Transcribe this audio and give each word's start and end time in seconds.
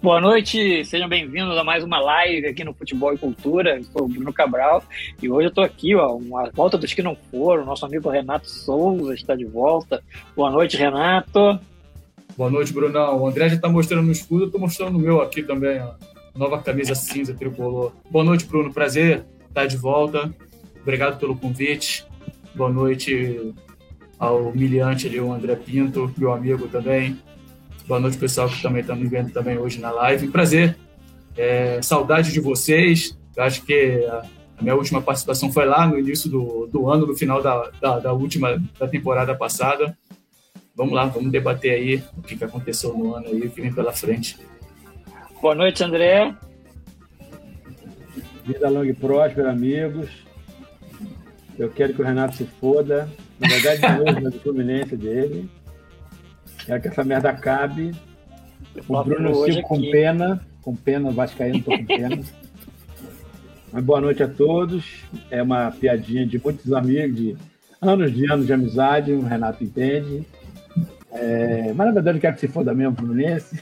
Boa 0.00 0.20
noite, 0.20 0.84
sejam 0.84 1.08
bem-vindos 1.08 1.58
a 1.58 1.64
mais 1.64 1.82
uma 1.82 1.98
live 1.98 2.46
aqui 2.46 2.62
no 2.62 2.72
Futebol 2.72 3.12
e 3.12 3.18
Cultura. 3.18 3.76
Eu 3.76 3.82
sou 3.82 4.04
o 4.04 4.08
Bruno 4.08 4.32
Cabral 4.32 4.80
e 5.20 5.28
hoje 5.28 5.46
eu 5.46 5.48
estou 5.48 5.64
aqui, 5.64 5.92
ó, 5.96 6.14
uma 6.14 6.48
volta 6.54 6.78
dos 6.78 6.94
que 6.94 7.02
não 7.02 7.16
foram. 7.32 7.64
Nosso 7.64 7.84
amigo 7.84 8.08
Renato 8.08 8.48
Souza 8.48 9.12
está 9.12 9.34
de 9.34 9.44
volta. 9.44 10.00
Boa 10.36 10.52
noite, 10.52 10.76
Renato. 10.76 11.58
Boa 12.36 12.48
noite, 12.48 12.72
Brunão. 12.72 13.20
O 13.20 13.26
André 13.26 13.48
já 13.48 13.56
está 13.56 13.68
mostrando 13.68 14.06
no 14.06 14.12
escudo, 14.12 14.44
eu 14.44 14.46
estou 14.46 14.60
mostrando 14.60 14.92
no 14.92 15.00
meu 15.00 15.20
aqui 15.20 15.42
também, 15.42 15.80
ó. 15.80 15.94
Nova 16.32 16.62
camisa 16.62 16.94
cinza 16.94 17.34
tricolor. 17.34 17.92
Boa 18.08 18.24
noite, 18.24 18.44
Bruno. 18.44 18.72
Prazer 18.72 19.24
estar 19.48 19.66
de 19.66 19.76
volta. 19.76 20.32
Obrigado 20.80 21.18
pelo 21.18 21.36
convite. 21.36 22.06
Boa 22.54 22.70
noite 22.70 23.52
ao 24.16 24.50
humilhante 24.50 25.08
ali, 25.08 25.18
o 25.18 25.32
André 25.32 25.56
Pinto, 25.56 26.12
meu 26.16 26.32
amigo 26.32 26.68
também. 26.68 27.18
Boa 27.88 27.98
noite, 27.98 28.18
pessoal, 28.18 28.50
que 28.50 28.60
também 28.60 28.82
está 28.82 28.94
me 28.94 29.06
vendo 29.06 29.32
também 29.32 29.56
hoje 29.56 29.80
na 29.80 29.90
live. 29.90 30.28
Prazer. 30.28 30.76
É, 31.34 31.80
saudade 31.80 32.30
de 32.30 32.38
vocês. 32.38 33.18
Eu 33.34 33.42
acho 33.42 33.64
que 33.64 34.04
a, 34.04 34.26
a, 34.58 34.62
minha 34.62 34.74
última 34.74 35.00
participação 35.00 35.50
foi 35.50 35.64
lá 35.64 35.86
no 35.86 35.98
início 35.98 36.28
do, 36.28 36.66
do 36.66 36.90
ano, 36.90 37.06
no 37.06 37.16
final 37.16 37.42
da, 37.42 37.70
da, 37.80 37.98
da, 37.98 38.12
última 38.12 38.62
da 38.78 38.86
temporada 38.86 39.34
passada. 39.34 39.96
Vamos 40.76 40.92
lá, 40.92 41.06
vamos 41.06 41.32
debater 41.32 41.70
aí 41.70 42.04
o 42.14 42.20
que, 42.20 42.36
que 42.36 42.44
aconteceu 42.44 42.92
no 42.92 43.14
ano 43.14 43.28
aí, 43.28 43.40
o 43.40 43.50
que 43.50 43.62
vem 43.62 43.72
pela 43.72 43.90
frente. 43.90 44.36
Boa 45.40 45.54
noite, 45.54 45.82
André. 45.82 46.36
Vida 48.44 48.68
longa 48.68 48.90
e 48.90 48.94
próspera, 48.94 49.50
amigos. 49.50 50.10
Eu 51.58 51.70
quero 51.70 51.94
que 51.94 52.02
o 52.02 52.04
Renato 52.04 52.36
se 52.36 52.44
foda. 52.60 53.08
Na 53.40 53.48
verdade, 53.48 54.04
mesmo, 54.04 54.30
do 54.30 54.40
Fluminense 54.40 54.94
dele. 54.94 55.48
Quero 56.68 56.82
que 56.82 56.88
essa 56.88 57.02
merda 57.02 57.30
acabe. 57.30 57.92
O 58.86 59.02
Bruno 59.02 59.34
Silva 59.36 59.62
com 59.62 59.80
pena. 59.80 60.38
Com 60.60 60.76
pena, 60.76 61.08
o 61.08 61.12
Vascaíno 61.12 61.62
tô 61.62 61.70
com 61.70 61.84
pena. 61.86 62.20
Mas 63.72 63.84
boa 63.84 64.02
noite 64.02 64.22
a 64.22 64.28
todos. 64.28 65.02
É 65.30 65.42
uma 65.42 65.70
piadinha 65.70 66.26
de 66.26 66.38
muitos 66.38 66.70
amigos, 66.74 67.16
de 67.16 67.36
anos 67.80 68.12
de 68.12 68.30
anos 68.30 68.46
de 68.46 68.52
amizade, 68.52 69.12
o 69.12 69.22
Renato 69.22 69.64
entende. 69.64 70.26
É, 71.10 71.72
mas 71.74 71.86
na 71.86 71.92
verdade 71.94 72.18
eu 72.18 72.20
quero 72.20 72.34
que 72.34 72.40
se 72.40 72.48
foda 72.48 72.74
mesmo, 72.74 72.96
Fluminense. 72.96 73.58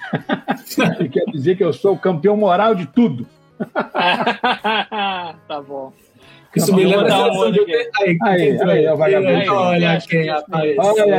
e 0.98 1.08
quer 1.08 1.26
dizer 1.26 1.56
que 1.56 1.62
eu 1.62 1.72
sou 1.72 1.94
o 1.94 1.98
campeão 1.98 2.36
moral 2.36 2.74
de 2.74 2.86
tudo. 2.86 3.24
tá 5.46 5.62
bom. 5.64 5.92
Isso 6.56 6.74
me 6.74 6.84
lembra 6.86 7.06
da 7.06 7.28
onda. 7.28 7.60
Aí, 8.00 8.18
aí, 8.24 8.60
aí, 8.60 8.68
aí, 8.68 8.88
o 8.88 8.96
vagabundo. 8.96 9.52
Olha 9.52 10.00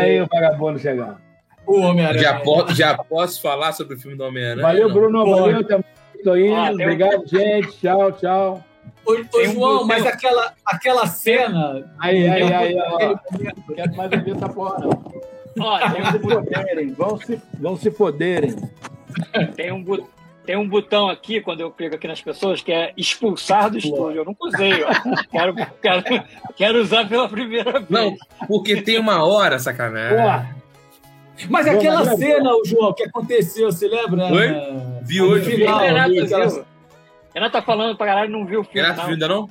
aí 0.01 0.21
o 0.21 0.27
vagabundo 0.27 0.79
chegando. 0.79 1.26
O 1.67 1.81
Homem-Aranha. 1.81 2.23
Já, 2.23 2.39
po 2.39 2.73
já 2.73 2.97
posso 2.97 3.41
falar 3.41 3.73
sobre 3.73 3.95
o 3.95 3.99
filme 3.99 4.17
do 4.17 4.23
Homem-Aranha? 4.23 4.61
Valeu, 4.61 4.91
Bruno. 4.91 5.25
Pô. 5.25 5.35
Valeu 5.35 5.63
também. 5.67 5.85
Tô 6.23 6.35
indo. 6.35 6.55
Ah, 6.55 6.71
Obrigado, 6.71 7.23
um... 7.23 7.27
gente. 7.27 7.77
Tchau, 7.79 8.11
tchau. 8.13 8.63
Ô, 9.05 9.11
ô 9.11 9.45
João, 9.45 9.83
um... 9.83 9.85
mas 9.85 10.05
aquela, 10.05 10.53
aquela 10.65 11.05
cena. 11.05 11.93
Aí, 11.99 12.27
aí, 12.27 12.53
aí, 12.53 12.75
ó. 12.79 13.17
Quero 13.75 13.95
mais 13.95 14.11
ouvir 14.11 14.35
essa 14.35 14.49
porra, 14.49 14.79
não. 14.79 15.13
Ó, 15.59 15.79
vão 15.79 16.11
se 16.11 16.19
foderem. 16.19 16.93
Vão 16.93 17.17
se, 17.19 17.41
vão 17.59 17.77
se 17.77 17.91
foderem. 17.91 18.55
Tem 19.55 19.71
um, 19.71 19.83
tem 20.45 20.55
um 20.55 20.67
botão 20.67 21.09
aqui, 21.09 21.41
quando 21.41 21.61
eu 21.61 21.71
clico 21.71 21.95
aqui 21.95 22.07
nas 22.07 22.21
pessoas, 22.21 22.61
que 22.61 22.71
é 22.71 22.93
expulsar 22.95 23.69
do 23.69 23.77
estúdio. 23.77 24.21
Eu 24.21 24.25
nunca 24.25 24.47
usei, 24.47 24.83
ó. 24.83 24.89
Quero, 25.29 25.55
quero, 25.81 26.03
quero 26.55 26.81
usar 26.81 27.07
pela 27.07 27.27
primeira 27.27 27.73
vez. 27.73 27.89
Não, 27.89 28.15
porque 28.47 28.81
tem 28.81 28.99
uma 28.99 29.25
hora, 29.25 29.59
sacanagem. 29.59 30.17
Porra. 30.17 30.56
Mas 31.49 31.67
aquela 31.67 32.03
cena, 32.15 32.55
o 32.55 32.65
João, 32.65 32.93
que 32.93 33.03
aconteceu, 33.03 33.71
você 33.71 33.87
lembra? 33.87 34.25
Oi? 34.33 34.47
Vi 35.03 35.21
hoje. 35.21 35.51
Final, 35.51 35.79
Renato, 35.79 36.11
viu? 36.11 36.65
Renato 37.33 37.51
tá 37.51 37.61
falando 37.61 37.95
pra 37.95 38.07
caralho, 38.07 38.31
não 38.31 38.45
viu 38.45 38.61
o 38.61 38.63
filme. 38.63 38.87
Renato, 38.87 39.09
ainda 39.09 39.27
não? 39.27 39.49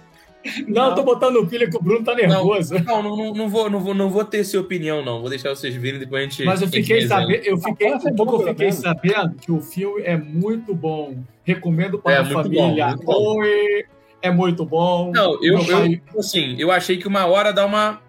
Não, 0.69 0.91
não, 0.91 0.95
tô 0.95 1.03
botando 1.03 1.45
pilha 1.47 1.69
que 1.69 1.77
o 1.77 1.83
Bruno 1.83 2.05
tá 2.05 2.15
nervoso. 2.15 2.75
Não, 2.85 3.03
não, 3.03 3.17
não, 3.17 3.35
não, 3.35 3.49
vou, 3.49 3.69
não, 3.69 3.81
vou, 3.81 3.95
não 3.95 4.11
vou 4.11 4.25
ter 4.25 4.45
sua 4.45 4.61
opinião, 4.61 5.05
não. 5.05 5.21
Vou 5.21 5.29
deixar 5.29 5.51
vocês 5.51 5.75
virem 5.75 5.99
depois 5.99 6.23
a 6.23 6.25
gente. 6.25 6.45
Mas 6.45 6.63
eu 6.63 6.69
fiquei 6.69 7.07
sabendo, 7.07 7.45
eu 7.45 7.59
fiquei, 7.59 7.93
um 7.93 8.15
pouco 8.15 8.43
eu 8.43 8.49
fiquei 8.49 8.73
sabendo 8.73 9.35
que 9.35 9.51
o 9.51 9.61
filme 9.61 10.03
é 10.03 10.17
muito 10.17 10.75
bom. 10.75 11.17
Recomendo 11.45 11.99
para 11.99 12.13
é, 12.13 12.19
a 12.19 12.25
família. 12.25 12.97
Bom, 13.03 13.39
Oi, 13.39 13.85
é 14.23 14.31
muito 14.31 14.65
bom. 14.65 15.11
Não, 15.13 15.43
eu, 15.43 15.59
eu, 15.59 16.19
assim, 16.19 16.57
eu 16.59 16.71
achei 16.71 16.97
que 16.97 17.09
uma 17.09 17.27
hora 17.27 17.53
dá 17.53 17.67
uma, 17.67 18.01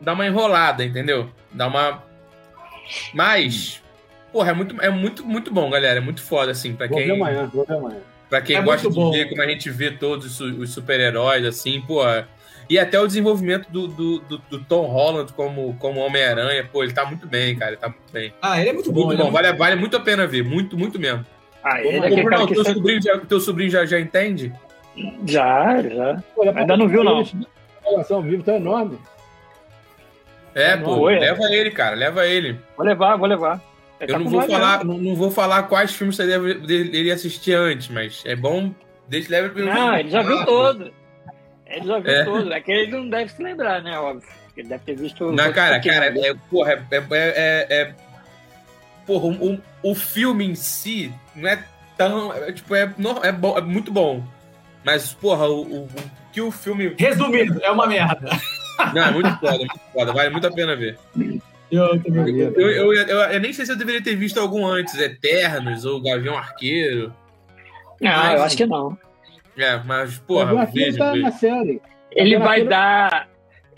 dá 0.00 0.12
uma 0.14 0.26
enrolada, 0.26 0.84
entendeu? 0.84 1.28
Dá 1.52 1.66
uma 1.66 2.02
mas, 3.12 3.82
porra, 4.32 4.50
é 4.50 4.54
muito, 4.54 4.80
é 4.80 4.90
muito, 4.90 5.24
muito 5.24 5.52
bom, 5.52 5.70
galera. 5.70 5.98
É 5.98 6.02
muito 6.02 6.22
foda, 6.22 6.50
assim, 6.50 6.74
pra 6.74 6.86
vou 6.86 6.98
quem. 6.98 7.06
Ver 7.06 7.12
amanhã, 7.14 7.50
vou 7.52 7.64
ver 7.64 7.74
amanhã. 7.74 8.00
Pra 8.28 8.40
quem 8.40 8.56
é 8.56 8.62
gosta 8.62 8.88
de 8.88 8.94
bom. 8.94 9.10
ver 9.10 9.28
como 9.28 9.42
a 9.42 9.46
gente 9.46 9.68
vê 9.70 9.90
todos 9.90 10.40
os 10.40 10.72
super-heróis, 10.72 11.44
assim, 11.44 11.80
porra. 11.82 12.28
E 12.70 12.78
até 12.78 12.98
o 12.98 13.06
desenvolvimento 13.06 13.70
do, 13.70 13.86
do, 13.88 14.18
do, 14.20 14.38
do 14.38 14.64
Tom 14.64 14.86
Holland 14.86 15.32
como, 15.34 15.76
como 15.78 16.00
Homem-Aranha, 16.00 16.66
pô, 16.72 16.82
ele 16.82 16.94
tá 16.94 17.04
muito 17.04 17.26
bem, 17.26 17.54
cara. 17.56 17.72
Ele 17.72 17.80
tá 17.80 17.88
muito 17.88 18.10
bem. 18.10 18.32
Ah, 18.40 18.58
ele 18.58 18.70
é 18.70 18.72
muito, 18.72 18.90
muito 18.92 19.16
bom. 19.16 19.24
bom. 19.24 19.28
É 19.28 19.30
vale, 19.30 19.52
vale 19.52 19.76
muito 19.76 19.96
a 19.96 20.00
pena 20.00 20.26
ver, 20.26 20.42
muito, 20.42 20.78
muito 20.78 20.98
mesmo. 20.98 21.26
Ah, 21.62 21.80
ele 21.80 21.98
é 21.98 22.06
aquele 22.06 22.24
cara 22.24 22.46
que 22.46 22.54
teu, 22.54 22.64
sobrinho 22.64 23.02
já, 23.02 23.18
teu 23.18 23.40
sobrinho 23.40 23.70
já, 23.70 23.84
já 23.84 24.00
entende? 24.00 24.52
Já, 25.26 25.82
já. 25.82 26.22
Pô, 26.34 26.42
Ainda 26.42 26.76
não 26.76 26.88
viu, 26.88 27.04
não. 27.04 27.20
A 27.20 28.20
vivo 28.20 28.42
tá 28.42 28.54
enorme. 28.54 28.98
É, 30.54 30.76
pô, 30.76 31.06
leva 31.06 31.42
é. 31.44 31.54
ele, 31.54 31.70
cara, 31.70 31.96
leva 31.96 32.26
ele. 32.26 32.58
Vou 32.76 32.86
levar, 32.86 33.16
vou 33.16 33.26
levar. 33.26 33.60
Ele 34.00 34.12
eu 34.12 34.14
tá 34.14 34.18
não 34.18 34.30
vou, 34.30 34.42
falar, 34.42 34.84
não, 34.84 34.98
não, 34.98 35.14
vou 35.14 35.30
falar 35.30 35.62
quais 35.64 35.94
filmes 35.94 36.16
você 36.16 36.26
deve 36.26 36.50
ele 36.72 37.10
assistir 37.10 37.54
antes, 37.54 37.88
mas 37.88 38.22
é 38.26 38.34
bom. 38.34 38.72
Deixa 39.08 39.30
leve 39.30 39.50
pelo 39.50 39.66
Não, 39.66 39.94
ele 39.94 40.10
já 40.10 40.22
viu 40.22 40.44
todo. 40.44 40.92
Ele 41.66 41.86
já 41.86 41.98
viu 41.98 42.12
é. 42.12 42.24
todo. 42.24 42.52
É 42.52 42.60
que 42.60 42.72
ele 42.72 42.92
não 42.92 43.08
deve 43.08 43.30
se 43.30 43.42
lembrar, 43.42 43.82
né? 43.82 43.98
Óbvio. 43.98 44.28
Ele 44.56 44.68
deve 44.68 44.84
ter 44.84 44.96
visto. 44.96 45.30
Não, 45.32 45.52
cara, 45.52 45.80
cara, 45.80 46.06
é, 46.06 46.34
porra, 46.50 46.72
é, 46.90 46.96
é, 46.96 47.06
é, 47.10 47.66
é 47.70 47.94
porra, 49.06 49.26
o, 49.28 49.60
o 49.82 49.94
filme 49.94 50.44
em 50.44 50.54
si 50.54 51.12
não 51.34 51.48
é 51.48 51.64
tão. 51.96 52.32
É, 52.32 52.52
tipo, 52.52 52.74
é, 52.74 52.92
é, 53.22 53.32
bom, 53.32 53.56
é 53.56 53.60
muito 53.60 53.92
bom. 53.92 54.22
Mas, 54.84 55.12
porra, 55.12 55.46
o, 55.46 55.62
o, 55.62 55.84
o 55.84 55.90
que 56.32 56.40
o 56.40 56.50
filme. 56.50 56.94
Resumindo, 56.98 57.62
é 57.62 57.70
uma 57.70 57.86
merda. 57.86 58.30
Não, 58.94 59.02
é 59.02 59.10
muito 59.10 59.38
foda, 59.38 59.58
muito 59.58 59.80
foda. 59.92 60.12
Vale 60.12 60.30
muito 60.30 60.46
a 60.46 60.52
pena 60.52 60.76
ver. 60.76 60.98
Eu, 61.70 62.00
eu, 62.04 62.26
eu, 62.54 62.92
eu, 62.92 63.18
eu, 63.18 63.40
nem 63.40 63.52
sei 63.52 63.64
se 63.64 63.72
eu 63.72 63.76
deveria 63.76 64.02
ter 64.02 64.14
visto 64.14 64.38
algum 64.38 64.66
antes, 64.66 64.98
Eternos 64.98 65.84
ou 65.84 66.02
Gavião 66.02 66.36
Arqueiro. 66.36 67.14
Não, 68.00 68.10
mas, 68.10 68.34
eu 68.34 68.44
acho 68.44 68.56
que 68.56 68.66
não. 68.66 68.98
É, 69.56 69.78
mas, 69.84 70.18
porra, 70.18 70.66
veja, 70.66 70.98
tá 70.98 71.14
na 71.16 71.30
série. 71.32 71.80
Ele 72.10 72.36
vai 72.38 72.48
Arqueiro... 72.48 72.70
dar. 72.70 73.28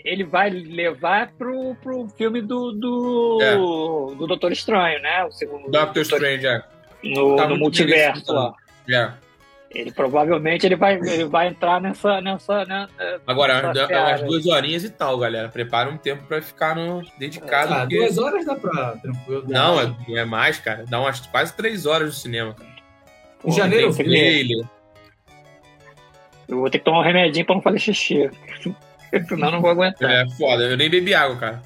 Ele 0.03 0.23
vai 0.23 0.49
levar 0.51 1.31
pro, 1.37 1.75
pro 1.81 2.07
filme 2.09 2.41
do, 2.41 2.73
do, 2.73 3.39
é. 3.41 3.55
do 3.55 4.27
Doutor 4.27 4.51
Estranho, 4.51 5.01
né? 5.01 5.23
O 5.23 5.31
segundo. 5.31 5.71
Doctor 5.71 6.01
Strange, 6.01 6.45
é. 6.45 6.61
No, 7.03 7.35
tá 7.35 7.47
no 7.47 7.57
multiverso 7.57 8.31
lá. 8.31 8.53
É. 8.87 9.11
Ele 9.75 9.91
provavelmente 9.91 10.65
ele 10.65 10.77
vai, 10.77 10.95
ele 10.95 11.25
vai 11.25 11.49
entrar 11.49 11.81
nessa. 11.81 12.21
nessa 12.21 12.63
né, 12.63 12.87
Agora, 13.27 13.73
nessa 13.73 13.87
umas 13.91 14.21
duas 14.23 14.47
horinhas 14.47 14.85
e 14.85 14.89
tal, 14.89 15.17
galera. 15.17 15.49
Prepara 15.49 15.89
um 15.89 15.97
tempo 15.97 16.23
pra 16.25 16.41
ficar 16.41 16.77
no, 16.77 17.03
dedicado. 17.19 17.73
Ah, 17.73 17.79
porque... 17.81 17.97
duas 17.97 18.17
horas 18.17 18.45
dá 18.45 18.55
pra 18.55 18.95
tranquilo. 18.95 19.43
Não, 19.49 19.81
é, 19.81 19.93
é, 20.13 20.23
mais, 20.23 20.59
cara. 20.59 20.85
Dá 20.87 20.97
umas 21.01 21.19
quase 21.27 21.53
três 21.57 21.85
horas 21.85 22.07
no 22.07 22.13
cinema, 22.13 22.53
cara. 22.53 22.69
Em 23.43 23.51
janeiro, 23.51 23.91
filho. 23.91 24.65
Eu 26.47 26.59
vou 26.59 26.69
ter 26.69 26.79
que 26.79 26.85
tomar 26.85 26.99
um 26.99 27.03
remedinho 27.03 27.45
pra 27.45 27.55
não 27.55 27.61
fazer 27.61 27.79
xixi. 27.79 28.31
Senão 29.27 29.51
não 29.51 29.61
vou 29.61 29.71
aguentar. 29.71 30.09
É 30.09 30.29
foda. 30.37 30.63
Eu 30.63 30.77
nem 30.77 30.89
bebi 30.89 31.13
água, 31.13 31.35
cara. 31.35 31.61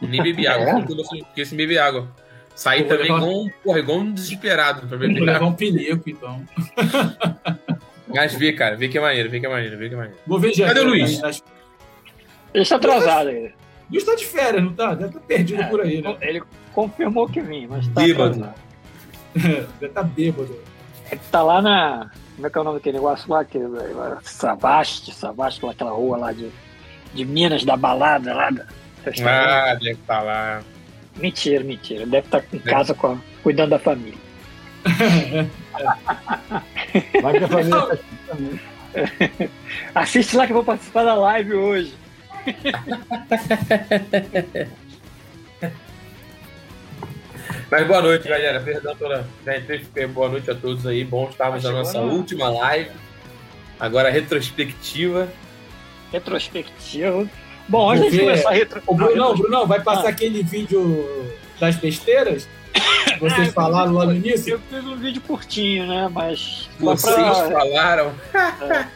nem 0.00 0.22
bebi 0.22 0.46
água. 0.48 0.80
É? 0.80 0.82
Porque 0.82 1.44
se 1.44 1.54
bebi 1.54 1.78
água. 1.78 2.08
Saí 2.54 2.84
também 2.84 3.04
levar... 3.04 3.18
igual, 3.18 3.30
um, 3.30 3.50
porra, 3.64 3.78
igual 3.78 3.98
um 3.98 4.12
desesperado 4.12 4.86
pra 4.86 4.98
beber. 4.98 5.18
Vou 5.18 5.26
levar 5.26 5.46
um 5.46 5.54
pinico, 5.54 6.10
então. 6.10 6.44
Mas 8.08 8.34
vê, 8.34 8.52
cara, 8.52 8.76
vê 8.76 8.88
que 8.88 8.98
é 8.98 9.00
maneiro, 9.00 9.30
vê 9.30 9.40
que 9.40 9.46
é 9.46 9.48
maneiro, 9.48 9.78
vê 9.78 9.88
que 9.88 9.94
é 9.94 9.98
maneiro. 9.98 10.18
Vou 10.26 10.38
ver 10.38 10.52
já. 10.52 10.66
Cadê 10.66 10.80
o 10.80 10.88
Luiz? 10.88 11.20
Ele 12.52 12.62
está 12.62 12.76
atrasado 12.76 13.28
ainda. 13.28 13.52
Luiz 13.90 14.04
tá 14.04 14.14
de 14.14 14.26
férias, 14.26 14.62
não 14.62 14.72
tá? 14.72 14.94
Deve 14.94 15.06
estar 15.06 15.20
tá 15.20 15.26
perdido 15.26 15.62
é, 15.62 15.66
por 15.66 15.80
aí, 15.80 16.00
né? 16.00 16.16
Ele 16.20 16.42
confirmou 16.72 17.28
que 17.28 17.40
vinha, 17.40 17.68
mas 17.68 17.88
tá 17.88 18.02
bêbado. 18.02 18.38
Deve 19.34 19.66
estar 19.80 19.88
tá 19.88 20.02
bêbado. 20.02 20.56
Ele 21.10 21.20
tá 21.30 21.42
lá 21.42 21.60
na. 21.60 22.10
Como 22.36 22.46
é 22.46 22.50
que 22.50 22.58
é 22.58 22.60
o 22.60 22.64
nome 22.64 22.78
daquele 22.78 22.98
negócio 22.98 23.30
lá? 23.30 23.44
Que, 23.44 23.58
Savaste, 24.22 25.14
Savaste, 25.14 25.64
aquela 25.66 25.90
rua 25.90 26.16
lá 26.16 26.32
de, 26.32 26.50
de 27.12 27.24
Minas, 27.24 27.64
da 27.64 27.76
balada 27.76 28.32
lá. 28.32 28.50
Da, 28.50 28.66
ah, 29.24 29.74
deve 29.74 29.90
estar 29.92 30.18
tá 30.18 30.22
lá. 30.22 30.62
Mentira, 31.16 31.64
mentira. 31.64 32.06
Deve 32.06 32.26
estar 32.26 32.44
em 32.52 32.58
casa 32.58 32.94
com 32.94 33.06
a, 33.08 33.16
cuidando 33.42 33.70
da 33.70 33.78
família. 33.78 34.18
Vai 37.22 37.38
que 37.38 37.44
a 37.44 37.48
família 37.48 37.86
tá 37.86 37.98
também. 38.26 38.60
Assiste 39.94 40.36
lá 40.36 40.46
que 40.46 40.52
eu 40.52 40.56
vou 40.56 40.64
participar 40.64 41.04
da 41.04 41.14
live 41.14 41.54
hoje. 41.54 41.94
Mas 47.70 47.86
boa 47.86 48.02
noite, 48.02 48.28
galera. 48.28 48.60
Perdão 48.60 48.96
pela 48.96 49.24
já 49.44 50.06
Boa 50.08 50.28
noite 50.28 50.50
a 50.50 50.54
todos 50.54 50.86
aí. 50.86 51.04
Bom 51.04 51.28
estarmos 51.30 51.62
na 51.62 51.70
nossa 51.70 52.00
última 52.00 52.48
live. 52.48 52.90
Agora 53.78 54.10
retrospectiva. 54.10 55.28
Retrospectiva. 56.12 57.28
Bom, 57.70 57.86
hoje 57.86 58.02
a 58.02 58.10
gente 58.10 58.20
começar 58.20 58.48
a 58.48 58.52
retro... 58.52 58.82
O 58.84 58.94
Brunão, 58.96 59.32
Brunão, 59.32 59.64
vai 59.64 59.80
passar 59.80 60.06
ah. 60.06 60.10
aquele 60.10 60.42
vídeo 60.42 61.06
das 61.60 61.76
besteiras? 61.76 62.48
Vocês 63.20 63.48
é, 63.48 63.52
falaram 63.52 63.92
lá 63.92 64.06
no 64.06 64.16
início? 64.16 64.54
Eu 64.54 64.58
fiz 64.58 64.84
um 64.84 64.96
vídeo 64.96 65.22
curtinho, 65.22 65.86
né? 65.86 66.10
Mas. 66.12 66.68
Vocês 66.80 67.14
pra... 67.14 67.50
falaram. 67.50 68.12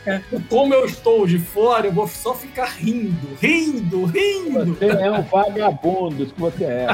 É. 0.06 0.20
Como 0.48 0.74
eu 0.74 0.86
estou 0.86 1.26
de 1.26 1.38
fora, 1.38 1.86
eu 1.86 1.92
vou 1.92 2.08
só 2.08 2.34
ficar 2.34 2.66
rindo, 2.66 3.36
rindo, 3.40 4.06
rindo. 4.06 4.74
Você 4.74 4.86
é 4.86 5.10
um 5.10 5.22
vagabundo, 5.22 6.26
que 6.26 6.40
você 6.40 6.64
é. 6.64 6.86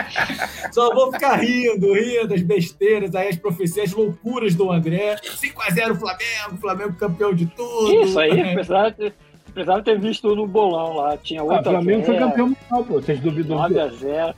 Só 0.72 0.94
vou 0.94 1.12
ficar 1.12 1.36
rindo, 1.36 1.92
rindo, 1.92 2.34
as 2.34 2.42
besteiras, 2.42 3.14
aí 3.14 3.28
as 3.28 3.36
profecias, 3.36 3.90
as 3.90 3.92
loucuras 3.92 4.54
do 4.54 4.70
André. 4.70 5.16
5x0 5.16 5.98
Flamengo, 5.98 6.60
Flamengo 6.60 6.92
campeão 6.94 7.34
de 7.34 7.46
tudo. 7.46 8.04
Isso 8.04 8.18
aí, 8.18 8.40
apesar 8.40 8.90
de. 8.90 9.12
Precisava 9.52 9.82
ter 9.82 9.98
visto 9.98 10.34
no 10.34 10.46
bolão 10.46 10.96
lá. 10.96 11.16
Tinha 11.16 11.42
8 11.42 11.54
ah, 11.54 11.60
O 11.60 11.64
Flamengo 11.64 12.04
foi 12.04 12.18
campeão 12.18 12.46
mundial, 12.48 12.84
pô. 12.84 12.94
Vocês 12.94 13.20
duvidam 13.20 13.58
9 13.58 13.80
a 13.80 13.88
0 13.88 14.34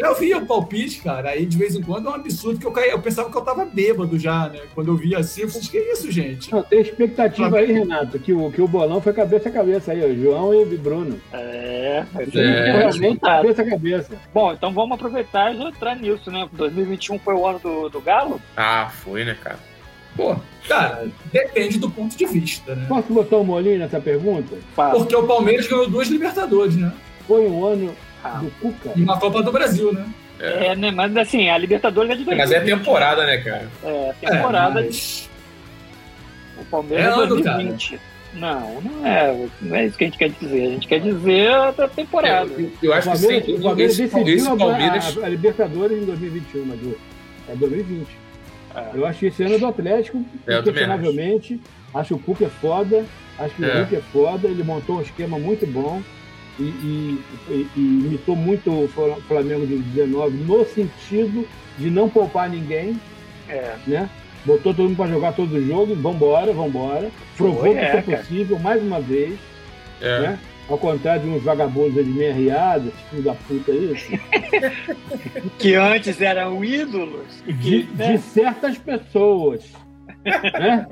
eu 0.00 0.14
via 0.14 0.38
o 0.38 0.46
palpite, 0.46 1.02
cara, 1.02 1.28
aí 1.30 1.44
de 1.44 1.58
vez 1.58 1.74
em 1.76 1.82
quando 1.82 2.08
é 2.08 2.10
um 2.10 2.14
absurdo 2.14 2.58
que 2.58 2.66
eu 2.66 2.72
caí. 2.72 2.88
Eu 2.88 3.00
pensava 3.00 3.30
que 3.30 3.36
eu 3.36 3.42
tava 3.42 3.66
bêbado 3.66 4.18
já, 4.18 4.48
né? 4.48 4.60
Quando 4.74 4.88
eu 4.88 4.96
via 4.96 5.18
assim, 5.18 5.42
eu 5.42 5.50
falei, 5.50 5.68
que 5.68 5.76
é 5.76 5.92
isso, 5.92 6.10
gente? 6.10 6.50
Não, 6.50 6.62
tem 6.62 6.80
expectativa 6.80 7.58
aí, 7.58 7.70
Renato, 7.70 8.18
que 8.18 8.32
o, 8.32 8.50
que 8.50 8.62
o 8.62 8.66
bolão 8.66 9.00
foi 9.02 9.12
cabeça 9.12 9.50
a 9.50 9.52
cabeça 9.52 9.92
aí, 9.92 10.02
ó, 10.02 10.14
João 10.14 10.54
e 10.54 10.64
Bruno. 10.76 11.20
É, 11.32 12.04
é 12.16 12.72
realmente 12.78 13.20
cabeça 13.20 13.60
a 13.60 13.68
cabeça. 13.68 14.12
Bom, 14.32 14.52
então 14.54 14.72
vamos 14.72 14.94
aproveitar 14.94 15.54
e 15.54 15.58
já 15.58 15.68
entrar 15.68 15.94
nisso, 15.96 16.30
né? 16.30 16.48
2021 16.50 17.18
foi 17.18 17.34
o 17.34 17.46
ano 17.46 17.58
do, 17.58 17.90
do 17.90 18.00
Galo? 18.00 18.40
Ah, 18.56 18.88
foi, 18.90 19.24
né, 19.24 19.36
cara? 19.38 19.69
Pô, 20.16 20.36
cara, 20.68 21.08
depende 21.32 21.78
do 21.78 21.90
ponto 21.90 22.16
de 22.16 22.26
vista, 22.26 22.74
né? 22.74 22.86
Posso 22.88 23.12
botar 23.12 23.36
o 23.36 23.40
um 23.40 23.44
molinho 23.44 23.78
nessa 23.78 24.00
pergunta? 24.00 24.56
Porque 24.74 25.14
o 25.14 25.26
Palmeiras 25.26 25.66
ganhou 25.66 25.88
duas 25.88 26.08
Libertadores, 26.08 26.76
né? 26.76 26.92
Foi 27.26 27.46
um 27.48 27.64
ano 27.64 27.94
do 28.40 28.50
Cuca. 28.60 28.92
E 28.96 29.02
uma 29.02 29.18
Copa 29.18 29.42
do 29.42 29.52
Brasil, 29.52 29.92
né? 29.92 30.06
É, 30.38 30.68
é 30.68 30.76
né? 30.76 30.90
Mas 30.90 31.16
assim, 31.16 31.48
a 31.48 31.56
Libertadores 31.58 32.10
é 32.10 32.16
de 32.16 32.24
2020. 32.24 32.38
Mas 32.38 32.50
é 32.50 32.76
temporada, 32.76 33.24
né, 33.24 33.38
cara? 33.38 33.68
É, 33.84 34.14
temporada. 34.20 34.80
É, 34.80 34.84
mas... 34.84 35.30
O 36.58 36.64
Palmeiras 36.64 37.18
é 37.18 37.26
2020. 37.26 37.94
Ano, 37.94 38.00
não, 38.32 38.80
não 38.80 39.06
é, 39.06 39.48
não 39.60 39.76
é 39.76 39.86
isso 39.86 39.98
que 39.98 40.04
a 40.04 40.06
gente 40.06 40.18
quer 40.18 40.30
dizer. 40.30 40.62
A 40.62 40.70
gente 40.70 40.88
quer 40.88 41.00
dizer 41.00 41.52
a 41.52 41.88
temporada. 41.88 42.50
É, 42.50 42.62
eu, 42.62 42.72
eu 42.82 42.92
acho 42.92 43.10
que 43.10 43.18
sim. 43.18 43.54
O 43.54 43.62
Palmeiras 43.62 43.98
esse, 43.98 44.02
decidiu 44.02 44.56
Palmeiras... 44.56 45.18
A, 45.18 45.26
a, 45.26 45.28
Libertadores 45.28 46.02
em 46.02 46.04
2021, 46.04 46.64
mas 46.64 46.78
é 47.48 47.56
2020. 47.56 48.06
É. 48.74 48.90
Eu 48.94 49.06
acho 49.06 49.20
que 49.20 49.26
esse 49.26 49.42
ano 49.42 49.58
do 49.58 49.66
Atlético, 49.66 50.24
questionavelmente, 50.64 51.60
acho 51.94 52.08
que 52.08 52.14
o 52.14 52.18
Cuca 52.18 52.44
é 52.44 52.48
foda, 52.48 53.04
acho 53.38 53.54
que 53.54 53.64
o 53.64 53.78
Hulk 53.78 53.96
é 53.96 54.00
foda, 54.00 54.48
ele 54.48 54.62
montou 54.62 54.98
um 54.98 55.02
esquema 55.02 55.38
muito 55.38 55.66
bom 55.66 56.02
e, 56.58 56.62
e, 56.62 57.24
e, 57.48 57.70
imitou 57.76 58.36
muito 58.36 58.70
o 58.70 58.88
Flamengo 59.26 59.66
de 59.66 59.78
19 59.78 60.36
no 60.38 60.64
sentido 60.64 61.48
de 61.78 61.90
não 61.90 62.08
poupar 62.08 62.48
ninguém, 62.48 63.00
é. 63.48 63.74
né? 63.86 64.10
Botou 64.44 64.72
todo 64.72 64.88
mundo 64.88 64.96
para 64.96 65.10
jogar 65.10 65.32
todo 65.32 65.52
o 65.54 65.66
jogo, 65.66 65.94
vambora, 65.94 66.52
vambora. 66.52 67.10
Provou 67.36 67.60
Foi, 67.60 67.74
que 67.74 67.78
é, 67.78 68.02
foi 68.02 68.16
possível, 68.16 68.56
cara. 68.56 68.68
mais 68.68 68.82
uma 68.82 69.00
vez. 69.00 69.38
É. 70.00 70.20
Né? 70.20 70.38
Ao 70.70 70.78
contrário 70.78 71.22
de 71.22 71.28
uns 71.28 71.42
vagabundos 71.42 71.94
de 72.04 72.12
meia 72.12 72.32
riada, 72.32 72.92
filho 73.10 73.24
da 73.24 73.34
puta 73.34 73.72
isso. 73.72 74.08
que 75.58 75.74
antes 75.74 76.20
eram 76.20 76.64
ídolos. 76.64 77.42
Que, 77.42 77.52
de, 77.52 77.92
né? 77.96 78.12
de 78.12 78.18
certas 78.18 78.78
pessoas. 78.78 79.72
né? 80.24 80.86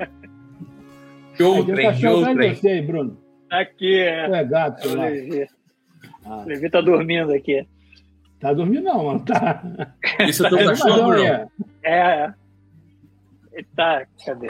Outrem, 1.39 1.93
de 1.93 2.07
outrem. 2.07 2.55
Você 2.55 2.67
aí, 2.67 2.81
Bruno. 2.81 3.17
Aqui, 3.49 4.01
é. 4.01 4.29
é 4.29 4.43
gato, 4.43 4.95
lá. 4.95 5.05
Ah. 6.25 6.43
Levi 6.45 6.69
tá 6.69 6.81
dormindo 6.81 7.31
aqui. 7.31 7.65
Tá 8.37 8.51
dormindo 8.51 8.83
não, 8.83 9.05
mano. 9.05 9.23
Tá. 9.23 9.63
Isso 10.27 10.45
é 10.45 10.49
teu 10.49 10.65
cachorro, 10.65 11.07
não? 11.07 11.25
É, 11.25 11.47
é. 11.83 12.33
Tá. 13.77 14.05
Cadê? 14.25 14.49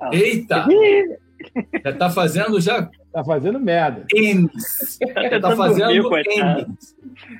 Ah. 0.00 0.10
Eita! 0.12 0.66
Já 1.84 1.92
tá 1.92 2.10
fazendo 2.10 2.60
já. 2.60 2.90
Tá 3.12 3.24
fazendo 3.24 3.60
merda. 3.60 4.06
Enes. 4.14 4.98
Tá, 5.14 5.40
tá 5.40 5.56
fazendo. 5.56 5.90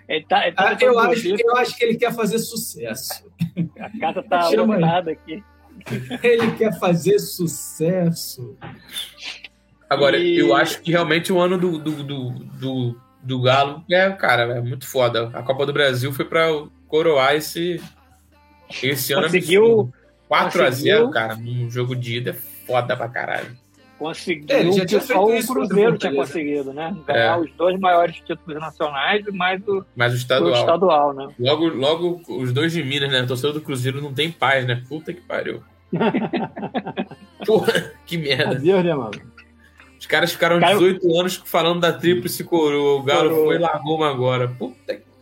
Ele 0.09 0.25
tá, 0.27 0.47
ele 0.47 0.57
tá 0.57 0.69
ah, 0.69 0.77
eu, 0.81 0.99
acho, 0.99 1.29
eu 1.29 1.57
acho 1.57 1.77
que 1.77 1.85
ele 1.85 1.97
quer 1.97 2.13
fazer 2.13 2.39
sucesso. 2.39 3.31
A 3.79 3.99
casa 3.99 4.23
tá 4.23 4.49
lotada 4.55 5.11
aqui. 5.11 5.43
Ele 6.23 6.53
quer 6.53 6.79
fazer 6.79 7.19
sucesso. 7.19 8.57
Agora, 9.89 10.17
e... 10.17 10.39
eu 10.39 10.55
acho 10.55 10.81
que 10.83 10.91
realmente 10.91 11.33
o 11.33 11.41
ano 11.41 11.59
do, 11.59 11.79
do, 11.79 12.05
do, 12.05 12.31
do, 12.31 13.01
do 13.23 13.43
Galo 13.43 13.85
é, 13.91 14.11
cara, 14.11 14.43
é 14.59 14.61
muito 14.61 14.87
foda. 14.87 15.31
A 15.33 15.43
Copa 15.43 15.67
do 15.67 15.73
Brasil 15.73 16.13
foi 16.13 16.25
para 16.25 16.47
coroar 16.87 17.35
esse, 17.35 17.83
esse 18.83 19.13
ano. 19.13 19.25
Conseguiu. 19.25 19.93
4 20.29 20.65
a 20.65 20.71
0 20.71 21.11
cara, 21.11 21.37
num 21.37 21.71
jogo 21.71 21.95
de 21.95 22.17
ida 22.17 22.31
é 22.31 22.33
foda 22.33 22.97
pra 22.97 23.07
caralho. 23.07 23.55
Conseguiu 24.03 24.57
é, 24.57 24.73
já 24.73 24.87
tinha 24.87 25.01
só 25.01 25.25
o 25.25 25.47
Cruzeiro 25.47 25.97
tinha 25.97 26.15
conseguido, 26.15 26.73
né? 26.73 26.97
Ganhar 27.07 27.39
é. 27.39 27.41
os 27.41 27.53
dois 27.53 27.79
maiores 27.79 28.17
títulos 28.17 28.61
nacionais 28.61 29.25
e 29.27 29.33
mais 29.33 29.63
o, 29.67 29.85
mais 29.95 30.13
o 30.13 30.17
estadual. 30.17 30.53
O 30.53 30.57
estadual 30.57 31.15
né? 31.15 31.29
Logo, 31.39 31.69
logo 31.69 32.21
os 32.29 32.53
dois 32.53 32.73
de 32.73 32.83
Minas, 32.83 33.11
né? 33.11 33.23
O 33.23 33.27
torcedor 33.27 33.55
do 33.55 33.61
Cruzeiro 33.61 34.03
não 34.03 34.13
tem 34.13 34.31
paz, 34.31 34.67
né? 34.67 34.83
Puta 34.89 35.13
que 35.13 35.21
pariu. 35.21 35.63
Porra, 37.47 37.93
que 38.07 38.19
merda. 38.19 38.57
Adeus, 38.57 38.85
né, 38.85 38.95
mano? 38.95 39.33
Os 39.99 40.07
caras 40.07 40.33
ficaram 40.33 40.59
Cara... 40.59 40.75
18 40.75 41.21
anos 41.21 41.43
falando 41.45 41.81
da 41.81 41.93
tríplice 41.93 42.43
coroa. 42.43 43.01
O 43.01 43.03
Galo 43.03 43.31
coroa. 43.31 43.47
foi 43.47 43.57
e 43.57 43.59
largou 43.59 43.97
uma 43.97 44.11
agora. 44.11 44.49
Puta 44.49 44.97
que 44.97 45.13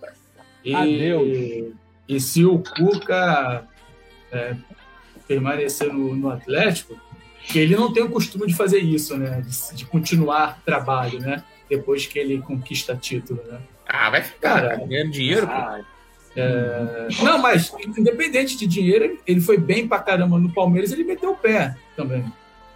e, 0.65 0.75
Adeus. 0.75 1.75
E 2.09 2.21
se 2.21 2.45
o 2.45 2.59
Cuca 2.59 3.65
é, 4.33 4.55
permanecer 5.27 5.93
no, 5.93 6.15
no, 6.15 6.31
Atlético, 6.31 6.99
ele 7.55 7.77
não 7.77 7.93
tem 7.93 8.03
o 8.03 8.11
costume 8.11 8.47
de 8.47 8.55
fazer 8.55 8.79
isso, 8.79 9.17
né? 9.17 9.41
De, 9.41 9.77
de 9.77 9.85
continuar 9.87 10.61
trabalho, 10.65 11.19
né? 11.21 11.43
Depois 11.69 12.07
que 12.07 12.19
ele 12.19 12.41
conquista 12.41 12.97
título, 12.97 13.43
né? 13.49 13.61
Ah, 13.87 14.11
vai 14.11 14.23
ficar 14.23 14.61
Cara, 14.61 14.77
ganhando 14.77 15.11
dinheiro, 15.11 15.47
ah, 15.49 15.81
é... 16.37 17.09
Não, 17.23 17.39
mas 17.39 17.75
independente 17.97 18.57
de 18.57 18.67
dinheiro, 18.67 19.19
ele 19.27 19.41
foi 19.41 19.59
bem 19.59 19.89
pra 19.89 19.99
caramba 19.99 20.39
no 20.39 20.53
Palmeiras, 20.53 20.93
ele 20.93 21.05
meteu 21.05 21.33
o 21.33 21.37
pé 21.37 21.77
também. 21.97 22.25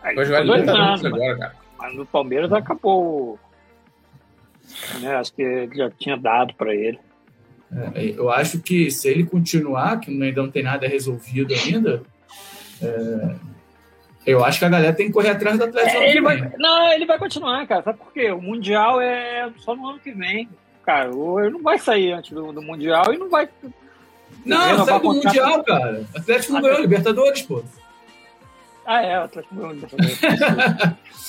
Vai 0.02 0.24
jogar 0.24 0.40
Libertadores 0.40 1.04
agora, 1.04 1.38
cara. 1.38 1.54
Mas 1.78 1.94
no 1.94 2.06
Palmeiras 2.06 2.52
acabou. 2.52 3.38
Né, 5.00 5.14
acho 5.16 5.32
que 5.34 5.68
já 5.74 5.90
tinha 5.90 6.16
dado 6.16 6.54
para 6.54 6.74
ele. 6.74 6.98
É, 7.94 8.14
eu 8.16 8.30
acho 8.30 8.60
que 8.60 8.90
se 8.90 9.08
ele 9.08 9.24
continuar, 9.24 10.00
que 10.00 10.10
ainda 10.10 10.42
não 10.42 10.50
tem 10.50 10.62
nada 10.62 10.86
resolvido 10.86 11.54
ainda, 11.54 12.02
é, 12.82 13.34
eu 14.26 14.44
acho 14.44 14.58
que 14.58 14.64
a 14.64 14.68
galera 14.68 14.92
tem 14.92 15.06
que 15.06 15.12
correr 15.12 15.30
atrás 15.30 15.58
do 15.58 15.64
Atlético. 15.64 16.02
É, 16.02 16.10
ele 16.10 16.20
vai, 16.20 16.52
não, 16.58 16.92
ele 16.92 17.06
vai 17.06 17.18
continuar, 17.18 17.66
cara. 17.66 17.82
Sabe 17.82 17.98
por 17.98 18.12
quê? 18.12 18.30
O 18.30 18.40
Mundial 18.40 19.00
é 19.00 19.50
só 19.58 19.76
no 19.76 19.86
ano 19.86 19.98
que 19.98 20.12
vem. 20.12 20.48
Cara, 20.84 21.10
ele 21.10 21.50
não 21.50 21.62
vai 21.62 21.78
sair 21.78 22.12
antes 22.12 22.32
do, 22.32 22.52
do 22.52 22.62
Mundial 22.62 23.12
e 23.12 23.18
não 23.18 23.28
vai. 23.28 23.48
Não, 24.44 24.84
sai 24.84 25.00
do 25.00 25.04
Mundial, 25.04 25.64
cara. 25.64 26.04
O 26.14 26.18
Atlético 26.18 26.52
não 26.54 26.62
ganhou 26.62 26.80
Libertadores, 26.80 27.42
pô. 27.42 27.62
Ah, 28.86 29.02
é, 29.02 29.18
o 29.18 29.24
Atlético 29.24 29.54
ganhou 29.54 29.72
Libertadores. 29.72 30.18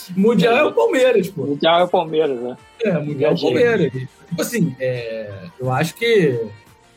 Mundial 0.15 0.57
é 0.57 0.63
o 0.63 0.73
Palmeiras, 0.73 1.29
pô. 1.29 1.45
Mundial 1.45 1.79
é 1.79 1.83
o 1.83 1.87
Palmeiras, 1.87 2.39
né? 2.39 2.57
É, 2.81 2.93
Mundial 2.93 3.31
é 3.31 3.35
o 3.35 3.41
Palmeiras. 3.41 3.91
Tipo 3.91 4.41
assim, 4.41 4.75
é, 4.79 5.31
eu 5.59 5.71
acho 5.71 5.95
que 5.95 6.39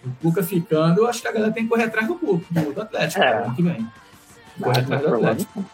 o 0.04 0.10
Cuca 0.22 0.42
ficando, 0.42 1.00
eu 1.00 1.06
acho 1.06 1.22
que 1.22 1.28
a 1.28 1.32
galera 1.32 1.52
tem 1.52 1.64
que 1.64 1.68
correr 1.68 1.84
atrás 1.84 2.06
do, 2.06 2.14
do, 2.14 2.72
do 2.72 2.82
Atlético 2.82 3.22
é. 3.22 3.44
ano 3.44 3.54
que 3.54 3.62
vem. 3.62 3.86
Correr 4.60 4.80
atrás 4.80 5.02
do 5.02 5.14
Atlético. 5.14 5.64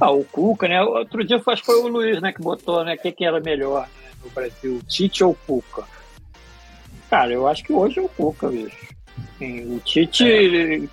Ah, 0.00 0.10
o 0.10 0.24
Cuca, 0.24 0.68
né? 0.68 0.82
Outro 0.82 1.24
dia 1.24 1.40
acho 1.44 1.62
que 1.62 1.66
foi 1.66 1.80
o 1.80 1.88
Luiz, 1.88 2.20
né, 2.20 2.32
que 2.32 2.42
botou, 2.42 2.84
né, 2.84 2.94
o 2.94 2.98
que, 2.98 3.24
era 3.24 3.40
melhor 3.40 3.82
né, 3.82 4.10
no 4.22 4.30
Brasil, 4.30 4.80
Tite 4.86 5.24
ou 5.24 5.34
Cuca? 5.46 5.84
Cara, 7.08 7.32
eu 7.32 7.46
acho 7.46 7.62
que 7.62 7.72
hoje 7.72 7.98
é 7.98 8.02
o 8.02 8.08
Cuca, 8.08 8.48
bicho. 8.48 8.94
Sim, 9.38 9.76
o 9.76 9.80
Tite. 9.80 10.88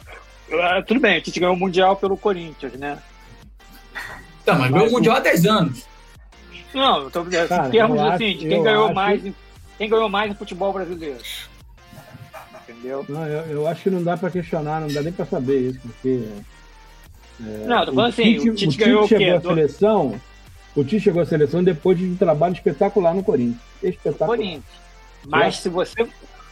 É. 0.51 0.81
Tudo 0.81 0.99
bem, 0.99 1.17
o 1.17 1.21
Tite 1.21 1.39
ganhou 1.39 1.55
o 1.55 1.59
Mundial 1.59 1.95
pelo 1.95 2.17
Corinthians, 2.17 2.73
né? 2.73 2.97
Tá, 4.45 4.55
mas 4.55 4.71
ganhou 4.71 4.87
o 4.87 4.91
Mundial 4.91 5.17
há 5.17 5.19
10 5.19 5.45
anos. 5.45 5.89
Não, 6.73 7.03
eu 7.03 7.11
tô 7.11 7.23
dizendo, 7.23 7.47
Cara, 7.47 7.67
em 7.67 7.71
termos 7.71 7.99
assim, 7.99 8.37
de 8.37 8.47
quem 8.47 8.63
ganhou 8.63 8.85
acho... 8.85 8.95
mais. 8.95 9.33
Quem 9.77 9.89
ganhou 9.89 10.09
mais 10.09 10.29
no 10.29 10.35
futebol 10.35 10.73
brasileiro? 10.73 11.19
Entendeu? 12.67 13.05
Não, 13.07 13.25
eu, 13.25 13.41
eu 13.45 13.67
acho 13.67 13.83
que 13.83 13.89
não 13.89 14.03
dá 14.03 14.17
para 14.17 14.29
questionar, 14.29 14.81
não 14.81 14.87
dá 14.89 15.01
nem 15.01 15.13
para 15.13 15.25
saber 15.25 15.69
isso, 15.69 15.79
porque. 15.79 16.27
É, 17.45 17.65
não, 17.67 17.85
tô 17.85 17.93
falando 17.93 18.09
assim, 18.09 18.23
Tite, 18.33 18.49
o 18.49 18.55
Tite 18.55 18.77
ganhou 18.77 19.03
o, 19.03 19.07
Tite 19.07 19.17
chegou 19.23 19.37
à 19.37 19.41
seleção. 19.41 20.21
O 20.75 20.83
Tite 20.83 20.99
chegou 20.99 21.21
à 21.21 21.25
seleção 21.25 21.63
depois 21.63 21.97
de 21.97 22.05
um 22.05 22.15
trabalho 22.15 22.53
espetacular 22.53 23.13
no 23.13 23.23
Corinthians. 23.23 23.61
Espetacular. 23.81 24.37
Corinthians. 24.37 24.63
Mas 25.27 25.57
se 25.57 25.69
você 25.69 26.05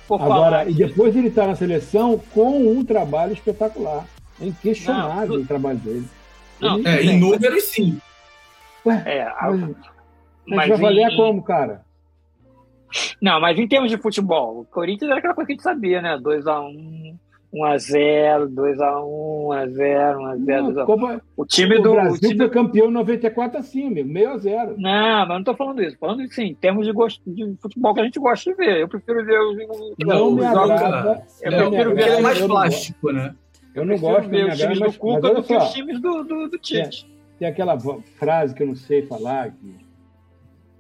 for 0.08 0.22
Agora, 0.22 0.29
falar 0.60 0.70
e 0.70 0.74
depois 0.74 1.15
ele 1.15 1.27
está 1.27 1.46
na 1.48 1.56
seleção 1.56 2.17
com 2.34 2.72
um 2.72 2.84
trabalho 2.86 3.34
espetacular. 3.34 4.06
É 4.39 4.46
inquestionável 4.46 5.36
Não, 5.36 5.44
o 5.44 5.48
trabalho 5.48 5.79
dele. 5.79 6.08
Não, 6.60 6.77
Ele- 6.79 6.88
É, 6.88 7.03
em 7.03 7.20
números, 7.20 7.63
sim. 7.65 8.00
Ué, 8.86 9.03
É, 9.06 9.22
a- 9.24 9.50
mas, 9.51 9.60
mas 9.60 9.75
mas 10.46 10.70
vai 10.70 10.77
valer 10.77 11.12
em- 11.12 11.15
como, 11.17 11.44
cara? 11.44 11.82
Não, 13.22 13.39
mas 13.41 13.58
em 13.60 13.67
termos 13.67 13.89
de 13.91 13.98
futebol, 13.98 14.62
o 14.62 14.65
Corinthians 14.65 15.10
era 15.10 15.20
aquela 15.20 15.34
coisa 15.34 15.48
que 15.48 15.53
a 15.53 15.56
gente 15.56 15.63
sabia, 15.63 16.01
né? 16.01 16.17
2x1, 16.17 17.15
1x0, 17.53 18.49
2x1, 18.53 18.77
1x0, 19.47 20.17
1x0, 20.17 20.37
Não, 20.39 20.71
2x1. 20.73 20.85
Copa- 20.85 21.21
O 21.35 21.45
time 21.45 21.77
o 21.77 21.81
do. 21.81 21.91
O 21.91 21.93
Brasil 21.95 22.19
time... 22.29 22.37
foi 22.37 22.49
campeão 22.49 22.87
em 22.89 22.91
94 22.93 23.59
assim, 23.59 23.87
amigo, 23.87 24.09
meio 24.09 24.31
a 24.31 24.37
zero. 24.37 24.75
Não, 24.77 25.27
mas 25.27 25.29
não 25.29 25.43
tô 25.43 25.55
falando 25.55 25.81
isso. 25.81 25.97
Falando 25.97 26.21
assim, 26.23 26.43
em 26.47 26.55
termos 26.55 26.85
de, 26.85 26.91
gosto, 26.91 27.21
de 27.25 27.55
futebol 27.61 27.93
que 27.93 28.01
a 28.01 28.03
gente 28.03 28.19
gosta 28.19 28.51
de 28.51 28.57
ver. 28.57 28.81
Eu 28.81 28.87
prefiro 28.89 29.25
ver 29.25 29.39
os. 29.39 29.57
Não 29.99 30.31
me 30.31 30.41
o 30.41 30.43
jogo- 30.43 30.59
agrada. 30.71 31.23
Eu 31.41 31.51
não 31.51 31.69
prefiro 31.71 31.95
ver 31.95 32.01
é 32.09 32.21
mais 32.21 32.39
não 32.41 32.47
plástico, 32.47 33.11
né? 33.11 33.33
Eu 33.73 33.85
não 33.85 33.97
gosto, 33.97 34.23
não 34.23 34.29
ver 34.29 34.43
me 34.45 34.49
os 34.51 34.57
times 34.57 34.77
agrada, 34.77 34.91
do 34.91 34.99
Cuca 34.99 35.33
do 35.35 35.43
que 35.43 35.55
os 35.55 35.69
times 35.71 36.01
do, 36.01 36.23
do, 36.23 36.47
do 36.49 36.57
Tite. 36.57 37.07
tem 37.39 37.47
aquela 37.47 37.77
frase 38.17 38.53
que 38.55 38.63
eu 38.63 38.67
não 38.67 38.75
sei 38.75 39.03
falar, 39.03 39.51
que, 39.51 39.75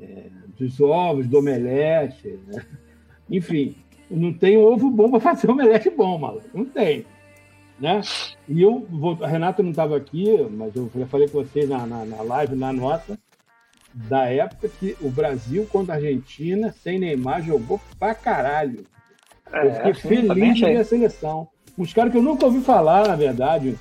é, 0.01 0.23
dos 0.57 0.81
ovos, 0.81 1.27
do 1.27 1.37
omelete, 1.37 2.39
né? 2.47 2.65
enfim, 3.29 3.75
não 4.09 4.33
tem 4.33 4.57
ovo 4.57 4.89
bom 4.89 5.09
para 5.09 5.19
fazer 5.19 5.49
omelete 5.49 5.89
bom, 5.89 6.17
maluco, 6.17 6.47
não 6.53 6.65
tem. 6.65 7.05
Né? 7.79 8.01
E 8.47 8.61
eu, 8.61 8.85
vou, 8.89 9.17
a 9.21 9.27
Renata 9.27 9.61
não 9.61 9.69
estava 9.71 9.95
aqui, 9.95 10.35
mas 10.49 10.75
eu 10.75 10.89
já 10.95 11.05
falei 11.05 11.27
com 11.27 11.43
vocês 11.43 11.69
na, 11.69 11.85
na, 11.85 12.05
na 12.05 12.21
live, 12.23 12.55
na 12.55 12.73
nossa, 12.73 13.19
da 13.93 14.25
época 14.25 14.67
que 14.79 14.95
o 15.01 15.09
Brasil 15.09 15.67
contra 15.71 15.93
a 15.93 15.97
Argentina, 15.97 16.73
sem 16.83 16.97
Neymar, 16.99 17.43
jogou 17.43 17.79
pra 17.99 18.15
caralho. 18.15 18.83
Eu 19.53 19.73
fiquei 19.75 19.91
É, 19.91 19.93
sim, 19.93 20.27
também 20.27 20.53
feliz 20.53 20.57
de 20.57 20.63
achei. 20.63 20.75
ver 20.75 20.81
a 20.81 20.85
seleção. 20.85 21.47
Uns 21.77 21.93
caras 21.93 22.11
que 22.11 22.17
eu 22.17 22.23
nunca 22.23 22.45
ouvi 22.45 22.61
falar, 22.61 23.07
na 23.07 23.15
verdade. 23.15 23.77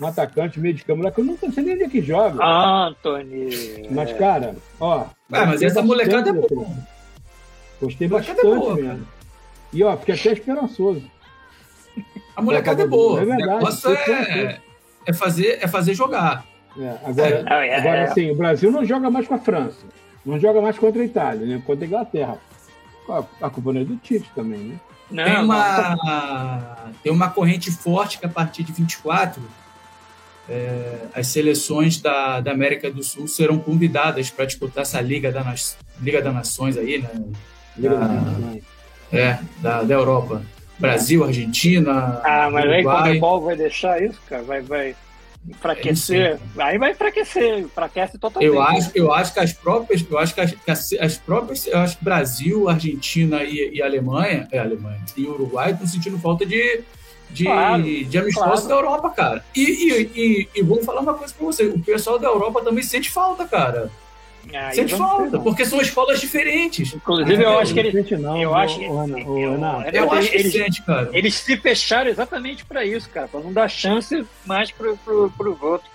Um 0.00 0.06
atacante, 0.06 0.60
meio 0.60 0.74
de 0.74 0.84
câmera, 0.84 1.10
que 1.10 1.20
eu 1.20 1.24
nunca 1.24 1.50
sei 1.50 1.64
nem 1.64 1.74
onde 1.74 1.84
é 1.84 1.88
que 1.88 2.00
joga. 2.02 2.44
Anthony. 2.44 3.88
Mas, 3.90 4.12
cara, 4.12 4.54
ó. 4.80 5.06
Ah, 5.32 5.46
mas 5.46 5.62
essa 5.62 5.82
molecada 5.82 6.30
é 6.30 6.32
boa. 6.32 6.66
Gostei 7.80 8.06
é 8.06 8.10
bastante 8.10 8.42
boa, 8.42 8.74
mesmo. 8.76 9.06
E, 9.72 9.82
ó, 9.82 9.96
fiquei 9.96 10.14
até 10.14 10.32
esperançoso. 10.32 11.02
A 12.34 12.42
molecada 12.42 12.82
é 12.82 12.86
boa. 12.86 13.20
É 13.20 13.24
verdade, 13.24 13.50
o 13.50 13.54
negócio 13.56 13.90
é, 13.90 14.60
é, 15.06 15.12
fazer, 15.12 15.58
é 15.60 15.68
fazer 15.68 15.94
jogar. 15.94 16.44
É, 16.78 16.96
agora, 17.04 17.42
Não, 17.42 17.56
é- 17.56 17.76
agora 17.76 17.98
é- 17.98 18.04
assim, 18.04 18.30
o 18.30 18.36
Brasil 18.36 18.70
não 18.70 18.84
joga 18.84 19.10
mais 19.10 19.26
com 19.26 19.34
a 19.34 19.38
França. 19.38 19.84
Não 20.24 20.38
joga 20.38 20.60
mais 20.60 20.78
contra 20.78 21.02
a 21.02 21.04
Itália, 21.04 21.46
né? 21.46 21.62
Contra 21.66 21.84
a 21.84 21.86
Inglaterra. 21.86 22.38
A, 23.40 23.50
culpa 23.50 23.72
não 23.72 23.80
é 23.80 23.84
do 23.84 23.96
Tite 23.96 24.30
também, 24.34 24.58
né? 24.60 24.80
Não, 25.10 25.24
Tem 25.24 25.34
não. 25.34 25.44
uma, 25.44 26.76
tem 27.02 27.10
uma 27.10 27.30
corrente 27.30 27.70
forte 27.70 28.18
que 28.18 28.26
a 28.26 28.28
partir 28.28 28.62
de 28.62 28.72
24 28.72 29.42
é, 30.48 31.06
as 31.14 31.26
seleções 31.28 32.00
da, 32.00 32.40
da 32.40 32.52
América 32.52 32.90
do 32.90 33.02
Sul 33.02 33.26
serão 33.26 33.58
convidadas 33.58 34.30
para 34.30 34.44
disputar 34.44 34.82
essa 34.82 35.00
Liga, 35.00 35.32
da, 35.32 35.42
Liga 36.00 36.22
das 36.22 36.34
Nações 36.34 36.76
aí, 36.76 36.98
né? 36.98 37.08
Liga 37.76 37.96
das 37.96 38.10
Nações. 38.10 38.64
É, 39.12 39.38
da, 39.60 39.82
da 39.82 39.94
Europa. 39.94 40.42
Brasil, 40.78 41.24
Argentina, 41.24 42.20
Ah, 42.24 42.48
mas 42.52 42.64
aí 42.64 42.80
Uruguai. 42.80 43.02
quando 43.02 43.16
o 43.16 43.20
Ball 43.20 43.40
vai 43.40 43.56
deixar 43.56 44.00
isso, 44.00 44.20
cara, 44.28 44.42
vai, 44.42 44.60
vai 44.60 44.94
enfraquecer. 45.48 46.38
Aí 46.58 46.78
vai 46.78 46.92
enfraquecer, 46.92 47.58
enfraquece 47.58 48.18
totalmente. 48.18 48.54
Eu 48.54 48.62
acho, 48.62 48.90
eu 48.94 49.12
acho 49.12 49.32
que 49.34 49.40
as 49.40 49.52
próprias, 49.52 50.04
eu 50.08 50.18
acho 50.18 50.34
que 50.34 50.40
as, 50.40 50.54
as, 50.68 50.92
as 51.00 51.16
próprias, 51.16 51.66
eu 51.66 51.78
acho 51.78 51.98
que 51.98 52.04
Brasil, 52.04 52.68
Argentina 52.68 53.42
e, 53.42 53.74
e 53.74 53.82
Alemanha, 53.82 54.46
é 54.52 54.58
Alemanha 54.58 55.00
e 55.16 55.26
Uruguai 55.26 55.72
estão 55.72 55.86
sentindo 55.86 56.18
falta 56.18 56.46
de 56.46 56.82
de, 57.30 57.44
Claro, 57.44 57.82
de 57.82 58.18
amistosos 58.18 58.64
claro. 58.64 58.68
da 58.68 58.74
Europa, 58.74 59.10
cara. 59.10 59.44
E, 59.54 59.60
e, 59.60 60.02
e, 60.16 60.48
e 60.56 60.62
vou 60.62 60.82
falar 60.82 61.00
uma 61.00 61.14
coisa 61.14 61.34
pra 61.34 61.44
você, 61.44 61.64
o 61.66 61.78
pessoal 61.78 62.18
da 62.18 62.26
Europa 62.28 62.62
também 62.62 62.82
sente 62.82 63.10
falta, 63.10 63.44
cara. 63.44 63.90
Aí 64.56 64.74
sente 64.74 64.96
falta, 64.96 65.38
porque 65.40 65.64
são 65.64 65.80
escolas 65.80 66.20
diferentes. 66.20 66.94
Inclusive, 66.94 67.42
eu 67.42 67.58
acho 67.58 67.74
que 67.74 67.80
eles, 67.80 68.10
eu 68.12 68.54
acho 68.54 68.80
eu- 68.82 68.98
Eles- 69.26 70.12
acho 70.12 70.30
que 70.30 70.36
eles- 70.36 70.52
sente, 70.52 70.82
cara. 70.82 71.10
eles 71.12 71.34
se 71.34 71.56
fecharam 71.56 72.08
exatamente 72.10 72.64
para 72.64 72.84
isso, 72.84 73.08
cara, 73.10 73.28
para 73.28 73.40
não 73.40 73.52
dar 73.52 73.68
chance 73.68 74.26
mais 74.46 74.70
pro, 74.70 74.96
pro, 74.98 75.30
pros 75.36 75.62
outros. 75.62 75.90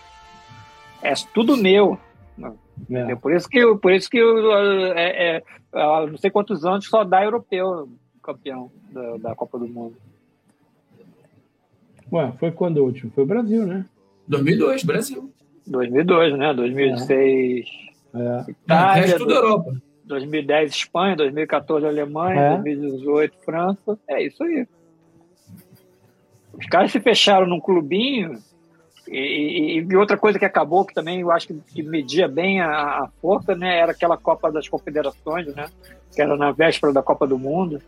É 1.02 1.14
tudo 1.34 1.58
meu. 1.58 1.98
É. 2.42 2.52
entendeu? 2.82 3.18
Por 3.18 3.32
isso 3.34 3.48
que, 3.48 3.60
eu- 3.60 3.78
por 3.78 3.92
isso 3.92 4.10
que 4.10 4.18
eu, 4.18 4.52
é, 4.98 5.36
é, 5.38 5.44
há 5.74 6.08
não 6.08 6.18
sei 6.18 6.32
quantos 6.32 6.66
anos 6.66 6.88
só 6.88 7.04
dá 7.04 7.24
europeu 7.24 7.88
campeão 8.24 8.72
da, 8.92 9.18
da 9.18 9.36
Copa 9.36 9.60
do 9.60 9.68
Mundo. 9.68 9.96
Ué, 12.12 12.32
foi 12.40 12.52
quando 12.52 12.78
o 12.78 12.86
último? 12.86 13.12
Foi 13.14 13.24
o 13.24 13.28
Brasil, 13.28 13.66
né? 13.66 13.86
2002, 14.28 14.84
Brasil. 14.84 15.32
2002, 15.68 16.38
né? 16.38 16.54
2006 16.54 17.66
É. 18.14 18.52
Itália, 18.52 19.02
resto 19.06 19.18
tudo 19.20 19.34
Europa. 19.34 19.74
2010 20.06 20.72
Espanha, 20.72 21.16
2014 21.16 21.86
Alemanha, 21.86 22.42
É. 22.42 22.50
2018 22.56 23.38
França. 23.46 23.98
É 24.08 24.24
isso 24.24 24.44
aí. 24.44 24.68
Os 26.54 26.66
caras 26.68 26.92
se 26.92 27.00
fecharam 27.00 27.48
num 27.48 27.60
clubinho 27.60 28.38
e, 29.08 29.80
e- 29.80 29.88
e 29.90 29.96
outra 29.96 30.18
coisa 30.18 30.38
que 30.38 30.46
acabou, 30.46 30.86
que 30.86 30.94
também 30.94 31.22
eu 31.22 31.32
acho 31.32 31.48
que, 31.48 31.54
que 31.74 31.84
media 31.84 32.28
bem 32.28 32.62
a, 32.62 32.70
a 32.70 33.10
força, 33.22 33.56
né? 33.56 33.80
Era 33.80 33.92
aquela 33.92 34.18
Copa 34.18 34.52
das 34.52 34.68
Confederações, 34.70 35.54
né? 35.56 35.66
Que 36.14 36.22
era 36.22 36.38
na 36.38 36.52
véspera 36.52 36.94
da 36.94 37.02
Copa 37.02 37.26
do 37.26 37.38
Mundo. 37.40 37.82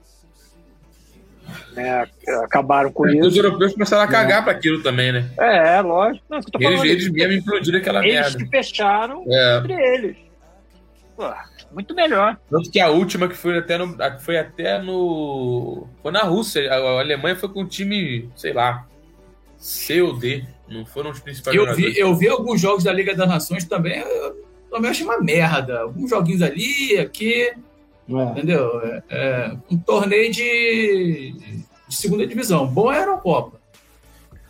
Né, 1.75 2.07
acabaram 2.43 2.91
com 2.91 3.03
Os 3.05 3.13
isso. 3.13 3.37
europeus 3.39 3.73
começaram 3.73 4.03
a 4.03 4.07
cagar 4.07 4.43
pra 4.43 4.53
aquilo 4.53 4.81
também, 4.81 5.11
né? 5.11 5.29
É, 5.37 5.81
lógico. 5.81 6.23
Não, 6.29 6.39
que 6.39 6.49
tô 6.51 6.57
Eles, 6.59 6.69
falando. 6.77 6.85
eles 6.89 7.09
mesmo 7.11 7.33
implodiram 7.33 7.77
aquela 7.79 7.99
Eles 7.99 8.13
merda. 8.13 8.29
se 8.39 8.47
fecharam 8.47 9.25
É. 9.27 9.57
entre 9.57 9.73
eles. 9.73 10.15
Pô, 11.17 11.29
muito 11.73 11.93
melhor. 11.93 12.37
Tanto 12.49 12.71
que 12.71 12.79
a 12.79 12.89
última 12.89 13.27
que 13.27 13.35
foi 13.35 13.57
até 13.57 13.77
no. 13.77 13.95
que 13.97 14.23
Foi 14.23 14.37
até 14.37 14.81
no. 14.81 15.87
Foi 16.01 16.11
na 16.11 16.21
Rússia. 16.23 16.71
A, 16.71 16.75
a 16.75 16.99
Alemanha 17.01 17.35
foi 17.35 17.49
com 17.49 17.61
um 17.61 17.67
time, 17.67 18.29
sei 18.35 18.53
lá, 18.53 18.85
C 19.57 20.01
ou 20.01 20.17
D. 20.17 20.43
Não 20.69 20.85
foram 20.85 21.11
os 21.11 21.19
principais 21.19 21.55
Eu 21.55 21.65
jogadores. 21.65 21.93
vi, 21.93 21.99
eu 21.99 22.15
vi 22.15 22.27
alguns 22.27 22.59
jogos 22.61 22.83
da 22.85 22.91
Liga 22.93 23.13
das 23.15 23.27
Nações 23.27 23.65
também, 23.65 23.99
eu 23.99 24.45
também 24.71 24.89
achei 24.91 25.05
uma 25.05 25.19
merda. 25.21 25.81
Alguns 25.81 26.09
joguinhos 26.09 26.41
ali, 26.41 26.97
aqui, 26.99 27.51
É. 28.09 28.23
entendeu? 28.31 28.81
É, 28.81 29.03
é, 29.09 29.51
um 29.71 29.77
torneio 29.77 30.31
de, 30.31 31.35
de 31.95 32.01
segunda 32.01 32.27
divisão. 32.27 32.67
Bom 32.67 32.91
era 32.91 33.13
a 33.13 33.17
Copa. 33.17 33.57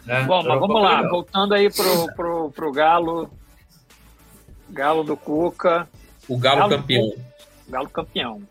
Né? 0.06 0.24
Bom, 0.24 0.44
mas 0.44 0.60
vamos 0.60 0.82
lá, 0.82 0.96
legal. 0.98 1.12
voltando 1.12 1.54
aí 1.54 1.70
pro, 1.72 2.14
pro, 2.16 2.52
pro 2.52 2.72
Galo. 2.72 3.30
Galo 4.70 5.04
do 5.04 5.16
Cuca, 5.16 5.88
O 6.28 6.38
Galo 6.38 6.60
Galo 6.62 6.70
campeão. 6.72 7.14
Galo 7.70 7.90
campeão. 7.90 8.42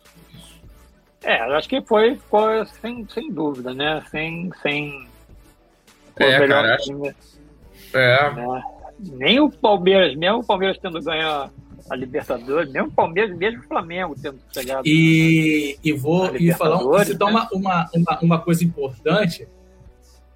É, 1.23 1.41
acho 1.57 1.69
que 1.69 1.81
foi, 1.83 2.17
foi 2.31 2.65
sem, 2.81 3.07
sem 3.09 3.33
dúvida, 3.33 3.75
né? 3.75 4.03
Sem. 4.11 4.51
sem 4.63 5.09
foi 6.17 6.27
É, 6.27 6.47
cara, 6.47 6.75
acho- 6.77 6.93
É. 7.95 8.33
né? 8.33 8.63
Nem 9.01 9.41
o 9.41 9.51
Palmeiras, 9.51 10.15
mesmo 10.17 10.39
o 10.39 10.47
Palmeiras 10.47 10.79
tendo 10.79 11.03
ganho 11.03 11.51
a, 11.91 11.97
Libertadores, 11.97 12.71
mesmo 12.73 12.89
o 12.89 12.93
Palmeiras, 12.93 13.37
mesmo 13.37 13.61
o 13.61 13.65
Flamengo 13.65 14.15
tendo 14.21 14.39
chegado. 14.53 14.87
E, 14.87 15.79
e 15.83 15.93
vou 15.93 16.35
e 16.37 16.53
falar 16.53 16.77
um, 16.77 16.79
Libertadores, 16.91 17.09
citar 17.09 17.33
né? 17.33 17.35
uma, 17.35 17.49
uma, 17.53 17.91
uma, 17.95 18.21
uma 18.21 18.41
coisa 18.41 18.65
importante, 18.65 19.47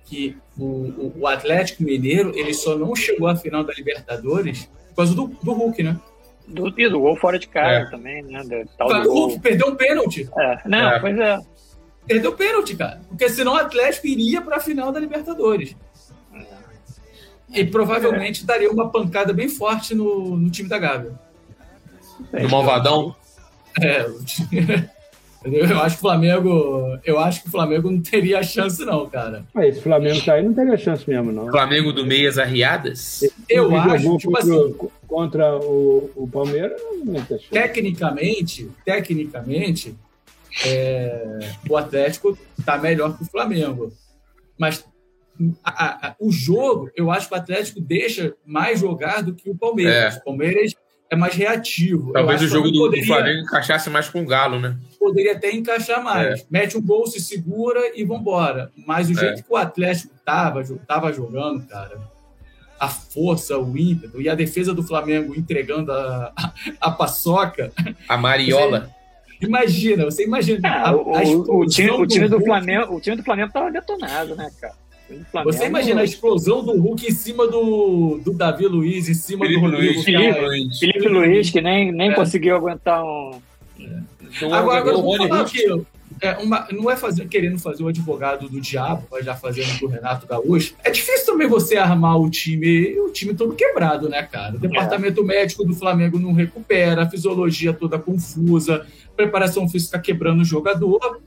que 0.05 0.37
o, 0.59 0.65
o, 0.65 1.13
o 1.21 1.27
Atlético 1.27 1.83
Mineiro 1.83 2.33
ele 2.35 2.55
só 2.55 2.77
não 2.77 2.95
chegou 2.97 3.29
à 3.29 3.37
final 3.37 3.63
da 3.65 3.73
Libertadores 3.75 4.65
por 4.91 4.97
causa 4.97 5.15
do, 5.15 5.27
do 5.43 5.53
Hulk, 5.53 5.83
né? 5.83 5.99
Do, 6.47 6.73
e 6.81 6.89
do 6.89 7.01
gol 7.01 7.15
fora 7.17 7.39
de 7.39 7.47
casa 7.47 7.87
É. 7.87 7.91
também, 7.91 8.23
né? 8.23 8.43
Do, 8.43 8.69
tal 8.79 8.89
O 8.89 8.93
Hulk 8.93 9.35
gol. 9.35 9.41
perdeu 9.41 9.67
um 9.69 9.75
pênalti. 9.77 10.29
É, 10.39 10.61
não, 10.67 10.91
É. 10.91 10.99
pois 10.99 11.19
é. 11.19 11.39
Perdeu 12.07 12.33
pênalti, 12.33 12.75
cara. 12.75 13.03
Porque 13.07 13.29
senão 13.29 13.53
o 13.53 13.57
Atlético 13.57 14.07
iria 14.07 14.41
para 14.41 14.57
a 14.57 14.61
final 14.61 14.91
da 14.91 14.99
Libertadores. 14.99 15.77
E 17.53 17.65
provavelmente 17.65 18.45
daria 18.47 18.71
uma 18.71 18.91
pancada 18.91 19.33
bem 19.33 19.49
forte 19.49 19.95
no, 19.95 20.37
no 20.37 20.51
time 20.51 20.69
da 20.69 20.79
Gávea. 20.79 21.19
Do 22.33 22.49
Malvadão. 22.51 23.15
É, 23.81 24.07
eu 25.45 25.79
acho 25.81 25.97
que 25.97 25.99
o 25.99 26.01
Flamengo. 26.01 26.99
Eu 27.05 27.19
acho 27.19 27.43
que 27.43 27.49
o 27.49 27.51
Flamengo 27.51 27.91
não 27.91 28.01
teria 28.03 28.43
chance, 28.43 28.85
não, 28.85 29.09
cara. 29.09 29.45
Mas 29.55 29.75
esse 29.77 29.83
Flamengo 29.83 30.21
tá 30.25 30.35
aí, 30.35 30.43
não 30.43 30.53
teria 30.53 30.77
chance 30.77 31.09
mesmo, 31.09 31.31
não. 31.31 31.49
Flamengo 31.51 31.93
do 31.93 32.05
Meias 32.05 32.39
Arriadas. 32.39 33.21
Eu 33.49 33.75
acho, 33.77 34.17
tipo 34.19 34.33
contra, 34.33 34.41
assim, 34.57 34.75
contra 35.07 35.57
o, 35.59 36.11
o 36.17 36.29
Palmeiras, 36.29 36.81
não 37.05 37.15
tem 37.15 37.39
chance. 37.39 37.51
tecnicamente, 37.51 38.69
tecnicamente, 38.85 39.95
é, 40.67 41.39
o 41.69 41.77
Atlético 41.77 42.37
tá 42.65 42.77
melhor 42.79 43.17
que 43.17 43.23
o 43.23 43.27
Flamengo. 43.27 43.93
Mas 44.59 44.85
a- 45.63 45.85
a- 45.85 46.09
a- 46.09 46.17
o 46.19 46.33
jogo, 46.33 46.91
eu 46.97 47.13
acho 47.13 47.29
que 47.29 47.35
o 47.35 47.39
Atlético 47.39 47.81
deixa 47.81 48.35
mais 48.45 48.81
jogar 48.81 49.23
do 49.23 49.33
que 49.33 49.49
o 49.49 49.55
Palmeiras. 49.57 50.17
É. 50.17 50.19
O 50.19 50.25
Palmeiras 50.25 50.75
é 51.11 51.17
mais 51.17 51.35
reativo. 51.35 52.13
Talvez 52.13 52.43
o 52.43 52.49
jogo 52.49 52.71
do, 52.71 52.73
do 52.73 52.79
poderia- 52.81 53.07
Flamengo 53.07 53.41
encaixasse 53.41 53.89
mais 53.89 54.09
com 54.09 54.23
o 54.23 54.27
Galo, 54.27 54.61
né? 54.61 54.77
poderia 54.99 55.33
até 55.33 55.51
encaixar 55.51 56.03
mais. 56.03 56.41
É. 56.41 56.45
Mete 56.51 56.77
um 56.77 56.83
gol, 56.83 57.07
se 57.07 57.21
segura 57.21 57.81
e 57.95 58.05
vambora. 58.05 58.71
Mas 58.87 59.09
o 59.09 59.13
é. 59.13 59.15
jeito 59.15 59.43
que 59.45 59.53
o 59.53 59.57
Atlético 59.57 60.15
tava, 60.25 60.63
tava 60.87 61.13
jogando, 61.13 61.67
cara, 61.67 61.99
a 62.79 62.89
força, 62.89 63.59
o 63.59 63.77
ímpeto 63.77 64.21
e 64.21 64.29
a 64.29 64.35
defesa 64.35 64.75
do 64.75 64.83
Flamengo 64.83 65.35
entregando 65.35 65.93
a, 65.93 66.33
a, 66.37 66.53
a 66.81 66.91
paçoca. 66.91 67.73
A 68.09 68.17
Mariola. 68.17 68.91
Você, 69.39 69.47
imagina, 69.47 70.05
você 70.05 70.25
imagina. 70.25 70.69
Ah, 70.69 70.91
a, 70.91 70.97
o, 70.97 71.61
o, 71.61 71.67
time, 71.67 71.91
o, 71.91 72.07
time, 72.07 72.29
do, 72.29 72.39
do 72.39 72.45
Flamengo, 72.45 72.95
o 72.95 73.01
time 73.01 73.17
do 73.17 73.23
Flamengo 73.23 73.53
tava 73.53 73.71
detonado, 73.71 74.35
né, 74.35 74.51
cara? 74.61 74.75
Flamengo, 75.31 75.53
você 75.53 75.67
imagina 75.67 76.01
a 76.03 76.05
explosão 76.05 76.63
do 76.63 76.73
Hulk 76.79 77.07
em 77.07 77.13
cima 77.13 77.47
do, 77.47 78.21
do 78.23 78.33
Davi 78.33 78.67
Luiz, 78.67 79.09
em 79.09 79.15
cima 79.15 79.47
Felipe 79.47 79.61
do 79.61 79.71
Rodrigo. 79.71 79.93
Luiz, 79.95 80.05
Felipe, 80.05 80.41
Luiz. 80.41 80.79
Felipe 80.79 81.09
Luiz, 81.09 81.51
que 81.51 81.61
nem, 81.61 81.93
nem 81.93 82.11
é. 82.11 82.15
conseguiu 82.15 82.57
aguentar 82.57 83.03
um. 83.03 83.41
É. 83.81 84.45
Agora, 84.45 84.79
agora 84.81 84.97
vamos 84.97 85.17
falar 85.17 85.41
aqui, 85.41 85.65
é 86.21 86.37
uma, 86.39 86.67
não 86.73 86.91
é 86.91 86.97
fazer, 86.97 87.29
querendo 87.29 87.59
fazer 87.59 87.83
o 87.83 87.89
advogado 87.89 88.49
do 88.49 88.61
diabo, 88.61 89.07
mas 89.11 89.25
já 89.25 89.35
fazendo 89.35 89.79
do 89.79 89.87
Renato 89.87 90.27
Gaúcho. 90.27 90.75
É 90.83 90.91
difícil 90.91 91.27
também 91.27 91.47
você 91.47 91.77
armar 91.77 92.19
o 92.19 92.29
time, 92.29 92.99
o 93.01 93.11
time 93.11 93.35
todo 93.35 93.55
quebrado, 93.55 94.09
né, 94.09 94.23
cara? 94.23 94.57
O 94.57 94.59
departamento 94.59 95.21
é. 95.23 95.25
médico 95.25 95.65
do 95.65 95.75
Flamengo 95.75 96.19
não 96.19 96.33
recupera, 96.33 97.03
a 97.03 97.09
fisiologia 97.09 97.73
toda 97.73 97.99
confusa, 97.99 98.87
preparação 99.17 99.69
física 99.69 99.99
quebrando 99.99 100.41
o 100.41 100.45
jogador. 100.45 101.21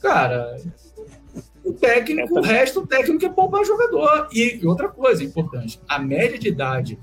Cara, 0.00 0.56
o 1.64 1.72
técnico, 1.72 2.38
o 2.38 2.42
resto, 2.42 2.80
o 2.80 2.86
técnico 2.86 3.24
é 3.24 3.28
poupar 3.28 3.64
jogador. 3.64 4.28
E, 4.32 4.60
outra 4.64 4.88
coisa 4.88 5.22
importante, 5.22 5.80
a 5.88 5.98
média 5.98 6.38
de 6.38 6.48
idade 6.48 6.98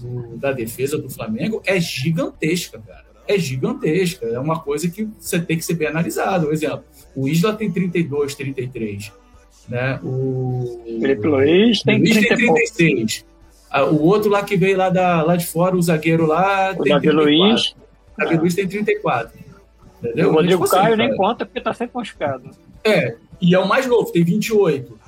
do, 0.00 0.36
da 0.36 0.52
defesa 0.52 0.98
do 0.98 1.08
Flamengo 1.10 1.62
é 1.64 1.80
gigantesca, 1.80 2.78
cara 2.78 3.06
é 3.26 3.38
gigantesca. 3.38 4.26
É 4.26 4.38
uma 4.38 4.60
coisa 4.60 4.88
que 4.88 5.08
você 5.18 5.38
tem 5.38 5.56
que 5.56 5.64
ser 5.64 5.74
bem 5.74 5.88
analisado. 5.88 6.46
Por 6.46 6.54
exemplo, 6.54 6.84
o 7.14 7.28
Isla 7.28 7.54
tem 7.54 7.70
32, 7.70 8.34
33. 8.34 9.12
Né? 9.68 9.98
O 10.02 10.80
Felipe 11.00 11.26
Luiz 11.26 11.82
tem, 11.82 11.98
Luiz 11.98 12.14
tem 12.14 12.36
36. 12.36 13.24
Ah, 13.68 13.84
o 13.84 14.02
outro 14.04 14.30
lá 14.30 14.44
que 14.44 14.56
veio 14.56 14.76
lá, 14.76 14.88
da, 14.88 15.22
lá 15.22 15.36
de 15.36 15.44
fora, 15.44 15.76
o 15.76 15.82
zagueiro 15.82 16.24
lá, 16.24 16.72
o 16.72 16.82
tem 16.82 16.92
Davi 16.92 17.08
34. 17.08 17.24
Luiz. 17.24 17.70
O 17.70 18.16
Davi 18.16 18.36
Luiz 18.36 18.54
tem 18.54 18.68
34. 18.68 19.38
Entendeu? 19.98 20.30
O 20.30 20.32
Rodrigo 20.34 20.62
tipo 20.62 20.64
assim, 20.64 20.84
Caio 20.84 20.96
nem 20.96 21.16
conta 21.16 21.44
porque 21.44 21.60
tá 21.60 21.74
sempre 21.74 21.96
machucado. 21.96 22.50
É, 22.84 23.16
e 23.40 23.54
é 23.54 23.58
o 23.58 23.68
mais 23.68 23.86
novo, 23.86 24.10
tem 24.12 24.24
28 24.24 25.06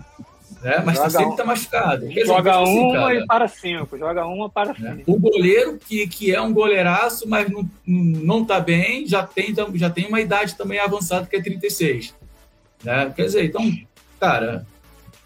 né? 0.62 0.82
Mas 0.84 0.98
tá 0.98 1.08
sempre 1.08 1.26
um, 1.26 1.36
tá 1.36 1.44
machucado. 1.44 2.10
Joga 2.24 2.60
assim, 2.60 2.78
uma 2.78 3.14
e 3.14 3.26
para 3.26 3.48
cinco, 3.48 3.96
joga 3.96 4.26
uma 4.26 4.48
para 4.48 4.74
né? 4.78 4.96
cinco. 4.96 5.12
O 5.12 5.18
goleiro, 5.18 5.78
que, 5.78 6.06
que 6.06 6.34
é 6.34 6.40
um 6.40 6.52
goleiraço, 6.52 7.28
mas 7.28 7.48
não, 7.48 7.68
não 7.86 8.44
tá 8.44 8.60
bem, 8.60 9.06
já 9.06 9.22
tem, 9.22 9.54
já 9.74 9.90
tem 9.90 10.06
uma 10.06 10.20
idade 10.20 10.56
também 10.56 10.78
avançada, 10.78 11.26
que 11.26 11.36
é 11.36 11.42
36. 11.42 12.14
Né? 12.82 13.12
Quer 13.14 13.24
dizer, 13.24 13.44
então, 13.44 13.70
cara, 14.18 14.66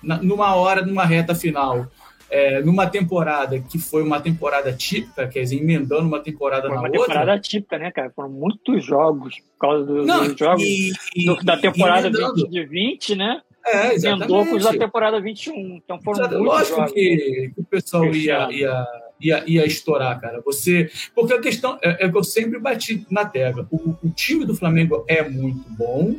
numa 0.02 0.54
hora, 0.54 0.84
numa 0.84 1.04
reta 1.04 1.34
final, 1.34 1.86
é, 2.32 2.62
numa 2.62 2.86
temporada 2.86 3.60
que 3.60 3.78
foi 3.78 4.02
uma 4.02 4.18
temporada 4.18 4.72
típica, 4.72 5.28
quer 5.28 5.42
dizer, 5.42 5.58
emendando 5.58 6.08
uma 6.08 6.18
temporada 6.18 6.62
foi 6.62 6.70
na 6.70 6.80
uma 6.80 6.88
outra. 6.88 6.98
Uma 6.98 7.06
temporada 7.06 7.38
típica, 7.38 7.78
né, 7.78 7.90
cara? 7.90 8.10
Foram 8.16 8.30
muitos 8.30 8.82
jogos 8.82 9.34
por 9.36 9.58
causa 9.68 9.84
do, 9.84 10.06
Não, 10.06 10.26
dos 10.26 10.38
jogos 10.38 10.62
e, 10.62 11.26
do, 11.26 11.36
da 11.44 11.58
temporada 11.58 12.10
20 12.10 12.48
de 12.48 12.64
20, 12.64 13.16
né? 13.16 13.42
É, 13.66 13.92
exatamente. 13.92 14.64
da 14.64 14.72
temporada 14.72 15.20
21. 15.20 15.76
Então 15.76 16.00
foram 16.00 16.20
Exato, 16.20 16.38
Lógico 16.42 16.86
que, 16.86 17.52
que, 17.54 17.60
o 17.60 17.64
pessoal 17.64 18.06
ia, 18.06 18.50
ia, 18.50 18.86
ia, 19.20 19.44
ia, 19.46 19.66
estourar, 19.66 20.18
cara. 20.18 20.40
Você, 20.40 20.90
porque 21.14 21.34
a 21.34 21.40
questão 21.40 21.78
é, 21.82 22.06
é 22.06 22.08
que 22.08 22.16
eu 22.16 22.24
sempre 22.24 22.58
bati 22.58 23.06
na 23.10 23.26
tecla. 23.26 23.68
O, 23.70 23.94
o 24.02 24.08
time 24.08 24.46
do 24.46 24.56
Flamengo 24.56 25.04
é 25.06 25.22
muito 25.28 25.68
bom, 25.68 26.16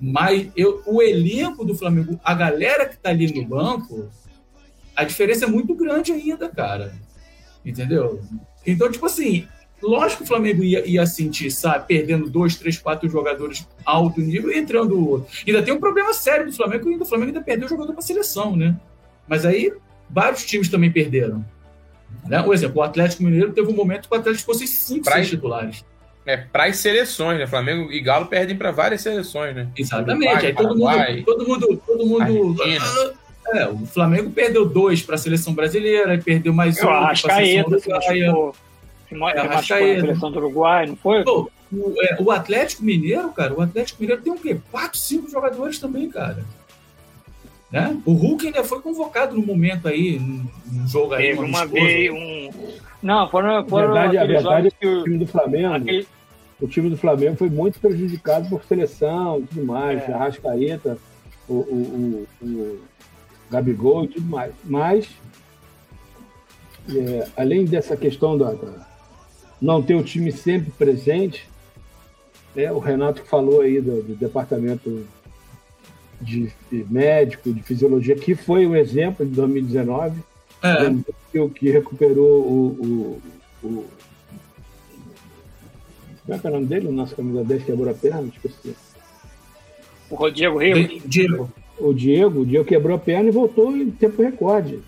mas 0.00 0.48
eu, 0.56 0.82
o 0.84 1.00
elenco 1.00 1.64
do 1.64 1.74
Flamengo, 1.76 2.18
a 2.24 2.34
galera 2.34 2.84
que 2.86 2.98
tá 2.98 3.10
ali 3.10 3.32
no 3.32 3.46
banco, 3.46 4.10
a 4.96 5.04
diferença 5.04 5.44
é 5.44 5.48
muito 5.48 5.74
grande 5.74 6.12
ainda, 6.12 6.48
cara. 6.48 6.92
Entendeu? 7.64 8.20
Então, 8.66 8.90
tipo 8.90 9.06
assim, 9.06 9.46
Lógico 9.82 10.18
que 10.18 10.24
o 10.24 10.26
Flamengo 10.26 10.64
ia, 10.64 10.86
ia 10.86 11.06
sentir, 11.06 11.50
sabe, 11.50 11.86
perdendo 11.86 12.30
dois, 12.30 12.56
três, 12.56 12.78
quatro 12.78 13.08
jogadores 13.08 13.68
alto 13.84 14.20
nível 14.20 14.50
e 14.50 14.58
entrando 14.58 14.98
o 14.98 15.08
outro. 15.10 15.28
Ainda 15.46 15.62
tem 15.62 15.74
um 15.74 15.78
problema 15.78 16.14
sério 16.14 16.46
do 16.46 16.52
Flamengo, 16.52 16.88
ainda 16.88 17.04
o 17.04 17.06
Flamengo 17.06 17.28
ainda 17.28 17.42
perdeu 17.42 17.66
o 17.66 17.68
jogador 17.68 17.92
para 17.92 18.02
seleção, 18.02 18.56
né? 18.56 18.74
Mas 19.28 19.44
aí 19.44 19.72
vários 20.08 20.46
times 20.46 20.68
também 20.68 20.90
perderam. 20.90 21.44
Né? 22.26 22.42
Por 22.42 22.54
exemplo, 22.54 22.78
o 22.78 22.82
Atlético 22.82 23.22
Mineiro 23.22 23.52
teve 23.52 23.68
um 23.68 23.74
momento 23.74 24.08
que 24.08 24.14
o 24.14 24.18
Atlético 24.18 24.46
fosse 24.46 24.66
cinco, 24.66 25.04
pra 25.04 25.14
seis 25.16 25.28
titulares. 25.28 25.84
É, 26.24 26.38
para 26.38 26.64
as 26.64 26.78
seleções, 26.78 27.38
né? 27.38 27.46
Flamengo 27.46 27.92
e 27.92 28.00
Galo 28.00 28.26
perdem 28.26 28.56
para 28.56 28.72
várias 28.72 29.02
seleções, 29.02 29.54
né? 29.54 29.68
Exatamente. 29.76 30.46
Uruguai, 30.58 31.06
aí 31.06 31.24
todo 31.24 31.46
mundo, 31.46 31.82
todo 31.86 32.06
mundo, 32.06 32.56
todo 32.56 32.66
mundo. 32.66 33.16
É, 33.52 33.68
o 33.68 33.86
Flamengo 33.86 34.30
perdeu 34.30 34.66
dois 34.66 35.02
para 35.02 35.14
a 35.14 35.18
seleção 35.18 35.54
brasileira, 35.54 36.20
perdeu 36.22 36.52
mais 36.52 36.78
um 36.78 36.86
para 36.86 37.10
a 37.10 37.16
seleção 37.16 37.72
uruguaia 37.72 38.52
é, 39.10 40.00
seleção 40.00 40.32
do 40.32 40.38
Uruguai, 40.38 40.86
não 40.86 40.96
foi? 40.96 41.22
Pô, 41.22 41.50
o, 41.72 41.94
é, 42.02 42.16
o, 42.20 42.30
Atlético 42.30 42.84
Mineiro, 42.84 43.30
cara, 43.30 43.54
o 43.54 43.60
Atlético 43.60 44.00
Mineiro 44.00 44.22
tem 44.22 44.32
o 44.32 44.36
quê? 44.36 44.58
Quatro, 44.70 44.98
cinco 44.98 45.30
jogadores 45.30 45.78
também, 45.78 46.10
cara. 46.10 46.44
Né? 47.70 48.00
O 48.04 48.12
Hulk 48.12 48.46
ainda 48.46 48.64
foi 48.64 48.80
convocado 48.80 49.34
no 49.34 49.44
momento 49.44 49.88
aí, 49.88 50.18
num 50.18 50.86
jogo 50.86 51.14
aí. 51.14 51.28
Teve 51.28 51.40
uma 51.40 51.66
vez 51.66 52.10
um. 52.10 52.50
Não, 53.02 53.28
foram. 53.28 53.66
foram 53.68 53.88
a 53.88 54.06
verdade, 54.08 54.18
a 54.18 54.24
verdade 54.24 54.68
é 54.68 54.70
que 54.70 54.86
o 54.86 55.04
time 55.04 55.18
do 55.18 55.26
Flamengo. 55.26 55.74
Aquele... 55.74 56.06
O 56.58 56.66
time 56.66 56.88
do 56.88 56.96
Flamengo 56.96 57.36
foi 57.36 57.50
muito 57.50 57.78
prejudicado 57.78 58.48
por 58.48 58.64
seleção 58.64 59.40
e 59.40 59.42
tudo 59.42 59.66
mais, 59.66 60.08
é. 60.08 60.12
Arrascaeta, 60.12 60.96
o, 61.46 61.54
o, 61.54 62.26
o, 62.40 62.46
o 62.46 62.80
Gabigol 63.50 64.04
e 64.04 64.08
tudo 64.08 64.26
mais. 64.26 64.52
Mas, 64.64 65.08
é, 66.88 67.28
além 67.36 67.64
dessa 67.64 67.96
questão 67.96 68.36
da, 68.36 68.52
da 68.52 68.86
não 69.60 69.82
ter 69.82 69.94
o 69.94 70.02
time 70.02 70.30
sempre 70.32 70.70
presente. 70.70 71.48
É, 72.54 72.72
o 72.72 72.78
Renato 72.78 73.22
que 73.22 73.28
falou 73.28 73.60
aí 73.60 73.80
do, 73.80 74.02
do 74.02 74.14
departamento 74.14 75.06
de, 76.20 76.50
de, 76.70 76.86
médico, 76.90 77.52
de 77.52 77.62
fisiologia, 77.62 78.16
que 78.16 78.34
foi 78.34 78.66
o 78.66 78.74
exemplo 78.74 79.26
de 79.26 79.32
2019, 79.32 80.20
é. 80.62 80.90
que, 81.30 81.48
que 81.50 81.70
recuperou 81.70 82.40
o, 82.40 83.20
o, 83.62 83.66
o, 83.66 83.86
Como 86.24 86.34
é 86.34 86.38
que 86.38 86.46
é 86.46 86.50
o 86.50 86.52
nome 86.52 86.66
dele? 86.66 86.88
O 86.88 86.92
nosso 86.92 87.14
camisa 87.14 87.44
10 87.44 87.64
quebrou 87.64 87.90
a 87.90 87.94
perna, 87.94 88.30
esqueci. 88.34 88.74
O 90.08 90.30
Diego 90.30 90.58
Rio. 90.58 91.00
Diego. 91.04 91.52
O 91.78 91.92
Diego, 91.92 92.40
o 92.40 92.46
Diego 92.46 92.64
quebrou 92.64 92.96
a 92.96 92.98
perna 92.98 93.28
e 93.28 93.32
voltou 93.32 93.76
em 93.76 93.90
tempo 93.90 94.22
recorde. 94.22 94.80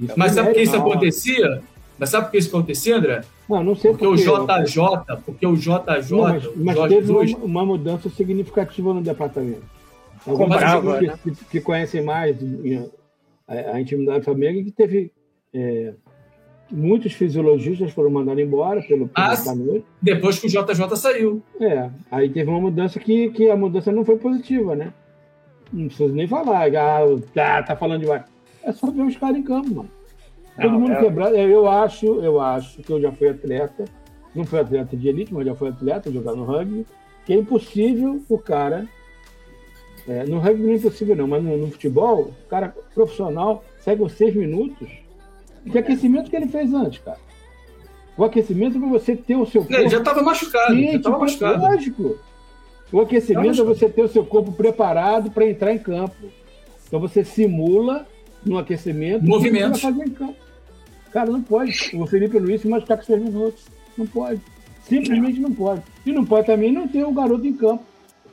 Isso 0.00 0.14
Mas 0.16 0.32
sabe 0.32 0.48
por 0.48 0.54
que 0.54 0.62
isso 0.62 0.76
acontecia? 0.76 1.62
Mas 1.98 2.10
sabe 2.10 2.26
por 2.26 2.32
que 2.32 2.38
isso 2.38 2.48
acontecia, 2.48 2.96
André? 2.96 3.20
Não, 3.48 3.62
não 3.62 3.74
sei 3.76 3.92
porque, 3.92 4.06
porque 4.06 4.28
o 4.28 4.46
JJ, 4.46 5.16
porque 5.24 5.46
o 5.46 5.56
JJ, 5.56 6.10
não, 6.10 6.22
mas, 6.22 6.56
mas 6.56 6.88
teve 6.88 7.12
uma, 7.12 7.22
uma, 7.44 7.66
mudança 7.66 8.08
significativa 8.08 8.92
no 8.92 9.02
departamento. 9.02 9.62
Algumas 10.26 10.62
pessoas 10.62 11.02
né? 11.02 11.18
que, 11.22 11.44
que, 11.50 11.60
conhecem 11.60 12.02
mais 12.02 12.36
a, 13.46 13.76
a 13.76 13.80
intimidade 13.80 14.20
do 14.20 14.24
Flamengo 14.24 14.64
que 14.64 14.72
teve 14.72 15.12
é, 15.52 15.92
muitos 16.70 17.12
fisiologistas 17.12 17.92
foram 17.92 18.10
mandados 18.10 18.42
embora 18.42 18.80
pelo, 18.80 19.08
pelo 19.08 19.12
ah, 19.14 19.34
depois 20.00 20.38
que 20.38 20.46
o 20.46 20.50
JJ 20.50 20.96
saiu. 20.96 21.42
É, 21.60 21.90
aí 22.10 22.30
teve 22.30 22.50
uma 22.50 22.60
mudança 22.60 22.98
que, 22.98 23.30
que 23.30 23.50
a 23.50 23.56
mudança 23.56 23.92
não 23.92 24.04
foi 24.04 24.16
positiva, 24.16 24.74
né? 24.74 24.92
Não 25.74 25.88
precisa 25.88 26.14
nem 26.14 26.28
falar, 26.28 26.68
ah, 26.68 27.00
tá, 27.34 27.62
tá 27.64 27.76
falando 27.76 28.02
demais. 28.02 28.22
É 28.62 28.72
só 28.72 28.90
ver 28.90 29.02
os 29.02 29.16
caras 29.16 29.36
em 29.36 29.42
campo, 29.42 29.74
mano. 29.74 29.90
Todo 30.54 30.70
não, 30.70 30.80
mundo 30.80 30.92
é... 30.92 31.00
quebrado. 31.00 31.34
Eu 31.34 31.68
acho, 31.68 32.06
eu 32.06 32.40
acho 32.40 32.80
que 32.80 32.92
eu 32.92 33.00
já 33.00 33.10
fui 33.10 33.28
atleta, 33.28 33.84
não 34.32 34.44
fui 34.44 34.60
atleta 34.60 34.96
de 34.96 35.08
elite, 35.08 35.34
mas 35.34 35.44
já 35.44 35.54
fui 35.54 35.68
atleta, 35.68 36.12
jogar 36.12 36.34
no 36.36 36.44
rugby, 36.44 36.86
que 37.26 37.32
é 37.32 37.36
impossível 37.36 38.22
o 38.28 38.38
cara. 38.38 38.86
É, 40.06 40.24
no 40.24 40.38
rugby 40.38 40.62
não 40.62 40.72
é 40.72 40.76
impossível, 40.76 41.16
não, 41.16 41.26
mas 41.26 41.42
no, 41.42 41.56
no, 41.56 41.70
futebol, 41.72 42.32
o 42.44 42.48
cara 42.48 42.72
profissional 42.94 43.64
segue 43.80 44.02
os 44.02 44.12
seis 44.12 44.32
minutos. 44.34 44.88
Que 45.70 45.78
aquecimento 45.78 46.30
que 46.30 46.36
ele 46.36 46.46
fez 46.46 46.72
antes, 46.72 47.00
cara? 47.02 47.18
O 48.16 48.22
aquecimento 48.22 48.76
é 48.76 48.80
para 48.80 48.88
você 48.90 49.16
ter 49.16 49.34
o 49.34 49.46
seu 49.46 49.62
corpo. 49.62 49.74
Ele 49.74 49.88
já 49.88 49.98
estava 49.98 50.22
machucado. 50.22 50.74
Sim, 50.74 50.92
já 50.92 51.00
tava 51.00 51.18
machucado. 51.18 51.62
Lógico. 51.62 52.18
O 52.94 53.00
aquecimento 53.00 53.60
é 53.60 53.64
você 53.64 53.88
ter 53.88 54.02
o 54.02 54.08
seu 54.08 54.24
corpo 54.24 54.52
preparado 54.52 55.28
para 55.28 55.50
entrar 55.50 55.72
em 55.72 55.78
campo. 55.78 56.14
Então 56.86 57.00
você 57.00 57.24
simula 57.24 58.06
no 58.46 58.56
aquecimento. 58.56 59.24
Movimento. 59.24 59.80
Fazer 59.80 60.04
em 60.04 60.10
campo. 60.10 60.36
Cara, 61.10 61.28
não 61.28 61.42
pode. 61.42 61.90
O 61.92 62.06
Felipe 62.06 62.38
Luiz 62.38 62.60
se 62.60 62.68
machucar 62.68 62.96
com 62.96 63.02
seis 63.02 63.20
minutos. 63.20 63.64
Não 63.98 64.06
pode. 64.06 64.40
Simplesmente 64.84 65.40
não 65.40 65.52
pode. 65.52 65.82
E 66.06 66.12
não 66.12 66.24
pode 66.24 66.46
também 66.46 66.70
não 66.70 66.86
ter 66.86 67.02
o 67.02 67.10
garoto 67.10 67.44
em 67.44 67.52
campo. 67.52 67.82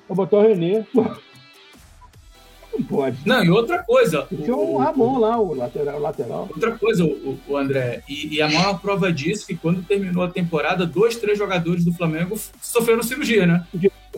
Pra 0.06 0.16
botar 0.16 0.38
o 0.38 0.42
Renê. 0.44 0.86
Não 0.94 2.84
pode. 2.88 3.18
Não, 3.26 3.44
e 3.44 3.50
outra 3.50 3.80
coisa. 3.80 4.28
Tinha 4.30 4.56
o 4.56 4.78
Ramon 4.78 5.18
lá, 5.18 5.40
o 5.40 5.56
lateral. 5.56 6.00
Lateral. 6.00 6.48
Outra 6.54 6.78
coisa, 6.78 7.04
o, 7.04 7.40
o 7.48 7.58
André, 7.58 8.04
e, 8.08 8.36
e, 8.36 8.42
a 8.44 8.48
maior 8.48 8.80
prova 8.80 9.12
disso 9.12 9.46
é 9.46 9.56
que 9.56 9.60
quando 9.60 9.82
terminou 9.82 10.24
a 10.24 10.30
temporada, 10.30 10.86
dois, 10.86 11.16
três 11.16 11.36
jogadores 11.36 11.84
do 11.84 11.92
Flamengo 11.92 12.40
sofreram 12.62 13.02
cirurgia, 13.02 13.48
né? 13.48 13.66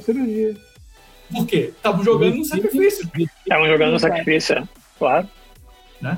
Cirurgia. 0.02 0.56
Por 1.32 1.48
quê? 1.48 1.74
Estavam 1.76 2.04
jogando 2.04 2.36
no 2.38 2.46
sacrifício. 2.46 3.10
Estavam 3.18 3.68
jogando 3.68 3.92
no 3.94 4.00
sacrifício, 4.00 4.56
é. 4.56 4.64
claro. 4.98 5.28
Né? 6.02 6.18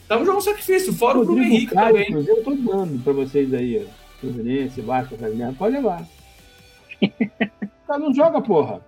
Estavam 0.00 0.24
jogando 0.24 0.40
no 0.40 0.44
sacrifício, 0.44 0.92
fora 0.92 1.18
o 1.18 1.24
Bruno 1.24 1.42
Henrique 1.42 1.74
Caio, 1.74 2.06
também. 2.06 2.26
Eu 2.26 2.44
tô 2.44 2.54
dando 2.54 3.02
pra 3.02 3.12
vocês 3.12 3.52
aí, 3.52 3.84
ó. 3.84 4.06
Fluminense, 4.20 4.80
Vasco, 4.80 5.16
pode 5.58 5.74
levar. 5.74 6.02
o 7.02 7.08
cara 7.86 7.98
não 7.98 8.14
joga, 8.14 8.40
porra. 8.40 8.80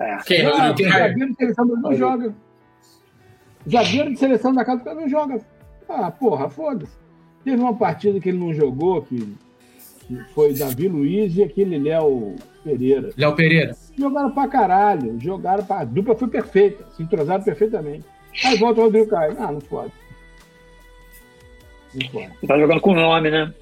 É. 0.00 0.16
Quem? 0.26 0.46
Ah, 0.46 0.74
quem? 0.74 0.88
Zagueiro 0.88 1.30
de 1.30 1.36
seleção 1.36 1.64
não 1.64 1.94
joga. 1.94 2.34
Zagueiro 3.70 4.10
de 4.10 4.18
seleção 4.18 4.52
da 4.52 4.64
casa 4.64 4.94
não 4.94 5.08
joga. 5.08 5.40
Ah, 5.88 6.10
porra, 6.10 6.48
foda-se. 6.48 6.96
Teve 7.44 7.62
uma 7.62 7.74
partida 7.74 8.18
que 8.20 8.28
ele 8.28 8.38
não 8.38 8.52
jogou, 8.52 9.02
que, 9.02 9.34
que 10.06 10.16
foi 10.34 10.54
Davi 10.54 10.88
Luiz 10.88 11.36
e 11.36 11.42
aquele 11.42 11.78
Léo 11.78 12.36
Pereira. 12.68 13.10
Léo 13.16 13.34
Pereira. 13.34 13.76
Jogaram 13.96 14.30
pra 14.30 14.48
caralho. 14.48 15.18
Jogaram 15.20 15.64
pra. 15.64 15.80
A 15.80 15.84
dupla 15.84 16.14
foi 16.14 16.28
perfeita. 16.28 16.84
Se 16.96 17.02
entrosaram 17.02 17.42
perfeitamente. 17.42 18.04
Aí 18.44 18.56
volta 18.56 18.80
o 18.80 18.84
Rodrigo 18.84 19.08
Caio. 19.08 19.36
Ah, 19.38 19.50
não 19.52 19.60
pode. 19.60 19.92
Não 21.94 22.08
pode. 22.08 22.46
Tá 22.46 22.58
jogando 22.58 22.80
com 22.80 22.94
nome, 22.94 23.30
né? 23.30 23.52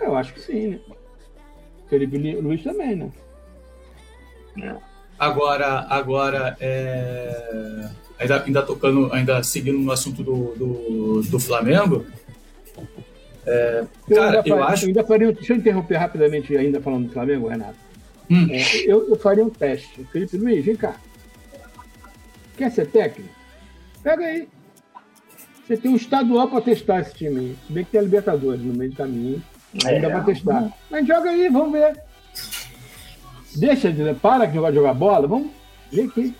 Eu 0.00 0.16
acho 0.16 0.32
que 0.34 0.40
sim, 0.40 0.68
né? 0.68 0.80
Felipe 1.88 2.16
Luiz 2.16 2.62
também, 2.62 2.96
né? 2.96 3.10
É. 4.62 4.74
Agora, 5.18 5.86
agora 5.88 6.56
é... 6.58 7.88
ainda, 8.18 8.42
ainda 8.44 8.62
tocando, 8.62 9.12
ainda 9.12 9.42
seguindo 9.42 9.78
no 9.78 9.92
assunto 9.92 10.22
do, 10.22 10.54
do, 10.56 11.22
do 11.22 11.38
Flamengo. 11.38 12.04
É... 13.46 13.84
Eu 14.08 14.16
cara, 14.16 14.42
eu 14.44 14.64
acho. 14.64 14.84
Eu 14.84 14.88
ainda 14.88 15.04
faria, 15.04 15.32
deixa 15.32 15.52
eu 15.52 15.58
interromper 15.58 15.96
rapidamente, 15.96 16.56
ainda 16.56 16.80
falando 16.80 17.06
do 17.06 17.12
Flamengo, 17.12 17.48
Renato. 17.48 17.76
Hum. 18.32 18.48
É, 18.50 18.90
eu, 18.90 19.10
eu 19.10 19.16
faria 19.16 19.44
um 19.44 19.50
teste. 19.50 20.04
Felipe 20.10 20.38
Luiz, 20.38 20.64
vem 20.64 20.74
cá. 20.74 20.96
Quer 22.56 22.70
ser 22.70 22.86
técnico? 22.86 23.28
Pega 24.02 24.24
aí. 24.24 24.48
Você 25.66 25.76
tem 25.76 25.90
um 25.90 25.96
estadual 25.96 26.48
para 26.48 26.62
testar 26.62 27.00
esse 27.00 27.14
time 27.14 27.40
aí. 27.40 27.56
Se 27.66 27.72
bem 27.72 27.84
que 27.84 27.90
tem 27.90 28.00
a 28.00 28.04
Libertadores 28.04 28.62
no 28.62 28.72
meio 28.72 28.90
do 28.90 28.96
caminho. 28.96 29.42
Ainda 29.84 30.06
é. 30.06 30.10
para 30.10 30.24
testar. 30.24 30.72
Mas 30.90 31.06
joga 31.06 31.28
aí, 31.28 31.48
vamos 31.50 31.72
ver. 31.72 32.00
Deixa 33.54 33.92
de 33.92 34.14
para 34.14 34.46
de 34.46 34.54
jogar, 34.54 34.72
jogar 34.72 34.94
bola, 34.94 35.28
vamos 35.28 35.50
ver 35.90 36.04
aqui. 36.04 36.34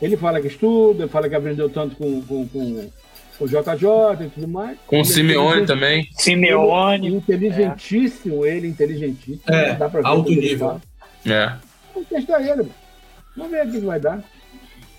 Ele 0.00 0.16
fala 0.16 0.40
que 0.40 0.46
estuda, 0.46 1.06
fala 1.06 1.28
que 1.28 1.34
aprendeu 1.34 1.68
tanto 1.68 1.96
com, 1.96 2.22
com, 2.22 2.48
com, 2.48 2.90
com 3.38 3.44
o 3.44 3.46
JJ 3.46 4.26
e 4.26 4.30
tudo 4.30 4.48
mais. 4.48 4.78
Com 4.86 5.00
o 5.00 5.04
Simeone 5.04 5.66
também. 5.66 6.08
Simeone. 6.12 7.08
Inteligentíssimo, 7.08 8.46
é. 8.46 8.56
ele, 8.56 8.68
inteligentíssimo. 8.68 9.42
É, 9.46 9.74
dá 9.74 9.90
pra 9.90 10.00
ver 10.00 10.06
alto 10.06 10.30
nível. 10.30 10.80
É. 11.26 11.52
Vamos 11.92 12.08
testar 12.08 12.40
ele, 12.40 12.56
mano. 12.56 12.74
Vamos 13.36 13.52
ver 13.52 13.66
o 13.66 13.70
que 13.70 13.78
vai 13.80 14.00
dar. 14.00 14.22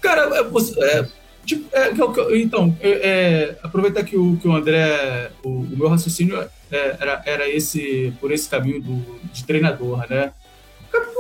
Cara, 0.02 0.24
é, 0.38 0.44
você, 0.44 0.80
é, 0.84 1.08
tipo, 1.46 1.70
é, 1.72 1.92
então, 2.38 2.76
é, 2.82 3.56
aproveitar 3.62 4.04
que 4.04 4.18
o, 4.18 4.38
que 4.38 4.48
o 4.48 4.56
André, 4.56 5.32
o, 5.44 5.50
o 5.50 5.78
meu 5.78 5.88
raciocínio 5.88 6.50
era, 6.72 7.22
era 7.26 7.50
esse, 7.50 8.14
por 8.20 8.32
esse 8.32 8.50
caminho 8.50 8.82
do, 8.82 9.20
de 9.32 9.44
treinador, 9.44 10.06
né? 10.10 10.32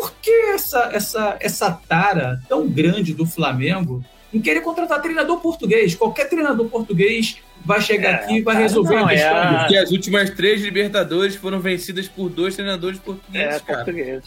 por 0.01 0.13
que 0.21 0.31
essa, 0.53 0.89
essa, 0.91 1.37
essa 1.39 1.71
tara 1.71 2.41
tão 2.49 2.67
grande 2.67 3.13
do 3.13 3.25
Flamengo 3.25 4.03
em 4.33 4.41
querer 4.41 4.61
contratar 4.61 4.99
treinador 4.99 5.39
português? 5.39 5.93
Qualquer 5.93 6.27
treinador 6.27 6.67
português 6.69 7.37
vai 7.63 7.79
chegar 7.79 8.09
é, 8.09 8.13
aqui 8.15 8.37
e 8.37 8.41
vai 8.41 8.55
resolver 8.55 8.95
não, 8.95 9.05
a 9.05 9.09
questão. 9.09 9.37
É 9.37 9.59
Porque 9.59 9.77
as 9.77 9.91
últimas 9.91 10.29
três 10.31 10.61
Libertadores 10.61 11.35
foram 11.35 11.59
vencidas 11.59 12.07
por 12.07 12.29
dois 12.29 12.55
treinadores 12.55 12.99
portugueses, 12.99 13.57
é, 13.57 13.59
cara. 13.59 13.85
Português. 13.85 14.23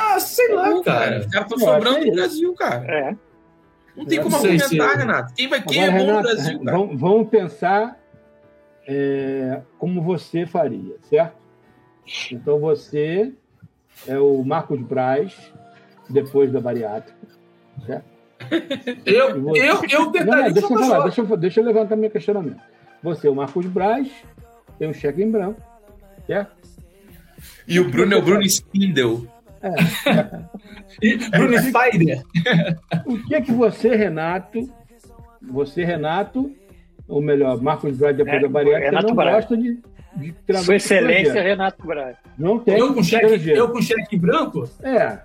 Ah, 0.00 0.18
sei 0.18 0.54
lá, 0.54 0.82
cara. 0.82 1.20
Os 1.20 1.26
caras 1.26 1.52
estão 1.52 1.58
sobrando 1.58 2.06
no 2.06 2.12
Brasil, 2.12 2.54
cara. 2.54 2.84
É. 2.86 3.16
Não 3.96 4.06
tem 4.06 4.22
como 4.22 4.34
argumentar, 4.36 4.68
se... 4.68 4.96
Renato. 4.96 5.34
Quem, 5.34 5.48
vai, 5.48 5.62
quem 5.62 5.84
Agora, 5.84 5.96
é 5.96 5.98
bom 5.98 6.06
Renato, 6.06 6.28
no 6.28 6.34
Brasil, 6.34 6.64
cara? 6.64 6.78
Vamos, 6.78 7.00
vamos 7.00 7.28
pensar 7.28 8.00
é, 8.88 9.60
como 9.78 10.02
você 10.02 10.46
faria, 10.46 10.96
certo? 11.02 11.36
Então 12.32 12.58
você 12.58 13.32
é 14.06 14.18
o 14.18 14.42
Marcos 14.42 14.80
Braz, 14.80 15.36
depois 16.08 16.50
da 16.50 16.60
bariátrica. 16.60 17.18
Certo? 17.86 18.04
eu, 19.04 19.42
você... 19.42 19.60
eu, 19.60 19.74
eu 19.90 20.10
tentaria. 20.10 20.24
Não, 20.24 20.44
não, 20.44 20.52
deixa, 20.52 20.72
eu 20.72 20.78
falar, 20.78 21.02
deixa, 21.04 21.20
eu, 21.20 21.36
deixa 21.36 21.60
eu 21.60 21.64
levantar 21.64 21.96
meu 21.96 22.10
questionamento. 22.10 22.60
Você 23.02 23.28
é 23.28 23.30
o 23.30 23.34
Marcos 23.34 23.66
Braz, 23.66 24.10
tem 24.78 24.88
um 24.88 24.94
cheque 24.94 25.22
em 25.22 25.30
branco, 25.30 25.60
certo? 26.26 26.56
E 27.66 27.78
o 27.78 27.90
Bruno 27.90 28.14
é 28.14 28.16
o 28.16 28.22
Bruno 28.22 28.42
Spindle. 28.42 29.28
É. 29.62 31.36
Bruno 31.36 31.58
Spider. 31.58 32.22
O 33.06 33.18
que 33.26 33.34
é 33.34 33.40
que 33.40 33.52
você, 33.52 33.94
Renato, 33.94 34.72
você, 35.42 35.84
Renato, 35.84 36.50
ou 37.06 37.20
melhor, 37.20 37.60
Marcos 37.60 37.96
Braz 37.96 38.16
depois 38.16 38.36
é, 38.36 38.40
da 38.40 38.48
bariátrica, 38.48 38.90
Renato 38.90 39.08
não 39.08 39.14
Braz. 39.14 39.36
gosta 39.36 39.56
de 39.56 39.78
de 40.16 40.34
Sua 40.58 40.76
Excelência 40.76 41.42
Renato 41.42 41.86
Braz. 41.86 42.16
Não 42.38 42.58
tem. 42.58 42.78
Eu 42.78 42.94
com, 42.94 43.02
cheque, 43.02 43.50
eu 43.50 43.70
com 43.70 43.80
cheque 43.80 44.16
branco? 44.16 44.68
É. 44.82 45.18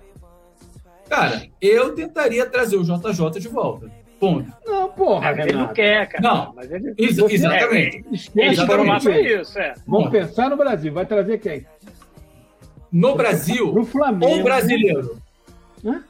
Cara, 1.08 1.42
eu 1.60 1.94
tentaria 1.94 2.46
trazer 2.46 2.76
o 2.76 2.84
JJ 2.84 3.40
de 3.40 3.48
volta. 3.48 3.90
Ponto. 4.18 4.50
Não, 4.64 4.88
porra, 4.88 5.30
é, 5.30 5.42
ele 5.42 5.52
não 5.52 5.68
quer, 5.68 6.08
cara. 6.08 6.22
Não, 6.22 6.54
mas 6.54 6.70
ele... 6.70 6.94
Ex 6.96 7.18
exatamente. 7.18 8.04
É, 8.34 8.46
exatamente. 8.46 9.10
isso, 9.10 9.58
é. 9.58 9.74
Vamos 9.86 10.10
pensar 10.10 10.48
no 10.48 10.56
Brasil. 10.56 10.92
Vai 10.92 11.04
trazer 11.04 11.38
quem? 11.38 11.66
No 12.98 13.14
Brasil 13.14 13.72
no 13.72 13.84
Flamengo. 13.84 14.32
ou 14.32 14.42
brasileiro? 14.42 15.22
Hã? 15.84 16.02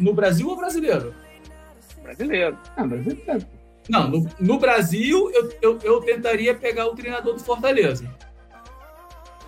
No 0.00 0.12
Brasil 0.12 0.48
ou 0.48 0.56
brasileiro? 0.56 1.14
Brasileiro. 2.02 2.58
Ah, 2.76 2.84
brasileiro. 2.84 3.46
Não, 3.88 4.08
no, 4.08 4.28
no 4.38 4.58
Brasil, 4.58 5.30
eu, 5.30 5.52
eu, 5.62 5.78
eu, 5.82 6.00
tentaria 6.00 6.54
pegar 6.54 6.86
o 6.86 6.94
treinador 6.94 7.34
do 7.34 7.40
Fortaleza. 7.40 8.04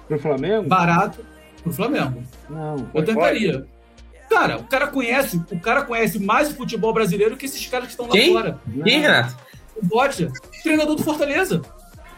Pro 0.06 0.18
Flamengo? 0.18 0.68
Barato 0.68 1.24
pro 1.62 1.72
Flamengo. 1.72 2.22
Não. 2.48 2.88
Eu 2.94 3.04
tentaria. 3.04 3.52
Pode. 3.52 3.68
Cara, 4.28 4.58
o 4.58 4.64
cara 4.64 4.86
conhece, 4.86 5.42
o 5.50 5.60
cara 5.60 5.82
conhece 5.82 6.18
mais 6.18 6.50
o 6.50 6.54
futebol 6.54 6.92
brasileiro 6.92 7.36
que 7.36 7.46
esses 7.46 7.66
caras 7.66 7.86
que 7.86 7.92
estão 7.92 8.06
lá 8.06 8.12
Quem? 8.12 8.32
fora. 8.32 8.60
Quem, 8.84 9.00
Renato? 9.00 9.36
O 9.76 9.84
Botia, 9.84 10.30
treinador 10.62 10.94
do 10.94 11.02
Fortaleza. 11.02 11.60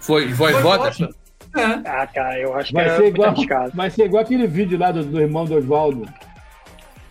Foi, 0.01 0.33
foi, 0.35 0.53
foi 0.53 0.63
Bota? 0.63 1.09
É. 1.55 1.89
Ah, 1.89 2.07
cara, 2.07 2.39
eu 2.39 2.55
acho 2.55 2.73
vai 2.73 2.85
que 2.85 2.97
ser 2.97 3.07
igual, 3.09 3.35
Vai 3.75 3.91
ser 3.91 4.05
igual 4.05 4.23
aquele 4.23 4.47
vídeo 4.47 4.79
lá 4.79 4.91
do, 4.91 5.05
do 5.05 5.21
irmão 5.21 5.45
do 5.45 5.57
Oswaldo. 5.57 6.09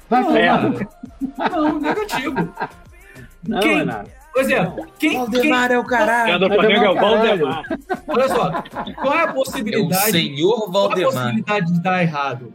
Não, 0.10 0.30
não, 0.30 1.72
não, 1.72 1.80
negativo. 1.80 2.54
Não, 3.48 3.60
Quem? 3.60 3.78
Renato. 3.78 4.12
Por 4.34 4.42
exemplo, 4.44 4.88
quem. 4.98 5.18
Valdemar 5.18 5.68
quem... 5.68 5.76
é 5.76 5.80
o 5.80 5.84
caralho. 5.84 6.40
Do 6.40 6.48
Flamengo 6.48 6.86
é 6.86 6.90
o 6.90 6.96
Valdemar. 6.96 7.64
Olha 8.08 8.28
só, 8.30 8.64
qual 8.96 9.14
é 9.14 9.24
a 9.24 9.34
possibilidade. 9.34 10.06
É 10.06 10.10
o 10.10 10.12
senhor 10.12 10.72
Valdemar. 10.72 11.12
Qual 11.12 11.24
é 11.24 11.28
a 11.28 11.32
possibilidade 11.32 11.74
de 11.74 11.82
dar 11.82 12.02
errado? 12.02 12.54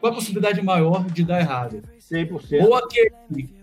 Qual 0.00 0.10
é 0.10 0.12
a 0.12 0.16
possibilidade 0.16 0.62
maior 0.62 1.04
de 1.04 1.24
dar 1.24 1.40
errado? 1.40 1.82
100%. 2.10 2.64
Ou 2.64 2.74
aquele 2.74 3.12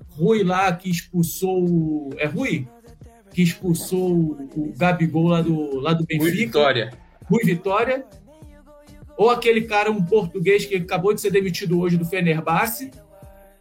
Rui 0.09 0.43
lá 0.43 0.71
que 0.73 0.89
expulsou. 0.89 2.09
É 2.17 2.25
Rui? 2.25 2.67
Que 3.31 3.41
expulsou 3.41 4.11
o 4.11 4.73
Gabigol 4.77 5.27
lá 5.27 5.41
do, 5.41 5.79
lá 5.79 5.93
do 5.93 6.05
Benfica. 6.05 6.23
Rui 6.23 6.31
Vitória. 6.31 7.04
Rui 7.29 7.43
Vitória. 7.43 8.05
Ou 9.17 9.29
aquele 9.29 9.61
cara, 9.61 9.89
um 9.91 10.03
português 10.03 10.65
que 10.65 10.75
acabou 10.75 11.13
de 11.13 11.21
ser 11.21 11.31
demitido 11.31 11.79
hoje 11.79 11.97
do 11.97 12.05
Fenerbahçe, 12.05 12.91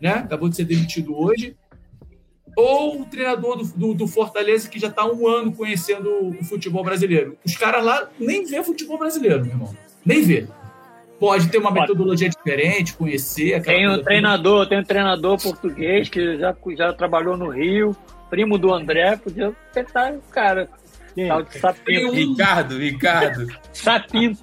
né? 0.00 0.10
Acabou 0.10 0.48
de 0.48 0.56
ser 0.56 0.64
demitido 0.64 1.16
hoje 1.16 1.56
ou 2.56 3.00
o 3.00 3.04
treinador 3.04 3.56
do, 3.56 3.64
do, 3.64 3.94
do 3.94 4.06
Fortaleza 4.06 4.68
que 4.68 4.78
já 4.78 4.88
está 4.88 5.04
um 5.04 5.26
ano 5.26 5.52
conhecendo 5.52 6.08
o 6.28 6.44
futebol 6.44 6.84
brasileiro. 6.84 7.36
Os 7.44 7.56
caras 7.56 7.84
lá 7.84 8.08
nem 8.18 8.44
vê 8.44 8.62
futebol 8.62 8.98
brasileiro, 8.98 9.40
meu 9.40 9.52
irmão. 9.52 9.76
Nem 10.04 10.22
vê. 10.22 10.46
Pode 11.18 11.48
ter 11.48 11.58
uma 11.58 11.70
metodologia 11.70 12.28
diferente, 12.28 12.94
conhecer. 12.94 13.62
Tem 13.62 13.88
um 13.88 14.02
treinador, 14.02 14.68
tem 14.68 14.78
um 14.78 14.84
treinador 14.84 15.40
português 15.40 16.08
que 16.08 16.38
já, 16.38 16.54
já 16.76 16.92
trabalhou 16.92 17.36
no 17.36 17.50
Rio, 17.50 17.96
primo 18.28 18.58
do 18.58 18.72
André, 18.72 19.16
podia 19.16 19.52
tentar 19.72 20.12
o 20.12 20.20
cara. 20.30 20.68
Tal 21.16 21.42
de 21.42 21.58
Sapinto. 21.58 22.10
Ricardo, 22.12 22.78
Ricardo. 22.78 23.46
Sapinto. 23.72 24.42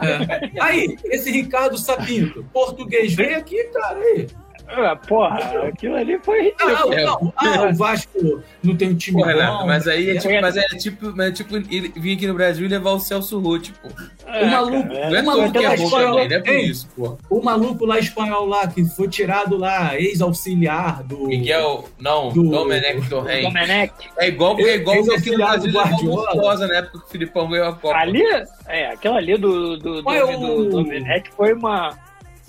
É. 0.00 0.60
Aí, 0.60 0.96
esse 1.04 1.30
Ricardo 1.30 1.76
Sapinto, 1.76 2.44
português, 2.52 3.14
vem 3.14 3.34
aqui, 3.34 3.64
cara. 3.64 3.98
Aí. 3.98 4.28
Ah, 4.70 4.94
porra, 4.96 5.38
aquilo 5.68 5.96
ali 5.96 6.18
foi 6.22 6.54
Ah, 6.60 6.66
ridículo. 6.66 6.92
ah, 6.94 7.02
não, 7.04 7.32
ah, 7.36 7.62
o 7.70 7.74
Vasco 7.74 8.42
não 8.62 8.76
tem 8.76 8.90
um 8.90 8.94
time 8.94 9.22
Renato, 9.22 9.58
bom. 9.60 9.66
mas 9.66 9.88
aí 9.88 10.10
é 10.10 10.16
É, 10.16 10.18
tipo, 10.18 10.40
mas 10.40 10.56
é 10.56 10.62
tipo, 10.76 11.12
mas 11.16 11.28
é 11.28 11.32
tipo 11.32 11.56
ele 11.56 11.92
vir 11.96 12.16
aqui 12.16 12.26
no 12.26 12.34
Brasil 12.34 12.66
e 12.66 12.68
levar 12.68 12.90
o 12.92 13.00
Celso 13.00 13.38
Roth, 13.40 13.70
pô. 13.82 13.88
É, 14.26 14.44
o 14.44 14.50
maluco- 14.50 14.88
cara, 14.88 15.08
Não 15.10 15.16
é 15.16 15.22
Uma 15.22 15.32
tudo 15.32 15.52
que 15.52 15.64
é 15.64 15.76
bom 15.76 15.90
também, 15.90 16.28
não 16.28 16.36
é 16.36 16.40
por 16.40 16.54
isso, 16.54 16.88
pô. 16.94 17.18
O 17.30 17.42
maluco 17.42 17.86
lá 17.86 17.98
espanhol 17.98 18.46
lá, 18.46 18.66
que 18.66 18.84
foi 18.84 19.08
tirado 19.08 19.56
lá, 19.56 19.98
ex-auxiliar 19.98 21.02
do. 21.02 21.26
Miguel, 21.26 21.88
não, 21.98 22.28
Do- 22.30 22.50
Domenech 22.50 22.98
O 22.98 23.08
Torren. 23.08 23.42
Domenech. 23.42 23.92
É 24.18 24.28
igual, 24.28 24.58
é 24.58 24.74
igual 24.76 25.02
que 25.02 25.14
aqui 25.14 25.30
no 25.30 25.36
Brasil 25.38 25.72
levou 25.72 26.10
o. 26.10 26.14
Mostosa 26.16 26.66
na 26.66 26.76
época 26.76 26.98
que 27.00 27.04
o 27.06 27.08
Filipão 27.08 27.48
ganhou 27.48 27.68
a 27.68 27.72
Copa. 27.74 27.96
Ali, 27.96 28.22
é, 28.66 28.90
aquela 28.90 29.16
ali 29.16 29.36
do, 29.38 29.76
do, 29.78 30.02
do, 30.02 30.10
é 30.12 30.36
do, 30.36 30.64
do 30.64 30.70
Domenech 30.70 31.30
foi 31.36 31.52
uma. 31.54 31.96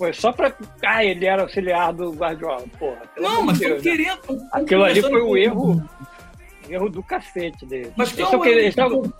Foi 0.00 0.14
só 0.14 0.32
pra. 0.32 0.50
Ah, 0.82 1.04
ele 1.04 1.26
era 1.26 1.42
auxiliar 1.42 1.92
do 1.92 2.10
Guardiola. 2.12 2.64
Porra, 2.78 3.02
Não, 3.18 3.42
mas 3.42 3.58
Deus, 3.58 3.82
né? 3.84 3.90
querendo. 3.90 4.18
Aquilo 4.50 4.82
ali 4.84 5.02
foi 5.02 5.20
o 5.20 5.36
erro. 5.36 5.82
Erro 6.70 6.88
do 6.88 7.02
cacete 7.02 7.66
dele. 7.66 7.92
Mas 7.96 8.10
tão 8.12 8.42
é 8.46 8.48
eles 8.48 8.74
tão- 8.74 9.02
o- 9.02 9.12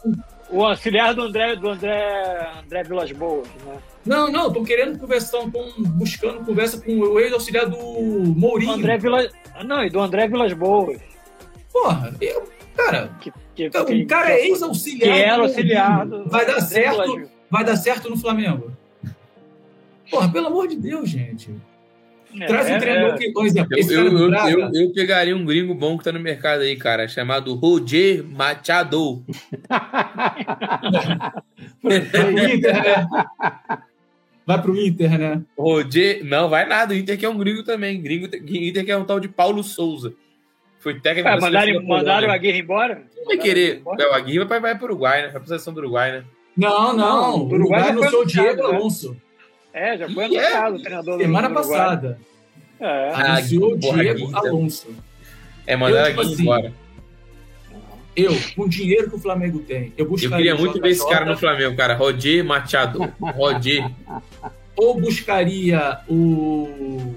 o 0.51 0.65
auxiliar 0.65 1.13
do 1.15 1.21
André, 1.21 1.55
do 1.57 1.69
André, 1.69 2.51
André 2.65 2.83
Vilas 2.85 3.13
Boas, 3.13 3.47
né? 3.67 3.77
Não, 4.07 4.33
não, 4.33 4.47
estão 4.49 4.65
querendo 4.65 4.99
conversar, 4.99 5.41
estão 5.45 5.71
buscando 5.99 6.47
conversa 6.47 6.81
com 6.81 6.93
o 6.99 7.21
ex-auxiliar 7.21 7.67
do 7.69 7.77
Mourinho. 7.77 8.73
André 8.73 8.97
Vilas. 8.97 9.31
Não, 9.67 9.85
e 9.85 9.91
do 9.91 10.01
André 10.01 10.29
Vilas 10.29 10.55
Boas. 10.55 10.99
Porra, 11.71 12.11
eu, 12.23 12.49
cara, 12.75 13.11
Que, 13.21 13.31
que, 13.55 13.67
o 13.79 13.85
que- 13.85 14.07
cara 14.07 14.31
é 14.33 14.37
que- 14.39 14.47
ex-auxiliar. 14.49 15.13
que 15.15 15.23
era 15.23 15.43
auxiliar 15.43 16.07
do 16.07 16.27
Vai 16.27 16.47
dar 16.47 16.61
certo, 16.63 17.29
vai 17.51 17.65
dar 17.65 17.77
certo 17.77 18.09
no 18.09 18.17
Flamengo. 18.17 18.73
Porra, 20.11 20.31
pelo 20.31 20.49
amor 20.49 20.69
de 20.69 20.77
Deus, 20.77 21.09
gente. 21.09 21.51
É, 22.39 22.47
Traz 22.47 22.69
um 22.69 22.75
é, 22.75 22.79
treinador 22.79 23.15
é. 23.15 23.19
que, 23.19 23.33
por 23.33 23.45
exemplo, 23.45 23.77
Eu, 23.77 23.89
eu, 23.89 24.33
eu, 24.33 24.33
eu, 24.33 24.71
eu 24.73 24.93
pegaria 24.93 25.37
um 25.37 25.45
gringo 25.45 25.75
bom 25.75 25.99
que 25.99 26.05
tá 26.05 26.13
no 26.13 26.21
mercado 26.21 26.61
aí, 26.61 26.77
cara, 26.77 27.09
chamado 27.09 27.53
Roger 27.55 28.23
Machado. 28.25 29.25
vai 31.83 32.01
pro 32.01 32.31
Inter, 32.31 32.83
né? 32.83 33.09
Vai 34.47 34.63
pro 34.63 34.77
Inter, 34.77 35.19
né? 35.19 35.43
Roger. 35.59 36.25
Não, 36.25 36.49
vai 36.49 36.67
nada. 36.67 36.95
O 36.95 36.97
Inter 36.97 37.19
que 37.19 37.27
é 37.27 37.29
um 37.29 37.39
gringo 37.39 37.65
também. 37.65 38.01
Gringo, 38.01 38.27
Inter 38.27 38.85
que 38.85 38.93
é 38.93 38.97
um 38.97 39.05
tal 39.05 39.19
de 39.19 39.27
Paulo 39.29 39.65
Souza. 39.65 40.15
Foi 40.79 40.99
técnico 40.99 41.29
Ah, 41.29 41.35
da 41.35 41.41
mandaram, 41.41 41.83
mandaram 41.85 42.29
o. 42.29 42.31
Aguirre 42.31 42.61
embora? 42.61 43.03
Não 43.17 43.25
vai 43.27 43.39
querer. 43.39 43.83
É, 43.99 44.07
o 44.07 44.15
Aguirre 44.15 44.45
vai, 44.45 44.61
vai 44.61 44.79
pro 44.79 44.87
Uruguai, 44.87 45.23
né? 45.23 45.29
Vai 45.29 45.41
pra 45.41 45.47
seleção 45.47 45.75
do 45.75 45.81
Uruguai, 45.81 46.13
né? 46.13 46.25
Não, 46.57 46.97
não. 46.97 46.97
Não, 46.97 47.37
o 47.37 47.53
Uruguai 47.53 47.91
Uruguai 47.91 47.93
não 47.93 48.11
sou 48.11 48.23
o 48.23 48.25
Diego 48.25 48.73
né? 48.73 48.79
É, 49.73 49.97
já 49.99 50.09
foi 50.09 50.25
é? 50.25 50.27
anunciado 50.27 50.77
o 50.77 50.83
treinador 50.83 51.17
do 51.17 51.23
Semana 51.23 51.49
do 51.49 51.55
Uruguai. 51.55 51.79
passada. 51.79 52.19
É. 52.81 53.13
Anunciou 53.15 53.73
o 53.73 53.79
Diego. 53.79 54.37
Alonso. 54.37 54.89
É, 55.67 55.77
mandaram 55.77 55.99
Eu, 55.99 56.05
a 56.07 56.09
tipo 56.11 56.21
assim, 56.23 56.43
embora. 56.43 56.73
Eu, 58.17 58.37
com 58.57 58.63
o 58.63 58.69
dinheiro 58.69 59.09
que 59.09 59.17
o 59.17 59.21
Flamengo 59.21 59.61
tem, 59.61 59.93
eu 59.97 60.05
Eu 60.05 60.11
buscaria 60.11 60.37
queria 60.37 60.57
o 60.57 60.59
muito 60.59 60.81
ver 60.81 60.91
esse 60.91 61.09
cara 61.09 61.25
no 61.25 61.37
Flamengo, 61.37 61.77
cara. 61.77 61.95
Roger 61.95 62.45
Machado. 62.45 62.99
Roger. 63.21 63.89
Ou 64.77 65.01
buscaria 65.01 66.01
o, 66.09 67.15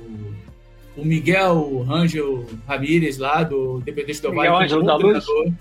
o 0.95 1.03
Miguel 1.03 1.85
Ângelo 1.89 2.45
Ramírez 2.67 3.17
lá 3.17 3.43
do 3.43 3.79
Independente 3.79 4.21
do 4.21 4.33
Vale. 4.33 4.69
Como 4.69 4.83
da 4.83 4.95
Luz. 4.95 5.25
treinador. 5.25 5.53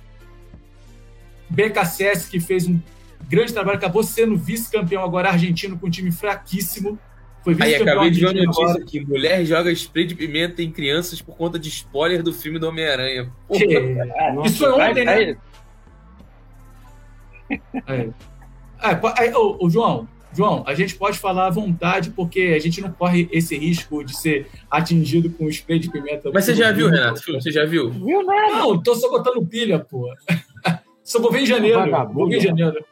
BKSS, 1.48 2.30
que 2.30 2.40
fez 2.40 2.66
um 2.66 2.78
grande 3.28 3.52
trabalho, 3.52 3.78
acabou 3.78 4.02
sendo 4.02 4.36
vice-campeão 4.36 5.02
agora 5.02 5.28
argentino 5.28 5.78
com 5.78 5.86
um 5.86 5.90
time 5.90 6.10
fraquíssimo. 6.12 6.98
Foi 7.42 7.56
Aí, 7.60 7.74
acabei 7.74 8.10
de 8.10 8.20
ver 8.20 8.26
uma 8.26 8.44
notícia 8.44 8.64
agora. 8.64 8.82
aqui. 8.82 9.00
Mulher 9.00 9.44
joga 9.44 9.72
spray 9.72 10.04
de 10.06 10.14
pimenta 10.14 10.62
em 10.62 10.70
crianças 10.70 11.20
por 11.20 11.36
conta 11.36 11.58
de 11.58 11.68
spoiler 11.68 12.22
do 12.22 12.32
filme 12.32 12.58
do 12.58 12.68
Homem-Aranha. 12.68 13.32
Porra. 13.48 13.58
Que- 13.66 13.76
É, 13.76 14.46
Isso 14.46 14.58
foi 14.58 14.70
vai- 14.72 14.90
ontem, 14.92 15.04
né? 15.04 15.36
É. 17.86 18.08
Ah, 18.78 19.00
é, 19.24 19.36
ô, 19.36 19.56
ô, 19.60 19.68
João, 19.70 20.08
João, 20.34 20.64
a 20.66 20.74
gente 20.74 20.94
pode 20.94 21.18
falar 21.18 21.46
à 21.46 21.50
vontade, 21.50 22.10
porque 22.10 22.52
a 22.56 22.58
gente 22.58 22.80
não 22.80 22.90
corre 22.90 23.28
esse 23.30 23.56
risco 23.56 24.02
de 24.04 24.16
ser 24.16 24.46
atingido 24.70 25.28
com 25.30 25.48
spray 25.48 25.78
de 25.78 25.90
pimenta. 25.90 26.30
Mas 26.32 26.44
você 26.44 26.54
já 26.54 26.72
viu, 26.72 26.88
Renato? 26.88 27.20
Você 27.24 27.50
já 27.50 27.64
viu? 27.64 27.90
Viu 27.90 28.24
nada? 28.24 28.54
Não, 28.56 28.80
tô 28.82 28.94
só 28.94 29.10
botando 29.10 29.44
pilha, 29.46 29.78
pô. 29.78 30.08
Só 31.04 31.20
vou 31.20 31.32
ver 31.32 31.40
em 31.40 31.46
janeiro. 31.46 31.80
Vagabundo. 31.80 32.14
Vou 32.14 32.28
ver 32.28 32.36
em 32.36 32.40
janeiro. 32.40 32.84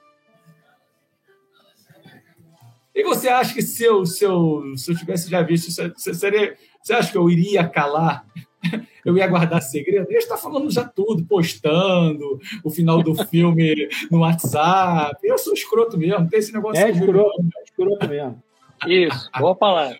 E 2.95 3.05
você 3.05 3.29
acha 3.29 3.55
que 3.55 3.63
se 3.63 3.85
eu, 3.85 4.05
se 4.05 4.25
eu, 4.25 4.77
se 4.77 4.91
eu 4.91 4.97
tivesse 4.97 5.31
já 5.31 5.43
visto, 5.43 5.71
você, 5.71 5.89
você 5.89 6.15
seria, 6.15 6.57
você 6.83 6.93
acha 6.93 7.13
que 7.13 7.19
eu 7.19 7.31
iria 7.31 7.67
calar? 7.67 8.27
Eu 9.03 9.17
ia 9.17 9.27
guardar 9.27 9.63
segredo? 9.63 10.07
Ele 10.11 10.19
está 10.19 10.37
falando 10.37 10.71
já 10.71 10.85
tudo, 10.85 11.25
postando 11.25 12.39
o 12.63 12.69
final 12.69 13.03
do 13.03 13.15
filme 13.25 13.89
no 14.11 14.19
WhatsApp. 14.19 15.17
Eu 15.27 15.39
sou 15.39 15.55
escroto 15.55 15.97
mesmo, 15.97 16.29
tem 16.29 16.39
esse 16.39 16.53
negócio 16.53 16.85
É 16.85 16.91
escroto, 16.91 17.41
é 17.41 17.63
escroto 17.63 18.07
mesmo. 18.07 18.43
Isso, 18.87 19.31
boa 19.39 19.55
palavra. 19.55 19.99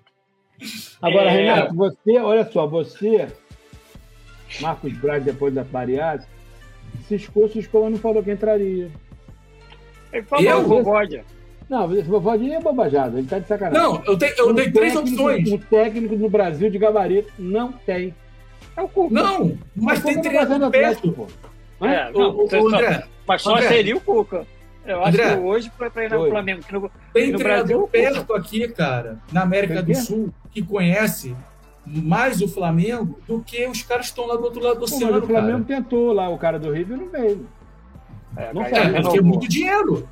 Agora, 1.01 1.31
É. 1.31 1.33
Renato, 1.33 1.75
você, 1.75 2.19
olha 2.19 2.45
só, 2.53 2.67
você, 2.67 3.29
Marcos 4.61 4.93
Braz, 4.93 5.25
depois 5.25 5.55
da 5.55 5.65
Pariás, 5.65 6.27
ciscou, 7.09 7.49
mas 7.49 7.93
não 7.93 7.99
falou 7.99 8.23
que 8.23 8.31
entraria. 8.31 8.91
Ele 10.13 10.23
falou 10.25 10.45
Eu? 10.45 10.63
Vovódia. 10.63 11.25
Não, 11.71 11.87
você 11.89 12.03
pode 12.03 12.45
ir 12.45 12.61
bobajado, 12.61 13.17
ele 13.17 13.29
tá 13.29 13.39
de 13.39 13.47
sacanagem. 13.47 13.81
Não, 13.81 14.03
eu, 14.05 14.19
te, 14.19 14.35
eu 14.37 14.49
Um 14.51 14.55
dei 14.55 14.71
três 14.73 14.93
técnico- 14.93 15.23
opções. 15.23 15.53
Um 15.53 15.59
técnico 15.59 16.17
no 16.17 16.29
Brasil 16.29 16.69
de 16.69 16.79
gabarito 16.79 17.33
não 17.39 17.71
tem. 17.73 18.13
É 18.77 18.83
o 18.83 18.89
Cuca. 18.89 19.15
Não, 19.15 19.57
mas 19.77 20.03
tem 20.03 20.15
como 20.15 20.25
tá 20.25 20.31
treinador 20.47 20.71
perto. 20.73 21.13
pô? 21.13 21.27
É, 21.87 22.11
não, 22.11 22.37
ô, 22.41 22.49
só- 22.49 22.67
André, 22.67 23.05
mas 23.27 23.43
só 23.43 23.55
André. 23.55 23.69
seria 23.69 23.97
o 23.97 24.01
Cuca. 24.01 24.45
Eu 24.85 24.99
acho 25.01 25.09
André. 25.11 25.37
que 25.37 25.43
hoje, 25.43 25.71
para 25.79 25.91
treinar 25.91 26.19
o. 26.21 26.29
Flamengo, 26.29 26.63
que 26.65 26.73
no, 26.73 26.91
Tem 27.13 27.31
no 27.31 27.39
treinador 27.39 27.67
Brasil, 27.67 27.89
perto 27.89 28.35
aqui, 28.35 28.67
cara, 28.69 29.19
na 29.33 29.43
América 29.43 29.75
Tem 29.75 29.83
do 29.83 29.87
quê? 29.87 29.95
Sul, 29.95 30.35
que 30.51 30.63
conhece 30.63 31.37
mais 31.87 32.41
o 32.43 32.49
Flamengo 32.49 33.17
do 33.29 33.41
que 33.43 33.65
os 33.67 33.83
caras 33.83 34.07
que 34.07 34.13
estão 34.13 34.27
lá 34.27 34.35
do 34.37 34.43
outro 34.45 34.61
lado 34.61 34.81
do 34.81 34.87
Pô, 34.87 34.97
oceano, 34.97 35.19
o 35.19 35.27
Flamengo 35.27 35.65
cara. 35.65 35.81
tentou 35.83 36.13
lá, 36.13 36.29
o 36.29 36.37
cara 36.37 36.59
do 36.59 36.73
River 36.73 36.99
não 36.99 37.09
veio. 37.09 37.47
é, 38.37 38.53
Não 38.53 38.63
É, 38.65 38.69
renovou. 38.71 39.03
porque 39.03 39.19
é 39.19 39.23
muito 39.23 39.49
dinheiro. 39.49 40.09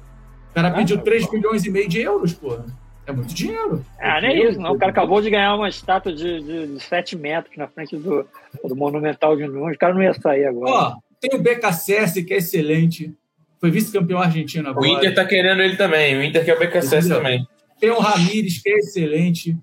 O 0.50 0.54
cara 0.54 0.70
pediu 0.70 0.96
não, 0.96 1.04
3 1.04 1.26
pô. 1.26 1.32
milhões 1.32 1.64
e 1.64 1.70
meio 1.70 1.88
de 1.88 2.00
euros, 2.00 2.32
porra. 2.32 2.64
É 3.06 3.12
muito 3.12 3.34
dinheiro. 3.34 3.84
Ah, 3.98 4.20
nem 4.20 4.46
isso, 4.46 4.60
não. 4.60 4.72
O 4.72 4.78
cara 4.78 4.90
acabou 4.92 5.22
de 5.22 5.30
ganhar 5.30 5.54
uma 5.54 5.68
estátua 5.68 6.12
de, 6.12 6.42
de, 6.42 6.66
de 6.74 6.80
7 6.80 7.16
metros 7.16 7.56
na 7.56 7.66
frente 7.66 7.96
do, 7.96 8.26
do 8.62 8.76
Monumental 8.76 9.34
de 9.34 9.46
Nunes. 9.46 9.76
O 9.76 9.78
cara 9.78 9.94
não 9.94 10.02
ia 10.02 10.12
sair 10.12 10.44
agora. 10.44 10.70
Ó, 10.70 10.96
tem 11.18 11.38
o 11.38 11.42
BKSS, 11.42 12.22
que 12.22 12.34
é 12.34 12.36
excelente. 12.36 13.14
Foi 13.58 13.70
vice-campeão 13.70 14.20
argentino 14.20 14.68
O 14.68 14.70
agora. 14.72 14.88
Inter 14.88 15.14
tá 15.14 15.24
querendo 15.24 15.62
ele 15.62 15.76
também. 15.76 16.18
O 16.18 16.22
Inter 16.22 16.44
quer 16.44 16.56
o 16.56 16.60
BKSS 16.60 17.08
também. 17.08 17.46
Tem 17.80 17.90
o 17.90 17.98
Ramires, 17.98 18.60
que 18.62 18.68
é 18.68 18.76
excelente. 18.76 19.56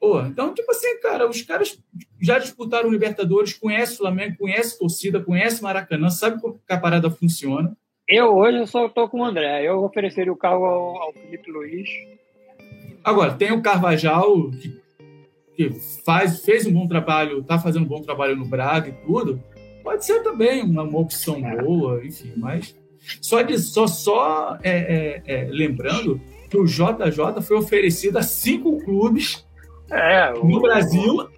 Pô, 0.00 0.20
então, 0.22 0.52
tipo 0.52 0.68
assim, 0.72 1.00
cara, 1.00 1.28
os 1.28 1.40
caras 1.42 1.78
já 2.20 2.36
disputaram 2.40 2.88
o 2.88 2.92
Libertadores, 2.92 3.52
conhecem 3.52 3.94
o 3.94 3.98
Flamengo, 3.98 4.36
conhecem 4.36 4.74
a 4.74 4.78
torcida, 4.80 5.20
conhecem 5.20 5.62
Maracanã, 5.62 6.10
sabe 6.10 6.40
como 6.40 6.54
que 6.54 6.72
a 6.72 6.78
parada 6.78 7.08
funciona. 7.08 7.76
Eu 8.14 8.36
hoje 8.36 8.58
eu 8.58 8.66
só 8.66 8.90
tô 8.90 9.08
com 9.08 9.20
o 9.20 9.24
André. 9.24 9.66
Eu 9.66 9.82
ofereceria 9.82 10.30
o 10.30 10.36
carro 10.36 10.66
ao, 10.66 11.02
ao 11.02 11.12
Felipe 11.14 11.50
Luiz. 11.50 11.88
Agora, 13.02 13.32
tem 13.32 13.50
o 13.52 13.62
Carvajal, 13.62 14.50
que, 14.50 14.78
que 15.56 15.70
faz, 16.04 16.44
fez 16.44 16.66
um 16.66 16.72
bom 16.74 16.86
trabalho, 16.86 17.40
está 17.40 17.58
fazendo 17.58 17.84
um 17.84 17.88
bom 17.88 18.02
trabalho 18.02 18.36
no 18.36 18.44
Braga 18.44 18.90
e 18.90 19.06
tudo. 19.06 19.42
Pode 19.82 20.04
ser 20.04 20.22
também 20.22 20.62
uma, 20.62 20.82
uma 20.82 20.98
opção 20.98 21.40
boa, 21.40 22.04
enfim, 22.04 22.34
mas 22.36 22.78
só, 23.20 23.40
de, 23.40 23.58
só, 23.58 23.86
só 23.86 24.58
é, 24.62 24.70
é, 24.70 25.22
é, 25.26 25.44
lembrando 25.50 26.20
que 26.50 26.56
o 26.58 26.66
JJ 26.66 27.40
foi 27.42 27.56
oferecido 27.56 28.18
a 28.18 28.22
cinco 28.22 28.78
clubes 28.84 29.44
É, 29.90 30.34
o, 30.34 30.46
no 30.46 30.60
Brasil 30.60 31.30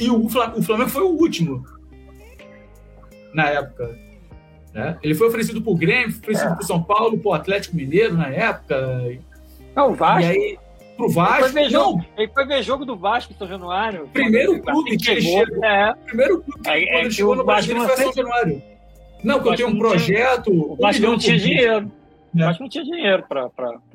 e 0.00 0.08
o 0.08 0.24
o 0.24 0.62
Flamengo 0.62 0.88
foi 0.88 1.02
o 1.02 1.10
último 1.10 1.62
na 3.34 3.50
época. 3.50 4.11
Né? 4.74 4.98
Ele 5.02 5.14
foi 5.14 5.28
oferecido 5.28 5.60
para 5.62 5.72
o 5.72 5.76
Grêmio, 5.76 6.10
foi 6.12 6.20
oferecido 6.20 6.54
para 6.54 6.62
o 6.62 6.66
São 6.66 6.82
Paulo, 6.82 7.18
para 7.18 7.28
o 7.30 7.34
Atlético 7.34 7.76
Mineiro 7.76 8.14
na 8.14 8.28
época. 8.28 9.18
Não, 9.74 9.92
o 9.92 9.94
Vasco. 9.94 10.20
E 10.22 10.24
aí, 10.26 10.58
pro 10.96 11.06
Ele 11.06 11.14
Vasco. 11.14 11.40
foi, 11.42 11.52
ver 11.52 11.70
jogo, 11.70 12.04
ele 12.16 12.28
foi 12.32 12.46
ver 12.46 12.62
jogo 12.62 12.84
do 12.84 12.96
Vasco 12.96 13.32
em 13.32 13.36
São 13.36 13.46
Januário. 13.48 14.08
Primeiro 14.12 14.60
clube 14.62 14.96
que 14.96 15.10
ele 15.10 15.20
chegou. 15.22 15.64
É, 15.64 15.90
o 15.92 15.96
primeiro 15.96 16.42
clube 16.42 16.60
que 16.62 16.68
É, 16.70 16.72
quando 16.80 16.88
é 16.88 17.00
ele 17.00 17.10
chegou 17.10 17.32
o 17.32 17.36
no 17.36 17.44
Vasco 17.44 17.70
foi 17.72 17.80
não 17.86 17.96
São 17.96 18.12
Januário. 18.12 18.62
Não, 19.24 19.40
que 19.40 19.48
eu 19.48 19.54
tenho 19.54 19.68
um 19.68 19.72
tinha- 19.72 19.80
projeto. 19.88 20.50
o 20.50 20.72
um 20.74 20.76
Vasco 20.76 21.02
não 21.02 21.16
tinha 21.18 21.38
dinheiro. 21.38 21.90
O 22.34 22.40
É. 22.40 22.44
Vasco 22.44 22.62
não 22.62 22.68
tinha 22.70 22.84
dinheiro 22.84 23.24
pra 23.28 23.48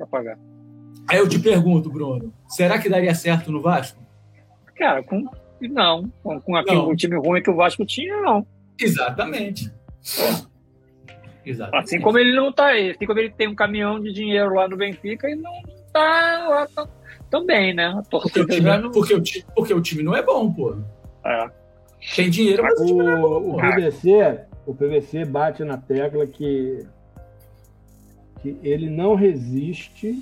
pagar. 0.09 0.37
Aí 1.09 1.17
eu 1.19 1.27
te 1.27 1.39
pergunto, 1.39 1.89
Bruno, 1.89 2.33
será 2.47 2.77
que 2.79 2.89
daria 2.89 3.13
certo 3.15 3.51
no 3.51 3.61
Vasco? 3.61 3.99
Cara, 4.75 5.01
com. 5.03 5.25
Não. 5.61 6.11
Com, 6.21 6.39
com 6.39 6.55
aquele, 6.55 6.77
Não. 6.77 6.89
o 6.89 6.95
time 6.95 7.15
ruim 7.17 7.41
que 7.41 7.49
o 7.49 7.55
Vasco 7.55 7.85
tinha, 7.85 8.15
não. 8.21 8.45
Exatamente. 8.79 9.71
Exatamente. 11.49 11.85
Assim 11.85 12.01
como 12.01 12.17
ele 12.17 12.35
não 12.35 12.51
tá 12.51 12.67
aí. 12.67 12.91
Assim 12.91 13.05
como 13.05 13.19
ele 13.19 13.31
tem 13.31 13.47
um 13.47 13.55
caminhão 13.55 13.99
de 13.99 14.11
dinheiro 14.11 14.53
lá 14.53 14.67
no 14.67 14.75
Benfica 14.75 15.29
e 15.29 15.35
não 15.35 15.51
tá 15.93 16.47
lá 16.49 16.67
tão, 16.75 16.89
tão 17.29 17.45
bem, 17.45 17.73
né? 17.73 18.01
Porque 18.09 18.39
o, 18.41 18.45
time, 18.45 18.61
não. 18.61 18.91
porque, 18.91 19.13
o, 19.13 19.21
ti- 19.21 19.45
porque 19.55 19.73
o 19.73 19.81
time 19.81 20.03
não 20.03 20.15
é 20.15 20.21
bom, 20.21 20.51
pô. 20.51 20.75
É. 21.25 21.49
Tem 22.15 22.29
dinheiro, 22.29 22.63
mas 22.63 22.79
o, 22.79 23.01
o, 23.01 23.55
o 23.55 23.57
PVC, 23.57 24.41
o 24.65 24.73
PVC 24.73 25.25
bate 25.25 25.63
na 25.63 25.77
tecla 25.77 26.27
que, 26.27 26.85
que 28.41 28.57
ele 28.61 28.89
não 28.89 29.15
resiste, 29.15 30.21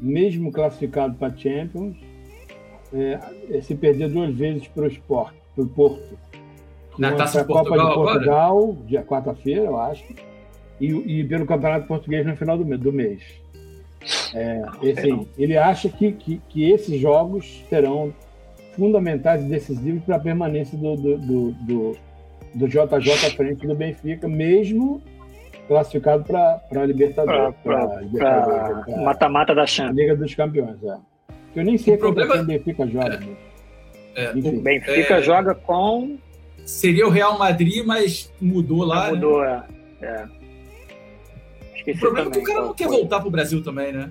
mesmo 0.00 0.50
classificado 0.50 1.14
para 1.14 1.34
Champions, 1.36 1.96
é, 2.92 3.60
se 3.60 3.74
perder 3.74 4.08
duas 4.08 4.34
vezes 4.34 4.66
para 4.68 4.84
o 4.84 4.86
esporte, 4.86 5.38
para 5.54 5.64
o 5.64 5.68
Porto. 5.68 6.18
Na 6.98 7.12
Taça 7.12 7.40
de 7.40 7.46
pra 7.46 7.54
Copa 7.56 7.68
Portugal 7.70 7.86
de 7.86 7.92
agora? 7.92 8.12
Portugal, 8.14 8.76
dia 8.86 9.02
quarta-feira, 9.02 9.62
eu 9.62 9.80
acho, 9.80 10.04
e, 10.80 10.86
e 11.20 11.24
pelo 11.24 11.46
Campeonato 11.46 11.86
Português 11.86 12.24
no 12.26 12.36
final 12.36 12.56
do, 12.58 12.78
do 12.78 12.92
mês. 12.92 13.22
É, 14.34 14.62
esse, 14.82 15.06
Não. 15.08 15.26
ele 15.38 15.56
acha 15.56 15.88
que, 15.88 16.12
que, 16.12 16.40
que 16.48 16.70
esses 16.70 17.00
jogos 17.00 17.64
serão 17.70 18.12
fundamentais 18.76 19.42
e 19.42 19.48
decisivos 19.48 20.02
para 20.04 20.16
a 20.16 20.20
permanência 20.20 20.76
do, 20.76 20.94
do, 20.96 21.16
do, 21.18 21.52
do, 21.52 21.96
do 22.54 22.68
JJ 22.68 23.12
à 23.26 23.30
frente 23.36 23.66
do 23.66 23.74
Benfica, 23.74 24.28
mesmo 24.28 25.00
classificado 25.68 26.24
para 26.24 26.60
a 26.72 26.84
Libertadores. 26.84 27.54
Pra- 27.62 28.84
mata-mata 29.02 29.54
da 29.54 29.64
Champions. 29.64 29.96
Liga 29.96 30.16
dos 30.16 30.34
Campeões. 30.34 30.76
É. 30.84 30.96
Eu 31.56 31.64
nem 31.64 31.78
sei 31.78 31.94
O 31.94 31.98
quando 31.98 32.14
problema- 32.16 32.42
o 32.42 32.44
Benfica 32.46 32.86
joga. 32.86 33.16
né? 33.20 33.28
É, 34.16 34.32
Enfim. 34.36 34.58
o- 34.58 34.60
Benfica 34.60 35.14
É. 35.14 35.22
joga 35.22 35.54
com. 35.54 36.16
Seria 36.64 37.06
o 37.06 37.10
Real 37.10 37.38
Madrid, 37.38 37.84
mas 37.84 38.32
mudou 38.40 38.84
lá. 38.84 39.06
né? 39.06 39.12
mudou, 39.12 39.44
é. 39.44 39.64
é. 40.02 40.24
O 40.24 41.76
Esqueci 41.76 42.00
problema 42.00 42.28
é 42.28 42.30
que 42.30 42.38
também. 42.38 42.42
o 42.42 42.46
cara 42.56 42.66
não 42.66 42.74
quer 42.74 42.88
foi. 42.88 42.96
voltar 42.96 43.20
pro 43.20 43.30
Brasil 43.30 43.62
também, 43.62 43.92
né? 43.92 44.10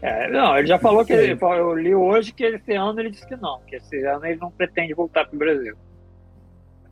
É, 0.00 0.30
não, 0.30 0.56
ele 0.56 0.66
já 0.68 0.78
falou 0.78 1.04
que 1.04 1.12
ele, 1.12 1.36
eu 1.40 1.74
li 1.76 1.92
hoje 1.94 2.32
que 2.32 2.44
esse 2.44 2.72
ano 2.72 3.00
ele 3.00 3.10
disse 3.10 3.26
que 3.26 3.34
não, 3.36 3.60
que 3.66 3.76
esse 3.76 3.96
ano 4.04 4.24
ele 4.24 4.38
não 4.40 4.50
pretende 4.50 4.94
voltar 4.94 5.26
pro 5.26 5.36
Brasil. 5.38 5.74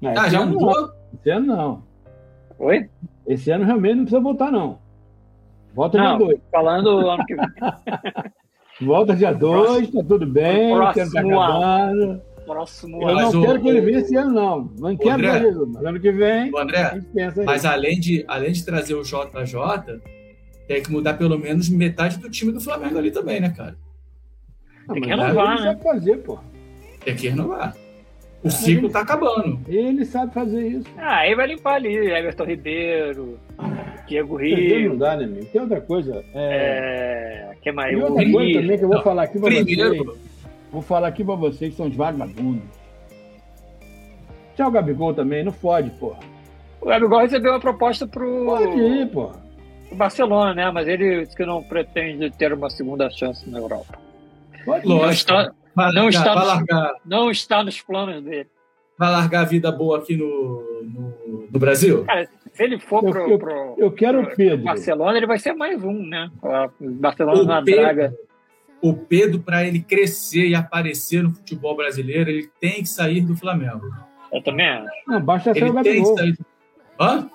Não, 0.01 0.11
Ah, 0.19 0.29
já 0.29 0.45
mudou? 0.45 0.73
não. 0.73 0.93
Esse 1.15 1.31
ano 1.31 1.47
não. 1.47 1.83
Oi? 2.59 2.91
Esse 3.27 3.51
ano 3.51 3.65
realmente 3.65 3.95
não 3.95 4.03
precisa 4.05 4.21
voltar, 4.21 4.51
não. 4.51 4.79
Volta 5.73 5.99
dia 5.99 6.09
Não. 6.11 6.19
2. 6.19 6.39
Falando 6.51 7.09
ano 7.09 7.25
que 7.27 7.35
vem. 7.37 7.47
Volta 8.83 9.15
dia 9.15 9.33
2, 9.33 9.91
tá 9.91 10.03
tudo 10.07 10.27
bem, 10.27 10.75
o 10.75 10.93
tempo 10.93 11.13
tá 11.13 11.21
Próximo 11.21 11.41
ano. 11.41 12.23
Próximo 12.47 13.03
Eu 13.03 13.15
não 13.15 13.29
o- 13.29 13.43
quero 13.47 13.61
que 13.61 13.69
ele 13.69 13.81
o- 13.81 13.85
venha 13.85 13.99
esse 13.99 14.17
ano, 14.17 14.33
não. 14.33 14.71
Não 14.79 14.97
quero 14.97 15.15
André. 15.15 15.41
Jesus, 15.41 15.69
mas 15.73 15.85
ano 15.85 16.01
que 16.01 16.13
vem, 16.13 16.51
O 16.53 16.59
a 16.59 16.63
André, 16.63 16.91
gente 16.95 17.07
pensa 17.15 17.41
aí. 17.41 17.47
mas 17.47 17.65
além 17.65 17.99
de, 18.01 18.25
além 18.29 18.53
de 18.53 18.65
trazer 18.65 18.95
o 18.95 19.03
JJ, 19.03 20.01
tem 20.69 20.83
que 20.83 20.91
mudar 20.91 21.15
pelo 21.15 21.39
menos 21.39 21.69
metade 21.69 22.19
do 22.19 22.31
time 22.31 22.53
do 22.53 22.61
Flamengo 22.61 22.97
ali 22.99 23.11
também, 23.11 23.41
né, 23.41 23.51
cara? 23.57 23.77
Não, 24.87 24.95
tem 24.95 25.03
que 25.03 25.09
renovar, 25.09 25.53
ele 25.57 25.61
né? 25.65 25.71
sabe 25.73 25.83
fazer, 25.83 26.17
pô. 26.19 26.39
Tem 27.05 27.17
que 27.17 27.29
renovar. 27.29 27.75
O 28.45 28.51
ciclo 28.51 28.89
tá 28.89 29.01
acabando. 29.01 29.59
Ele 29.67 30.05
sabe 30.05 30.33
fazer 30.33 30.69
isso. 30.69 30.87
Ah, 30.97 31.17
aí 31.19 31.35
vai 31.35 31.49
limpar 31.49 31.75
ali, 31.75 31.97
Everton 31.97 32.45
Ribeiro, 32.45 33.39
Diego 34.07 34.37
Perder 34.37 34.69
não 34.75 34.79
Rio, 34.91 34.97
dá, 34.97 35.17
né, 35.17 35.25
amigo? 35.25 35.47
Tem 35.47 35.61
outra 35.61 35.81
coisa. 35.81 36.25
É... 36.33 37.51
é, 37.51 37.55
que 37.61 37.73
mais? 37.73 37.91
Tem 37.91 37.99
O 37.99 38.07
outra 38.09 38.25
coisa 38.31 38.39
Rio. 38.49 38.61
também 38.61 38.79
que 38.79 38.85
eu 38.85 38.89
vou 38.89 38.97
Não, 38.99 39.03
falar 39.05 39.23
aqui 39.25 39.41
pra 39.41 39.51
vocês. 39.51 39.67
Vou 40.71 40.83
falar 40.83 41.09
aqui 41.09 41.25
pra 41.25 41.35
vocês 41.35 41.71
que 41.71 41.77
são 41.77 41.87
os 41.87 41.97
vagabundos. 41.97 42.63
Tchau, 44.57 44.71
Gabigol 44.71 45.13
também, 45.15 45.45
não 45.45 45.53
fode, 45.53 45.91
porra. 45.91 46.19
O 46.81 46.87
Gabigol 46.87 47.21
recebeu 47.21 47.53
uma 47.53 47.61
proposta 47.61 48.07
pro, 48.07 48.45
Pode 48.47 48.79
ir, 48.79 49.11
porra. 49.11 49.37
pro 49.89 49.97
Barcelona, 49.97 50.55
né? 50.55 50.71
Mas 50.71 50.89
ele 50.89 51.25
disse 51.25 51.37
que 51.37 51.45
não 51.45 51.63
pretende 51.63 52.31
ter 52.31 52.53
uma 52.53 52.71
segunda 52.71 53.11
chance 53.11 53.49
na 53.49 53.59
Europa. 53.59 53.99
Pode 54.65 54.87
ir. 54.87 54.89
Não 54.89 54.97
lógico. 54.97 55.13
está, 55.33 55.53
Vai 55.75 55.93
Não 55.93 56.05
largar, 56.05 56.19
está 56.19 56.35
vai, 56.35 56.43
no- 56.43 56.49
largar, 56.49 56.93
não 57.05 57.31
está 57.31 57.63
nos 57.65 57.83
planos 57.83 58.25
dele. 58.25 58.49
vai 58.99 59.11
largar 59.11 59.43
a 59.43 59.45
vida 59.45 59.71
boa 59.71 59.99
aqui 59.99 60.17
no, 60.17 60.63
no, 60.85 61.49
no 61.53 61.59
Brasil? 61.59 62.03
Cara, 62.07 62.27
se 62.55 62.63
ele 62.65 62.79
for 62.79 63.05
Eu- 63.05 63.11
pro, 63.11 63.31
eu- 63.31 63.39
pro, 63.39 63.75
Eu 63.77 63.93
quero 63.93 64.21
o 64.23 64.27
pro 64.27 64.37
Pedro. 64.37 64.65
Barcelona, 64.65 65.19
ele 65.19 65.27
vai 65.27 65.39
ser 65.39 65.53
mais 65.53 65.83
um, 65.85 66.03
né? 66.07 66.31
O 66.81 66.91
Barcelona 66.93 67.43
na 67.45 67.61
O 67.61 67.65
Pedro, 67.65 67.83
draga. 67.83 68.15
O 68.83 68.95
Pedro, 68.95 69.41
para 69.41 69.65
ele 69.65 69.81
crescer 69.81 70.47
e 70.49 70.55
aparecer 70.55 71.23
no 71.23 71.33
futebol 71.33 71.77
brasileiro, 71.77 72.31
ele 72.31 72.49
tem 72.61 72.75
que 72.83 72.87
sair 72.89 73.21
do 73.21 73.37
Flamengo. 73.37 73.83
Eu 74.33 74.43
também 74.43 74.67
acho. 74.69 74.91
Não, 75.07 75.21
basta 75.21 75.53
ser 75.55 75.61
Ele 75.63 75.71
o 75.71 75.75
tem 75.75 75.83
que 75.83 75.89
Gabigol. 75.91 76.19
sair. 76.19 76.39
Hã? 77.01 77.31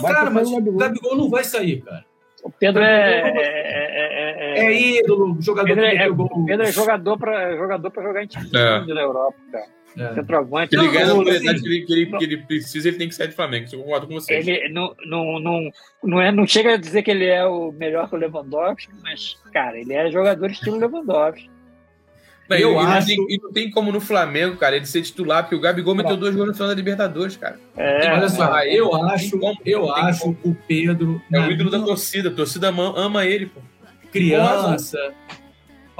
Vai 0.00 0.12
cara, 0.14 0.30
mas 0.30 0.48
o 0.48 0.52
o 0.52 0.56
Gabigol. 0.56 0.78
Gabigol 0.78 1.16
não 1.16 1.30
vai 1.30 1.44
sair, 1.44 1.80
cara. 1.82 2.04
O 2.44 2.50
Pedro 2.50 2.82
é. 2.82 3.20
é, 3.20 3.28
É, 3.28 4.60
é, 4.60 4.66
é, 4.66 4.80
ídolo, 4.98 5.36
jogador 5.40 5.68
Pedro 5.68 5.82
que 5.84 5.96
é, 5.96 6.10
o 6.10 6.44
Pedro 6.46 6.66
é 6.66 6.72
jogador 6.72 7.16
para 7.18 7.56
jogador 7.56 7.90
pra 7.90 8.02
jogar 8.02 8.24
em 8.24 8.26
time 8.26 8.48
É. 8.54 8.80
na 8.94 9.00
Europa, 9.00 9.36
cara. 9.52 9.66
É. 9.98 10.14
Centroavante. 10.14 10.74
Ele 10.74 10.82
Não, 10.86 10.92
ganha 10.92 11.04
a 11.04 11.08
não, 11.08 11.14
oportunidade 11.20 11.56
assim, 11.58 11.62
que 11.64 11.68
ele, 11.74 11.84
que, 11.86 11.92
ele, 11.92 12.06
que 12.18 12.24
ele 12.24 12.36
precisa, 12.38 12.88
ele 12.88 12.96
tem 12.98 13.08
que 13.08 13.14
sair 13.14 13.28
do 13.28 13.34
Flamengo. 13.34 13.64
Isso 13.66 13.76
eu 13.76 13.80
concordo 13.80 14.06
com 14.06 14.14
vocês. 14.14 14.46
Ele 14.46 14.68
não, 14.70 14.94
não, 15.06 15.38
não, 15.40 15.70
não, 16.02 16.20
é, 16.20 16.32
não 16.32 16.46
chega 16.46 16.74
a 16.74 16.76
dizer 16.76 17.02
que 17.02 17.10
ele 17.10 17.26
é 17.26 17.44
o 17.44 17.72
melhor 17.72 18.08
que 18.08 18.14
o 18.14 18.18
Lewandowski, 18.18 18.88
mas, 19.02 19.36
cara, 19.52 19.78
ele 19.78 19.92
é 19.92 20.10
jogador 20.10 20.50
estilo 20.50 20.78
Lewandowski. 20.78 21.50
Mas 22.48 22.60
eu 22.60 22.72
e, 22.72 22.74
não 22.74 22.80
acho- 22.82 23.06
tem, 23.06 23.16
e 23.30 23.38
não 23.40 23.52
tem 23.52 23.70
como 23.70 23.92
no 23.92 24.00
Flamengo, 24.00 24.56
cara, 24.56 24.76
ele 24.76 24.84
ser 24.84 25.00
titular, 25.02 25.42
porque 25.44 25.54
o 25.54 25.60
Gabigol 25.60 25.94
meteu 25.94 26.16
dois 26.16 26.34
gols 26.34 26.48
no 26.48 26.54
final 26.54 26.68
da 26.68 26.74
Libertadores, 26.74 27.36
cara. 27.36 27.58
É, 27.76 28.12
Olha 28.12 28.28
só, 28.28 28.52
Ah, 28.52 28.66
eu 28.66 28.90
não 28.90 29.08
acho, 29.08 29.38
como, 29.38 29.58
eu 29.64 29.80
não 29.82 29.94
acho 29.94 30.30
o 30.42 30.54
Pedro 30.66 31.22
É 31.30 31.38
na 31.38 31.46
o 31.46 31.50
ídolo 31.50 31.70
da 31.70 31.78
torcida. 31.80 32.28
A 32.28 32.32
torcida 32.32 32.68
ama, 32.68 32.92
ama 32.96 33.24
ele, 33.24 33.46
pô. 33.46 33.60
criança. 34.10 34.98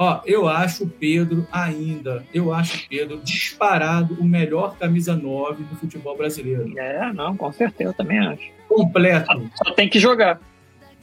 Ó, 0.03 0.19
eu 0.25 0.49
acho 0.49 0.83
o 0.83 0.89
Pedro 0.89 1.47
ainda, 1.49 2.25
eu 2.33 2.53
acho 2.53 2.75
o 2.75 2.89
Pedro 2.89 3.21
disparado 3.23 4.15
o 4.19 4.23
melhor 4.25 4.75
camisa 4.77 5.15
9 5.15 5.63
do 5.63 5.77
futebol 5.77 6.17
brasileiro. 6.17 6.77
é, 6.77 7.13
não, 7.13 7.37
com 7.37 7.49
certeza, 7.53 7.91
eu 7.91 7.93
também 7.93 8.19
acho. 8.19 8.51
Completo. 8.67 9.49
Só 9.55 9.71
tem 9.71 9.87
que 9.87 9.99
jogar. 9.99 10.41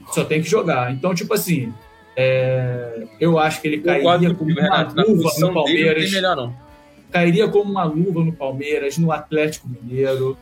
só 0.09 0.23
tem 0.23 0.43
que 0.43 0.51
jogar. 0.51 0.93
Então, 0.93 1.15
tipo 1.15 1.33
assim, 1.33 1.73
é, 2.15 3.05
eu 3.19 3.39
acho 3.39 3.63
que 3.63 3.69
ele 3.69 3.81
cairia 3.81 4.35
como 4.35 4.51
uma 4.51 4.61
Renato. 4.61 4.95
Na 4.95 5.03
luva 5.03 5.15
no 5.15 5.31
dele 5.31 5.41
não 5.41 5.55
Palmeiras, 5.55 6.03
tem 6.03 6.13
melhor, 6.13 6.37
não. 6.37 6.55
cairia 7.11 7.49
como 7.49 7.71
uma 7.71 7.85
luva 7.85 8.23
no 8.23 8.35
Palmeiras, 8.35 8.99
no 8.99 9.11
Atlético 9.11 9.67
Mineiro, 9.67 10.37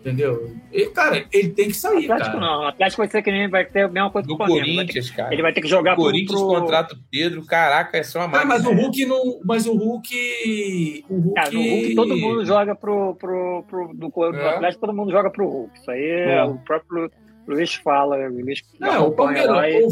entendeu? 0.00 0.50
E, 0.72 0.86
cara, 0.86 1.24
ele 1.32 1.50
tem 1.50 1.68
que 1.68 1.74
sair, 1.74 2.04
Atlético 2.10 2.36
cara. 2.36 2.40
não. 2.40 2.60
O 2.62 2.66
Atlético 2.68 3.02
vai 3.02 3.08
ser 3.10 3.22
que 3.22 3.30
nem 3.30 3.48
vai 3.48 3.64
ter 3.64 3.82
a 3.82 3.88
mesma 3.88 4.10
coisa 4.10 4.26
que 4.26 4.34
Do 4.34 4.42
o 4.42 4.46
ter- 4.46 4.52
Corinthians, 4.52 5.10
cara. 5.10 5.32
Ele 5.32 5.42
vai 5.42 5.52
ter 5.52 5.60
que 5.60 5.68
jogar 5.68 5.92
O 5.92 5.96
pro, 5.96 6.04
Corinthians 6.04 6.40
pro... 6.40 6.48
contrata 6.48 6.94
o 6.94 6.98
Pedro, 7.10 7.44
caraca, 7.44 7.96
é 7.98 8.02
só 8.02 8.20
uma 8.20 8.24
Ah, 8.26 8.28
máquina. 8.28 8.54
mas 8.54 8.66
o 8.66 8.72
Hulk 8.72 9.06
não. 9.06 9.40
Mas 9.44 9.66
o 9.66 9.74
Hulk. 9.74 11.04
O 11.08 11.14
Hulk. 11.14 11.34
Cara, 11.34 11.50
no 11.52 11.60
Hulk 11.60 11.94
todo 11.94 12.16
mundo 12.16 12.44
joga 12.44 12.74
pro, 12.74 13.14
pro, 13.16 13.64
pro 13.68 13.88
do, 13.94 14.08
do 14.08 14.36
É. 14.36 14.54
Atlético, 14.54 14.80
todo 14.86 14.96
mundo 14.96 15.10
joga 15.10 15.30
pro 15.30 15.48
Hulk. 15.48 15.78
Isso 15.78 15.90
aí 15.90 16.02
é, 16.02 16.36
É. 16.38 16.44
o 16.44 16.56
próprio 16.58 17.10
Luiz 17.46 17.74
fala. 17.74 18.16
O 18.16 18.28
Luiz 18.28 18.62
Não, 18.78 19.08
o 19.08 19.12
Palmeiras 19.12 19.48
ou 19.48 19.54
vai, 19.54 19.82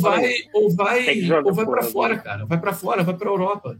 ou 0.54 0.70
vai, 0.74 1.28
ou 1.44 1.52
vai 1.54 1.66
pra 1.66 1.82
fora, 1.82 2.14
né? 2.14 2.20
cara. 2.24 2.46
Vai 2.46 2.58
pra 2.58 2.72
fora, 2.72 3.02
vai 3.02 3.14
pra 3.16 3.28
Europa. 3.28 3.76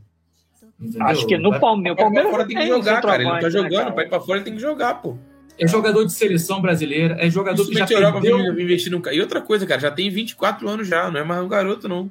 Entendeu? 0.80 1.06
Acho 1.06 1.26
que 1.26 1.36
no 1.38 1.58
Palmeiras. 1.58 1.98
O 1.98 2.02
Palmeiras 2.02 2.46
tem 2.46 2.56
que 2.56 2.66
jogar, 2.66 3.02
cara. 3.02 3.14
Ele 3.16 3.24
não 3.24 3.38
tá 3.38 3.42
né, 3.46 3.50
jogando. 3.50 3.72
cara? 3.78 3.92
Pra 3.92 4.04
ir 4.04 4.08
pra 4.08 4.20
fora 4.20 4.38
ele 4.38 4.44
tem 4.44 4.54
que 4.54 4.60
jogar, 4.60 4.94
pô. 5.02 5.16
É 5.58 5.66
jogador 5.66 6.04
de 6.04 6.12
seleção 6.12 6.60
brasileira, 6.62 7.16
é 7.18 7.28
jogador 7.28 7.66
que 7.66 7.74
já 7.74 7.86
Europa 7.90 8.20
perdeu. 8.20 8.60
investir 8.60 8.92
no. 8.92 9.02
E 9.12 9.20
outra 9.20 9.40
coisa, 9.40 9.66
cara, 9.66 9.80
já 9.80 9.90
tem 9.90 10.08
24 10.08 10.68
anos 10.68 10.86
já, 10.86 11.10
não 11.10 11.18
é 11.20 11.24
mais 11.24 11.42
um 11.44 11.48
garoto, 11.48 11.88
não. 11.88 12.10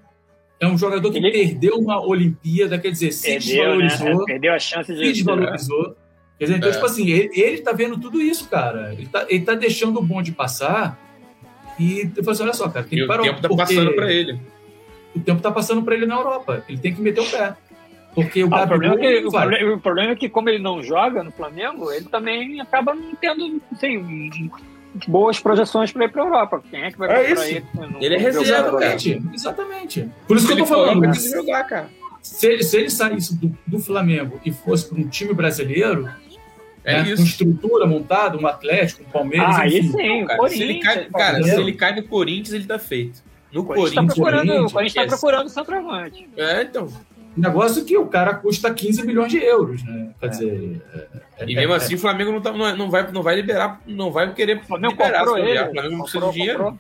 É 0.60 0.68
um 0.68 0.78
jogador 0.78 1.12
que 1.12 1.18
Ele- 1.20 1.32
perdeu 1.32 1.76
uma 1.76 2.02
Olimpíada, 2.06 2.78
quer 2.80 2.92
dizer, 2.92 3.12
se 3.12 3.24
Perdeu, 3.28 3.78
né? 3.78 3.88
desvalorizou. 3.88 4.26
Perdeu 4.26 4.54
a 4.54 4.60
chance 4.60 4.94
Se 4.94 5.00
de. 5.02 5.14
desvalorizou. 5.14 5.96
Quer 6.38 6.46
dizer, 6.46 6.58
então, 6.58 6.70
É. 6.70 6.74
tipo 6.74 6.86
assim, 6.86 7.10
ele, 7.10 7.30
ele 7.34 7.58
tá 7.60 7.72
vendo 7.72 7.98
tudo 8.00 8.22
isso, 8.22 8.50
cara. 8.50 8.92
Ele 8.94 9.06
tá, 9.08 9.26
ele 9.30 9.46
tá 9.46 9.54
deixando 9.56 9.98
o 10.00 10.04
bonde 10.04 10.32
passar. 10.32 11.00
E 11.80 12.02
eu 12.16 12.24
falo 12.24 12.32
assim, 12.32 12.44
olha 12.44 12.54
só, 12.54 12.68
cara, 12.70 12.86
tem 12.86 12.98
que 13.00 13.04
o 13.06 13.08
parar 13.08 13.24
tempo 13.24 13.42
tá 13.42 13.50
passando 13.56 13.94
pra 13.94 14.12
ele. 14.12 14.40
O 15.16 15.20
tempo 15.20 15.42
tá 15.42 15.52
passando 15.52 15.84
pra 15.84 15.96
ele 15.96 16.06
na 16.06 16.16
Europa. 16.16 16.64
Ele 16.68 16.78
tem 16.80 16.94
que 16.94 17.02
meter 17.02 17.22
o 17.22 17.26
pé. 17.30 17.56
Porque 18.18 18.44
o 18.44 18.50
Ah, 18.52 18.64
o, 18.64 18.68
problema 18.68 18.96
é 18.96 18.98
que, 18.98 19.26
o, 19.28 19.32
problema, 19.32 19.74
o 19.76 19.80
problema 19.80 20.12
é 20.12 20.16
que, 20.16 20.28
como 20.28 20.50
ele 20.50 20.58
não 20.58 20.82
joga 20.82 21.24
no 21.24 21.32
Flamengo, 21.32 21.92
ele 21.92 22.06
também 22.06 22.60
acaba 22.60 22.96
não 22.96 23.14
tendo 23.16 23.62
assim, 23.72 24.50
boas 25.08 25.40
projeções 25.40 25.92
para 25.92 26.06
ir 26.06 26.10
para 26.12 26.24
a 26.24 26.26
Europa. 26.26 26.64
Quem 26.68 26.82
é 26.84 26.92
que 26.92 26.98
vai 26.98 27.10
É 27.12 27.28
comprar 27.30 27.32
isso. 27.48 27.56
ele? 27.58 27.66
Não- 27.76 28.02
Ele 28.02 28.16
é 28.16 28.18
reserva, 28.18 28.80
né? 28.80 28.96
Exatamente, 28.96 29.22
exatamente. 29.36 30.10
Por 30.28 30.36
isso 30.36 30.48
que 30.48 30.54
eu 30.54 30.58
tô 30.58 30.66
falando. 30.66 31.00
né? 31.02 31.12
que 31.12 31.30
jogar, 31.30 31.64
cara. 31.66 31.90
Se 32.24 32.48
ele, 32.48 32.64
se 32.64 32.76
ele 32.78 32.90
saísse 32.90 33.38
do, 33.38 33.56
do 33.68 33.80
Flamengo 33.80 34.40
e 34.44 34.52
fosse 34.52 34.90
para 34.90 34.98
um 35.00 35.08
time 35.08 35.32
brasileiro, 35.34 36.10
É 36.84 37.04
né, 37.04 37.16
com 37.16 37.22
estrutura 37.22 37.86
montada, 37.86 38.36
um 38.36 38.48
Atlético, 38.48 39.04
um 39.04 39.12
Palmeiras, 39.12 39.56
Ah, 39.58 39.62
aí 39.62 39.84
sim, 39.84 40.24
o 40.24 40.26
Cara, 40.26 40.50
se 40.50 40.64
ele 40.64 40.80
cai, 40.80 41.06
cara, 41.06 41.44
se 41.44 41.52
ele 41.60 41.74
cai 41.74 41.96
no 41.96 42.04
Corinthians, 42.08 42.54
ele 42.54 42.66
tá 42.66 42.80
feito. 42.80 43.22
No 43.54 43.62
O 43.62 43.66
Corinthians 43.66 43.90
está 43.92 44.02
Corinthians. 44.02 44.16
procurando, 44.44 44.66
o 44.68 44.72
Corinthians, 44.72 44.94
tá 44.94 45.02
yes. 45.04 45.10
procurando 45.12 45.50
centroavante. 45.50 46.28
É, 46.36 46.64
então. 46.64 46.88
Negócio 47.38 47.86
que 47.86 47.96
o 47.98 48.08
cara 48.08 48.34
custa 48.34 48.74
15 48.74 49.06
milhões 49.06 49.32
de 49.32 49.38
euros, 49.38 49.84
né? 49.84 50.10
Quer 50.20 50.30
dizer. 50.30 50.82
é- 51.40 51.46
E 51.46 51.54
é- 51.54 51.56
mesmo 51.56 51.74
é- 51.74 51.76
assim, 51.78 51.96
o 51.96 52.00
Flamengo 52.00 52.32
não, 52.32 52.42
tá, 52.42 52.52
não, 52.52 52.76
não 52.76 52.90
vai, 52.90 53.12
não 53.12 53.22
vai 53.22 53.36
liberar, 53.36 53.80
não 53.86 54.12
vai 54.12 54.34
querer 54.34 54.58
O 54.58 54.66
Flamengo 54.66 54.94
liberar. 54.94 55.20
comprou 55.20 55.38
ele. 55.38 55.60
O 55.62 55.72
Flamengo 55.72 55.96
não 55.98 56.02
precisa 56.04 56.26
de 56.28 56.32
dinheiro. 56.34 56.58
comprou. 56.64 56.80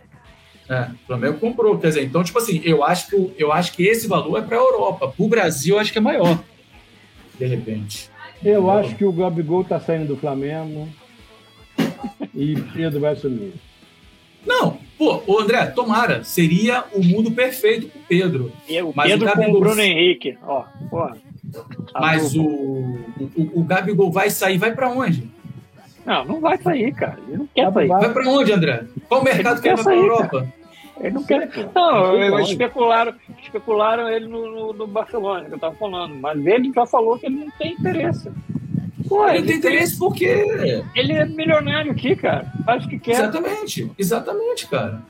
É, 0.70 0.82
o 0.82 1.08
Flamengo 1.08 1.39
comprou. 1.39 1.78
Quer 1.78 1.88
dizer, 1.89 2.03
então, 2.03 2.24
tipo 2.24 2.38
assim, 2.39 2.62
eu 2.66 2.84
acho 2.84 3.08
que, 3.08 3.34
eu 3.38 3.53
acho 3.53 3.72
que 3.74 3.84
esse 3.84 4.08
valor 4.08 4.38
é 4.38 4.41
para 4.41 4.58
a 4.58 4.60
Europa. 4.60 5.08
Para 5.08 5.26
o 5.26 5.30
Brasil, 5.30 5.76
eu 5.76 5.80
acho 5.80 5.91
que 5.91 5.97
é 5.97 6.01
maior. 6.01 6.39
De 7.39 7.45
repente. 7.45 8.10
Eu 8.43 8.70
acho 8.70 8.95
que 8.95 9.05
o 9.05 9.12
Gabigol 9.12 9.64
tá 9.64 9.80
saindo 9.80 10.08
do 10.08 10.18
Flamengo 10.18 10.88
e 12.36 12.55
Pedro 12.74 12.99
vai 12.99 13.14
assumir. 13.14 13.53
Não, 14.46 14.78
pô, 14.98 15.22
o 15.28 15.40
André, 15.40 15.66
tomara. 15.68 16.24
Seria 16.24 16.84
o 16.94 17.04
mundo 17.04 17.32
perfeito 17.32 17.88
pro 17.90 18.00
Pedro. 18.08 18.52
E 18.68 18.82
o 18.82 18.94
Mas 18.96 19.12
Pedro 19.12 19.26
o 19.28 19.30
com 19.32 19.36
Gabigol- 19.40 19.58
o 19.58 19.60
Bruno 19.64 19.82
Henrique. 19.82 20.38
Ó, 20.44 20.64
porra. 20.90 21.18
Tá 21.94 22.00
Mas 22.00 22.36
o, 22.36 22.44
o, 22.44 23.52
o 23.56 23.64
Gabigol 23.64 24.12
vai 24.12 24.30
sair, 24.30 24.58
vai 24.58 24.74
pra 24.74 24.90
onde? 24.90 25.30
Não, 26.06 26.24
não 26.26 26.40
vai 26.40 26.58
sair, 26.58 26.94
cara. 26.94 27.18
Ele 27.28 27.38
não 27.38 27.48
quer 27.54 27.72
sair. 27.74 27.88
Vai 27.88 28.14
pra 28.14 28.30
onde, 28.30 28.52
André? 28.54 28.84
Qual 29.10 29.24
mercado 29.24 29.62
que 29.62 29.68
ele 29.68 29.76
quer 29.76 29.84
vai 29.84 29.96
pra 29.96 30.02
sair, 30.02 30.08
Europa? 30.08 30.48
Ele 31.00 31.12
não 31.12 31.24
quer. 31.24 31.50
Não, 31.76 31.92
Não 31.92 32.24
eles 32.24 32.50
especularam, 32.50 33.14
especularam 33.44 34.10
ele 34.10 34.28
no, 34.28 34.50
no, 34.50 34.74
no 34.74 34.88
Barcelona, 34.88 35.46
que 35.46 35.54
eu 35.54 35.60
tava 35.60 35.76
falando. 35.76 36.16
Mas 36.16 36.46
ele 36.46 36.72
já 36.74 36.86
falou 36.86 37.20
que 37.20 37.26
ele 37.28 37.36
não 37.36 37.52
tem 37.52 37.74
interesse. 37.74 38.32
Pô, 39.08 39.28
Ele 39.28 39.38
ele, 39.39 39.47
tem 39.47 39.58
interesse 39.58 39.97
porque. 39.97 40.26
ele 40.95 41.14
é 41.14 41.26
milionário 41.26 41.91
aqui, 41.91 42.16
cara. 42.16 42.51
Faz 42.66 42.86
o 42.86 42.89
que 42.89 42.99
quer. 42.99 43.12
Exatamente, 43.14 43.91
exatamente, 43.97 44.68
cara. 44.68 45.01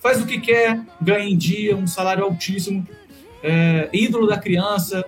Faz 0.00 0.22
o 0.22 0.26
que 0.26 0.38
quer, 0.40 0.80
ganha 1.00 1.28
em 1.28 1.36
dia, 1.36 1.76
um 1.76 1.86
salário 1.86 2.22
altíssimo, 2.24 2.86
é, 3.42 3.88
ídolo 3.92 4.26
da 4.28 4.38
criança, 4.38 5.04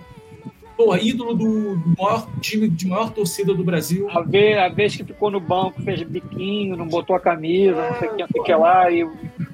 porra, 0.77 0.99
ídolo 1.01 1.35
do, 1.35 1.81
maior 1.99 2.27
time 2.41 2.69
de 2.69 2.87
maior 2.89 3.11
torcida 3.13 3.55
do 3.55 3.63
Brasil. 3.63 4.09
A 4.11 4.21
vez, 4.23 4.57
a 4.59 4.69
vez 4.69 4.97
que 4.97 5.05
ficou 5.05 5.31
no 5.31 5.39
banco, 5.39 5.81
fez 5.83 6.03
biquinho, 6.03 6.77
não 6.77 6.89
botou 6.89 7.15
a 7.15 7.21
camisa, 7.21 7.77
não 7.89 7.99
sei 7.99 8.09
o 8.09 8.15
que, 8.15 8.23
não 8.23 8.29
sei 8.29 8.41
o 8.41 8.45
que 8.45 8.55
lá, 8.55 8.91
e 8.91 9.05
o, 9.05 9.13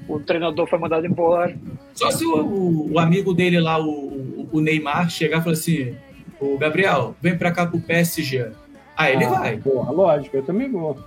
o 0.09 0.20
treinador 0.20 0.66
foi 0.66 0.78
mandado 0.78 1.05
embora. 1.07 1.55
Só 1.93 2.11
se 2.11 2.24
o, 2.24 2.93
o- 2.93 2.99
amigo 2.99 3.34
dele 3.34 3.61
lá, 3.61 3.78
o, 3.78 4.49
o- 4.53 4.61
Neymar, 4.61 5.11
chegar 5.11 5.39
e 5.39 5.43
falar 5.43 5.53
assim: 5.55 5.95
o 6.41 6.57
Gabriel, 6.57 7.14
vem 7.20 7.37
pra 7.37 7.51
cá 7.53 7.66
pro 7.66 7.80
PSG. 7.80 8.53
Aí 8.97 9.14
ele 9.14 9.24
Ah, 9.24 9.28
vai, 9.30 9.57
Porra, 9.59 9.92
lógico, 9.92 10.36
eu 10.36 10.42
também 10.42 10.70
vou. 10.70 10.99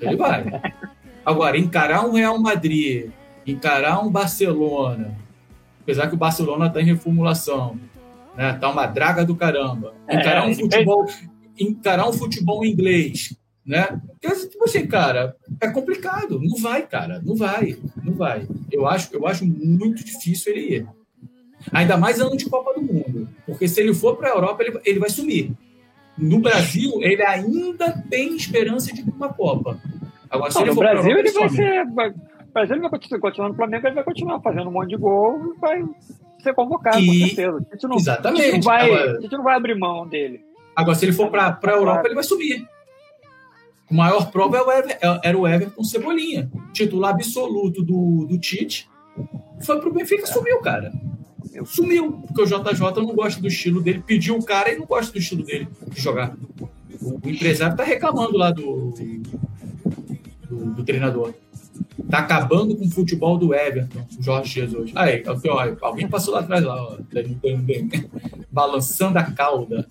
ele 0.00 0.16
vai. 0.16 0.44
Agora, 1.24 1.56
encarar 1.58 2.04
um 2.06 2.12
Real 2.12 2.38
Madrid, 2.38 3.10
encarar 3.46 4.04
um 4.04 4.10
Barcelona, 4.10 5.16
apesar 5.82 6.08
que 6.08 6.14
o 6.14 6.18
Barcelona 6.18 6.68
tá 6.70 6.80
em 6.80 6.84
reformulação, 6.84 7.78
né? 8.36 8.52
Tá 8.54 8.68
uma 8.70 8.86
draga 8.86 9.24
do 9.24 9.34
caramba. 9.34 9.94
Encarar 10.08 10.42
É, 10.42 10.46
um 10.46 10.50
ele 10.50 10.54
futebol, 10.62 11.06
encarar 11.58 12.08
um 12.08 12.12
futebol 12.12 12.64
inglês, 12.64 13.36
né? 13.64 14.00
Porque, 14.20 14.46
tipo 14.48 14.64
assim, 14.64 14.86
cara, 14.86 15.36
é 15.60 15.68
complicado. 15.68 16.40
Não 16.42 16.56
vai, 16.56 16.82
cara. 16.86 17.20
Não 17.24 17.34
vai. 17.36 17.76
Não 18.02 18.14
vai. 18.14 18.46
Eu 18.70 18.86
acho, 18.86 19.08
eu 19.14 19.26
acho 19.26 19.46
muito 19.46 20.04
difícil 20.04 20.52
ele 20.52 20.76
ir. 20.76 20.86
Ainda 21.72 21.96
mais 21.98 22.18
ano 22.20 22.36
de 22.36 22.48
Copa 22.48 22.72
do 22.74 22.82
Mundo. 22.82 23.28
Porque 23.46 23.68
se 23.68 23.80
ele 23.80 23.92
for 23.92 24.16
para 24.16 24.28
a 24.28 24.32
Europa, 24.34 24.62
ele, 24.62 24.80
ele 24.84 24.98
vai 24.98 25.10
sumir. 25.10 25.52
No 26.20 26.38
Brasil, 26.40 26.92
ele 27.00 27.22
ainda 27.22 27.92
tem 28.10 28.36
esperança 28.36 28.92
de 28.94 29.02
uma 29.02 29.32
Copa. 29.32 29.78
Agora, 30.28 30.50
se 30.50 30.58
Não, 30.60 30.66
no 30.66 30.74
Brasil 30.76 31.18
ele 31.18 31.30
vai 31.32 31.48
ser. 31.48 31.86
Vai, 31.92 32.10
o 32.10 32.52
Brasil 32.52 32.74
ele 32.74 32.80
vai 32.82 32.90
continuar, 32.90 33.20
continuar 33.20 33.48
no 33.48 33.54
Flamengo, 33.54 33.86
ele 33.86 33.94
vai 33.94 34.04
continuar 34.04 34.40
fazendo 34.40 34.68
um 34.68 34.72
monte 34.72 34.90
de 34.90 34.96
gol 34.96 35.54
e 35.56 35.58
vai 35.60 35.82
ser 36.42 36.54
convocado, 36.54 36.96
com 36.96 37.02
E- 37.02 37.26
certeza. 37.28 37.66
A 37.70 37.74
gente 37.74 37.86
não, 37.88 37.94
a 37.94 37.98
Exatamente. 37.98 38.42
gente 38.42 38.54
não 38.54 38.60
vai, 38.62 38.86
Agora- 38.86 39.16
a 39.16 39.20
gente 39.20 39.32
não 39.32 39.44
vai 39.44 39.56
abrir 39.56 39.74
mão 39.78 40.06
dele. 40.06 40.40
Agora, 40.76 40.94
se 40.96 41.04
ele 41.04 41.12
for 41.12 41.30
para 41.30 41.58
a 41.62 41.70
Europa, 41.70 42.02
ele 42.06 42.14
vai 42.14 42.24
subir. 42.24 42.66
O 43.90 43.94
maior 43.94 44.30
prova 44.30 44.56
é 44.56 44.62
o 44.62 44.70
Ever- 44.70 44.98
é- 45.02 45.20
era 45.28 45.36
o 45.38 45.48
Everton 45.48 45.82
Cebolinha, 45.82 46.48
titular 46.72 47.10
absoluto 47.12 47.82
do, 47.82 48.24
do 48.28 48.38
Tite. 48.38 48.88
Foi 49.62 49.80
pro 49.80 49.92
Benfica 49.92 50.22
e 50.22 50.26
sumiu, 50.28 50.60
cara. 50.60 50.92
Sumiu, 51.64 52.12
porque 52.26 52.42
o 52.42 52.46
JJ 52.46 52.80
não 52.96 53.14
gosta 53.14 53.40
do 53.40 53.48
estilo 53.48 53.80
dele. 53.80 54.02
Pediu 54.06 54.36
o 54.36 54.44
cara 54.44 54.72
e 54.72 54.78
não 54.78 54.86
gosta 54.86 55.12
do 55.12 55.18
estilo 55.18 55.42
dele 55.42 55.68
de 55.88 56.00
jogar. 56.00 56.36
O, 57.00 57.14
o 57.24 57.30
empresário 57.30 57.76
tá 57.76 57.84
reclamando 57.84 58.36
lá 58.36 58.50
do, 58.50 58.94
do, 60.48 60.74
do 60.74 60.84
treinador. 60.84 61.34
Tá 62.10 62.18
acabando 62.18 62.76
com 62.76 62.84
o 62.84 62.90
futebol 62.90 63.38
do 63.38 63.54
Everton, 63.54 64.00
o 64.18 64.22
Jorge 64.22 64.60
Jesus. 64.60 64.90
Aí, 64.94 65.22
ó, 65.26 65.36
ó, 65.48 65.76
alguém 65.86 66.08
passou 66.08 66.34
lá 66.34 66.40
atrás, 66.40 66.64
lá, 66.64 66.82
ó, 66.82 66.98
balançando 68.50 69.18
a 69.18 69.24
cauda. 69.24 69.86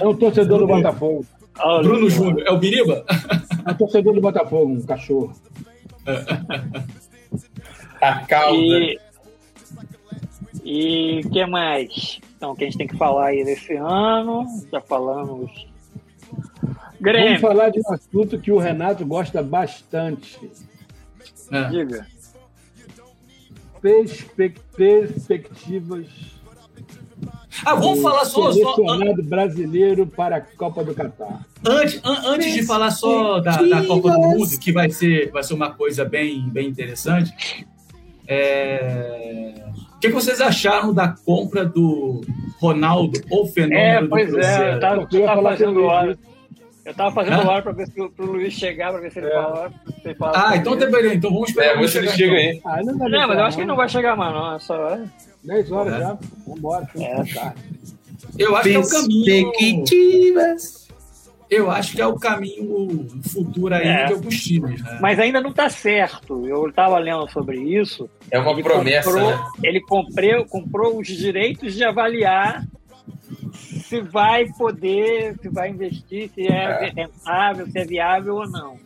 É 0.00 0.06
um 0.06 0.14
torcedor 0.14 0.58
do 0.58 0.66
Botafogo. 0.66 1.24
Olha, 1.60 1.88
Bruno 1.88 2.10
Júnior, 2.10 2.42
é 2.46 2.50
o 2.50 2.58
Biriba? 2.58 3.04
É 3.66 3.70
um 3.70 3.74
torcedor 3.74 4.14
do 4.14 4.20
Botafogo, 4.20 4.72
um 4.72 4.82
cachorro. 4.82 5.32
A 8.00 8.20
cauda. 8.26 8.56
E 8.56 8.98
e 10.64 11.22
o 11.24 11.30
que 11.30 11.46
mais? 11.46 12.20
Então, 12.36 12.54
que 12.54 12.64
a 12.64 12.66
gente 12.66 12.76
tem 12.78 12.86
que 12.86 12.96
falar 12.96 13.28
aí 13.28 13.44
desse 13.44 13.74
ano? 13.74 14.44
Já 14.70 14.80
falamos. 14.80 15.50
Vamos 16.60 17.00
Grêmio, 17.00 17.40
falar 17.40 17.70
de 17.70 17.80
um 17.80 17.92
assunto 17.92 18.38
que 18.38 18.50
o 18.52 18.58
Renato 18.58 19.06
gosta 19.06 19.42
bastante. 19.42 20.38
É. 21.50 21.64
diga. 21.70 22.06
Perspec- 23.80 24.60
Perspectivas 24.76 26.06
Ah, 27.64 27.74
vamos 27.74 28.00
falar 28.02 28.24
só, 28.24 28.52
só 28.52 28.74
selecionado 28.74 29.22
brasileiro 29.22 30.06
para 30.06 30.36
a 30.36 30.40
Copa 30.40 30.84
do 30.84 30.94
Catar. 30.94 31.44
antes, 31.66 32.00
an- 32.04 32.22
antes 32.26 32.52
de 32.52 32.62
falar 32.64 32.90
só 32.90 33.40
da, 33.40 33.62
da 33.62 33.84
Copa 33.86 34.10
do 34.12 34.18
Mundo, 34.20 34.58
que 34.58 34.70
vai 34.72 34.90
ser, 34.90 35.30
vai 35.30 35.42
ser 35.42 35.54
uma 35.54 35.70
coisa 35.72 36.04
bem, 36.04 36.48
bem 36.48 36.68
interessante. 36.68 37.66
É, 38.28 39.54
O 39.96 39.98
que, 39.98 40.08
vocês 40.10 40.40
acharam 40.40 40.92
da 40.94 41.08
compra 41.08 41.64
do 41.64 42.20
Ronaldo, 42.60 43.20
ou 43.30 43.46
fenômeno 43.46 43.80
É, 43.80 44.00
do 44.02 44.08
pois 44.08 44.28
é, 44.28 44.32
Cruzeiro? 44.32 44.64
eu 44.74 44.80
tava, 44.80 45.08
Eu 45.12 45.24
tava 45.26 45.42
fazendo 45.42 45.84
hora. 45.84 46.18
Eu 46.84 46.94
tava 46.94 47.12
fazendo 47.12 47.34
Hã? 47.42 47.48
hora 47.48 47.62
pra 47.62 47.72
ver 47.72 47.86
se 47.86 48.00
o 48.00 48.08
pro 48.10 48.26
Luiz 48.32 48.52
chegar, 48.54 48.92
pra 48.92 49.00
ver 49.00 49.12
se 49.12 49.18
ele 49.18 49.26
É. 49.26 49.30
fala. 49.34 49.70
se 49.70 50.08
ele 50.08 50.14
fala 50.14 50.32
Ah, 50.50 50.56
então 50.56 50.74
beleza, 50.76 51.14
então 51.14 51.30
vamos 51.30 51.48
esperar. 51.50 51.66
É, 51.66 51.74
vamos 51.74 51.92
ver 51.92 52.00
se 52.00 52.06
ele 52.06 52.16
chega 52.16 52.34
aí. 52.34 52.60
Ah, 52.64 52.80
não, 52.82 52.96
dá 52.96 53.08
Não, 53.08 53.28
mas 53.28 53.38
eu 53.38 53.44
acho 53.44 53.56
que 53.56 53.60
ele 53.62 53.68
não 53.68 53.76
vai 53.76 53.88
chegar 53.88 54.16
mais, 54.16 54.32
não. 54.34 54.54
É 54.54 54.58
só. 54.58 54.88
é. 54.94 55.04
10 55.44 55.70
horas 55.72 55.94
É. 55.94 55.98
já. 55.98 56.18
Vambora. 56.46 56.88
É, 56.98 57.24
tá. 57.34 57.54
Eu 58.38 58.56
acho 58.56 58.68
que 58.68 58.74
é 58.74 58.78
o 58.78 58.88
caminho. 58.88 59.52
Perspectivas. 59.52 60.77
Eu 61.50 61.70
acho 61.70 61.92
que 61.96 62.02
é 62.02 62.06
o 62.06 62.16
caminho 62.16 63.06
futuro 63.32 63.74
aí 63.74 63.86
É. 63.88 64.06
de 64.06 64.12
alguns 64.12 64.42
times, 64.42 64.82
né? 64.82 64.98
Mas 65.00 65.18
ainda 65.18 65.40
não 65.40 65.52
tá 65.52 65.68
certo. 65.70 66.46
Eu 66.46 66.70
tava 66.72 66.98
lendo 66.98 67.26
sobre 67.30 67.58
isso. 67.58 68.08
É 68.30 68.38
uma 68.38 68.52
Ele 68.52 68.62
promessa, 68.62 69.10
comprou, 69.10 69.30
né? 69.30 69.44
Ele 69.62 69.80
comprou, 69.80 70.44
comprou 70.46 70.98
os 71.00 71.06
direitos 71.08 71.74
de 71.74 71.82
avaliar 71.84 72.64
se 73.62 74.00
vai 74.02 74.46
poder, 74.58 75.36
se 75.40 75.48
vai 75.48 75.70
investir, 75.70 76.30
se 76.34 76.46
é, 76.46 76.52
É. 76.88 76.92
rentável, 76.94 77.66
se 77.66 77.78
é 77.78 77.84
viável 77.84 78.34
ou 78.36 78.48
não. 78.50 78.76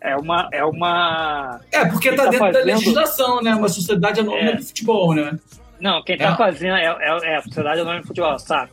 É 0.00 0.14
uma. 0.16 0.48
É 0.52 0.64
uma 0.64 1.60
É, 1.70 1.84
porque 1.86 2.08
Ele 2.08 2.16
tá 2.16 2.24
dentro 2.24 2.38
da 2.40 2.46
fazendo- 2.52 2.66
legislação, 2.66 3.40
né? 3.40 3.54
Uma 3.54 3.68
sociedade 3.68 4.20
anônima 4.20 4.50
É. 4.50 4.56
de 4.56 4.64
futebol, 4.64 5.14
né? 5.14 5.38
não, 5.80 6.00
quem 6.04 6.14
está 6.14 6.32
É. 6.32 6.36
fazendo 6.36 6.76
é, 6.76 6.84
é, 6.84 7.32
é 7.32 7.36
a 7.36 7.42
Sociedade 7.42 7.80
Anônima 7.80 8.02
de 8.02 8.06
Futebol, 8.06 8.38
sabe? 8.38 8.70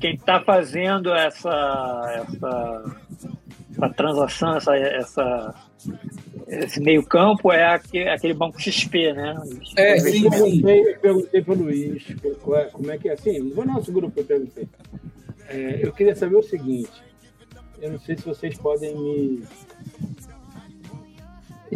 Quem 0.00 0.14
está 0.14 0.40
fazendo 0.40 1.12
essa, 1.12 2.24
essa, 2.28 2.96
essa 3.72 3.88
transação, 3.94 4.56
essa, 4.56 4.76
essa, 4.76 5.54
esse 6.46 6.80
meio 6.80 7.04
campo 7.04 7.50
é 7.52 7.64
aquele, 7.74 8.08
aquele 8.08 8.34
banco 8.34 8.60
XP, 8.60 9.12
né? 9.12 9.34
É, 9.76 9.96
Eu 9.96 10.00
sim, 10.00 10.10
sim. 10.12 10.30
perguntei, 10.30 10.80
eu 10.94 10.98
perguntei 11.00 11.42
para 11.42 11.52
o 11.54 11.56
Luiz 11.56 12.04
qual 12.42 12.60
é- 12.60 12.64
como 12.66 12.90
é 12.90 12.98
que 12.98 13.08
é 13.08 13.12
assim. 13.14 13.38
No 13.40 13.64
nosso 13.64 13.90
grupo, 13.92 14.20
eu 14.20 14.24
perguntei. 14.24 14.68
É, 15.48 15.80
eu 15.82 15.92
queria 15.92 16.14
saber 16.14 16.36
o 16.36 16.42
seguinte. 16.42 16.90
Eu 17.80 17.92
não 17.92 17.98
sei 17.98 18.16
se 18.16 18.24
vocês 18.24 18.56
podem 18.58 18.94
me. 18.96 19.42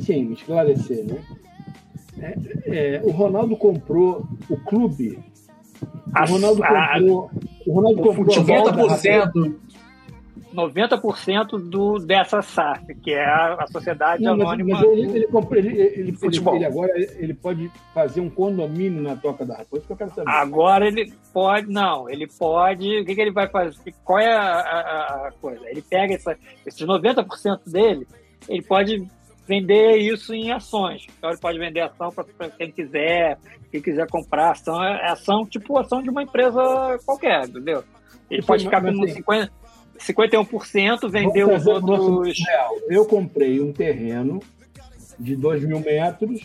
Sim, 0.00 0.24
me 0.24 0.34
esclarecer, 0.34 1.04
né? 1.04 1.22
É, 2.18 2.96
é, 2.96 3.02
o 3.02 3.10
Ronaldo 3.10 3.56
comprou 3.56 4.26
o 4.48 4.56
clube. 4.58 5.18
O 5.82 6.24
Ronaldo 6.32 6.62
comprou. 6.62 7.30
O 7.66 7.72
Ronaldo 7.74 8.00
o 8.00 8.04
comprou 8.04 8.12
a 8.26 8.28
futebol 8.28 8.56
volta 8.56 8.72
da 8.72 8.82
Raposa. 8.82 9.32
90%. 9.34 9.54
90% 10.54 11.58
do, 11.70 11.98
dessa 11.98 12.42
SAF, 12.42 12.94
que 12.96 13.10
é 13.12 13.24
a, 13.24 13.54
a 13.54 13.66
Sociedade 13.68 14.22
Não, 14.22 14.36
mas, 14.36 14.46
Anônima. 14.48 14.78
mas 14.80 14.82
ele, 14.90 15.00
ele, 15.02 15.26
ele, 15.68 15.92
ele, 15.96 16.12
Futebol. 16.12 16.56
ele 16.56 16.64
agora 16.66 16.92
ele 16.96 17.32
pode 17.34 17.70
fazer 17.94 18.20
um 18.20 18.28
condomínio 18.28 19.00
na 19.02 19.16
Toca 19.16 19.46
da 19.46 19.56
Raposa, 19.56 19.84
que 19.86 19.92
eu 19.92 19.96
quero 19.96 20.10
saber. 20.14 20.30
Agora 20.30 20.86
ele 20.86 21.10
pode, 21.32 21.68
não, 21.68 22.08
ele 22.10 22.26
pode. 22.38 23.00
O 23.00 23.04
que, 23.04 23.14
que 23.14 23.20
ele 23.20 23.32
vai 23.32 23.48
fazer? 23.48 23.94
Qual 24.04 24.18
é 24.18 24.30
a, 24.30 24.42
a- 24.60 25.28
a 25.28 25.32
coisa? 25.40 25.66
Ele 25.70 25.80
pega 25.82 26.14
essa, 26.14 26.36
esses 26.66 26.86
90% 26.86 27.60
dele, 27.70 28.06
ele 28.46 28.62
pode 28.62 29.08
vender 29.46 29.96
isso 29.96 30.34
em 30.34 30.52
ações. 30.52 31.06
Então 31.18 31.30
ele 31.30 31.38
pode 31.40 31.58
vender 31.58 31.80
ação 31.80 32.10
para 32.10 32.50
quem 32.50 32.70
quiser, 32.70 33.38
quem 33.70 33.80
quiser 33.80 34.08
comprar 34.08 34.52
ação, 34.52 34.82
é 34.82 35.10
ação 35.10 35.44
tipo 35.46 35.78
ação 35.78 36.02
de 36.02 36.10
uma 36.10 36.22
empresa 36.22 36.98
qualquer, 37.04 37.48
entendeu? 37.48 37.82
Ele 38.30 38.42
pode 38.42 38.64
ficar 38.64 38.80
com 38.80 38.88
assim- 38.88 39.14
50, 39.14 39.52
51%, 39.98 41.08
vender 41.10 41.44
Vamos 41.44 41.62
os 41.62 41.66
outros. 41.66 42.38
Eu 42.88 43.04
comprei 43.04 43.60
um 43.60 43.72
terreno 43.72 44.40
de 45.18 45.36
2 45.36 45.64
mil 45.64 45.80
metros 45.80 46.40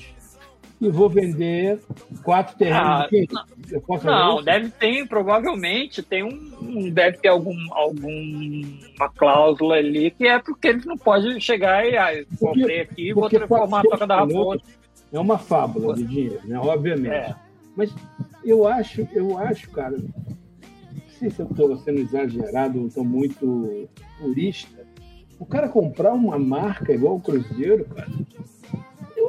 e 0.80 0.90
vou 0.90 1.10
vender 1.10 1.80
quatro 2.24 2.56
terrenos. 2.56 2.80
Ah, 2.88 3.08
Não, 4.04 4.44
deve 4.44 4.70
ter, 4.70 5.08
provavelmente, 5.08 6.04
tem 6.04 6.24
um, 6.24 6.90
deve 6.92 7.18
ter 7.18 7.30
algum, 7.30 7.56
alguma 7.72 9.10
cláusula 9.16 9.76
ali 9.76 10.12
que 10.12 10.28
é 10.28 10.40
porque 10.40 10.68
eles 10.68 10.86
não 10.86 10.98
podem 10.98 11.40
chegar 11.40 11.86
e 11.86 11.98
ah, 11.98 12.24
comprei 12.40 12.82
aqui 12.82 13.10
e 13.10 13.14
vou 13.14 13.30
transformar 13.30 13.80
a 13.80 13.84
toca 13.84 14.08
da 14.08 14.18
400 14.18 14.38
raposa. 14.38 14.62
É 15.12 15.20
uma 15.20 15.38
fábula 15.38 15.96
de 15.96 16.04
dinheiro, 16.04 16.42
né? 16.46 16.60
Obviamente. 16.60 17.14
É. 17.14 17.36
Mas 17.76 17.94
eu 18.44 18.68
acho, 18.68 19.08
eu 19.14 19.38
acho, 19.38 19.70
cara, 19.72 19.98
não 19.98 21.10
sei 21.10 21.30
se 21.30 21.42
eu 21.42 21.48
estou 21.48 21.78
sendo 21.78 22.00
exagerado 22.00 22.80
ou 22.80 22.88
estou 22.88 23.04
muito 23.04 23.90
purista. 24.20 24.86
O 25.40 25.46
cara 25.46 25.70
comprar 25.70 26.14
uma 26.14 26.40
marca 26.40 26.92
igual 26.92 27.16
o 27.16 27.22
Cruzeiro, 27.22 27.86
cara, 27.86 28.10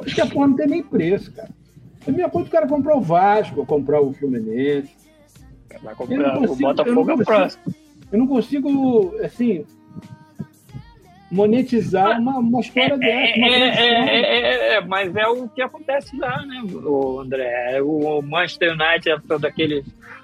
acho 0.05 0.15
que 0.15 0.21
a 0.21 0.25
porra 0.27 0.47
não 0.47 0.55
tem 0.55 0.67
nem 0.67 0.83
preço, 0.83 1.31
cara. 1.33 1.49
É 2.05 2.09
a 2.09 2.13
mesma 2.13 2.29
coisa 2.29 2.49
que 2.49 2.55
o 2.55 2.59
cara 2.59 2.67
comprar 2.67 2.95
o 2.95 3.01
Vasco, 3.01 3.65
comprar 3.65 4.01
o 4.01 4.13
Fluminense. 4.13 4.89
Vai 5.83 5.95
comprar 5.95 6.37
o 6.37 6.39
consigo- 6.39 6.69
eu 6.69 6.73
Botafogo 6.75 7.11
é 7.11 7.13
o 7.13 7.17
próximo. 7.25 7.63
Eu 8.11 8.19
não 8.19 8.27
consigo, 8.27 9.15
assim, 9.23 9.65
monetizar 11.31 12.19
uma, 12.19 12.39
uma 12.39 12.59
história 12.59 12.93
É, 12.95 12.97
dessa. 12.97 13.37
Uma 13.37 13.47
é, 13.47 13.69
é, 13.69 14.39
é, 14.73 14.73
é, 14.75 14.81
mas 14.81 15.15
é 15.15 15.27
o 15.27 15.47
que 15.47 15.61
acontece 15.61 16.17
lá, 16.17 16.43
né, 16.45 16.63
o 16.73 17.19
André? 17.19 17.81
O 17.83 18.21
Manchester 18.21 18.71
United 18.73 19.09
é 19.11 19.19
todo 19.27 19.41
daquele 19.41 19.83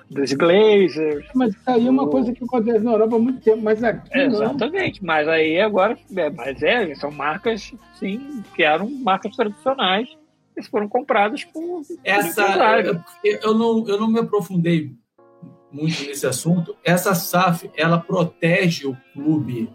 dos 0.10 0.34
Glazers. 0.34 1.28
Mas 1.34 1.54
isso 1.54 1.62
aí 1.66 1.88
é 1.88 1.90
uma 1.90 2.08
coisa 2.08 2.32
que 2.32 2.44
acontece 2.44 2.84
na 2.84 2.92
Europa 2.92 3.16
há 3.16 3.20
muito 3.20 3.42
tempo, 3.42 3.62
mas 3.62 3.84
aqui 3.84 4.18
não. 4.18 4.26
Exatamente, 4.26 5.04
mas 5.04 5.28
aí 5.28 5.60
agora, 5.60 5.98
é, 6.16 6.30
mas 6.30 6.62
é, 6.62 6.96
são 6.96 7.12
marcas, 7.12 7.74
sim, 8.00 8.44
que 8.56 8.64
eram 8.64 8.90
marcas 8.90 9.36
tradicionais, 9.36 10.10
que 10.54 10.62
foram 10.64 10.88
compradas 10.88 11.44
por 11.44 11.82
Essa, 12.04 12.80
eu, 13.24 13.40
eu 13.42 13.54
não, 13.54 13.88
eu 13.88 14.00
não 14.00 14.08
me 14.08 14.20
aprofundei 14.20 14.92
muito 15.72 16.04
nesse 16.04 16.26
assunto. 16.26 16.76
Essa 16.84 17.14
SAF, 17.14 17.70
ela 17.76 18.00
protege 18.00 18.88
o 18.88 18.98
clube 19.14 19.70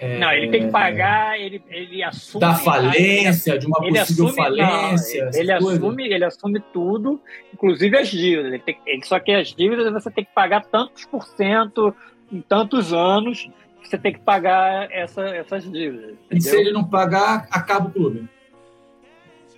é, 0.00 0.18
Não, 0.18 0.32
ele 0.32 0.48
tem 0.50 0.66
que 0.66 0.70
pagar, 0.72 1.38
ele, 1.38 1.62
ele 1.68 2.02
assume. 2.02 2.40
da 2.40 2.54
falência, 2.54 3.58
de 3.58 3.66
uma 3.66 3.78
ele 3.86 3.98
possível 3.98 4.26
assume, 4.26 4.42
falência. 4.42 5.24
não, 5.24 5.30
ele, 5.40 5.52
assume, 5.52 6.04
ele 6.12 6.24
assume 6.24 6.60
tudo, 6.72 7.20
inclusive 7.52 7.96
as 7.98 8.08
dívidas. 8.08 8.46
Ele 8.46 8.58
tem, 8.58 8.78
ele, 8.86 9.04
só 9.04 9.18
que 9.20 9.32
as 9.32 9.48
dívidas 9.54 9.92
você 9.92 10.10
tem 10.10 10.24
que 10.24 10.32
pagar 10.34 10.64
tantos 10.64 11.04
por 11.04 11.24
cento 11.24 11.94
em 12.32 12.40
tantos 12.40 12.92
anos. 12.92 13.48
Você 13.82 13.98
tem 13.98 14.12
que 14.12 14.20
pagar 14.20 14.88
essa, 14.92 15.22
essas 15.34 15.64
dívidas. 15.70 16.14
E 16.30 16.40
se 16.40 16.48
entendeu? 16.48 16.60
ele 16.66 16.72
não 16.72 16.84
pagar, 16.84 17.46
acaba 17.50 17.88
o 17.88 17.90
clube. 17.90 18.28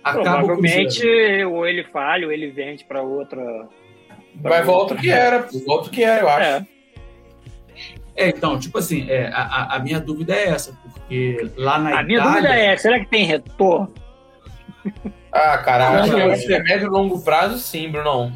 Acaba 0.03 0.19
o 0.19 0.23
Provavelmente, 0.45 0.99
Cruzeiro. 0.99 1.51
ou 1.53 1.67
ele 1.67 1.83
falha, 1.85 2.25
ou 2.25 2.33
ele 2.33 2.49
vende 2.51 2.83
para 2.83 3.01
outra. 3.01 3.37
pra 4.41 4.49
Vai 4.49 4.59
outra- 4.59 4.63
volta 4.65 4.93
o 4.95 4.97
que 4.97 5.09
era, 5.09 5.47
volta 5.65 5.87
o 5.87 5.91
que 5.91 6.03
era, 6.03 6.21
eu 6.21 6.29
acho. 6.29 6.41
É. 6.49 6.67
É, 8.15 8.29
então, 8.29 8.59
tipo 8.59 8.77
assim, 8.77 9.09
é, 9.09 9.27
a, 9.33 9.41
a- 9.41 9.75
a 9.75 9.79
minha 9.79 9.99
dúvida 9.99 10.33
é 10.35 10.49
essa, 10.49 10.77
porque 10.83 11.49
lá 11.57 11.79
na 11.79 11.99
A 11.99 12.03
minha 12.03 12.19
Itália... 12.19 12.41
dúvida 12.41 12.55
é: 12.55 12.77
será 12.77 12.99
que 12.99 13.07
tem 13.07 13.25
retorno? 13.25 13.91
Ah, 15.31 15.57
caralho, 15.57 16.11
Não, 16.11 16.31
acho 16.31 16.45
que 16.45 16.53
é 16.53 16.61
médio 16.61 16.87
e 16.87 16.89
longo 16.89 17.21
prazo, 17.23 17.57
sim, 17.57 17.89
Bruno. 17.89 18.31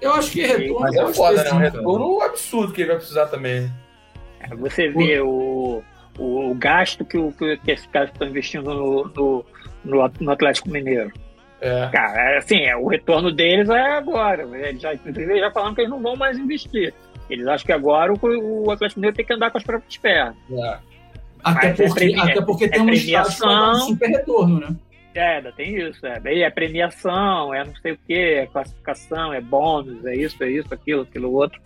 Eu 0.00 0.12
acho 0.14 0.32
que 0.32 0.44
retorno... 0.46 0.80
Mas 0.80 0.94
eu 0.96 1.02
é 1.02 1.04
acho 1.04 1.14
foda, 1.14 1.38
que 1.38 1.44
né? 1.44 1.50
Um 1.50 1.58
cara. 1.60 1.70
retorno 1.70 2.20
absurdo 2.22 2.72
que 2.72 2.80
ele 2.82 2.88
vai 2.88 2.96
precisar 2.98 3.26
também. 3.26 3.72
Você 4.58 4.88
vê 4.88 5.20
o, 5.20 5.82
o, 6.18 6.50
o 6.50 6.54
gasto 6.56 7.04
que, 7.04 7.16
o, 7.16 7.32
que 7.32 7.58
esses 7.70 7.86
caras 7.86 8.10
estão 8.10 8.26
investindo 8.26 8.74
no, 8.74 9.04
no, 9.14 9.44
no, 9.84 10.12
no 10.20 10.30
Atlético 10.32 10.68
Mineiro. 10.68 11.12
É. 11.60 11.88
Cara, 11.92 12.32
é 12.32 12.38
assim, 12.38 12.58
é, 12.64 12.76
o 12.76 12.88
retorno 12.88 13.30
deles 13.30 13.68
é 13.70 13.92
agora. 13.92 14.42
Eles 14.66 14.82
já, 14.82 14.92
já 14.94 15.50
falando 15.52 15.76
que 15.76 15.82
eles 15.82 15.90
não 15.90 16.02
vão 16.02 16.16
mais 16.16 16.36
investir. 16.36 16.92
Eles 17.32 17.46
acham 17.46 17.66
que 17.66 17.72
agora 17.72 18.12
o, 18.12 18.64
o 18.66 18.70
Atlético 18.70 19.00
Mineiro 19.00 19.16
tem 19.16 19.24
que 19.26 19.32
andar 19.32 19.50
com 19.50 19.58
as 19.58 19.64
próprias 19.64 19.96
pernas. 19.96 20.36
é. 20.52 20.78
Até 21.44 21.70
Mas 21.70 21.80
é 21.80 21.86
porque, 21.88 21.94
premi- 21.94 22.20
até 22.20 22.40
porque 22.42 22.64
é 22.66 22.68
tem 22.68 22.80
um 22.82 22.86
dar 22.86 22.92
um 22.92 22.94
premiação. 22.94 23.74
super 23.80 24.08
retorno, 24.08 24.60
né? 24.60 24.76
É, 25.12 25.36
ainda 25.38 25.50
tem 25.52 25.74
isso. 25.76 26.06
É, 26.06 26.20
é 26.40 26.50
premiação, 26.50 27.52
é 27.52 27.64
não 27.64 27.74
sei 27.76 27.92
o 27.92 27.98
que, 28.06 28.14
é 28.14 28.46
classificação, 28.46 29.32
é 29.32 29.40
bônus, 29.40 30.04
é 30.06 30.14
isso, 30.14 30.42
é 30.44 30.48
isso, 30.50 30.72
aquilo, 30.72 31.02
aquilo 31.02 31.32
outro. 31.32 31.60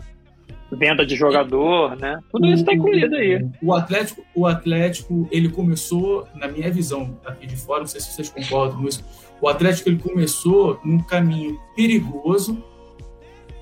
Venda 0.73 1.05
de 1.07 1.15
jogador, 1.15 1.95
né? 1.97 2.19
Tudo 2.33 2.47
isso 2.47 2.57
está 2.63 2.73
incluído 2.73 3.15
aí. 3.17 3.47
O 3.63 3.73
Atlético, 3.75 4.25
o 4.35 4.47
Atlético, 4.47 5.29
ele 5.31 5.49
começou, 5.49 6.27
na 6.35 6.49
minha 6.49 6.71
visão 6.73 7.21
aqui 7.25 7.47
de 7.47 7.57
fora, 7.57 7.81
não 7.81 7.87
sei 7.87 8.01
se 8.01 8.13
vocês 8.13 8.31
concordam 8.31 8.79
com 8.81 8.89
isso, 8.89 9.05
o 9.41 9.47
Atlético 9.49 9.91
ele 9.91 9.99
começou 9.99 10.81
num 10.83 10.99
caminho 10.99 11.57
perigoso, 11.77 12.65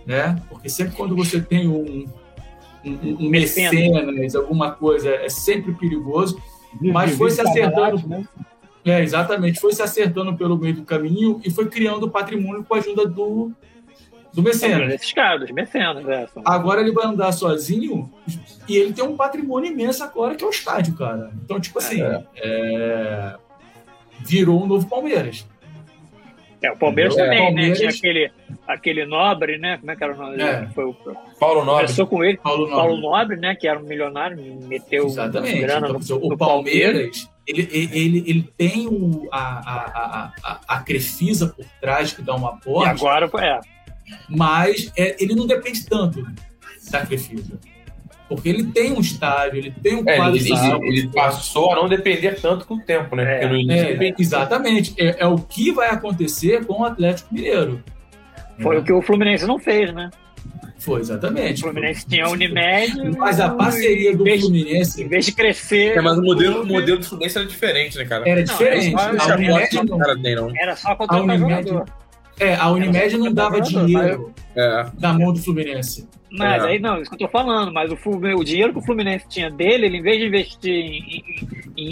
né? 0.06 0.40
Porque 0.48 0.68
sempre 0.68 0.96
quando 0.96 1.16
você 1.16 1.40
tem 1.40 1.68
um, 1.68 2.06
um, 2.84 3.16
um 3.20 3.28
mecenas, 3.28 4.34
alguma 4.34 4.72
coisa, 4.72 5.10
é 5.10 5.28
sempre 5.28 5.72
perigoso. 5.72 6.40
Mas 6.80 7.16
foi 7.16 7.30
se 7.30 7.40
acertando. 7.40 8.06
Né? 8.08 8.26
É, 8.84 9.02
exatamente, 9.02 9.60
foi 9.60 9.72
se 9.72 9.82
acertando 9.82 10.36
pelo 10.36 10.58
meio 10.58 10.74
do 10.74 10.82
caminho 10.82 11.40
e 11.44 11.50
foi 11.50 11.68
criando 11.68 12.10
patrimônio 12.10 12.64
com 12.64 12.74
a 12.74 12.78
ajuda 12.78 13.06
do, 13.06 13.50
do 14.32 14.42
mecenas. 14.42 14.92
Esses 14.92 15.12
caras, 15.12 15.50
mecenas, 15.50 16.06
é. 16.06 16.26
São... 16.26 16.42
Agora 16.44 16.82
ele 16.82 16.92
vai 16.92 17.06
andar 17.06 17.32
sozinho 17.32 18.12
e 18.68 18.76
ele 18.76 18.92
tem 18.92 19.02
um 19.02 19.16
patrimônio 19.16 19.72
imenso 19.72 20.04
agora, 20.04 20.34
que 20.34 20.44
é 20.44 20.46
o 20.46 20.50
estádio, 20.50 20.94
cara. 20.96 21.32
Então, 21.42 21.58
tipo 21.58 21.78
assim, 21.78 22.02
É. 22.02 22.24
é, 22.36 23.36
virou 24.20 24.62
um 24.62 24.66
novo 24.66 24.86
Palmeiras. 24.86 25.46
É, 26.64 26.72
o 26.72 26.76
Palmeiras 26.76 27.14
É, 27.16 27.24
também, 27.24 27.38
Palmeiras- 27.44 27.80
né? 27.80 27.88
Tinha 27.88 27.90
aquele, 27.90 28.32
aquele 28.66 29.04
Nobre, 29.06 29.58
né? 29.58 29.76
Como 29.78 29.90
é 29.90 29.96
que 29.96 30.04
era 30.04 30.14
o 30.14 30.16
nome 30.16 30.40
É. 30.42 30.60
dele? 30.60 30.72
Foi 30.74 30.84
o, 30.84 30.94
Paulo 31.38 31.64
Nobre. 31.64 31.84
começou 31.84 32.06
com 32.06 32.24
ele, 32.24 32.38
Paulo 32.38 32.62
Nobre. 32.68 32.76
Paulo 32.76 32.96
Nobre, 32.96 33.36
né? 33.36 33.54
Que 33.54 33.68
era 33.68 33.78
um 33.78 33.82
milionário, 33.82 34.36
meteu 34.66 35.04
Exatamente. 35.06 35.60
grana 35.60 35.88
Então, 35.88 36.18
no, 36.18 36.26
o 36.26 36.28
no 36.30 36.38
Palmeiras, 36.38 37.28
ele, 37.46 37.68
ele, 37.70 38.24
ele, 38.26 38.42
tem 38.56 38.86
o, 38.88 39.28
a, 39.30 39.38
a, 39.38 40.32
a, 40.42 40.60
a, 40.68 40.80
Crefisa 40.80 41.48
por 41.48 41.66
trás 41.80 42.12
que 42.14 42.22
dá 42.22 42.34
um 42.34 42.42
E 42.42 42.46
aporte, 42.46 42.88
agora. 42.88 43.30
É, 43.42 43.60
mas 44.28 44.90
é, 44.96 45.22
ele 45.22 45.34
não 45.34 45.46
depende 45.46 45.84
tanto 45.86 46.24
da 46.90 47.04
Crefisa. 47.04 47.58
Porque 48.34 48.48
ele 48.48 48.64
tem 48.64 48.92
um 48.92 49.00
estádio, 49.00 49.58
ele 49.58 49.74
tem 49.82 49.96
um 49.96 50.08
É, 50.08 50.16
quadro 50.16 50.36
ele, 50.36 50.50
ele- 50.52 50.88
ele 50.98 51.08
passou 51.08 51.72
a 51.72 51.76
não 51.76 51.88
depender 51.88 52.40
tanto 52.40 52.66
com 52.66 52.74
o 52.74 52.80
tempo, 52.80 53.14
né? 53.16 53.24
É. 53.24 53.38
Porque 53.40 53.46
no 53.52 53.56
início 53.60 54.02
É, 54.02 54.14
exatamente. 54.18 54.94
É, 54.98 55.16
é 55.20 55.26
o 55.26 55.38
que 55.38 55.70
vai 55.72 55.88
acontecer 55.90 56.64
com 56.64 56.82
o 56.82 56.84
Atlético 56.84 57.34
Mineiro. 57.34 57.82
foi 58.60 58.78
o 58.78 58.82
que 58.84 58.92
o 58.92 59.02
Fluminense 59.02 59.46
não 59.46 59.58
fez, 59.58 59.92
né? 59.92 60.10
Foi, 60.78 60.98
O 60.98 61.00
exatamente. 61.00 61.62
Fluminense 61.62 62.06
tinha 62.06 62.26
a 62.26 62.30
Unimed. 62.30 62.92
Mas 63.16 63.40
a 63.40 63.48
parceria 63.48 64.14
do 64.14 64.24
Fluminense 64.24 65.02
em 65.02 65.08
vez 65.08 65.24
de 65.24 65.32
crescer. 65.32 65.96
É, 65.96 66.00
mas 66.02 66.18
o 66.18 66.22
modelo, 66.22 66.62
o 66.62 66.66
modelo 66.66 66.98
do 66.98 67.04
Fluminense 67.06 67.38
era 67.38 67.46
diferente, 67.46 67.96
né, 67.96 68.04
cara? 68.04 68.28
era 68.28 68.40
Não, 68.40 68.44
diferente. 68.44 68.90
só- 68.90 68.98
A 68.98 69.18
só- 69.18 69.34
Unimed, 69.34 69.74
Não, 69.76 69.84
não, 69.84 69.98
cara, 69.98 70.18
tem, 70.20 70.34
não. 70.36 70.52
Era 70.54 70.76
só 70.76 70.88
a 70.90 70.96
contratar 70.96 71.24
Unimed, 71.24 71.68
jogador. 71.68 71.86
É, 72.38 72.54
a 72.54 72.70
Unimed 72.70 73.16
não 73.16 73.32
dava 73.32 73.60
dinheiro 73.60 74.32
É. 74.56 74.86
na 75.00 75.12
mão 75.12 75.32
do 75.32 75.38
Fluminense. 75.40 76.08
Mas 76.36 76.64
É. 76.64 76.66
aí 76.68 76.78
não, 76.80 77.00
isso 77.00 77.10
que 77.10 77.22
eu 77.22 77.28
tô 77.28 77.32
falando, 77.32 77.72
mas 77.72 77.90
o, 77.92 77.96
o 78.38 78.44
dinheiro 78.44 78.72
que 78.72 78.78
o 78.80 78.82
Fluminense 78.82 79.24
tinha 79.28 79.48
dele, 79.50 79.86
ele 79.86 79.98
em 79.98 80.02
vez 80.02 80.18
de 80.18 80.26
investir 80.26 80.72
em, 80.72 81.24
em, 81.76 81.86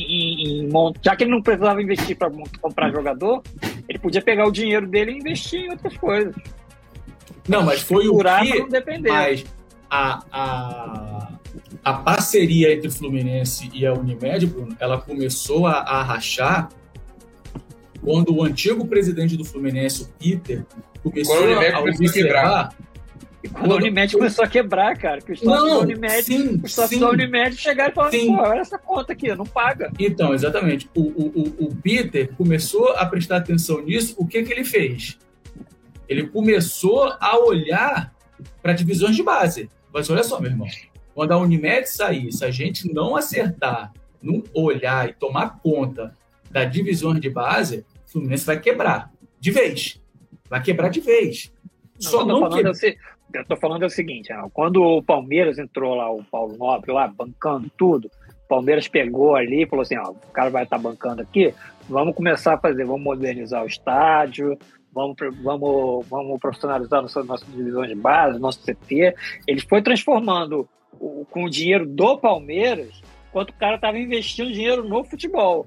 em- 0.65 0.65
em 0.65 0.69
já 1.01 1.15
que 1.15 1.23
ele 1.25 1.31
não 1.31 1.41
precisava 1.43 1.81
investir 1.81 2.17
para 2.17 2.29
comprar 2.61 2.91
jogador, 2.91 3.41
ele 3.89 3.99
podia 4.01 4.21
pegar 4.21 4.47
o 4.47 4.51
dinheiro 4.51 4.87
dele 4.87 5.13
e 5.13 5.19
investir 5.19 5.61
em 5.61 5.71
outras 5.71 5.97
coisas. 5.97 6.35
Não, 7.49 7.63
mas 7.63 7.83
foi 7.83 8.09
o 8.09 8.19
que. 8.19 8.59
não 8.61 8.69
depender. 8.69 9.11
Mas 9.11 9.45
a, 9.91 10.23
a, 10.33 11.29
a 11.85 11.93
parceria 11.95 12.73
entre 12.73 12.89
o 12.89 12.93
Fluminense 12.93 13.71
e 13.73 13.87
a 13.87 13.93
Unimed, 13.93 14.47
Bruno, 14.47 14.77
ela 14.81 14.99
começou 15.01 15.67
a, 15.67 15.73
a 15.81 16.03
rachar 16.03 16.69
quando 18.03 18.35
o 18.35 18.43
antigo 18.43 18.87
presidente 18.87 19.37
do 19.37 19.45
Fluminense, 19.45 20.03
o 20.03 20.09
Peter, 20.19 20.65
começou 21.03 21.37
Quando 21.37 21.53
a 21.53 21.61
a 21.69 21.73
começou 21.81 22.07
a 22.09 22.13
quebrar. 22.13 22.45
observar. 22.69 22.77
E 23.45 23.49
quando 23.49 23.73
a 23.73 23.77
Unimed 23.77 24.13
começou 24.17 24.45
a 24.45 24.49
quebrar, 24.49 24.97
cara, 24.97 25.21
que 25.21 25.33
os 25.33 25.41
sócios 25.41 25.63
da 25.63 25.69
Não, 25.69 25.81
Unimed, 25.81 26.23
sim, 26.23 26.61
os 26.63 26.73
sócios 26.75 26.91
sim. 26.91 27.01
da 27.01 27.11
Unimed 27.11 27.57
chegaram 27.57 27.91
e 27.91 27.95
falaram, 27.95 28.13
Sim. 28.21 28.27
pô, 28.37 28.43
olha 28.43 28.61
essa 28.61 28.79
conta 28.79 29.13
aqui, 29.13 29.35
não 29.35 29.45
paga. 29.45 29.91
Então, 29.99 30.33
exatamente. 30.33 30.89
O, 30.95 31.01
o, 31.01 31.33
o- 31.41 31.65
o 31.67 31.75
Peter 31.77 32.33
começou 32.37 32.91
a 32.91 33.05
prestar 33.05 33.39
atenção 33.39 33.83
nisso. 33.83 34.15
O 34.17 34.25
que, 34.27 34.45
que 34.45 34.53
ele 34.53 34.63
fez? 34.65 35.19
Ele 36.09 36.29
começou 36.29 37.13
a 37.19 37.37
olhar 37.39 38.15
para 38.63 38.73
divisões 38.75 39.17
de 39.17 39.25
base. 39.25 39.69
Mas 39.93 40.09
olha 40.09 40.23
só, 40.23 40.41
meu 40.41 40.51
irmão. 40.51 40.69
Quando 41.13 41.33
a 41.33 41.39
Unimed 41.39 41.89
sair, 41.89 42.31
se 42.33 42.45
a 42.45 42.51
gente 42.53 42.93
não 42.95 43.17
acertar, 43.17 43.93
não 44.23 44.41
olhar 44.55 45.09
e 45.09 45.15
tomar 45.15 45.59
conta 45.61 46.15
da 46.49 46.65
divisões 46.65 47.21
de 47.21 47.29
base, 47.29 47.85
o 48.13 48.21
Fluminense 48.21 48.47
vai 48.47 48.61
quebrar. 48.61 49.11
De 49.41 49.51
vez. 49.51 50.01
Vai 50.49 50.63
quebrar 50.63 50.89
de 50.89 51.01
vez. 51.01 51.53
Só 51.99 52.21
eu 52.21 52.27
tô 52.27 52.27
não 52.27 52.41
falando 52.41 52.69
é 52.69 52.75
se- 52.75 52.99
eu 53.35 53.45
tô 53.47 53.57
falando 53.57 53.83
é 53.83 53.87
o 53.87 53.91
seguinte, 53.91 54.31
ah, 54.33 54.45
quando 54.53 54.83
o 54.83 55.03
Palmeiras 55.03 55.59
entrou 55.59 55.95
lá, 55.95 56.11
o 56.13 56.23
Paulo 56.25 56.55
Nobre 56.59 56.93
lá, 56.93 57.09
bancando 57.09 57.71
tudo, 57.79 58.11
o 58.45 58.49
Palmeiras 58.49 58.87
pegou 58.87 59.35
ali 59.35 59.63
e 59.63 59.67
falou 59.67 59.83
assim, 59.83 59.97
ó, 59.97 60.11
o 60.11 60.33
cara 60.33 60.51
vai 60.51 60.65
estar 60.65 60.77
bancando 60.77 61.23
aqui, 61.23 61.55
vamos 61.89 62.15
começar 62.15 62.55
a 62.55 62.59
fazer, 62.59 62.85
vamos 62.85 63.03
modernizar 63.03 63.65
o 63.65 63.67
estádio, 63.67 64.59
vamos, 64.93 65.17
vamos, 65.43 66.07
vamos 66.09 66.39
profissionalizar 66.39 67.01
nossa, 67.01 67.25
nossa 67.25 67.47
divisão 67.47 67.87
de 67.87 67.95
base, 67.95 68.39
nosso 68.39 68.61
CT. 68.63 69.15
Ele 69.47 69.61
foi 69.63 69.81
transformando 69.81 70.69
o, 71.01 71.25
com 71.31 71.45
o 71.45 71.51
dinheiro 71.51 71.87
do 71.87 72.19
Palmeiras, 72.19 73.01
enquanto 73.31 73.51
o 73.51 73.55
cara 73.55 73.77
estava 73.77 73.99
investindo 73.99 74.53
dinheiro 74.53 74.87
no 74.87 75.03
futebol. 75.05 75.67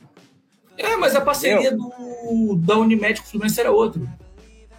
É, 0.77 0.95
mas 0.97 1.15
a 1.15 1.21
parceria 1.21 1.71
do, 1.71 2.55
da 2.57 2.77
Unimed 2.77 3.21
com 3.21 3.27
o 3.27 3.29
Fluminense 3.31 3.59
era 3.59 3.71
outra. 3.71 4.01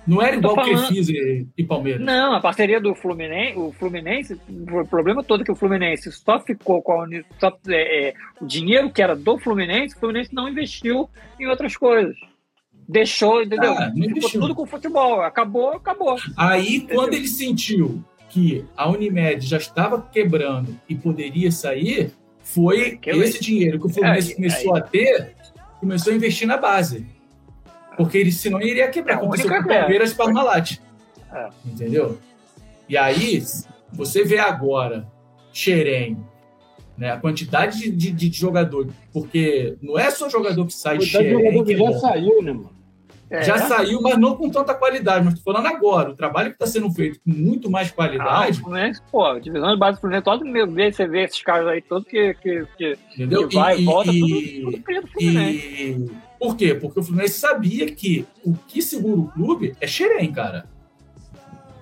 Não 0.07 0.23
era 0.23 0.37
igual 0.37 0.55
falando... 0.55 0.87
Crefisa 0.87 1.13
e, 1.13 1.47
e 1.59 1.65
Palmeiras. 1.65 2.01
Não, 2.01 2.35
a 2.35 2.41
parceria 2.41 2.81
do 2.81 2.95
Fluminense, 2.95 3.59
o 3.59 3.73
Fluminense, 3.73 4.41
o 4.49 4.87
problema 4.87 5.25
todo 5.25 5.43
é 5.43 5.45
que 5.45 5.51
o 5.51 5.57
Fluminense 5.57 6.13
só 6.13 6.39
ficou 6.39 6.81
com 6.81 7.03
a, 7.03 7.07
só, 7.41 7.59
é, 7.69 8.09
é, 8.09 8.15
o 8.41 8.47
dinheiro 8.47 8.91
que 8.91 9.03
era 9.03 9.17
do 9.17 9.37
Fluminense, 9.37 9.97
o 9.97 9.99
Fluminense 9.99 10.33
não 10.33 10.49
investiu 10.49 11.09
em 11.41 11.47
outras 11.47 11.77
coisas. 11.77 12.15
Deixou, 12.89 13.43
entendeu? 13.43 13.73
Ah, 13.73 13.93
Ficou 13.93 14.31
tudo 14.31 14.55
com 14.55 14.63
o 14.63 14.67
futebol. 14.67 15.23
Acabou, 15.23 15.71
acabou. 15.71 16.17
Aí, 16.37 16.77
entendeu? 16.77 16.97
quando 16.97 17.15
ele 17.15 17.27
sentiu 17.27 18.05
que 18.29 18.65
a 18.77 18.89
Unimed 18.89 19.45
já 19.45 19.57
estava 19.57 20.01
quebrando 20.01 20.79
e 20.89 20.95
poderia 20.95 21.51
sair, 21.51 22.13
foi 22.39 22.97
que 22.97 23.11
esse 23.11 23.41
dinheiro 23.41 23.81
que 23.81 23.87
o 23.87 23.89
Fluminense 23.89 24.33
é, 24.33 24.35
começou 24.37 24.77
a 24.77 24.81
ter, 24.81 25.35
começou 25.81 26.13
a 26.13 26.17
investir 26.17 26.47
na 26.47 26.57
base. 26.57 27.07
Porque 27.97 28.19
ele, 28.19 28.31
senão 28.31 28.61
ele 28.61 28.73
iria 28.73 28.89
quebrar. 28.89 29.15
É 29.15 29.17
Aconteceu 29.17 29.49
com 29.49 29.61
o 29.61 29.69
Palmeiras 29.69 30.13
e 30.13 30.15
Parmalat. 30.15 30.79
É. 31.33 31.49
Entendeu? 31.65 32.19
E 32.89 32.97
aí, 32.97 33.43
você 33.93 34.25
vê 34.25 34.39
agora 34.39 35.07
Xerém, 35.53 36.17
né, 36.97 37.11
a 37.11 37.17
quantidade 37.17 37.91
de, 37.91 38.13
de, 38.13 38.31
de, 38.31 38.39
jogador, 38.39 38.89
porque 39.13 39.77
não 39.83 39.99
é 39.99 40.11
só 40.11 40.29
jogador 40.29 40.67
que 40.67 40.73
sai 40.73 40.99
de 40.99 41.07
Xerém. 41.07 41.33
jogador 41.33 41.65
que 41.65 41.77
já 41.77 41.93
saiu, 41.99 42.43
né, 42.43 42.53
mano? 42.53 42.76
É. 43.29 43.43
Já 43.43 43.59
saiu, 43.59 44.01
mas 44.01 44.17
não 44.19 44.37
com 44.37 44.49
tanta 44.49 44.75
qualidade. 44.75 45.25
Mas 45.25 45.35
estou 45.35 45.53
falando 45.53 45.67
agora, 45.67 46.11
o 46.11 46.15
trabalho 46.15 46.51
que 46.51 46.55
está 46.55 46.67
sendo 46.67 46.91
feito 46.91 47.21
com 47.21 47.31
muito 47.31 47.71
mais 47.71 47.91
qualidade. 47.91 48.63
Ah, 48.65 48.93
pô, 49.11 49.39
divisão 49.41 49.73
de 49.73 49.79
base 49.79 49.97
do 49.97 50.01
Fluminense, 50.01 50.25
todo 50.25 50.45
meu 50.45 50.71
vez 50.71 50.95
você 50.95 51.07
vê 51.07 51.25
esses 51.25 51.43
caras 51.43 51.67
aí, 51.67 51.83
todos 51.83 52.07
que, 52.07 52.35
que, 52.35 52.67
que, 52.77 52.99
Entendeu? 53.15 53.49
que 53.49 53.57
vai 53.57 53.81
e, 53.81 53.85
volta, 53.85 54.11
e, 54.13 54.21
tudo, 54.21 54.83
tudo 54.85 55.09
Fluminense. 55.09 55.59
E, 55.59 56.11
por 56.39 56.57
quê? 56.57 56.75
Porque 56.75 57.01
o 57.01 57.03
Fluminense 57.03 57.39
sabia 57.39 57.91
que 57.91 58.27
o 58.45 58.55
que 58.55 58.81
segura 58.81 59.21
o 59.21 59.29
clube 59.29 59.75
é 59.81 59.87
Xerém, 59.87 60.33
cara. 60.33 60.67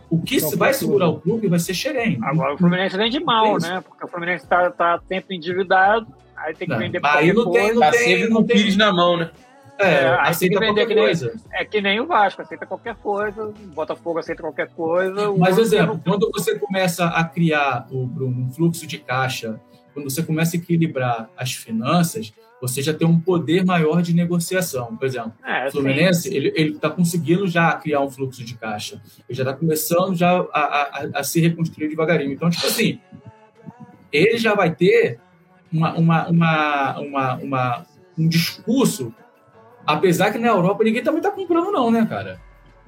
O 0.09 0.23
que 0.23 0.37
então, 0.37 0.51
vai 0.57 0.73
segurar 0.73 1.09
o 1.09 1.21
clube 1.21 1.49
vai 1.49 1.59
ser 1.59 1.75
Xerém. 1.75 2.19
Agora 2.23 2.55
o 2.55 2.59
Fluminense 2.59 2.97
vem 2.97 3.11
de 3.11 3.21
mal, 3.21 3.59
né? 3.59 3.83
Porque 3.87 4.05
o 4.05 4.09
Fluminense 4.09 4.45
está 4.45 4.71
tá 4.71 5.01
sempre 5.09 5.37
endividado, 5.37 6.07
aí 6.37 6.55
tem 6.55 6.69
que 6.69 6.73
não, 6.73 6.81
vender 6.81 7.01
por 7.01 7.11
aí 7.11 7.33
não 7.33 7.51
tem, 7.51 7.75
não 7.75 7.81
tá 7.81 7.91
tem, 7.91 8.01
sempre 8.01 8.29
com 8.29 8.39
o 8.39 8.45
Pires 8.45 8.77
na 8.77 8.93
mão, 8.93 9.17
né? 9.17 9.31
É, 9.79 10.05
é 10.05 10.09
aceita 10.21 10.61
qualquer 10.61 10.87
que 10.87 10.95
coisa. 10.95 11.27
Nem, 11.27 11.61
é 11.61 11.65
que 11.65 11.81
nem 11.81 12.01
o 12.01 12.07
Vasco, 12.07 12.43
aceita 12.43 12.67
qualquer 12.67 12.95
coisa, 12.97 13.47
o 13.47 13.53
Botafogo 13.75 14.19
aceita 14.19 14.43
qualquer 14.43 14.69
coisa. 14.69 15.33
Mas, 15.37 15.59
exemplo, 15.59 16.01
quando 16.05 16.31
você 16.33 16.59
começa 16.59 17.07
a 17.07 17.25
criar 17.25 17.87
o, 17.91 18.05
um 18.05 18.51
fluxo 18.53 18.87
de 18.87 18.99
caixa, 18.99 19.61
quando 19.93 20.11
você 20.11 20.23
começa 20.23 20.57
a 20.57 20.59
equilibrar 20.59 21.29
as 21.37 21.53
finanças, 21.53 22.33
você 22.61 22.83
já 22.83 22.95
tem 22.95 23.07
um 23.07 23.21
poder 23.21 23.65
maior 23.65 24.01
de 24.01 24.15
negociação. 24.15 24.97
Por 24.97 25.07
exemplo, 25.07 25.33
é, 25.45 25.69
o 25.69 25.73
Fluminense 25.73 26.29
sim. 26.29 26.35
ele 26.35 26.71
está 26.71 26.89
conseguindo 26.89 27.47
já 27.47 27.73
criar 27.75 28.01
um 28.01 28.11
fluxo 28.11 28.45
de 28.45 28.55
caixa. 28.55 29.03
Ele 29.29 29.37
já 29.37 29.43
está 29.43 29.55
começando 29.55 30.15
já 30.15 30.31
a, 30.53 30.61
a, 30.61 31.09
a, 31.15 31.25
se 31.25 31.41
reconstruir 31.41 31.89
devagarinho. 31.89 32.33
Então, 32.33 32.49
tipo 32.49 32.67
assim, 32.67 32.99
ele 34.13 34.39
já 34.39 34.55
vai 34.55 34.75
ter 34.75 35.21
uma, 35.73 35.95
uma, 35.95 36.29
uma, 36.29 37.37
uma 37.37 37.87
um 38.17 38.29
discurso 38.29 39.13
Apesar 39.87 40.33
que 40.33 40.39
na 40.39 40.49
Europa 40.49 40.85
ninguém 40.85 41.03
também 41.03 41.21
tá 41.21 41.31
comprando, 41.31 41.71
não, 41.71 41.91
né, 41.91 42.07
cara? 42.09 42.41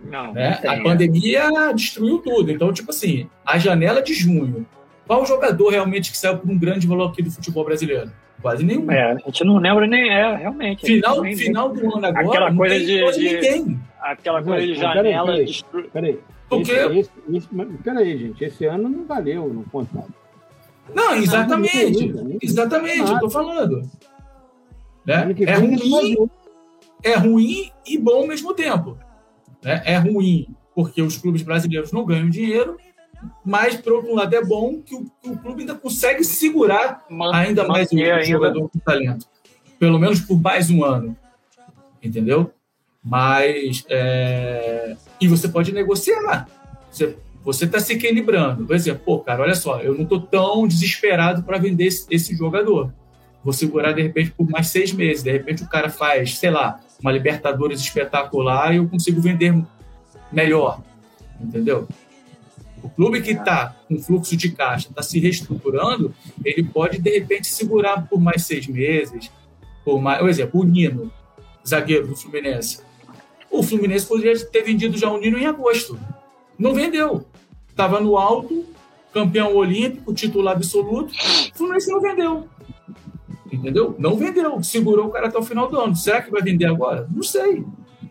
Não. 0.02 0.32
Né? 0.32 0.60
não 0.62 0.72
a 0.72 0.82
pandemia 0.82 1.72
destruiu 1.74 2.18
tudo. 2.18 2.50
Então, 2.50 2.72
tipo 2.72 2.90
assim, 2.90 3.28
a 3.44 3.58
janela 3.58 4.02
de 4.02 4.14
junho. 4.14 4.66
Qual 5.06 5.24
jogador 5.24 5.70
realmente 5.70 6.10
que 6.10 6.18
saiu 6.18 6.38
por 6.38 6.50
um 6.50 6.58
grande 6.58 6.86
valor 6.86 7.10
aqui 7.10 7.22
do 7.22 7.30
futebol 7.30 7.64
brasileiro? 7.64 8.10
Quase 8.42 8.64
nenhum. 8.64 8.90
É, 8.90 9.12
a 9.12 9.18
gente 9.18 9.44
não 9.44 9.58
lembra 9.58 9.86
nem, 9.86 10.10
é, 10.10 10.36
realmente. 10.36 10.84
Final, 10.84 11.22
final 11.22 11.68
do 11.70 11.96
ano 11.96 12.06
agora, 12.06 12.26
aquela 12.26 12.54
coisa 12.54 12.78
de, 12.78 13.12
de 13.12 13.34
ninguém. 13.34 13.80
Aquela 14.00 14.42
coisa 14.42 14.66
de 14.66 14.74
janela. 14.74 15.26
Peraí, 15.32 15.62
peraí. 15.72 15.88
peraí. 15.92 16.18
Porque... 16.48 16.72
Esse, 16.72 16.98
esse, 16.98 17.10
esse, 17.32 17.48
peraí, 17.82 18.18
gente, 18.18 18.44
esse 18.44 18.64
ano 18.66 18.88
não 18.88 19.04
valeu 19.04 19.48
no 19.48 19.64
contrato. 19.64 20.12
Não, 20.94 21.14
exatamente. 21.14 22.12
Não, 22.12 22.38
exatamente, 22.40 23.10
eu 23.10 23.18
tô 23.18 23.30
falando. 23.30 23.82
Né? 25.04 25.34
É 25.46 25.54
ruim 25.54 26.28
é 27.02 27.14
ruim 27.14 27.70
e 27.86 27.98
bom 27.98 28.22
ao 28.22 28.26
mesmo 28.26 28.54
tempo. 28.54 28.98
Né? 29.62 29.82
É 29.84 29.96
ruim 29.96 30.46
porque 30.74 31.00
os 31.00 31.16
clubes 31.16 31.42
brasileiros 31.42 31.90
não 31.90 32.04
ganham 32.04 32.28
dinheiro, 32.28 32.76
mas, 33.44 33.76
por 33.76 33.94
outro 33.94 34.14
lado, 34.14 34.34
é 34.34 34.44
bom 34.44 34.80
que 34.82 34.94
o, 34.94 35.04
que 35.22 35.30
o 35.30 35.36
clube 35.36 35.62
ainda 35.62 35.74
consegue 35.74 36.24
segurar 36.24 37.04
ainda 37.32 37.66
mais 37.66 37.90
o, 37.90 37.96
o 37.96 38.22
jogador 38.22 38.68
com 38.68 38.78
talento. 38.78 39.26
Pelo 39.78 39.98
menos 39.98 40.20
por 40.20 40.40
mais 40.40 40.70
um 40.70 40.84
ano. 40.84 41.16
Entendeu? 42.02 42.52
Mas. 43.02 43.84
É... 43.88 44.96
E 45.20 45.28
você 45.28 45.48
pode 45.48 45.72
negociar. 45.72 46.48
Você 47.44 47.64
está 47.64 47.78
se 47.78 47.92
equilibrando. 47.94 48.66
Por 48.66 48.74
exemplo, 48.74 49.02
pô, 49.04 49.18
cara, 49.20 49.42
olha 49.42 49.54
só, 49.54 49.80
eu 49.80 49.94
não 49.94 50.02
estou 50.02 50.20
tão 50.20 50.66
desesperado 50.66 51.42
para 51.42 51.58
vender 51.58 51.86
esse, 51.86 52.06
esse 52.10 52.36
jogador. 52.36 52.92
Vou 53.42 53.52
segurar, 53.52 53.92
de 53.92 54.02
repente, 54.02 54.32
por 54.32 54.48
mais 54.50 54.66
seis 54.68 54.92
meses. 54.92 55.22
De 55.22 55.30
repente, 55.30 55.62
o 55.62 55.68
cara 55.68 55.88
faz, 55.88 56.36
sei 56.38 56.50
lá, 56.50 56.80
uma 57.00 57.12
Libertadores 57.12 57.80
espetacular 57.80 58.72
e 58.72 58.76
eu 58.78 58.88
consigo 58.88 59.20
vender 59.20 59.54
melhor, 60.32 60.80
entendeu? 61.40 61.86
O 62.82 62.88
clube 62.88 63.20
que 63.20 63.32
está 63.32 63.74
com 63.88 63.98
fluxo 63.98 64.36
de 64.36 64.50
caixa, 64.50 64.88
está 64.88 65.02
se 65.02 65.18
reestruturando, 65.18 66.14
ele 66.44 66.62
pode, 66.62 66.98
de 66.98 67.10
repente, 67.10 67.48
segurar 67.48 68.06
por 68.08 68.20
mais 68.20 68.44
seis 68.44 68.66
meses. 68.66 69.30
Por 69.84 70.00
mais... 70.00 70.20
Por 70.20 70.28
exemplo, 70.28 70.60
o 70.60 70.64
Nino, 70.64 71.10
zagueiro 71.66 72.06
do 72.06 72.16
Fluminense. 72.16 72.80
O 73.50 73.62
Fluminense 73.62 74.06
poderia 74.06 74.38
ter 74.46 74.62
vendido 74.62 74.96
já 74.96 75.10
o 75.10 75.18
Nino 75.18 75.38
em 75.38 75.46
agosto. 75.46 75.98
Não 76.58 76.74
vendeu. 76.74 77.26
Estava 77.68 78.00
no 78.00 78.16
alto, 78.16 78.64
campeão 79.12 79.54
olímpico, 79.54 80.14
titular 80.14 80.54
absoluto. 80.54 81.12
O 81.12 81.56
Fluminense 81.56 81.90
não 81.90 82.00
vendeu. 82.00 82.48
Entendeu? 83.56 83.94
Não 83.98 84.16
vendeu, 84.16 84.62
segurou 84.62 85.06
o 85.06 85.10
cara 85.10 85.26
até 85.28 85.38
o 85.38 85.42
final 85.42 85.68
do 85.68 85.78
ano. 85.78 85.96
Será 85.96 86.22
que 86.22 86.30
vai 86.30 86.42
vender 86.42 86.66
agora? 86.66 87.06
Não 87.10 87.22
sei. 87.22 87.64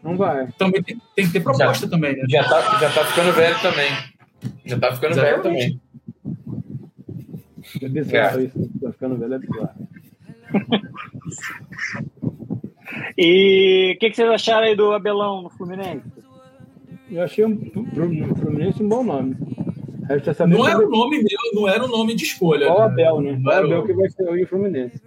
Não 0.03 0.17
vai. 0.17 0.49
Também 0.57 0.81
tem, 0.83 1.01
tem 1.15 1.25
que 1.25 1.33
ter 1.33 1.41
proposta 1.41 1.85
já, 1.85 1.91
também, 1.91 2.15
né? 2.15 2.23
Já 2.29 2.43
tá, 2.43 2.79
já 2.79 2.91
tá 2.91 3.05
ficando 3.05 3.33
velho 3.33 3.61
também. 3.61 3.91
Já 4.65 4.79
tá 4.79 4.93
ficando 4.93 5.13
Exatamente. 5.13 5.31
velho 5.31 5.43
também. 5.43 5.81
É 7.81 7.89
bizarro 7.89 8.39
é. 8.39 8.43
isso, 8.43 8.69
tá 8.81 8.91
ficando 8.91 9.17
velho 9.17 9.33
é 9.33 9.39
bizarro. 9.39 9.87
e 13.17 13.93
o 13.95 13.99
que, 13.99 14.09
que, 14.09 14.15
vocês 14.15 14.29
acharam 14.29 14.67
aí 14.67 14.75
do 14.75 14.91
Abelão 14.91 15.41
no 15.41 15.49
Fluminense? 15.49 16.05
Eu 17.09 17.23
achei 17.23 17.45
um, 17.45 17.57
Fluminense 18.35 18.83
um 18.83 18.89
bom 18.89 19.03
nome. 19.03 19.35
Não 20.47 20.67
era 20.67 20.85
o 20.85 20.89
nome 20.89 21.17
meu, 21.17 21.53
não 21.53 21.67
era 21.67 21.83
o 21.83 21.87
nome 21.87 22.13
de 22.13 22.25
escolha. 22.25 22.67
Qual 22.67 22.79
o 22.79 22.83
Abel, 22.83 23.21
né? 23.21 23.41
Qual 23.43 23.55
o 23.55 23.65
Abel 23.65 23.83
que 23.85 23.93
vai 23.93 24.07
ser 24.09 24.29
o 24.29 24.47
Fluminense. 24.47 25.01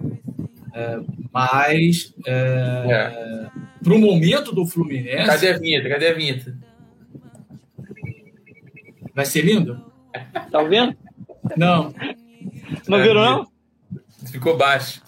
É, 0.78 1.00
mas 1.32 2.14
é, 2.24 2.84
é. 2.88 3.50
para 3.82 3.94
o 3.94 3.98
momento 3.98 4.54
do 4.54 4.64
Fluminense. 4.64 5.26
Cadê 5.26 5.48
a 5.48 5.58
vinheta? 5.58 5.88
Cadê 5.88 6.06
a 6.06 6.14
vinheta? 6.14 6.56
Vai 9.12 9.26
ser 9.26 9.44
lindo? 9.44 9.84
Tá 10.52 10.60
ouvindo? 10.60 10.96
Não. 11.56 11.92
Não 12.86 12.98
virou, 13.02 13.24
não? 13.24 13.48
Ficou 14.30 14.56
baixo. 14.56 15.02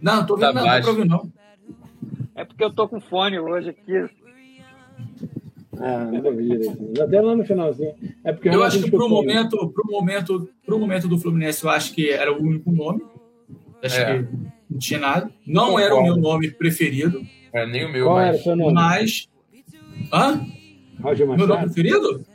Não, 0.00 0.24
tô 0.24 0.34
ouvindo, 0.34 0.52
tá 0.52 0.60
não, 0.60 0.64
baixo. 0.64 0.92
não, 0.92 1.04
não. 1.04 1.32
É 2.36 2.44
porque 2.44 2.62
eu 2.62 2.72
tô 2.72 2.86
com 2.86 3.00
fone 3.00 3.40
hoje 3.40 3.70
aqui. 3.70 4.08
Ah, 5.76 6.04
maravilha. 6.04 6.70
Até 7.02 7.20
lá 7.20 7.34
no 7.34 7.44
finalzinho. 7.44 7.94
É 8.22 8.32
porque 8.32 8.48
eu 8.48 8.62
acho 8.62 8.80
que 8.80 8.90
para 8.92 9.04
o 9.04 9.08
momento, 9.08 9.56
pro 9.70 9.90
momento, 9.90 10.48
pro 10.64 10.78
momento 10.78 11.08
do 11.08 11.18
Fluminense, 11.18 11.64
eu 11.64 11.70
acho 11.70 11.92
que 11.92 12.10
era 12.10 12.32
o 12.32 12.40
único 12.40 12.70
nome. 12.70 13.02
Acho 13.82 14.00
é. 14.00 14.18
que 14.18 14.28
não 14.70 14.78
tinha 14.78 15.00
nada. 15.00 15.30
Não 15.46 15.78
era 15.78 15.94
o 15.94 16.02
meu 16.02 16.16
nome 16.16 16.50
preferido. 16.50 17.24
É 17.52 17.66
nem 17.66 17.84
o 17.84 17.92
meu. 17.92 18.06
Qual 18.06 18.16
mas... 18.16 18.28
era 18.28 18.36
o 18.36 18.42
seu 18.42 18.56
nome? 18.56 18.72
Mas. 18.72 19.28
Hã? 20.12 20.46
Roger 21.00 21.26
Machado. 21.26 21.46
Meu 21.46 21.56
nome 21.56 21.64
preferido? 21.64 22.26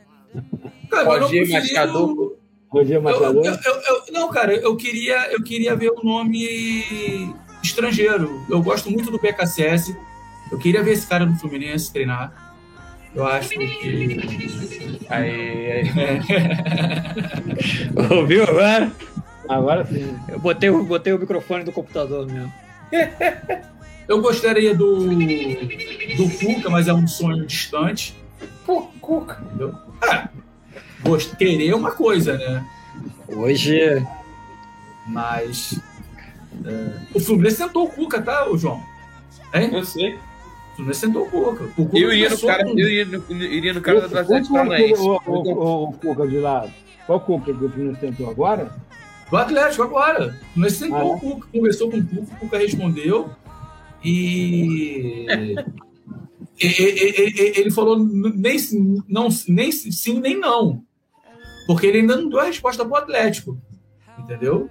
Cara, 0.90 1.18
Roger 1.18 1.48
Machado. 1.48 2.36
Roger 2.68 3.02
Machado. 3.02 3.44
Eu, 3.44 3.54
eu, 3.54 3.54
eu, 3.54 4.12
não, 4.12 4.30
cara, 4.30 4.54
eu 4.54 4.76
queria, 4.76 5.30
eu 5.32 5.42
queria 5.42 5.76
ver 5.76 5.90
o 5.90 6.02
nome 6.02 7.34
estrangeiro. 7.62 8.44
Eu 8.48 8.62
gosto 8.62 8.90
muito 8.90 9.10
do 9.10 9.18
BKSS. 9.18 9.96
Eu 10.50 10.58
queria 10.58 10.82
ver 10.82 10.92
esse 10.92 11.06
cara 11.06 11.24
no 11.24 11.36
Fluminense 11.36 11.92
treinar. 11.92 12.52
Eu 13.14 13.26
acho 13.26 13.50
que. 13.50 14.98
Aí, 15.08 15.82
aí. 15.90 16.20
Ouviu 18.10 18.44
agora? 18.44 18.90
Agora 19.48 19.84
sim. 19.86 20.16
Eu 20.28 20.38
botei, 20.38 20.70
botei 20.70 21.12
o 21.12 21.18
microfone 21.18 21.64
do 21.64 21.72
computador 21.72 22.26
mesmo. 22.26 22.52
Eu 24.08 24.20
gostaria 24.20 24.74
do, 24.74 25.06
do 25.06 26.30
Cuca, 26.38 26.68
mas 26.68 26.88
é 26.88 26.92
um 26.92 27.06
sonho 27.06 27.46
distante. 27.46 28.14
Pô, 28.66 28.82
Cuca. 29.00 29.40
Entendeu? 29.46 29.74
É, 30.04 31.36
querer 31.38 31.68
é 31.70 31.74
uma 31.74 31.92
coisa, 31.92 32.36
né? 32.36 32.66
Hoje. 33.28 34.04
Mas. 35.06 35.80
é, 36.64 36.90
o 37.14 37.20
Fluminense 37.20 37.56
sentou 37.56 37.84
o 37.84 37.88
Cuca, 37.88 38.20
tá, 38.20 38.46
João? 38.56 38.82
Hein? 39.54 39.70
Eu 39.72 39.84
sei. 39.84 40.14
O 40.16 40.76
Fluminense 40.76 41.00
sentou 41.00 41.22
o 41.26 41.30
Cuca. 41.30 41.64
O 41.64 41.86
Cuca 41.86 41.98
Eu 41.98 42.12
iria 42.12 42.28
no 42.28 42.38
cara, 42.40 42.64
com- 42.64 42.70
eu 42.70 42.88
iria 42.88 43.04
no, 43.04 43.32
iria 43.42 43.72
no 43.72 43.80
cara 43.80 44.00
do 44.08 44.18
Atlético 44.18 44.48
Cuca 44.48 44.60
ou 44.62 44.66
Paranaense. 44.68 45.00
o, 45.02 45.20
o, 45.26 45.32
o, 45.52 45.84
o 45.88 45.92
Cuca 45.92 46.26
de 46.26 46.38
lado? 46.38 46.70
Qual 47.06 47.20
Cuca 47.20 47.44
que 47.54 47.64
o 47.64 47.70
Fluminense 47.70 48.00
tentou 48.00 48.28
agora? 48.28 48.70
Do 49.32 49.38
Atlético 49.38 49.82
agora. 49.84 50.38
O 50.50 50.52
Fluminense 50.52 50.76
sentou 50.76 50.98
Ah, 50.98 51.00
é? 51.00 51.04
o 51.04 51.18
Cuca, 51.18 51.48
conversou 51.50 51.90
com 51.90 51.96
o 51.96 52.06
Cuca, 52.06 52.34
o 52.34 52.36
Cuca 52.40 52.58
respondeu 52.58 53.30
e. 54.04 55.24
e- 56.60 56.66
e- 56.66 57.10
e- 57.18 57.30
e- 57.30 57.60
ele 57.60 57.70
falou 57.70 57.98
nem, 57.98 58.58
sim- 58.58 59.02
não, 59.08 59.28
nem 59.48 59.72
sim, 59.72 60.20
nem 60.20 60.38
não. 60.38 60.82
Porque 61.66 61.86
ele 61.86 62.00
ainda 62.00 62.16
não 62.16 62.28
deu 62.28 62.40
a 62.40 62.44
resposta 62.44 62.84
pro 62.84 62.96
Atlético. 62.96 63.56
Entendeu? 64.18 64.68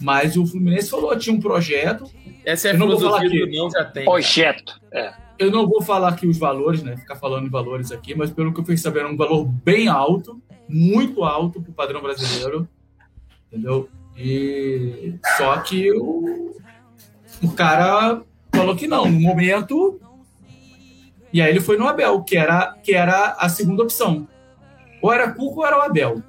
Mas 0.00 0.36
o 0.36 0.44
Fluminense 0.44 0.90
falou, 0.90 1.16
tinha 1.16 1.36
um 1.36 1.40
projeto. 1.40 2.10
Essa 2.44 2.66
é 2.66 2.70
a 2.72 2.74
Eu 2.74 2.78
não 2.80 2.88
vou 2.88 2.98
falar 2.98 3.20
filosofia 3.20 3.46
do 3.46 3.48
aqui. 3.48 3.56
não 3.58 3.70
já 3.70 3.84
tem. 3.84 4.04
Projeto. 4.04 4.80
É. 4.92 5.14
Eu 5.38 5.52
não 5.52 5.68
vou 5.68 5.80
falar 5.80 6.08
aqui 6.08 6.26
os 6.26 6.36
valores, 6.36 6.82
né? 6.82 6.96
Ficar 6.96 7.14
falando 7.14 7.46
em 7.46 7.50
valores 7.50 7.92
aqui, 7.92 8.12
mas 8.16 8.30
pelo 8.32 8.52
que 8.52 8.58
eu 8.58 8.64
fiquei 8.64 8.76
sabendo, 8.76 9.06
é 9.06 9.12
um 9.12 9.16
valor 9.16 9.44
bem 9.44 9.86
alto, 9.86 10.42
muito 10.68 11.22
alto 11.22 11.62
pro 11.62 11.72
padrão 11.72 12.02
brasileiro. 12.02 12.68
Entendeu? 13.54 13.88
E 14.16 15.14
só 15.36 15.58
que 15.58 15.92
o, 15.92 16.56
o 17.40 17.52
cara 17.52 18.20
falou 18.52 18.74
que 18.74 18.88
não, 18.88 19.06
no 19.08 19.20
momento. 19.20 20.00
E 21.32 21.40
aí 21.40 21.50
ele 21.50 21.60
foi 21.60 21.78
no 21.78 21.86
Abel, 21.86 22.22
que 22.22 22.36
era, 22.36 22.74
que 22.82 22.92
era 22.94 23.36
a 23.38 23.48
segunda 23.48 23.84
opção. 23.84 24.26
Ou 25.00 25.12
era 25.12 25.30
Cuco 25.30 25.60
ou 25.60 25.66
era 25.66 25.78
o 25.78 25.82
Abel. 25.82 26.20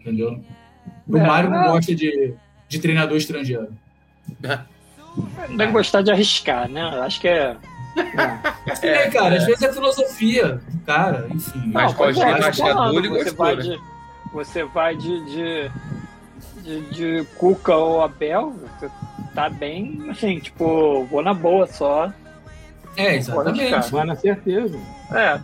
Entendeu? 0.00 0.42
O 1.06 1.16
É, 1.16 1.26
Mário 1.26 1.50
não 1.50 1.62
é. 1.64 1.68
gosta 1.68 1.94
de, 1.94 2.34
de 2.68 2.78
treinador 2.80 3.16
estrangeiro. 3.16 3.68
Não 5.48 5.56
deve 5.56 5.72
gostar 5.72 6.02
de 6.02 6.10
arriscar, 6.10 6.68
né? 6.68 6.82
Acho 7.00 7.20
que 7.20 7.28
é. 7.28 7.56
É, 8.82 9.08
cara, 9.08 9.36
às 9.36 9.46
vezes 9.46 9.62
é 9.62 9.72
filosofia 9.72 10.60
do 10.68 10.80
cara, 10.80 11.28
enfim. 11.30 11.70
Mas 11.72 11.92
pode 11.92 12.20
é, 12.20 12.24
ter 12.24 12.36
tô 12.36 12.42
rachador 12.42 12.74
falando, 12.74 13.04
e 13.04 13.08
você 13.08 13.30
vai 13.30 13.56
né? 13.56 13.62
de 13.62 13.80
Você 14.32 14.64
vai 14.64 14.96
de, 14.96 15.24
de, 15.26 15.70
de, 16.64 16.80
de 16.90 17.24
Cuca 17.36 17.76
ou 17.76 18.02
Abel, 18.02 18.54
você 18.78 18.90
tá 19.34 19.48
bem, 19.48 20.06
assim, 20.10 20.38
tipo, 20.40 21.04
vou 21.04 21.22
na 21.22 21.34
boa 21.34 21.66
só. 21.66 22.10
É, 22.96 23.04
Pode 23.04 23.16
exatamente. 23.16 23.64
ficar. 23.64 23.80
Vai 23.90 24.06
na 24.06 24.16
certeza. 24.16 24.78
É, 25.12 25.40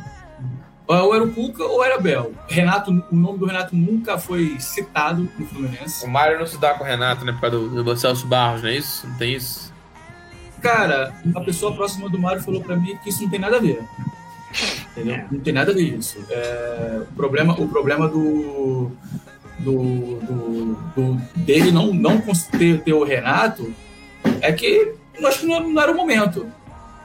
Ou 0.87 1.14
era 1.14 1.23
o 1.23 1.33
Cuca 1.33 1.64
ou 1.64 1.85
era 1.85 1.99
o 1.99 2.03
Bel. 2.03 2.33
Renato, 2.49 2.91
o 2.91 3.16
nome 3.16 3.39
do 3.39 3.47
Renato 3.47 3.77
nunca 3.77 4.18
foi 4.18 4.57
citado 4.59 5.29
no 5.39 5.47
Fluminense. 5.47 6.05
O 6.05 6.09
Mário 6.09 6.39
não 6.39 6.47
se 6.47 6.59
dá 6.59 6.75
com 6.75 6.83
o 6.85 6.87
Renato, 6.87 7.25
né? 7.25 7.33
Por 7.33 7.41
causa 7.43 7.59
do, 7.59 7.85
do 7.85 7.97
Celso 7.97 8.27
Barros, 8.27 8.62
não 8.62 8.68
é 8.68 8.77
isso? 8.77 9.07
Não 9.07 9.16
tem 9.16 9.35
isso? 9.35 9.73
Cara, 10.61 11.12
uma 11.25 11.43
pessoa 11.45 11.75
próxima 11.75 12.09
do 12.09 12.18
Mário 12.18 12.43
falou 12.43 12.61
pra 12.61 12.77
mim 12.77 12.97
que 13.03 13.11
isso 13.11 13.23
não 13.23 13.31
tem 13.31 13.39
nada 13.41 13.57
a 13.57 13.61
ver. 13.61 13.83
Entendeu? 14.93 15.25
Não 15.31 15.41
tem 15.41 15.53
nada 15.53 15.71
a 15.71 15.75
ver 15.75 15.97
isso. 15.97 16.18
É, 16.29 17.03
o 17.09 17.14
problema, 17.14 17.55
o 17.59 17.68
problema 17.68 18.09
do, 18.09 18.91
do, 19.65 20.17
do- 20.21 20.75
do- 20.97 21.21
dele 21.37 21.71
não, 21.71 21.93
não 21.93 22.21
ter, 22.59 22.81
ter 22.83 22.93
o 22.93 23.05
Renato 23.05 23.73
é 24.41 24.53
que 24.53 24.93
eu 25.19 25.29
acho 25.29 25.41
que 25.41 25.47
não, 25.47 25.81
era 25.81 25.93
o 25.93 25.95
momento 25.97 26.47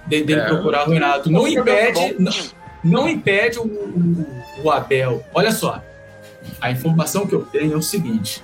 de- 0.08 0.24
dele 0.24 0.42
É. 0.42 0.46
procurar 0.48 0.88
o 0.88 0.92
Renato. 0.92 1.30
Não 1.32 1.48
impede, 1.48 2.16
não, 2.20 2.32
não 2.84 3.10
impede 3.10 3.60
o, 3.60 3.64
o- 3.64 4.26
o 4.64 4.72
Abel. 4.72 5.24
Olha 5.34 5.52
só, 5.52 5.82
a 6.62 6.72
informação 6.72 7.26
que 7.28 7.34
eu 7.36 7.42
tenho 7.44 7.74
é 7.74 7.78
o 7.78 7.82
seguinte: 7.82 8.42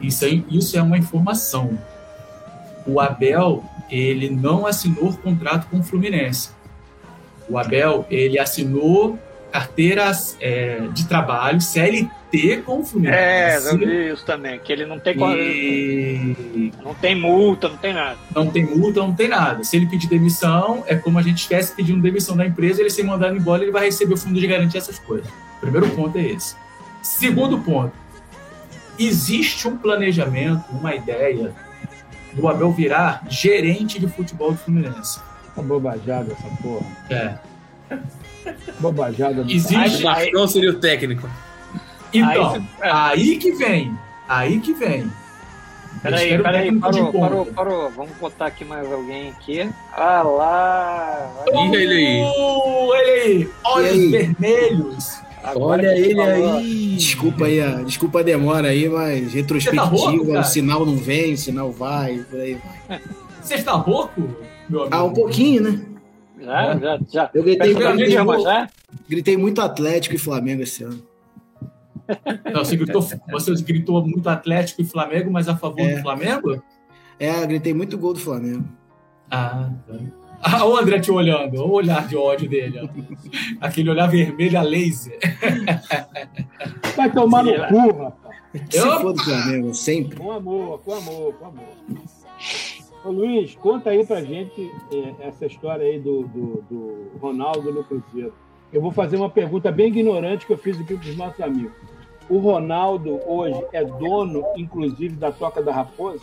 isso, 0.00 0.24
aí, 0.24 0.44
isso 0.50 0.76
é 0.76 0.82
uma 0.82 0.98
informação. 0.98 1.78
O 2.86 2.98
Abel 3.00 3.62
ele 3.90 4.28
não 4.30 4.66
assinou 4.66 5.12
contrato 5.12 5.68
com 5.70 5.78
o 5.78 5.82
Fluminense. 5.82 6.50
O 7.48 7.58
Abel 7.58 8.06
ele 8.10 8.38
assinou 8.38 9.18
carteira 9.52 10.10
é, 10.40 10.88
de 10.92 11.06
trabalho 11.06 11.60
CLT 11.60 12.10
com 12.64 12.78
o 12.78 12.80
é, 12.80 12.84
Fluminense. 12.84 13.66
eu 13.68 13.78
vi 13.78 14.12
isso 14.12 14.24
também, 14.24 14.58
que 14.58 14.72
ele 14.72 14.86
não 14.86 14.98
tem, 14.98 15.14
e 15.20 16.72
não 16.82 16.94
tem 16.94 17.14
multa, 17.14 17.68
não 17.68 17.76
tem 17.76 17.92
nada. 17.92 18.16
não 18.34 18.46
tem 18.50 18.64
multa, 18.64 19.00
não 19.00 19.14
tem 19.14 19.28
nada. 19.28 19.62
Se 19.64 19.76
ele 19.76 19.86
pedir 19.86 20.08
demissão, 20.08 20.82
é 20.86 20.94
como 20.94 21.18
a 21.18 21.22
gente 21.22 21.38
esquece 21.42 21.74
pedindo 21.74 22.00
demissão 22.00 22.34
da 22.36 22.46
empresa, 22.46 22.80
ele 22.80 22.88
ser 22.90 23.02
mandado 23.02 23.36
embora, 23.36 23.62
ele 23.62 23.70
vai 23.70 23.84
receber 23.84 24.14
o 24.14 24.16
fundo 24.16 24.40
de 24.40 24.46
garantia, 24.46 24.78
essas 24.78 24.98
coisas. 24.98 25.30
Primeiro 25.60 25.88
ponto 25.90 26.16
é 26.18 26.22
esse. 26.22 26.56
Segundo 27.02 27.58
ponto, 27.58 27.92
existe 28.98 29.68
um 29.68 29.76
planejamento, 29.76 30.64
uma 30.72 30.94
ideia 30.94 31.52
do 32.32 32.48
Abel 32.48 32.72
virar 32.72 33.22
gerente 33.28 33.98
de 34.00 34.06
futebol 34.08 34.52
do 34.52 34.58
Fluminense. 34.58 35.20
Uma 35.54 35.64
bobajada 35.66 36.32
essa 36.32 36.48
porra. 36.62 36.86
É. 37.10 37.34
Bobajada. 38.80 39.44
do- 39.44 39.50
Existe. 39.52 40.00
O 40.00 40.04
Marcão 40.04 40.48
seria 40.48 40.70
o 40.70 40.74
técnico. 40.80 41.28
Então, 42.12 42.54
Aí 42.54 42.88
é. 42.88 42.90
aí 42.92 43.36
que 43.38 43.52
vem. 43.52 43.96
Aí 44.28 44.60
que 44.60 44.72
vem. 44.74 45.10
Peraí, 46.02 46.42
peraí, 46.42 46.78
parou, 46.80 47.12
parou, 47.12 47.46
parou. 47.46 47.90
Vamos 47.90 48.12
botar 48.20 48.46
aqui 48.46 48.64
mais 48.64 48.90
alguém 48.90 49.30
aqui. 49.30 49.68
Ah 49.92 50.22
lá! 50.22 51.30
Ih, 51.52 51.74
ele 51.76 51.94
aí. 51.94 52.22
Uh, 52.22 52.88
olha 52.88 53.12
aí. 53.12 53.48
Olhos 53.64 53.90
aí? 53.90 54.08
vermelhos. 54.10 55.20
Agora 55.44 55.82
Olha 55.82 55.96
ele 55.98 56.14
falou. 56.14 56.54
aí. 56.58 56.94
Desculpa 56.96 57.44
aí, 57.46 57.60
a- 57.60 57.82
desculpa 57.82 58.20
a 58.20 58.22
demora 58.22 58.68
aí, 58.68 58.88
mas 58.88 59.26
tá 59.28 59.34
retrospectiva, 59.34 59.84
rouco, 59.84 60.26
cara? 60.28 60.40
o 60.40 60.44
sinal 60.44 60.86
não 60.86 60.96
vem, 60.96 61.32
o 61.34 61.38
sinal 61.38 61.70
vai, 61.72 62.18
por 62.30 62.40
aí 62.40 62.58
vai. 62.88 63.00
Você 63.40 63.54
está 63.56 63.72
rouco, 63.72 64.22
meu 64.68 64.82
amigo? 64.82 64.96
Ah, 64.96 65.04
um 65.04 65.12
pouquinho, 65.12 65.62
né? 65.62 65.80
Já, 66.40 66.76
já, 66.78 66.98
já. 67.12 67.30
Eu 67.34 67.42
gritei, 67.42 67.74
da 67.74 67.92
gritei, 67.92 68.18
vou- 68.18 68.40
já? 68.40 68.68
gritei 69.08 69.36
muito 69.36 69.60
Atlético 69.60 70.14
e 70.14 70.18
Flamengo 70.18 70.62
esse 70.62 70.84
ano. 70.84 71.02
Não, 72.52 72.64
você, 72.64 72.76
gritou, 72.76 73.02
você 73.30 73.54
gritou 73.62 74.06
muito 74.06 74.28
Atlético 74.28 74.82
e 74.82 74.84
Flamengo, 74.84 75.30
mas 75.30 75.48
a 75.48 75.56
favor 75.56 75.80
É. 75.80 75.96
do 75.96 76.02
Flamengo? 76.02 76.62
É, 77.18 77.46
gritei 77.46 77.72
muito 77.74 77.96
gol 77.98 78.12
do 78.14 78.20
Flamengo. 78.20 78.64
Ah, 79.30 79.70
tá. 79.86 79.94
Ah, 80.44 80.66
o 80.66 80.76
André 80.76 80.98
te 80.98 81.10
olhando, 81.10 81.54
olha 81.60 81.64
o 81.64 81.70
olhar 81.72 82.08
de 82.08 82.16
ódio 82.16 82.48
dele. 82.48 82.80
ó. 82.80 82.88
Aquele 83.64 83.90
olhar 83.90 84.08
vermelho 84.08 84.58
a 84.58 84.62
laser. 84.62 85.16
Vai 86.96 87.10
tomar 87.12 87.42
no 87.44 87.52
cu, 87.68 87.92
rapaz. 88.02 88.32
Se 88.70 88.78
Eu- 88.78 89.00
for 89.00 89.12
do 89.12 89.22
Flamengo, 89.22 89.74
sempre. 89.74 90.16
Com 90.16 90.32
amor, 90.32 90.80
com 90.80 90.94
amor, 90.94 91.32
com 91.34 91.46
amor. 91.46 91.68
Ô 93.04 93.10
Luiz, 93.10 93.54
conta 93.56 93.90
aí 93.90 94.04
pra 94.06 94.22
gente 94.22 94.70
é, 94.92 95.28
essa 95.28 95.46
história 95.46 95.84
aí 95.86 95.98
do, 95.98 96.22
do, 96.28 96.64
do 96.70 97.10
Ronaldo 97.20 97.72
no 97.72 97.82
Cruzeiro. 97.84 98.34
Eu 98.72 98.80
vou 98.80 98.90
fazer 98.92 99.16
uma 99.16 99.30
pergunta 99.30 99.70
bem 99.72 99.88
ignorante 99.88 100.46
que 100.46 100.52
eu 100.52 100.58
fiz 100.58 100.78
aqui 100.80 100.96
pros 100.96 101.16
nossos 101.16 101.40
amigos. 101.40 101.72
O 102.28 102.38
Ronaldo 102.38 103.20
hoje 103.26 103.60
é 103.72 103.84
dono, 103.84 104.42
inclusive, 104.56 105.14
da 105.16 105.30
Toca 105.32 105.62
da 105.62 105.72
Raposa? 105.72 106.20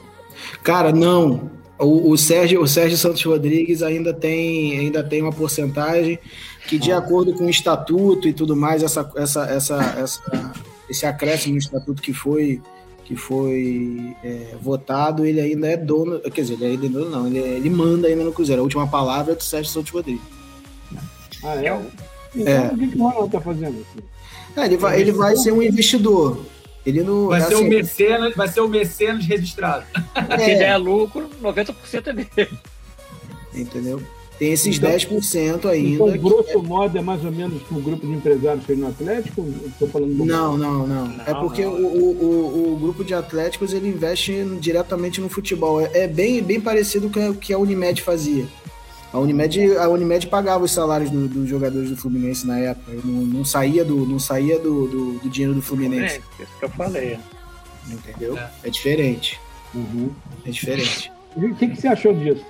Cara, 0.63 0.91
não. 0.91 1.49
O, 1.77 2.11
o 2.11 2.17
Sérgio, 2.17 2.61
o 2.61 2.67
Sérgio 2.67 2.97
Santos 2.97 3.23
Rodrigues 3.23 3.81
ainda 3.81 4.13
tem, 4.13 4.77
ainda 4.77 5.03
tem 5.03 5.21
uma 5.21 5.31
porcentagem 5.31 6.19
que, 6.67 6.77
de 6.77 6.91
acordo 6.91 7.33
com 7.33 7.45
o 7.45 7.49
estatuto 7.49 8.27
e 8.27 8.33
tudo 8.33 8.55
mais, 8.55 8.83
essa, 8.83 9.09
essa, 9.15 9.45
essa, 9.45 9.75
essa- 9.99 10.53
esse 10.89 11.05
acréscimo 11.05 11.53
no 11.53 11.59
estatuto 11.59 12.01
que 12.01 12.11
foi, 12.13 12.61
que 13.05 13.15
foi 13.15 14.15
é, 14.23 14.55
votado, 14.61 15.25
ele 15.25 15.39
ainda 15.39 15.67
é 15.67 15.77
dono. 15.77 16.19
Quer 16.19 16.41
dizer, 16.41 16.55
ele 16.55 16.65
ainda 16.65 16.85
é 16.85 16.89
dono, 16.89 17.09
não, 17.09 17.27
ele, 17.27 17.37
ele 17.39 17.69
manda 17.69 18.07
ainda 18.07 18.23
no 18.23 18.33
Cruzeiro. 18.33 18.61
A 18.61 18.63
última 18.63 18.87
palavra 18.87 19.33
é 19.33 19.35
do 19.35 19.43
Sérgio 19.43 19.71
Santos 19.71 19.91
Rodrigues. 19.91 20.21
Ah, 21.43 21.55
é? 21.55 21.79
Então, 22.35 22.53
É. 22.53 22.67
o 22.73 22.77
que, 22.77 22.87
que 22.87 22.97
o 22.97 23.03
Ronaldo 23.03 23.29
tá 23.29 23.39
fazendo 23.41 23.79
aqui? 23.81 24.03
É, 24.55 24.65
ele, 24.65 24.77
vai, 24.77 24.99
ele 24.99 25.11
vai 25.11 25.35
ser 25.35 25.51
um 25.51 25.61
investidor. 25.61 26.39
Ele 26.85 27.03
não. 27.03 27.27
Vai 27.27 27.41
ser, 27.41 27.53
assim, 27.55 27.65
o 27.65 27.69
mecenas, 27.69 28.35
vai 28.35 28.47
ser 28.47 28.61
o 28.61 28.67
mecenas 28.67 29.25
registrado. 29.25 29.85
Se 30.37 30.51
é, 30.51 30.57
der 30.57 30.77
lucro, 30.77 31.29
90% 31.41 31.73
é 32.07 32.13
dele. 32.13 32.49
entendeu? 33.53 34.01
Tem 34.37 34.53
esses 34.53 34.77
Então- 34.77 34.89
10% 34.89 35.65
ainda. 35.67 35.89
Então, 36.05 36.11
que- 36.13 36.17
grosso 36.17 36.63
modo, 36.63 36.97
é 36.97 37.01
mais 37.01 37.23
ou 37.25 37.31
menos 37.31 37.61
que 37.61 37.73
o 37.73 37.81
grupo 37.81 38.07
de 38.07 38.13
empresários 38.13 38.63
fez 38.65 38.79
no 38.79 38.87
Atlético? 38.87 39.45
Estou 39.67 39.89
falando 39.89 40.15
do 40.15 40.23
Não, 40.25 40.57
não, 40.57 40.87
não, 40.87 41.07
Não, 41.07 41.23
É 41.25 41.33
porque 41.33 41.65
não. 41.65 41.73
O, 41.73 41.85
o, 41.85 42.23
o, 42.23 42.73
o 42.73 42.79
grupo 42.79 43.03
de 43.03 43.13
atléticos 43.13 43.73
ele 43.73 43.89
investe 43.89 44.41
diretamente 44.61 45.19
no 45.19 45.27
futebol. 45.27 45.81
É, 45.81 45.89
é 45.93 46.07
bem, 46.07 46.41
bem 46.41 46.61
parecido 46.61 47.09
com 47.09 47.29
o 47.31 47.35
que 47.35 47.51
a 47.51 47.57
Unimed 47.59 48.01
fazia. 48.01 48.45
A 49.11 49.17
Unimed, 49.19 49.77
a 49.77 49.89
Unimed 49.89 50.27
pagava 50.27 50.63
os 50.63 50.71
salários 50.71 51.09
do- 51.09 51.27
dos 51.27 51.49
jogadores 51.49 51.89
do 51.89 51.97
Fluminense 51.97 52.45
na 52.45 52.59
época. 52.59 52.91
Não, 53.03 53.21
não 53.25 53.43
saía, 53.45 53.83
do, 53.83 54.05
não 54.05 54.19
saía 54.19 54.59
do, 54.59 54.87
do, 54.87 55.11
do 55.19 55.29
dinheiro 55.29 55.55
do 55.55 55.61
Fluminense. 55.61 56.15
É, 56.15 56.43
isso 56.43 56.51
que 56.59 56.65
eu 56.65 56.69
falei. 56.69 57.17
Entendeu? 57.89 58.37
É. 58.37 58.49
É 58.65 58.69
diferente. 58.69 59.39
Uhum. 59.73 60.11
É 60.45 60.51
diferente. 60.51 61.11
O 61.35 61.55
que, 61.55 61.67
que 61.69 61.81
você 61.81 61.87
achou 61.87 62.13
disso? 62.13 62.45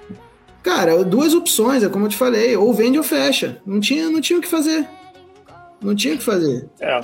Cara, 0.62 1.02
duas 1.06 1.34
opções, 1.34 1.82
é 1.84 1.88
como 1.90 2.06
eu 2.06 2.10
te 2.10 2.18
falei, 2.18 2.56
ou 2.58 2.74
vende 2.74 2.98
ou 2.98 3.04
fecha. 3.04 3.62
Não 3.66 3.80
tinha, 3.80 4.10
não 4.10 4.20
tinha 4.20 4.38
o 4.38 4.42
que 4.42 4.48
fazer. 4.48 4.86
Não 5.82 5.96
tinha 5.96 6.16
o 6.16 6.18
que 6.18 6.24
fazer. 6.24 6.68
É. 6.82 7.00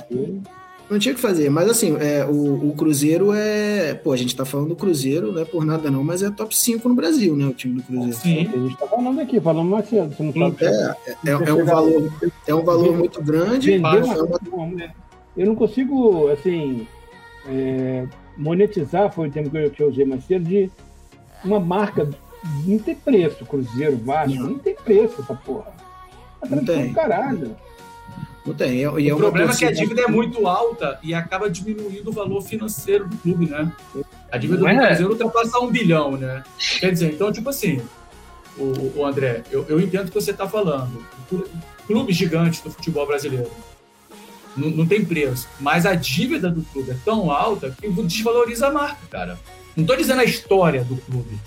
Não 0.88 0.98
tinha 1.00 1.12
o 1.12 1.16
que 1.16 1.20
fazer. 1.20 1.50
Mas 1.50 1.68
assim, 1.68 1.96
é, 1.98 2.24
o, 2.24 2.68
o 2.70 2.74
Cruzeiro 2.76 3.32
é. 3.32 3.94
Pô, 3.94 4.12
a 4.12 4.16
gente 4.16 4.36
tá 4.36 4.44
falando 4.44 4.68
do 4.68 4.76
Cruzeiro, 4.76 5.32
não 5.32 5.42
é 5.42 5.44
por 5.44 5.64
nada 5.64 5.90
não, 5.90 6.04
mas 6.04 6.22
é 6.22 6.30
top 6.30 6.56
5 6.56 6.88
no 6.88 6.94
Brasil, 6.94 7.34
né? 7.34 7.46
O 7.46 7.52
time 7.52 7.74
do 7.74 7.82
Cruzeiro. 7.82 8.12
Sim. 8.16 8.48
A 8.54 8.58
gente 8.58 8.76
tá 8.76 8.86
falando 8.86 9.20
aqui, 9.20 9.40
falando 9.40 9.68
mais 9.70 9.88
cedo. 9.88 10.14
Você 10.14 10.22
não 10.22 10.32
sabe. 10.32 10.64
É, 10.64 10.96
é, 11.26 11.48
é 11.50 11.52
um 11.54 11.64
valor, 11.64 12.12
é 12.46 12.54
um 12.54 12.64
valor 12.64 12.96
muito 12.96 13.20
grande. 13.22 13.70
Vendeu 13.72 13.82
mas 13.82 14.04
uma- 14.06 14.14
é 14.16 14.22
uma- 14.22 14.64
uma- 14.64 14.94
Eu 15.36 15.46
não 15.46 15.54
consigo, 15.56 16.28
assim, 16.28 16.86
é, 17.48 18.06
monetizar, 18.36 19.12
foi 19.12 19.28
o 19.28 19.30
termo 19.30 19.50
que 19.50 19.56
eu, 19.58 19.70
que 19.70 19.82
eu 19.82 19.88
usei 19.88 20.04
mais 20.04 20.24
cedo, 20.24 20.44
de 20.48 20.70
uma 21.44 21.58
marca. 21.60 22.08
Não 22.64 22.78
tem 22.78 22.94
preço, 22.94 23.44
Cruzeiro, 23.44 23.96
Vasco, 23.96 24.34
Não. 24.38 24.50
não, 24.50 24.58
tem 24.58 24.74
preço 24.76 25.20
essa 25.20 25.34
porra. 25.34 25.72
Tá 26.40 26.54
Não 26.54 26.64
tem. 26.64 26.92
caralho. 26.92 27.56
Não 28.46 28.54
tem. 28.54 28.74
E 28.76 28.84
é, 28.84 29.00
e 29.00 29.08
é 29.08 29.12
o 29.12 29.16
uma 29.16 29.22
problema 29.24 29.52
é 29.52 29.56
que 29.56 29.64
a 29.64 29.72
dívida 29.72 30.02
é 30.02 30.06
muito 30.08 30.46
alta 30.46 30.98
e 31.02 31.12
acaba 31.12 31.50
diminuindo 31.50 32.08
o 32.08 32.12
valor 32.12 32.40
financeiro 32.42 33.08
do 33.08 33.16
clube, 33.16 33.46
né? 33.50 33.72
A 34.30 34.38
dívida 34.38 34.60
Não 34.62 34.68
do 34.74 34.80
é? 34.82 34.86
Cruzeiro 34.86 35.12
ultrapassa 35.12 35.58
um 35.58 35.70
bilhão, 35.70 36.16
né? 36.16 36.44
Quer 36.78 36.92
dizer, 36.92 37.12
então, 37.12 37.32
tipo 37.32 37.48
assim, 37.50 37.82
o, 38.56 38.92
o 39.00 39.04
André, 39.04 39.42
eu, 39.50 39.66
eu 39.68 39.80
entendo 39.80 40.06
o 40.06 40.08
que 40.10 40.14
você 40.14 40.30
está 40.30 40.48
falando. 40.48 40.96
O 40.96 41.28
clu- 41.28 41.48
Clube 41.86 42.12
gigante 42.12 42.62
do 42.64 42.70
futebol 42.70 43.06
brasileiro. 43.06 43.48
Não, 44.56 44.70
não 44.70 44.86
tem 44.86 45.04
preço. 45.04 45.48
Mas 45.60 45.86
a 45.86 45.94
dívida 45.94 46.50
do 46.50 46.62
clube 46.62 46.90
é 46.90 46.96
tão 47.04 47.30
alta 47.30 47.70
que 47.70 47.88
desvaloriza 47.88 48.68
a 48.68 48.72
marca, 48.72 49.06
cara. 49.10 49.38
Não 49.76 49.82
estou 49.82 49.96
dizendo 49.96 50.20
a 50.20 50.24
história 50.24 50.82
do 50.82 50.96
clube. 50.96 51.38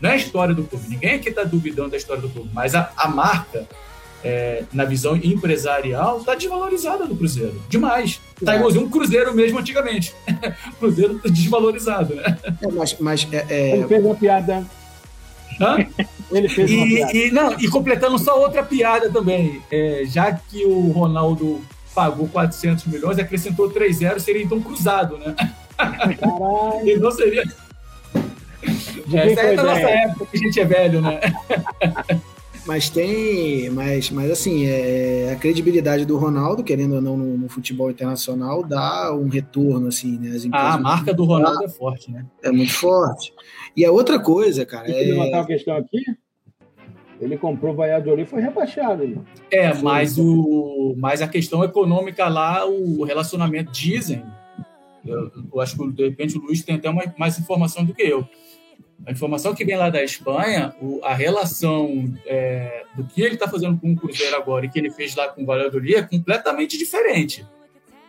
Não 0.00 0.10
é 0.10 0.14
a 0.14 0.16
história 0.16 0.54
do 0.54 0.64
clube. 0.64 0.88
Ninguém 0.88 1.14
aqui 1.14 1.28
está 1.28 1.44
duvidando 1.44 1.90
da 1.90 1.96
história 1.96 2.22
do 2.22 2.28
clube. 2.28 2.50
Mas 2.52 2.74
a, 2.74 2.90
a 2.96 3.08
marca, 3.08 3.68
é, 4.24 4.64
na 4.72 4.84
visão 4.84 5.16
empresarial, 5.16 6.18
está 6.18 6.34
desvalorizada 6.34 7.06
do 7.06 7.16
Cruzeiro. 7.16 7.60
Demais. 7.68 8.20
Tá 8.44 8.56
igualzinho 8.56 8.84
um 8.84 8.90
Cruzeiro 8.90 9.34
mesmo 9.34 9.58
antigamente. 9.58 10.14
Cruzeiro 10.78 11.18
tá 11.18 11.28
desvalorizado, 11.28 12.14
né? 12.14 12.38
É, 12.62 12.68
mas 12.68 12.96
mas 12.98 13.28
é, 13.32 13.46
é, 13.48 13.76
Ele 13.76 13.86
fez 13.86 14.04
uma 14.04 14.14
piada. 14.14 14.66
Hã? 15.60 15.86
Ele 16.30 16.48
fez 16.48 16.70
uma 16.70 16.86
piada. 16.86 17.12
E, 17.12 17.28
e, 17.28 17.30
não, 17.30 17.52
e 17.58 17.68
completando 17.68 18.18
só 18.18 18.40
outra 18.40 18.62
piada 18.62 19.10
também. 19.10 19.62
É, 19.70 20.02
já 20.06 20.32
que 20.32 20.64
o 20.64 20.90
Ronaldo 20.90 21.60
pagou 21.94 22.28
400 22.28 22.86
milhões, 22.86 23.18
acrescentou 23.18 23.68
3 23.70 23.96
zeros, 23.96 24.22
seria 24.22 24.42
então 24.42 24.60
cruzado, 24.60 25.18
né? 25.18 25.34
Caralho. 25.76 26.18
E 26.84 26.96
não 26.96 27.10
seria. 27.10 27.44
Essa 29.12 29.40
é 29.40 29.54
da 29.54 29.62
nossa 29.62 29.80
época, 29.80 30.26
que 30.26 30.36
a 30.36 30.40
gente 30.40 30.60
é 30.60 30.64
velho, 30.64 31.00
né? 31.00 31.20
Mas 32.68 32.90
tem. 32.90 33.70
Mas, 33.70 34.10
mas 34.10 34.30
assim, 34.30 34.66
é, 34.66 35.32
a 35.32 35.36
credibilidade 35.36 36.04
do 36.04 36.18
Ronaldo, 36.18 36.62
querendo 36.62 36.96
ou 36.96 37.00
não, 37.00 37.16
no, 37.16 37.38
no 37.38 37.48
futebol 37.48 37.90
internacional, 37.90 38.62
dá 38.62 39.10
um 39.14 39.26
retorno, 39.26 39.88
assim, 39.88 40.18
né? 40.18 40.36
As 40.36 40.44
Ah, 40.44 40.48
empresas 40.48 40.74
a 40.74 40.78
marca 40.78 41.14
do 41.14 41.24
Ronaldo 41.24 41.64
é 41.64 41.68
forte, 41.70 42.12
né? 42.12 42.26
é 42.42 42.52
muito 42.52 42.74
forte. 42.74 43.32
E 43.74 43.86
a 43.86 43.90
outra 43.90 44.20
coisa, 44.20 44.66
cara, 44.66 44.84
Deixa 44.84 45.00
eu 45.00 45.16
levantar 45.16 45.36
é, 45.38 45.40
uma 45.40 45.46
questão 45.46 45.76
aqui. 45.78 46.02
Ele 47.18 47.38
comprou 47.38 47.72
o 47.72 47.76
Valladolid 47.76 48.28
e 48.28 48.30
foi 48.30 48.42
rebaixado. 48.42 49.02
irmão. 49.02 49.24
É, 49.50 49.72
mas, 49.72 50.18
o, 50.18 50.94
mas 50.98 51.22
a 51.22 51.26
questão 51.26 51.64
econômica 51.64 52.28
lá, 52.28 52.66
o 52.68 53.02
relacionamento, 53.02 53.72
dizem. 53.72 54.22
Eu, 55.06 55.30
eu 55.54 55.60
acho 55.62 55.74
que 55.74 55.90
de 55.90 56.04
repente 56.06 56.36
o 56.36 56.40
Luiz 56.42 56.62
tem 56.62 56.74
até 56.74 56.90
uma, 56.90 57.02
mais 57.18 57.38
informação 57.38 57.82
do 57.82 57.94
que 57.94 58.02
eu. 58.02 58.28
A 59.06 59.12
informação 59.12 59.54
que 59.54 59.64
vem 59.64 59.76
lá 59.76 59.88
da 59.90 60.02
Espanha, 60.02 60.74
o- 60.80 61.00
a 61.04 61.14
relação 61.14 62.12
é, 62.26 62.82
do 62.94 63.04
que 63.04 63.22
ele 63.22 63.34
está 63.34 63.48
fazendo 63.48 63.78
com 63.78 63.92
o 63.92 63.96
Cruzeiro 63.96 64.36
agora 64.36 64.66
e 64.66 64.68
que 64.68 64.78
ele 64.78 64.90
fez 64.90 65.14
lá 65.14 65.28
com 65.28 65.42
o 65.42 65.46
Valladolid 65.46 65.94
é 65.94 66.02
completamente 66.02 66.76
diferente. 66.76 67.46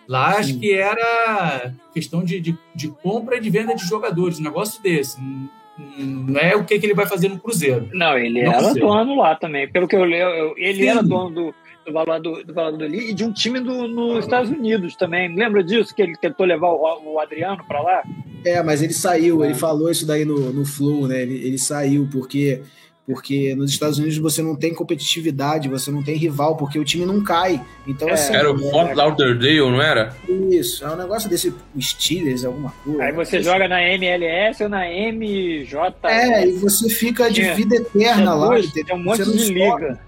Lá 0.08 0.38
acho 0.38 0.58
que 0.60 0.74
era 0.74 1.72
questão 1.94 2.24
de, 2.24 2.40
de, 2.42 2.58
de 2.74 2.88
compra 2.90 3.38
e 3.38 3.40
de 3.40 3.50
venda 3.50 3.76
de 3.76 3.86
jogadores, 3.86 4.40
um 4.40 4.44
negócio 4.44 4.82
desse. 4.82 5.22
Não- 5.22 5.50
Não 5.98 6.40
é 6.40 6.56
o 6.56 6.66
que, 6.66 6.78
que 6.80 6.86
ele 6.86 6.94
vai 6.96 7.06
fazer 7.06 7.30
no 7.30 7.40
Cruzeiro. 7.40 7.88
Não, 7.94 8.18
ele 8.18 8.44
Não 8.44 8.52
era 8.52 8.74
sei. 8.74 8.82
dono 8.82 9.16
lá 9.16 9.36
também. 9.36 9.70
Pelo 9.72 9.88
que 9.88 9.96
eu 9.96 10.04
leio, 10.04 10.28
eu- 10.28 10.54
ele 10.58 10.82
Sim. 10.84 10.90
era 10.90 11.02
dono 11.04 11.30
do, 11.30 11.56
do 11.90 11.94
Valladolid 11.94 12.46
do 12.46 12.54
Valladolid 12.54 13.10
e 13.10 13.14
de 13.14 13.24
um 13.24 13.32
time 13.34 13.60
do, 13.60 13.88
nos 13.88 14.24
Estados 14.26 14.50
Unidos 14.50 14.96
também. 14.96 15.34
Lembra 15.36 15.64
disso? 15.64 15.94
Que 15.94 16.02
ele 16.02 16.16
tentou 16.16 16.46
levar 16.46 16.70
o, 16.70 17.14
o 17.14 17.20
Adriano 17.20 17.64
para 17.68 17.82
lá? 17.82 18.04
é, 18.46 18.64
mas 18.64 18.82
ele 18.82 18.94
saiu, 18.94 19.44
ele 19.44 19.54
falou 19.56 19.90
isso 19.92 20.06
daí 20.08 20.24
no, 20.24 20.52
no 20.54 20.66
Flow, 20.66 21.08
né? 21.08 21.22
Ele, 21.22 21.36
ele 21.46 21.58
saiu 21.58 22.08
porque. 22.12 22.62
Porque 23.06 23.56
nos 23.56 23.72
Estados 23.72 23.98
Unidos 23.98 24.20
você 24.20 24.40
não 24.40 24.56
tem 24.56 24.72
competitividade, 24.72 25.68
você 25.68 25.90
não 25.90 26.04
tem 26.04 26.16
rival, 26.16 26.56
porque 26.56 26.78
o 26.78 26.86
time 26.86 27.08
não 27.08 27.24
cai. 27.24 27.60
Então, 27.88 28.08
É. 28.08 28.12
assim, 28.12 28.36
Era 28.36 28.52
o 28.54 28.60
Fort 28.70 28.94
Lauderdale, 28.96 29.62
não 29.62 29.82
era? 29.82 30.16
isso. 30.52 30.86
É 30.86 30.92
um 30.92 30.96
negócio 30.96 31.28
desse 31.28 31.52
Steelers, 31.82 32.46
alguma 32.46 32.70
coisa. 32.84 33.02
Aí 33.04 33.12
você 33.12 33.42
joga 33.42 33.68
na 33.68 33.82
MLS 33.82 34.62
ou 34.62 34.70
na 34.70 34.86
MJ. 34.88 35.92
É, 36.04 36.48
e 36.48 36.52
você 36.52 36.88
fica 36.88 37.32
de 37.32 37.42
vida 37.54 37.78
eterna 37.78 38.36
lá. 38.36 38.60
entendeu? 38.60 38.86
Tem 38.86 38.96
um 38.96 39.04
monte 39.04 39.24
Você 39.24 39.26
não 39.26 39.38
de 39.38 39.40
sobe. 39.40 39.54
liga. 39.60 40.00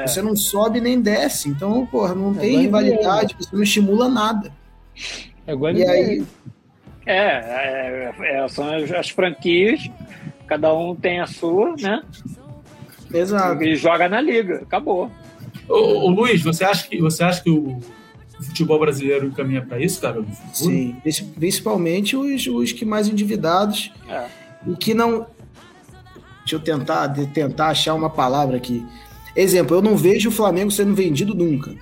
Você 0.00 0.22
não 0.22 0.34
sobe 0.34 0.80
nem 0.80 1.00
desce. 1.00 1.48
Então, 1.48 1.84
porra, 1.86 2.14
não 2.14 2.32
tem 2.34 2.64
igual 2.64 2.82
rivalidade, 2.82 3.36
você 3.38 3.54
não 3.54 3.62
estimula 3.62 4.08
nada. 4.08 4.50
É 5.46 5.52
igual 5.52 5.72
E 5.72 5.84
aí, 5.84 6.24
É, 7.04 7.16
é, 7.16 8.14
é, 8.44 8.48
são 8.48 8.72
as, 8.74 8.90
as 8.90 9.10
franquias, 9.10 9.90
cada 10.46 10.72
um 10.74 10.94
tem 10.94 11.20
a 11.20 11.26
sua, 11.26 11.74
né? 11.80 12.02
exato. 13.12 13.62
E 13.62 13.76
joga 13.76 14.08
na 14.08 14.20
liga, 14.20 14.60
acabou. 14.62 15.10
Ô, 15.68 15.74
ô, 15.74 16.08
Luiz, 16.10 16.42
você 16.42 16.64
acha 16.64 16.88
que, 16.88 16.98
você 17.00 17.22
acha 17.24 17.42
que 17.42 17.50
o 17.50 17.78
futebol 18.40 18.78
brasileiro 18.78 19.30
caminha 19.32 19.62
para 19.64 19.78
isso, 19.80 20.00
cara? 20.00 20.24
Sim, 20.52 20.96
Princi- 21.02 21.24
principalmente 21.24 22.16
os, 22.16 22.46
os 22.46 22.72
que 22.72 22.84
mais 22.84 23.08
endividados 23.08 23.92
É. 24.08 24.26
e 24.66 24.74
que 24.76 24.94
não. 24.94 25.26
Deixa 26.40 26.56
eu 26.56 26.60
tentar, 26.60 27.06
de- 27.08 27.26
tentar 27.28 27.68
achar 27.68 27.94
uma 27.94 28.10
palavra 28.10 28.56
aqui. 28.56 28.84
Exemplo, 29.34 29.76
eu 29.76 29.82
não 29.82 29.96
vejo 29.96 30.28
o 30.28 30.32
Flamengo 30.32 30.70
sendo 30.70 30.94
vendido 30.94 31.34
nunca. 31.34 31.74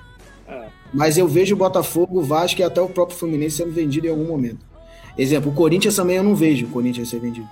É. 0.48 0.66
Mas 0.92 1.18
eu 1.18 1.26
vejo 1.26 1.55
o 1.55 1.59
Botafogo, 1.59 2.20
o 2.20 2.22
Vasco 2.22 2.61
e 2.61 2.64
até 2.64 2.80
o 2.80 2.88
próprio 2.88 3.18
Fluminense 3.18 3.57
sendo 3.57 3.72
vendido 3.72 4.07
em 4.07 4.11
algum 4.11 4.26
momento. 4.26 4.64
Exemplo, 5.18 5.51
o 5.51 5.55
Corinthians 5.55 5.96
também 5.96 6.16
eu 6.16 6.22
não 6.22 6.34
vejo 6.34 6.66
o 6.66 6.70
Corinthians 6.70 7.09
ser 7.09 7.20
vendido. 7.20 7.48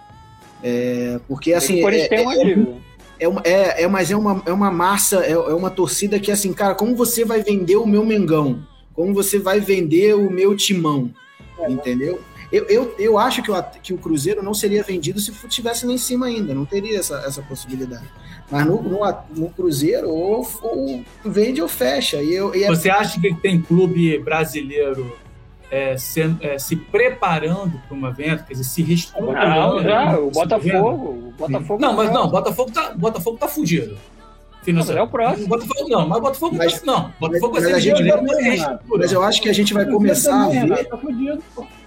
É, 0.63 1.21
porque 1.27 1.53
assim. 1.53 1.81
o 1.81 1.83
Corinthians 1.83 2.07
é- 2.07 2.17
tem 2.17 2.25
uma 2.25 2.35
é- 2.35 2.45
dívida. 2.45 2.89
É, 3.21 3.27
uma, 3.27 3.43
é, 3.45 3.83
é, 3.83 3.89
mas 3.89 4.13
é 4.13 4.17
uma, 4.17 4.41
é 4.47 4.53
uma 4.53 4.71
massa, 4.71 5.25
é, 5.25 5.33
é 5.33 5.55
uma 5.55 5.71
torcida 5.71 6.21
que, 6.21 6.31
assim, 6.31 6.53
cara, 6.53 6.75
como 6.77 6.95
você 6.95 7.25
vai 7.25 7.43
vender 7.43 7.75
o 7.75 7.85
meu 7.85 8.07
Mengão? 8.07 8.61
Como 8.95 9.13
você 9.13 9.41
vai 9.41 9.59
vender 9.59 10.15
o 10.15 10.31
meu 10.31 10.57
Timão? 10.57 11.11
Entendeu? 11.69 12.21
Eu, 12.51 12.65
eu, 12.67 12.95
eu 12.99 13.19
acho 13.19 13.43
que 13.43 13.51
o, 13.51 13.63
que 13.83 13.93
o 13.95 13.99
Cruzeiro 13.99 14.43
não 14.43 14.55
seria 14.55 14.83
vendido 14.83 15.21
se 15.21 15.31
estivesse 15.31 15.85
lá 15.87 15.93
em 15.93 15.99
cima 15.99 16.27
ainda, 16.27 16.55
não 16.55 16.65
teria 16.65 16.99
essa, 16.99 17.17
essa 17.27 17.43
possibilidade. 17.43 18.07
Mas 18.51 18.65
no, 18.65 18.83
no, 18.83 19.01
no 19.37 19.51
Cruzeiro, 19.51 20.09
ou, 20.09 20.49
ou 20.63 21.05
vende 21.25 21.61
ou 21.61 21.69
fecha. 21.69 22.23
E, 22.23 22.33
eu, 22.33 22.55
e 22.55 22.65
é- 22.65 22.69
Você 22.69 22.89
acha 22.89 23.21
que 23.21 23.35
tem 23.35 23.61
clube 23.61 24.19
brasileiro 24.21 25.15
é, 25.71 25.99
sendo- 25.99 26.39
é, 26.43 26.59
se 26.59 26.75
preparando 26.75 27.79
para 27.87 27.95
uma 27.95 28.11
venda, 28.11 28.43
quer 28.43 28.55
dizer, 28.55 28.65
se 28.65 28.83
reestruturando? 28.83 29.35
Não, 29.77 29.83
já, 29.83 30.19
o 30.19 30.29
Se? 30.33 30.41
Botafogo. 30.41 31.07
O 31.29 31.35
Botafogo 31.37 31.81
Não, 31.83 31.93
mas 31.93 32.11
não, 32.11 32.25
o 32.25 32.29
Botafogo 32.31 32.71
tá, 32.73 32.93
o 32.95 32.99
Botafogo 32.99 33.37
tá 33.37 33.47
fudido. 33.49 33.99
Mas 34.73 34.91
é 34.91 35.03
o 35.03 35.07
próximo. 35.09 35.49
Botafogo 35.49 35.89
não, 35.89 36.09
mas 36.09 36.21
Botafogo 36.21 36.57
Mas- 36.57 36.83
não. 36.83 37.13
Botafogo 37.21 37.55
mas 37.55 37.65
vai 37.65 37.73
a 37.73 37.79
gente 37.79 38.03
vai- 38.03 38.23
mas 38.23 38.67
mas 38.89 39.13
eu 39.13 39.23
acho 39.23 39.41
que 39.43 39.49
a 39.49 39.53
gente 39.53 39.73
vai 39.75 39.87
começar 39.87 40.45
a 40.45 40.49
ver. 40.49 40.85
Tá. 40.87 40.99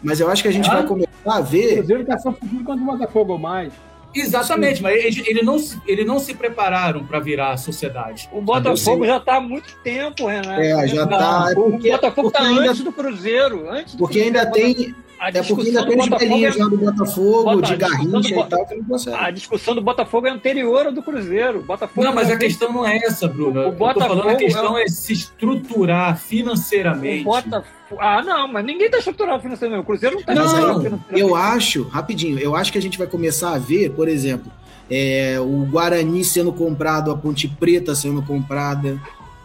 Mas 0.04 0.20
eu 0.20 0.30
acho 0.30 0.42
que 0.42 0.48
a 0.50 0.54
gente 0.54 0.70
Ah? 0.70 0.74
vai 0.76 0.88
começar 0.88 1.10
a 1.26 1.40
O 1.40 1.44
ver. 1.44 1.76
Cruzeiro 1.78 2.06
tá 2.06 2.18
só 2.18 2.32
fudido 2.32 2.64
quando 2.64 2.82
o 2.82 2.86
Botafogo 2.86 3.34
ou 3.34 3.40
mais. 3.40 3.72
Exatamente, 4.14 4.82
mas 4.82 4.96
eles 5.04 5.28
ele 5.28 5.42
não, 5.44 5.58
se- 5.60 5.80
ele 5.88 6.04
não 6.04 6.20
se 6.20 6.34
prepararam 6.34 7.04
para 7.06 7.20
virar 7.20 7.52
a 7.52 7.58
sociedade. 7.58 8.30
O 8.32 8.42
Botafogo 8.42 9.06
já 9.06 9.18
está 9.18 9.38
há 9.38 9.42
muito 9.42 9.74
tempo, 9.84 10.28
Renato. 10.28 10.62
É, 10.62 10.88
já 10.88 11.08
tá. 11.08 11.48
É 11.56 11.60
O 11.60 11.78
Botafogo 11.80 12.28
está 12.28 12.44
ainda, 12.44 12.70
antes 12.72 12.82
do 12.82 12.92
Cruzeiro. 12.92 13.70
Antes 13.70 13.94
do 13.96 14.00
porque 14.00 14.20
Cruzeiro. 14.20 14.38
ainda 14.40 14.52
tem. 14.52 14.96
A 15.20 15.30
É 15.30 15.34
porque 15.34 15.64
discussão 15.64 15.66
ainda 15.68 15.86
tem 15.86 15.98
do 15.98 16.02
os 16.02 16.10
Botafogo 16.10 16.32
velhinhos 16.32 16.56
é- 16.56 16.60
lá 16.64 16.68
do 16.70 16.78
Botafogo, 16.78 17.44
Bota- 17.44 17.68
de 17.68 17.76
Garrincha 17.76 18.30
e 18.40 18.44
tal, 18.50 18.66
que 18.66 18.76
não 18.76 18.84
consegue. 18.86 19.16
A 19.18 19.30
discussão 19.32 19.76
do 19.76 19.82
Botafogo 19.82 20.26
é 20.28 20.32
anterior 20.32 20.86
ao 20.88 20.92
do 20.92 21.04
Cruzeiro. 21.04 21.60
O 21.60 21.64
Botafogo 21.64 22.04
Não, 22.04 22.12
mas 22.16 22.32
a 22.32 22.38
questão 22.38 22.74
não 22.74 22.84
é 22.88 22.98
essa, 22.98 23.28
Bruno. 23.28 23.60
O 23.60 23.64
Eu 23.66 23.72
tô 23.72 23.78
falando 23.78 23.94
Botafogo 24.00 24.30
a 24.30 24.36
questão 24.36 24.78
é 24.80 24.88
se 24.88 25.14
estruturar 25.14 26.16
O 26.16 26.18
financeiramente. 26.18 27.24
Botafogo. 27.24 27.66
Ah, 28.00 28.22
não, 28.22 28.48
mas 28.48 28.66
ninguém 28.66 28.86
está 28.88 28.98
estruturado 29.00 29.42
financeiramente. 29.42 29.84
O 29.84 29.86
Cruzeiro 29.86 30.16
não 30.16 30.22
está 30.22 30.34
Não, 30.36 30.46
estruturado 30.46 30.86
Eu 30.86 30.92
financeiramente. 31.28 31.58
acho, 31.58 31.84
rapidinho, 31.84 32.40
eu 32.40 32.56
acho 32.56 32.72
que 32.72 32.78
a 32.78 32.82
gente 32.82 32.98
vai 32.98 33.08
começar 33.08 33.54
a 33.54 33.58
ver, 33.58 33.92
por 33.92 34.08
exemplo, 34.08 34.52
é, 34.90 35.40
o 35.40 35.66
Guarani 35.66 36.24
sendo 36.24 36.52
comprado, 36.52 37.12
a 37.12 37.18
Ponte 37.18 37.48
Preta 37.48 37.96
sendo 37.96 38.22
comprada, 38.22 39.00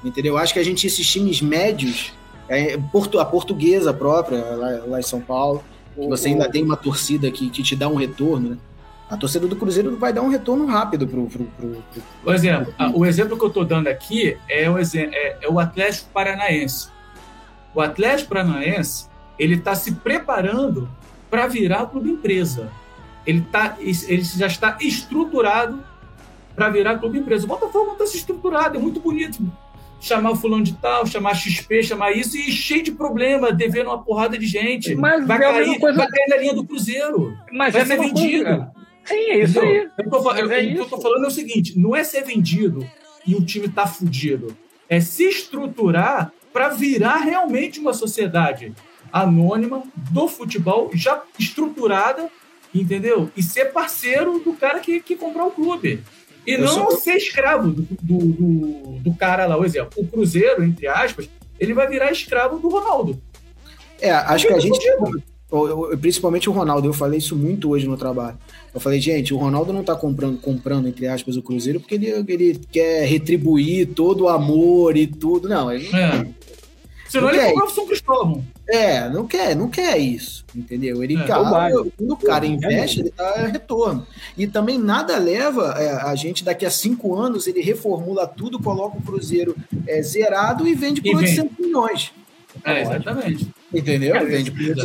entendeu? 0.05 0.35
Eu 0.35 0.39
acho 0.39 0.53
que 0.53 0.59
a 0.59 0.65
gente, 0.65 0.87
esses 0.87 1.07
times 1.09 1.41
médios, 1.41 2.13
é, 2.49 2.75
a 3.21 3.25
portuguesa 3.25 3.93
própria, 3.93 4.39
lá, 4.57 4.69
lá 4.87 4.99
em 5.01 5.03
São 5.05 5.21
Paulo, 5.21 5.63
que 5.95 6.07
você 6.09 6.29
ainda 6.29 6.51
tem 6.51 6.63
uma 6.63 6.77
torcida 6.77 7.31
que, 7.31 7.49
que 7.49 7.63
te 7.63 7.75
dá 7.75 7.89
um 7.89 7.95
retorno, 7.95 8.51
né? 8.51 8.57
A 9.09 9.17
torcida 9.17 9.47
do 9.47 9.55
Cruzeiro 9.55 9.97
vai 9.97 10.13
dar 10.13 10.23
um 10.23 10.29
retorno 10.29 10.67
rápido 10.67 11.07
pro. 11.07 11.27
pro, 11.27 11.45
pro, 11.45 11.69
pro... 11.69 12.03
Por 12.25 12.35
exemplo, 12.35 12.75
o 12.93 13.07
exemplo 13.07 13.39
que 13.39 13.45
eu 13.45 13.49
estou 13.49 13.65
dando 13.65 13.87
aqui 13.87 14.37
é 14.49 14.69
o, 14.69 14.77
é, 14.79 15.37
é 15.43 15.49
o 15.49 15.61
Atlético 15.61 16.11
Paranaense. 16.13 16.89
O 17.77 17.81
Atlético 17.83 18.31
Paranaense 18.31 19.07
ele 19.39 19.57
está 19.57 19.75
se 19.75 19.93
preparando 19.93 20.89
para 21.31 21.47
virar 21.47 21.85
clube 21.87 22.11
empresa. 22.11 22.73
Ele, 23.27 23.43
tá, 23.43 23.77
ele 23.79 24.23
já 24.23 24.47
está 24.47 24.79
estruturado 24.81 25.85
para 26.55 26.71
virar 26.71 26.99
clube 26.99 27.19
empresa. 27.19 27.45
O 27.45 27.49
Botafogo 27.49 27.85
não 27.85 27.93
está 27.93 28.07
se 28.07 28.17
estruturado, 28.17 28.79
é 28.79 28.81
muito 28.81 28.99
bonito 28.99 29.43
chamar 30.01 30.31
o 30.31 30.37
fulano 30.37 30.65
de 30.65 30.73
tal, 30.75 31.07
chamar 31.07 31.35
XP, 31.35 31.83
chamar 31.83 32.13
isso, 32.13 32.37
e 32.37 32.51
cheio 32.51 32.83
de 32.83 32.93
problema, 32.93 33.53
devendo 33.53 33.89
uma 33.89 34.03
porrada 34.03 34.39
de 34.39 34.47
gente. 34.47 34.95
Mas 34.95 35.27
vai, 35.27 35.37
é 35.37 35.41
cair, 35.41 35.79
coisa... 35.79 35.99
vai 35.99 36.09
cair 36.09 36.29
na 36.29 36.37
linha 36.37 36.55
do 36.55 36.65
Cruzeiro. 36.65 37.37
Mas 37.53 37.75
vai 37.75 37.83
é 37.83 37.85
ser 37.85 37.99
vendido. 37.99 38.45
Coisa. 38.45 38.73
Sim, 39.05 39.15
é 39.15 39.39
isso 39.43 39.61
aí. 39.61 39.89
Eu 39.99 40.11
tô, 40.11 40.33
eu, 40.33 40.51
é 40.51 40.63
o 40.63 40.73
que 40.73 40.79
eu 40.79 40.87
tô 40.87 41.01
falando 41.01 41.25
é 41.25 41.29
o 41.29 41.31
seguinte: 41.31 41.79
não 41.79 41.95
é 41.95 42.03
ser 42.05 42.23
vendido 42.25 42.87
e 43.27 43.35
o 43.35 43.45
time 43.45 43.69
tá 43.69 43.87
fudido. 43.87 44.57
É 44.89 45.01
se 45.01 45.25
estruturar 45.25 46.33
para 46.57 46.71
virar 46.71 47.19
realmente 47.19 47.79
uma 47.79 47.93
sociedade 47.93 48.73
anônima 49.13 49.83
do 49.95 50.27
futebol 50.27 50.91
já 50.95 51.23
estruturada, 51.39 52.31
entendeu? 52.75 53.31
E 53.37 53.43
ser 53.43 53.75
parceiro 53.75 54.39
do 54.39 54.55
cara 54.55 54.81
que, 54.81 55.03
que 55.03 55.17
comprou 55.17 55.49
o 55.49 55.51
clube. 55.51 56.03
E 56.47 56.53
eu 56.53 56.61
não 56.61 56.69
sou... 56.69 56.93
ser 56.93 57.17
escravo 57.17 57.69
do, 57.69 57.83
do, 57.83 58.19
do, 58.19 58.99
do, 59.01 59.15
cara 59.17 59.45
lá, 59.45 59.59
o 59.59 59.67
exemplo. 59.67 59.93
O 59.99 60.07
Cruzeiro, 60.07 60.65
entre 60.65 60.87
aspas, 60.87 61.29
ele 61.61 61.75
vai 61.75 61.87
virar 61.89 62.11
escravo 62.11 62.59
do 62.59 62.71
Ronaldo. 62.71 63.21
É, 64.01 64.11
acho 64.11 64.47
que 64.47 64.55
a 64.55 64.59
gente. 64.59 64.81
Principalmente 66.01 66.51
o 66.51 66.53
Ronaldo, 66.53 66.89
eu 66.89 66.93
falei 66.93 67.19
isso 67.19 67.37
muito 67.37 67.71
hoje 67.71 67.87
no 67.87 67.97
trabalho. 67.97 68.37
Eu 68.75 68.81
falei, 68.81 69.01
gente, 69.01 69.33
o 69.33 69.37
Ronaldo 69.37 69.73
não 69.73 69.85
tá 69.85 69.95
comprando, 69.95 70.39
comprando 70.39 70.89
entre 70.89 71.07
aspas, 71.07 71.37
o 71.37 71.43
Cruzeiro 71.43 71.79
porque 71.79 71.95
ele, 71.95 72.09
ele 72.29 72.61
quer 72.71 73.07
retribuir 73.07 73.89
todo 73.95 74.25
o 74.25 74.29
amor 74.29 74.97
e 74.97 75.07
tudo. 75.07 75.49
Não, 75.49 75.71
ele 75.71 75.89
não 75.91 75.99
é. 75.99 76.29
Senão 77.09 77.31
ele 77.31 77.39
comprava 77.39 77.71
o 77.71 77.75
São 77.75 77.87
Cristóvão. 77.87 78.45
É, 78.69 79.09
não 79.09 79.27
quer, 79.27 79.55
não 79.55 79.69
quer 79.69 79.97
isso, 79.99 80.45
entendeu? 80.55 81.03
Ele, 81.03 81.17
é, 81.17 81.25
cara, 81.25 81.71
quando 81.97 82.11
o 82.11 82.17
cara 82.17 82.45
investe, 82.45 83.01
ele 83.01 83.13
dá 83.17 83.47
retorno. 83.47 84.05
E 84.37 84.47
também 84.47 84.77
nada 84.79 85.17
leva 85.17 85.77
é, 85.79 85.93
a 85.93 86.15
gente, 86.17 86.45
daqui 86.45 86.67
a 86.67 86.71
cinco 86.71 87.15
anos, 87.15 87.47
ele 87.47 87.61
reformula 87.61 88.27
tudo, 88.27 88.59
coloca 88.59 88.99
o 88.99 89.03
Cruzeiro 89.03 89.57
é, 89.87 90.03
zerado 90.03 90.67
e 90.67 90.75
vende 90.75 91.01
por 91.01 91.13
e 91.13 91.17
800 91.17 91.43
vende. 91.43 91.63
milhões. 91.63 92.13
É, 92.65 92.83
exatamente. 92.83 93.49
Entendeu? 93.73 94.15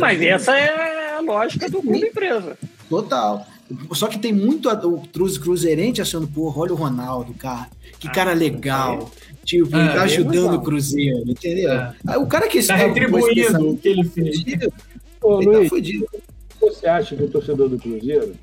Mas 0.00 0.20
essa 0.20 0.56
é 0.56 1.16
a 1.16 1.20
lógica 1.20 1.68
do 1.68 1.80
clube 1.80 2.06
empresa. 2.06 2.56
Total. 2.88 3.46
Só 3.92 4.06
que 4.06 4.18
tem 4.18 4.32
muito 4.32 4.68
o 4.68 5.02
cruzeirense 5.38 6.00
achando, 6.00 6.26
porra, 6.26 6.60
olha 6.60 6.72
o 6.72 6.76
Ronaldo, 6.76 7.32
cara. 7.34 7.68
Que 7.98 8.08
ah, 8.08 8.12
cara 8.12 8.32
legal. 8.32 9.10
Tipo, 9.44 9.76
é, 9.76 9.94
tá 9.94 10.02
ajudando 10.02 10.54
o 10.54 10.62
Cruzeiro, 10.62 11.28
entendeu? 11.28 11.72
É. 11.72 12.18
o 12.18 12.26
cara 12.26 12.48
que 12.48 12.58
está 12.58 12.76
retribuindo 12.76 13.70
o 13.70 13.76
que 13.76 13.88
ele 13.88 14.04
fez. 14.04 14.44
Ô, 15.20 15.40
ele 15.40 15.50
tá 15.50 15.58
Luiz, 15.58 15.70
tá 15.70 15.76
fudido. 15.76 16.08
você 16.60 16.86
acha 16.86 17.16
que 17.16 17.22
o 17.24 17.28
torcedor 17.28 17.68
do 17.68 17.78
Cruzeiro, 17.78 18.34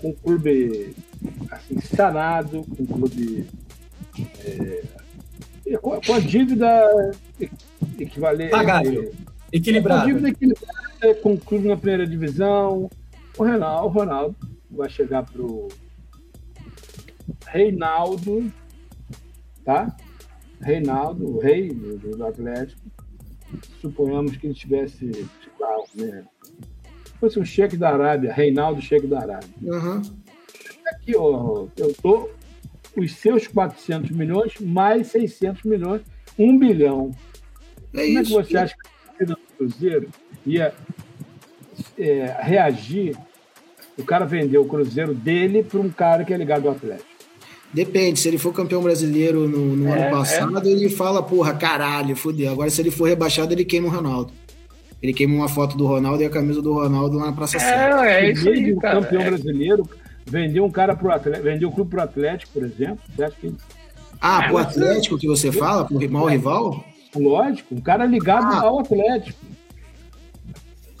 com 0.00 0.10
um 0.10 0.14
clube 0.14 0.94
assim, 1.50 1.80
sanado, 1.80 2.64
com 2.64 2.82
um 2.82 2.86
clube 2.86 3.46
com 5.80 6.14
a 6.14 6.20
dívida 6.20 7.12
equivalente. 7.98 8.50
Pagável. 8.50 9.12
Equilibrado. 9.52 10.00
Com 10.00 10.04
a 10.04 10.06
dívida 10.06 10.28
equilibrada, 10.28 11.14
com 11.22 11.32
o 11.34 11.38
clube 11.38 11.68
na 11.68 11.76
primeira 11.76 12.06
divisão. 12.06 12.90
O 13.36 13.44
Ronaldo, 13.44 13.86
o 13.86 13.90
Ronaldo 13.90 14.36
vai 14.70 14.88
chegar 14.88 15.24
pro 15.24 15.68
Reinaldo 17.46 18.50
tá? 19.66 19.94
Reinaldo, 20.60 21.36
o 21.36 21.40
rei 21.40 21.68
do, 21.68 22.16
do 22.16 22.24
Atlético, 22.24 22.80
suponhamos 23.80 24.36
que 24.36 24.46
ele 24.46 24.54
tivesse, 24.54 25.10
tipo, 25.10 25.66
né? 25.96 26.24
fosse 27.20 27.38
um 27.38 27.44
cheque 27.44 27.76
da 27.76 27.90
Arábia, 27.90 28.32
Reinaldo 28.32 28.80
cheque 28.80 29.06
da 29.06 29.20
Arábia. 29.20 29.50
Uhum. 29.60 30.00
Aqui, 30.86 31.16
ó, 31.16 31.66
eu 31.76 31.92
tô 31.94 32.30
os 32.96 33.12
seus 33.14 33.46
400 33.46 34.10
milhões 34.10 34.54
mais 34.60 35.08
600 35.08 35.62
milhões, 35.64 36.02
1 36.38 36.58
bilhão. 36.58 37.10
É 37.94 38.06
Como 38.06 38.20
isso. 38.20 38.38
é 38.38 38.42
que 38.42 38.48
você 38.50 38.56
acha 38.56 38.74
que 39.18 39.24
o 39.24 39.36
Cruzeiro 39.58 40.08
ia 40.44 40.74
é, 41.98 42.36
reagir? 42.40 43.16
O 43.98 44.04
cara 44.04 44.26
vendeu 44.26 44.62
o 44.62 44.68
Cruzeiro 44.68 45.14
dele 45.14 45.62
para 45.62 45.80
um 45.80 45.90
cara 45.90 46.24
que 46.24 46.32
é 46.32 46.36
ligado 46.36 46.68
ao 46.68 46.74
Atlético. 46.74 47.16
Depende, 47.72 48.18
se 48.18 48.28
ele 48.28 48.38
for 48.38 48.52
campeão 48.52 48.82
brasileiro 48.82 49.48
no, 49.48 49.76
no 49.76 49.88
é, 49.88 50.02
ano 50.02 50.10
passado, 50.10 50.68
é. 50.68 50.72
ele 50.72 50.88
fala, 50.88 51.22
porra, 51.22 51.54
caralho, 51.54 52.16
fudeu. 52.16 52.50
Agora, 52.52 52.70
se 52.70 52.80
ele 52.80 52.90
for 52.90 53.06
rebaixado, 53.06 53.52
ele 53.52 53.64
queima 53.64 53.88
o 53.88 53.90
Ronaldo. 53.90 54.32
Ele 55.02 55.12
queima 55.12 55.34
uma 55.34 55.48
foto 55.48 55.76
do 55.76 55.86
Ronaldo 55.86 56.22
e 56.22 56.26
a 56.26 56.30
camisa 56.30 56.62
do 56.62 56.72
Ronaldo 56.72 57.18
lá 57.18 57.26
na 57.26 57.32
Praça 57.32 57.58
Central. 57.58 58.04
É, 58.04 58.26
é 58.26 58.32
isso 58.32 58.48
aí, 58.48 58.74
cara. 58.76 59.00
campeão 59.00 59.22
é. 59.22 59.24
brasileiro, 59.30 59.88
vendeu 60.26 60.64
um 60.64 60.70
cara 60.70 60.94
pro 60.96 61.10
Atlético, 61.10 61.44
vendeu 61.44 61.68
o 61.68 61.72
clube 61.72 61.90
pro 61.90 62.02
Atlético, 62.02 62.52
por 62.52 62.64
exemplo. 62.64 62.98
Que... 63.40 63.54
Ah, 64.20 64.44
é, 64.44 64.48
pro 64.48 64.58
Atlético 64.58 65.18
que 65.18 65.26
você 65.26 65.52
fala? 65.52 65.84
Pro 65.84 66.10
maior 66.10 66.26
rival? 66.26 66.84
Lógico, 67.14 67.74
um 67.74 67.80
cara 67.80 68.04
ligado 68.04 68.52
ah. 68.52 68.62
ao 68.62 68.80
Atlético. 68.80 69.38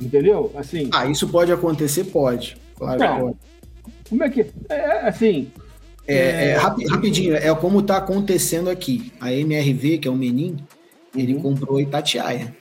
Entendeu? 0.00 0.52
Assim. 0.56 0.88
Ah, 0.92 1.06
isso 1.06 1.28
pode 1.28 1.52
acontecer? 1.52 2.04
Pode. 2.04 2.56
Claro 2.76 2.98
pode. 2.98 3.36
Como 4.08 4.22
é 4.22 4.30
que. 4.30 4.46
É, 4.68 5.08
assim, 5.08 5.50
é, 6.06 6.50
é, 6.50 6.56
rapidinho, 6.56 7.34
é 7.34 7.52
como 7.54 7.80
está 7.80 7.96
acontecendo 7.96 8.70
aqui. 8.70 9.12
A 9.20 9.32
MRV, 9.32 9.98
que 9.98 10.08
é 10.08 10.10
o 10.10 10.14
Menin, 10.14 10.56
ele 11.14 11.34
uhum. 11.34 11.42
comprou 11.42 11.78
a 11.78 11.82
Itatiaia. 11.82 12.54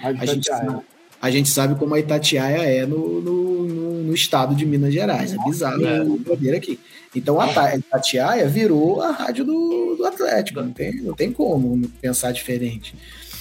A, 0.00 0.08
a, 0.08 0.26
gente 0.26 0.46
sabe, 0.46 0.80
a, 1.22 1.30
gente 1.30 1.48
sabe, 1.48 1.76
como 1.76 1.94
a 1.94 2.00
Itatiaia 2.00 2.62
é 2.62 2.84
no, 2.84 3.20
no, 3.20 3.62
no, 3.64 4.02
no 4.02 4.14
estado 4.14 4.54
de 4.54 4.66
Minas 4.66 4.92
Gerais. 4.92 5.32
É 5.32 5.36
bizarro 5.44 5.86
é. 5.86 6.02
o 6.02 6.18
poder 6.18 6.56
aqui. 6.56 6.78
Então 7.14 7.40
a, 7.40 7.76
Itatiaia 7.76 8.48
virou 8.48 9.00
a 9.00 9.12
rádio 9.12 9.44
do, 9.44 9.94
do 9.96 10.04
Atlético. 10.04 10.60
Não 10.60 10.72
tem, 10.72 11.00
não 11.00 11.14
tem 11.14 11.30
como 11.32 11.88
pensar 12.00 12.32
diferente. 12.32 12.94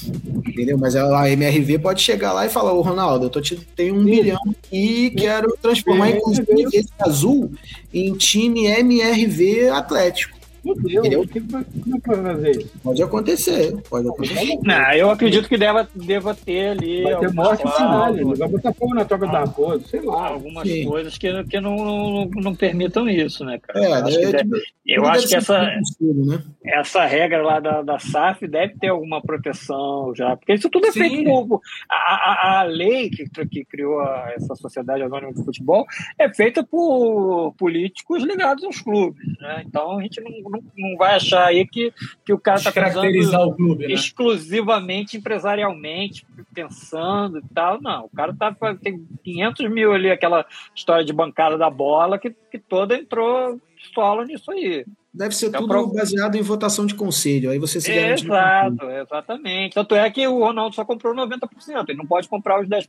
Entendeu? 0.05 0.77
Mas 0.77 0.95
a 0.95 1.29
MRV 1.29 1.79
pode 1.79 2.01
chegar 2.01 2.34
lá 2.34 2.45
e 2.45 2.49
falar, 2.49 2.73
ô 2.73 2.82
Ronaldo, 2.82 3.25
eu 3.25 3.29
tô 3.29 3.41
te, 3.41 3.55
tenho 3.75 3.95
um 3.95 4.01
milhão 4.01 4.39
e 4.71 5.11
quero 5.11 5.55
transformar, 5.61 6.09
inclusive, 6.09 6.47
esse 6.73 6.89
azul 6.99 7.51
em 7.93 8.13
time 8.13 8.65
MRV 8.65 9.69
Atlético. 9.69 10.41
Como 10.64 10.80
é 10.80 11.99
que 11.99 12.07
vai 12.07 12.22
fazer 12.22 12.51
isso? 12.51 12.80
Pode 12.84 13.01
acontecer, 13.01 13.82
pode 13.89 14.07
acontecer. 14.07 14.59
Não, 14.64 14.93
eu 14.93 15.09
acredito 15.09 15.49
que 15.49 15.57
deva, 15.57 15.89
deva 15.95 16.36
ter 16.36 16.70
ali. 16.70 17.01
Vai 17.01 17.20
ter 17.20 17.34
morte 17.34 17.62
final, 17.62 18.16
ele 18.16 18.36
vai 18.36 18.47
botar 18.47 18.74
fogo 18.74 18.93
na 18.93 19.03
toca 19.03 19.26
da 19.26 19.39
raposa, 19.39 19.88
sei 19.88 20.01
lá. 20.01 20.28
Algumas 20.28 20.68
Sim. 20.68 20.86
coisas 20.86 21.18
que, 21.18 21.43
que 21.45 21.59
não, 21.59 21.76
não, 21.76 22.30
não, 22.36 22.55
permitam 22.55 23.09
isso, 23.09 23.43
né, 23.43 23.59
cara? 23.59 23.84
É, 23.84 23.88
eu 23.88 23.93
acho 24.05 24.20
que, 24.20 24.32
deve, 24.32 24.62
eu 24.86 25.05
acho 25.05 25.28
que 25.28 25.36
essa, 25.36 25.62
né? 25.99 26.43
essa 26.64 27.05
regra 27.05 27.41
lá 27.41 27.59
da, 27.59 27.82
da 27.82 27.97
SAF 27.97 28.47
deve 28.47 28.76
ter 28.78 28.89
alguma 28.89 29.20
proteção 29.20 30.14
já, 30.16 30.38
porque 30.38 30.53
isso 30.53 30.70
tudo 30.70 30.86
é 30.88 30.91
Sim. 30.91 30.99
feito 30.99 31.47
por. 31.47 31.62
A, 31.89 31.95
a, 31.95 32.59
a 32.59 32.64
lei 32.64 33.09
que, 33.09 33.26
que 33.47 33.66
criou 33.66 33.99
a, 33.99 34.34
essa 34.36 34.53
Sociedade 34.55 35.01
Anônima 35.01 35.34
de 35.34 35.43
Futebol 35.43 35.88
é 36.20 36.32
feita 36.32 36.64
por 36.64 37.53
políticos 37.57 38.24
ligados 38.24 38.64
aos 38.64 38.80
clubes, 38.80 39.26
né? 39.39 39.64
Então 39.66 39.97
a 39.97 40.01
gente 40.03 40.22
não 40.22 40.51
não, 40.78 40.97
vai 40.97 41.16
achar 41.16 41.45
aí 41.45 41.66
que, 41.66 41.93
que 42.26 42.34
o 42.34 42.39
cara 42.39 42.58
está 42.58 42.72
caracterizar 42.72 43.41
o 43.41 43.56
clube, 43.56 43.88
né? 43.88 43.93
exclusivamente 43.93 45.18
empresarialmente, 45.18 46.26
pensando 46.54 47.39
e 47.39 47.54
tal. 47.54 47.82
Não, 47.82 48.06
o 48.06 48.10
cara 48.10 48.34
tá, 48.34 48.56
tem 48.82 49.06
500 49.24 49.70
mil 49.70 49.93
ali, 49.93 50.12
aquela 50.12 50.45
história 50.76 51.06
de 51.06 51.14
bancada 51.14 51.58
da 51.58 51.70
bola, 51.70 52.20
que, 52.20 52.30
que 52.52 52.60
toda 52.60 52.95
entrou 52.95 53.60
solo 53.93 54.24
nisso 54.24 54.52
aí. 54.52 54.86
Deve 55.14 55.36
ser 55.36 55.47
então, 55.47 55.68
tudo 55.68 55.93
baseado 55.93 56.36
em 56.36 56.41
votação 56.41 56.86
de 56.86 56.95
conselho, 56.95 57.52
aí 57.52 57.60
você 57.60 57.82
se 57.82 57.93
garante. 57.93 58.26
Exato, 58.26 58.86
exatamente. 58.86 59.74
Tanto 59.74 59.95
é 59.95 60.10
que 60.10 60.26
o 60.26 60.39
Ronaldo 60.39 60.76
só 60.76 60.86
comprou 60.86 61.14
90%, 61.14 61.89
ele 61.89 61.97
não 61.97 62.08
pode 62.08 62.30
comprar 62.30 62.62
os 62.62 62.68
10%. 62.68 62.88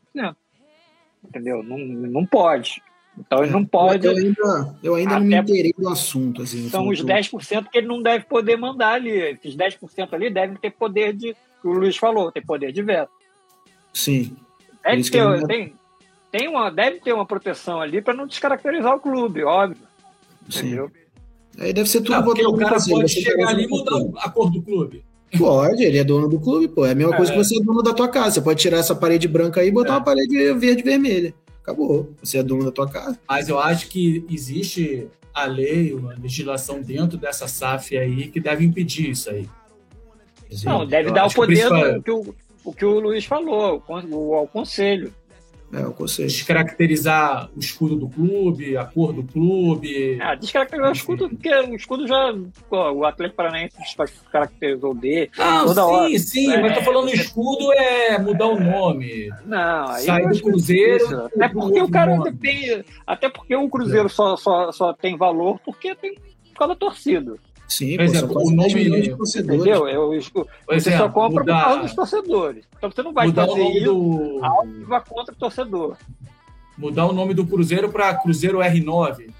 Entendeu? 1.24 1.62
Não, 1.62 1.78
não 1.78 2.26
pode. 2.26 2.82
Então 3.18 3.42
ele 3.42 3.52
não 3.52 3.64
pode. 3.64 4.06
Eu 4.06 4.16
ainda, 4.16 4.76
eu 4.82 4.94
ainda 4.94 5.20
não 5.20 5.26
me 5.26 5.36
interei 5.36 5.74
do 5.76 5.88
assunto. 5.88 6.42
Assim, 6.42 6.68
são 6.68 6.88
os 6.88 7.02
10% 7.02 7.68
que 7.70 7.78
ele 7.78 7.86
não 7.86 8.02
deve 8.02 8.24
poder 8.24 8.56
mandar 8.56 8.94
ali. 8.94 9.10
Esses 9.10 9.54
10% 9.54 10.12
ali 10.12 10.30
devem 10.30 10.56
ter 10.56 10.70
poder 10.70 11.12
de. 11.12 11.36
O 11.62 11.72
Luiz 11.72 11.96
falou, 11.96 12.32
ter 12.32 12.44
poder 12.44 12.72
de 12.72 12.82
veto. 12.82 13.10
Sim. 13.92 14.36
Deve 14.82 15.10
ter, 15.10 15.24
não... 15.24 15.46
tem, 15.46 15.74
tem 16.30 16.48
uma, 16.48 16.70
deve 16.70 16.98
ter 17.00 17.12
uma 17.12 17.26
proteção 17.26 17.80
ali 17.80 18.02
para 18.02 18.14
não 18.14 18.26
descaracterizar 18.26 18.96
o 18.96 19.00
clube, 19.00 19.44
óbvio. 19.44 19.86
Sim. 20.48 20.66
Entendeu? 20.66 20.90
Aí 21.58 21.72
deve 21.72 21.88
ser 21.88 22.00
tudo 22.00 22.12
não, 22.12 22.24
porque 22.24 22.44
o 22.44 22.54
cara 22.54 22.78
pode 22.82 23.12
chegar 23.12 23.48
ali 23.48 23.64
e 23.64 23.68
mudar 23.68 24.00
a 24.20 24.30
cor 24.30 24.50
do 24.50 24.62
clube. 24.62 25.04
Pode, 25.38 25.82
ele 25.82 25.98
é 25.98 26.04
dono 26.04 26.28
do 26.28 26.40
clube, 26.40 26.68
pô. 26.68 26.84
É 26.84 26.92
a 26.92 26.94
mesma 26.94 27.14
é. 27.14 27.16
coisa 27.16 27.32
que 27.32 27.38
você 27.38 27.56
é 27.56 27.62
dono 27.62 27.82
da 27.82 27.94
tua 27.94 28.08
casa. 28.08 28.32
Você 28.32 28.40
pode 28.40 28.60
tirar 28.60 28.78
essa 28.78 28.94
parede 28.94 29.28
branca 29.28 29.60
aí 29.60 29.68
e 29.68 29.72
botar 29.72 29.94
é. 29.94 29.96
uma 29.96 30.04
parede 30.04 30.52
verde 30.54 30.80
e 30.80 30.84
vermelha. 30.84 31.34
Acabou. 31.62 32.12
Você 32.22 32.38
é 32.38 32.42
dono 32.42 32.64
da 32.64 32.70
tua 32.72 32.88
casa. 32.88 33.18
Mas 33.28 33.48
eu 33.48 33.58
acho 33.58 33.88
que 33.88 34.24
existe 34.30 35.08
a 35.32 35.44
lei, 35.46 35.94
uma 35.94 36.14
legislação 36.14 36.82
dentro 36.82 37.16
dessa 37.16 37.48
SAF 37.48 37.96
aí 37.96 38.28
que 38.28 38.38
deve 38.40 38.64
impedir 38.64 39.10
isso 39.10 39.30
aí. 39.30 39.48
Não, 40.64 40.86
deve 40.86 41.10
dar 41.10 41.24
o 41.26 41.28
que 41.30 41.34
poder 41.36 41.54
principal- 41.68 41.94
do 41.94 42.02
que 42.02 42.10
o, 42.10 42.34
o 42.64 42.72
que 42.74 42.84
o 42.84 43.00
Luiz 43.00 43.24
falou, 43.24 43.76
o 43.76 43.80
con- 43.80 44.04
o- 44.10 44.34
ao 44.34 44.46
conselho. 44.46 45.12
É, 45.72 45.86
o 45.86 45.92
conselho. 45.92 46.28
Descaracterizar 46.28 47.48
o 47.56 47.58
escudo 47.58 47.96
do 47.96 48.08
clube, 48.08 48.76
a 48.76 48.84
cor 48.84 49.12
do 49.12 49.22
clube. 49.22 50.18
Ah, 50.20 50.34
descaracterizar 50.34 50.90
o 50.90 50.94
escudo, 50.94 51.28
porque 51.30 51.48
o 51.54 51.74
escudo 51.74 52.06
já. 52.06 52.34
pô, 52.68 52.90
o 52.92 53.04
Atlético 53.06 53.36
Paranaense 53.36 53.76
descaracterizou 53.98 54.94
D. 54.94 55.30
Não, 55.38 55.66
toda 55.66 55.82
sim, 55.82 55.88
hora. 55.90 56.18
sim, 56.18 56.52
É, 56.52 56.60
mas 56.60 56.74
tô 56.78 56.82
falando 56.82 57.08
você- 57.08 57.16
escudo 57.16 57.72
é 57.72 58.18
mudar 58.18 58.46
o 58.48 58.60
nome. 58.60 59.30
Não, 59.46 59.88
aí 59.88 60.02
Sai 60.04 60.26
do 60.28 60.42
Cruzeiro 60.42 61.24
Até 61.26 61.48
porque 61.48 61.80
o 61.80 61.90
cara 61.90 62.16
nome. 62.16 62.30
depende. 62.30 62.84
Até 63.06 63.28
porque 63.30 63.56
o 63.56 63.68
Cruzeiro 63.70 64.08
só, 64.08 64.36
só, 64.36 64.70
só 64.72 64.92
tem 64.92 65.16
valor 65.16 65.58
porque 65.64 65.94
tem 65.94 66.14
por 66.52 66.58
causa 66.58 66.74
da 66.74 66.78
torcida. 66.78 67.34
Sim, 67.72 67.96
Por 67.96 68.04
exemplo, 68.04 68.36
o 68.36 68.56
10 68.56 68.74
nome- 68.74 69.00
de 69.02 69.16
torcedores. 69.16 69.60
Entendeu? 69.60 69.88
Eu, 69.88 70.12
eu- 70.14 70.20
Por 70.32 70.46
você 70.66 70.74
exemplo, 70.76 70.98
só 70.98 71.08
compra 71.08 71.44
por 71.44 71.46
causa 71.46 71.68
mudar, 71.70 71.82
dos 71.82 71.94
torcedores. 71.94 72.64
Então 72.76 72.90
você 72.90 73.02
não 73.02 73.12
vai 73.12 73.26
mudar 73.26 73.44
o 73.44 73.48
fazer 73.48 73.62
nome 73.62 73.76
isso 73.76 73.84
do 73.86 74.44
algo 74.44 74.72
que 74.72 74.84
vá 74.84 75.00
contra 75.00 75.34
o 75.34 75.38
torcedor. 75.38 75.96
mudar 76.76 77.06
o 77.06 77.12
nome 77.12 77.32
do 77.34 77.46
Cruzeiro 77.46 77.88
para 77.90 78.14
Cruzeiro 78.14 78.58
R9. 78.58 79.30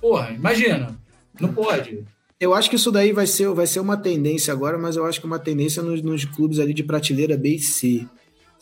Porra, 0.00 0.30
imagina. 0.30 0.96
Não 1.40 1.52
pode. 1.52 2.02
Eu 2.40 2.54
acho 2.54 2.68
que 2.70 2.76
isso 2.76 2.90
daí 2.90 3.12
vai 3.12 3.26
ser, 3.26 3.48
vai 3.54 3.66
ser 3.66 3.80
uma 3.80 3.96
tendência 3.96 4.52
agora, 4.52 4.76
mas 4.78 4.96
eu 4.96 5.04
acho 5.06 5.20
que 5.20 5.26
uma 5.26 5.38
tendência 5.38 5.82
nos, 5.82 6.02
nos 6.02 6.24
clubes 6.24 6.58
ali 6.58 6.74
de 6.74 6.82
prateleira 6.82 7.36
B 7.36 7.50
e 7.56 7.58
C. 7.60 8.06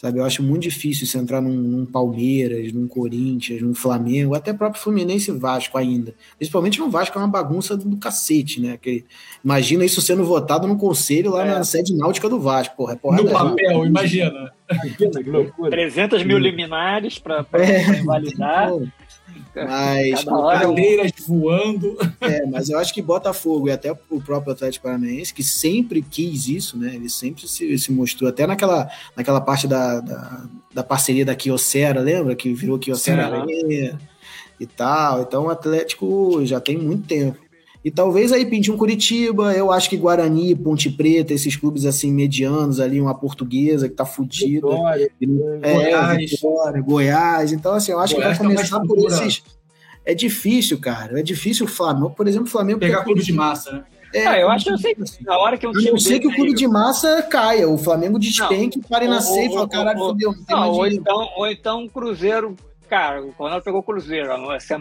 Sabe, 0.01 0.18
eu 0.18 0.24
acho 0.24 0.42
muito 0.42 0.62
difícil 0.62 1.07
você 1.07 1.18
entrar 1.18 1.42
num, 1.42 1.53
num 1.53 1.84
Palmeiras, 1.84 2.72
num 2.72 2.88
Corinthians, 2.88 3.61
num 3.61 3.74
Flamengo, 3.74 4.34
até 4.34 4.51
próprio 4.51 4.80
Fluminense 4.82 5.30
e 5.30 5.34
Vasco 5.34 5.76
ainda. 5.76 6.14
Principalmente 6.38 6.78
no 6.78 6.88
Vasco, 6.88 7.18
é 7.18 7.20
uma 7.20 7.28
bagunça 7.28 7.76
do 7.76 7.94
cacete, 7.98 8.62
né? 8.62 8.78
Que, 8.80 9.05
imagina 9.44 9.84
isso 9.84 10.01
sendo 10.01 10.24
votado 10.24 10.66
no 10.66 10.78
conselho 10.78 11.32
lá 11.32 11.46
É. 11.46 11.51
na 11.51 11.64
sede 11.64 11.94
náutica 11.94 12.30
do 12.30 12.40
Vasco, 12.40 12.76
porra. 12.76 12.94
É 12.94 12.96
porrada 12.96 13.22
No 13.24 13.30
papel, 13.30 13.84
imagina. 13.84 14.51
Imagina 14.72 15.22
que 15.22 15.30
loucura. 15.30 15.70
300 15.70 16.22
mil 16.22 16.38
liminares 16.38 17.18
para 17.18 17.44
É. 17.55 17.98
invalidar. 18.01 18.70
Mas, 19.55 20.24
Cada 20.24 20.36
hora 20.36 20.59
é 20.59 20.66
Cadeiras 20.66 21.12
voando. 21.26 21.96
É, 22.20 22.46
mas 22.46 22.68
eu 22.68 22.78
acho 22.78 22.94
que 22.94 23.03
Botafogo 23.03 23.68
e 23.68 23.72
até 23.72 23.92
o 23.92 24.20
próprio 24.20 24.53
Atlético 24.53 24.84
Paranaense, 24.84 25.34
que 25.34 25.42
sempre 25.42 26.03
quis 26.03 26.48
isso, 26.48 26.78
né? 26.78 26.94
Ele 26.94 27.09
sempre 27.09 27.48
se, 27.48 27.76
se 27.78 27.92
mostrou, 27.92 28.28
até 28.30 28.46
naquela, 28.46 28.88
naquela 29.16 29.40
parte 29.40 29.66
da, 29.66 30.01
da, 30.01 30.44
da 30.72 30.84
parceria 30.84 31.24
da 31.24 31.34
Kyocera, 31.34 32.01
lembra? 32.01 32.36
Que 32.36 32.53
virou 32.55 32.78
Sim. 33.28 33.40
Arena 33.40 33.98
e 34.61 34.66
tal. 34.66 35.22
Então 35.22 35.46
o 35.46 35.51
Atlético 35.51 36.44
já 36.44 36.61
tem 36.61 36.76
muito 36.76 37.07
tempo. 37.07 37.49
E 37.83 37.91
talvez 37.91 38.31
aí 38.31 38.45
pinte 38.45 38.70
um 38.70 38.76
Curitiba, 38.76 39.55
eu 39.55 39.72
acho 39.72 39.89
que 39.89 39.97
Guarani, 39.97 40.55
Ponte 40.55 40.91
Preta, 40.91 41.33
esses 41.33 41.57
clubes 41.57 41.87
assim 41.87 42.12
medianos 42.12 42.78
ali, 42.78 43.01
uma 43.01 43.14
portuguesa 43.14 43.89
que 43.89 43.95
tá 43.95 44.05
fudida. 44.05 44.68
Vitória, 44.68 45.11
É, 45.62 45.72
Goiás. 45.74 46.31
Vitória, 46.31 46.83
Goiás. 46.83 47.53
Então, 47.53 47.72
assim, 47.72 47.93
eu 47.93 47.99
acho 47.99 48.14
Goiás 48.14 48.37
que 48.37 48.45
vai 48.45 48.53
uma 48.53 48.57
começar 48.57 48.81
por 48.81 48.99
esses. 48.99 49.43
É 50.05 50.14
difícil, 50.14 50.78
cara. 50.78 51.20
É 51.20 51.22
difícil 51.22 51.64
o 51.64 51.68
Flamengo. 51.68 52.11
Por 52.11 52.28
exemplo, 52.28 52.49
o 52.49 52.51
Flamengo. 52.51 52.81
Pegar 52.81 53.03
clube 53.05 53.22
de 53.22 53.33
massa, 53.33 53.72
né? 53.72 53.85
É, 54.12 54.26
Ah, 54.26 54.39
eu 54.41 54.51
acho 54.51 54.64
de 54.64 54.70
assim, 54.72 54.93
massa. 54.99 55.16
Na 55.22 55.39
hora 55.39 55.57
que 55.57 55.66
um 55.66 55.70
A 55.70 55.72
time 55.72 55.91
não 55.93 55.99
ser 55.99 56.18
que 56.18 56.26
o 56.26 56.35
clube 56.35 56.49
aí- 56.51 56.55
de 56.57 56.66
massa 56.66 57.22
caia. 57.22 57.68
O 57.68 57.78
Flamengo 57.78 58.18
despenque, 58.18 58.81
pare 58.89 59.07
na 59.07 59.16
Ou- 59.16 59.20
C 59.22 59.45
e 59.45 59.49
ou- 59.49 59.55
fala: 59.55 59.68
caralho, 59.68 60.01
ou- 60.01 60.09
fodeu, 60.09 60.35
não 60.49 60.70
ou 60.72 60.87
então, 60.87 61.28
ou 61.37 61.47
então 61.47 61.85
o 61.85 61.91
Cruzeiro, 61.91 62.57
cara, 62.91 63.22
o 63.22 63.30
Ronaldo 63.30 63.64
pegou 63.64 63.80
o 63.80 63.82
Cruzeiro. 63.84 64.30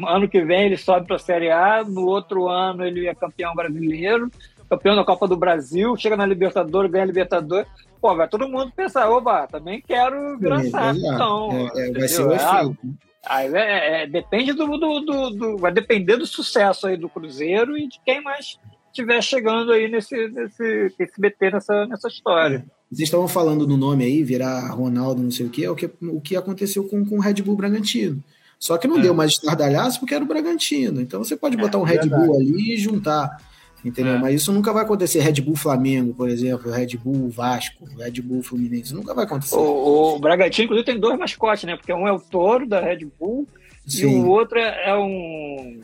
Ano 0.08 0.28
que 0.28 0.42
vem 0.44 0.66
ele 0.66 0.78
sobe 0.78 1.06
para 1.06 1.16
a 1.16 1.20
Série 1.20 1.52
A, 1.52 1.84
no 1.84 2.06
outro 2.08 2.50
ano 2.50 2.84
ele 2.84 3.08
é 3.08 3.14
campeão 3.14 3.54
brasileiro, 3.54 4.30
campeão 4.68 4.96
da 4.96 5.06
Copa 5.06 5.28
do 5.28 5.38
Brasil, 5.38 5.96
chega 5.96 6.18
na 6.18 6.26
Libertadores, 6.26 6.92
ganha 6.92 7.04
a 7.04 7.08
Libertadores. 7.08 7.68
Pô, 8.02 8.16
vai 8.16 8.28
todo 8.28 8.50
mundo 8.50 8.72
pensar, 8.76 9.10
oba, 9.10 9.46
também 9.48 9.82
quero 9.88 10.38
virar 10.40 10.64
É, 10.64 10.68
então. 10.68 11.50
É, 11.76 11.90
é, 11.90 11.92
vai 11.92 12.08
ser 12.08 12.24
o 12.24 12.32
É, 12.32 12.38
ah, 12.42 12.64
efeito. 12.64 12.80
Aí 13.28 13.54
é- 13.54 14.04
é- 14.04 14.08
depende 14.08 14.54
do, 14.54 14.66
do, 14.66 15.00
do- 15.02 15.30
do- 15.32 15.58
Vai 15.58 15.72
depender 15.72 16.18
do 16.18 16.26
sucesso 16.26 16.88
aí 16.88 16.98
do 16.98 17.10
Cruzeiro 17.10 17.78
e 17.78 17.88
de 17.88 18.00
quem 18.06 18.22
mais 18.24 18.58
estiver 18.92 19.22
chegando 19.22 19.72
aí 19.72 19.88
nesse, 19.88 20.16
nesse, 20.30 20.96
nesse 20.98 21.22
BT 21.22 21.52
nessa, 21.52 21.86
nessa 21.86 22.08
história. 22.08 22.66
Vocês 22.92 23.08
estavam 23.08 23.28
falando 23.28 23.68
no 23.68 23.78
nome 23.78 24.04
aí, 24.04 24.24
virar 24.24 24.68
Ronaldo, 24.72 25.22
não 25.22 25.30
sei 25.32 25.46
o 25.46 25.50
quê, 25.50 25.64
é 25.66 25.70
o 25.70 25.76
que, 25.76 25.90
o 26.02 26.20
que 26.20 26.36
aconteceu 26.36 26.84
com, 26.86 27.06
com 27.06 27.18
o 27.18 27.22
Red 27.22 27.36
Bull 27.36 27.56
Bragantino. 27.56 28.24
Só 28.60 28.78
que 28.78 28.88
não 28.88 28.98
É. 28.98 29.02
deu 29.02 29.14
mais 29.14 29.32
estardalhaço 29.32 30.00
porque 30.00 30.14
era 30.16 30.24
o 30.24 30.28
Bragantino. 30.28 31.00
Então 31.00 31.24
você 31.24 31.36
pode 31.38 31.56
botar 31.56 31.78
um 31.78 31.84
Red 31.84 32.00
verdade. 32.00 32.26
Bull 32.28 32.36
ali 32.40 32.74
e 32.74 32.78
juntar. 32.78 33.38
Entendeu? 33.86 34.16
É. 34.16 34.18
Mas 34.20 34.42
isso 34.42 34.52
nunca 34.52 34.74
vai 34.74 34.84
acontecer. 34.84 35.20
Red 35.22 35.40
Bull 35.42 35.56
Flamengo, 35.56 36.14
por 36.14 36.28
exemplo, 36.28 36.70
Red 36.70 36.98
Bull 36.98 37.30
Vasco, 37.30 37.86
Red 37.98 38.22
Bull 38.22 38.44
Fluminense. 38.44 38.94
Nunca 38.94 39.14
vai 39.14 39.24
acontecer. 39.24 39.56
O, 39.56 40.16
o 40.16 40.20
Bragantino, 40.20 40.66
inclusive, 40.66 40.86
tem 40.86 41.00
dois 41.00 41.18
mascotes, 41.18 41.64
né? 41.64 41.78
Porque 41.78 41.94
um 41.94 42.06
é 42.06 42.12
o 42.12 42.20
touro 42.20 42.68
da 42.68 42.82
Red 42.82 43.08
Bull 43.18 43.48
e 43.88 43.92
Sim. 43.92 44.22
o 44.24 44.28
outro 44.28 44.60
é 44.60 44.94
um. 44.98 45.80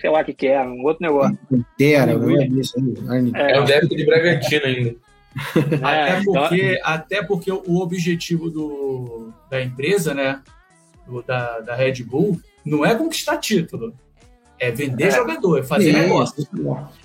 Sei 0.00 0.08
lá 0.10 0.20
o 0.20 0.24
que, 0.24 0.32
que 0.34 0.46
é, 0.46 0.60
um 0.62 0.82
outro 0.84 1.02
negócio. 1.02 1.36
Pantera, 1.50 2.12
é 2.12 2.46
isso 2.60 2.74
aí. 2.78 3.08
Arne- 3.08 3.32
É 3.34 3.58
o 3.60 3.64
débito 3.64 3.96
de 3.96 4.04
Bragantino 4.06 4.64
ainda. 4.66 4.94
Até 5.82 6.10
É, 6.16 6.20
então- 6.20 6.32
porque, 6.32 6.80
até 6.84 7.22
porque 7.22 7.50
o 7.52 7.80
objetivo 7.80 8.50
do, 8.50 9.30
da 9.50 9.62
empresa, 9.62 10.12
né? 10.14 10.40
do- 11.06 11.22
da, 11.22 11.60
da 11.60 11.74
Red 11.74 12.02
Bull, 12.04 12.40
não 12.64 12.84
é 12.86 12.94
conquistar 12.94 13.36
título. 13.38 13.92
É 14.58 14.70
vender 14.70 15.06
É. 15.08 15.10
jogador, 15.10 15.58
é 15.58 15.62
fazer 15.64 15.92
Sim. 15.92 15.98
negócio. 16.00 16.46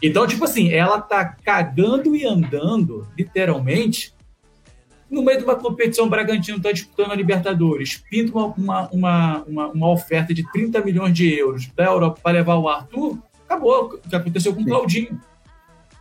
Então, 0.04 0.28
tipo 0.28 0.44
assim, 0.46 0.70
ela 0.72 1.02
tá 1.02 1.26
cagando 1.26 2.16
e 2.16 2.24
andando, 2.24 3.08
literalmente, 3.18 4.14
no 5.10 5.24
meio 5.24 5.40
de 5.40 5.44
uma 5.46 5.56
competição, 5.56 6.06
o 6.06 6.10
Bragantino 6.10 6.62
tá 6.62 6.72
disputando 6.72 7.12
a 7.12 7.16
Libertadores, 7.16 7.98
pinta 8.10 8.32
uma, 8.38 8.48
uma, 8.56 8.90
uma, 8.92 9.44
uma, 9.48 9.68
uma 9.70 9.90
oferta 9.90 10.34
de 10.34 10.44
30 10.52 10.82
milhões 10.82 11.14
de 11.16 11.34
euros 11.34 11.66
da 11.76 11.86
Europa 11.86 12.20
para 12.22 12.34
levar 12.34 12.58
o 12.58 12.68
Arthur, 12.70 13.18
acabou 13.46 13.86
o 13.86 13.98
que 13.98 14.16
aconteceu 14.16 14.54
com 14.54 14.62
o 14.62 14.64
Sim. 14.64 14.70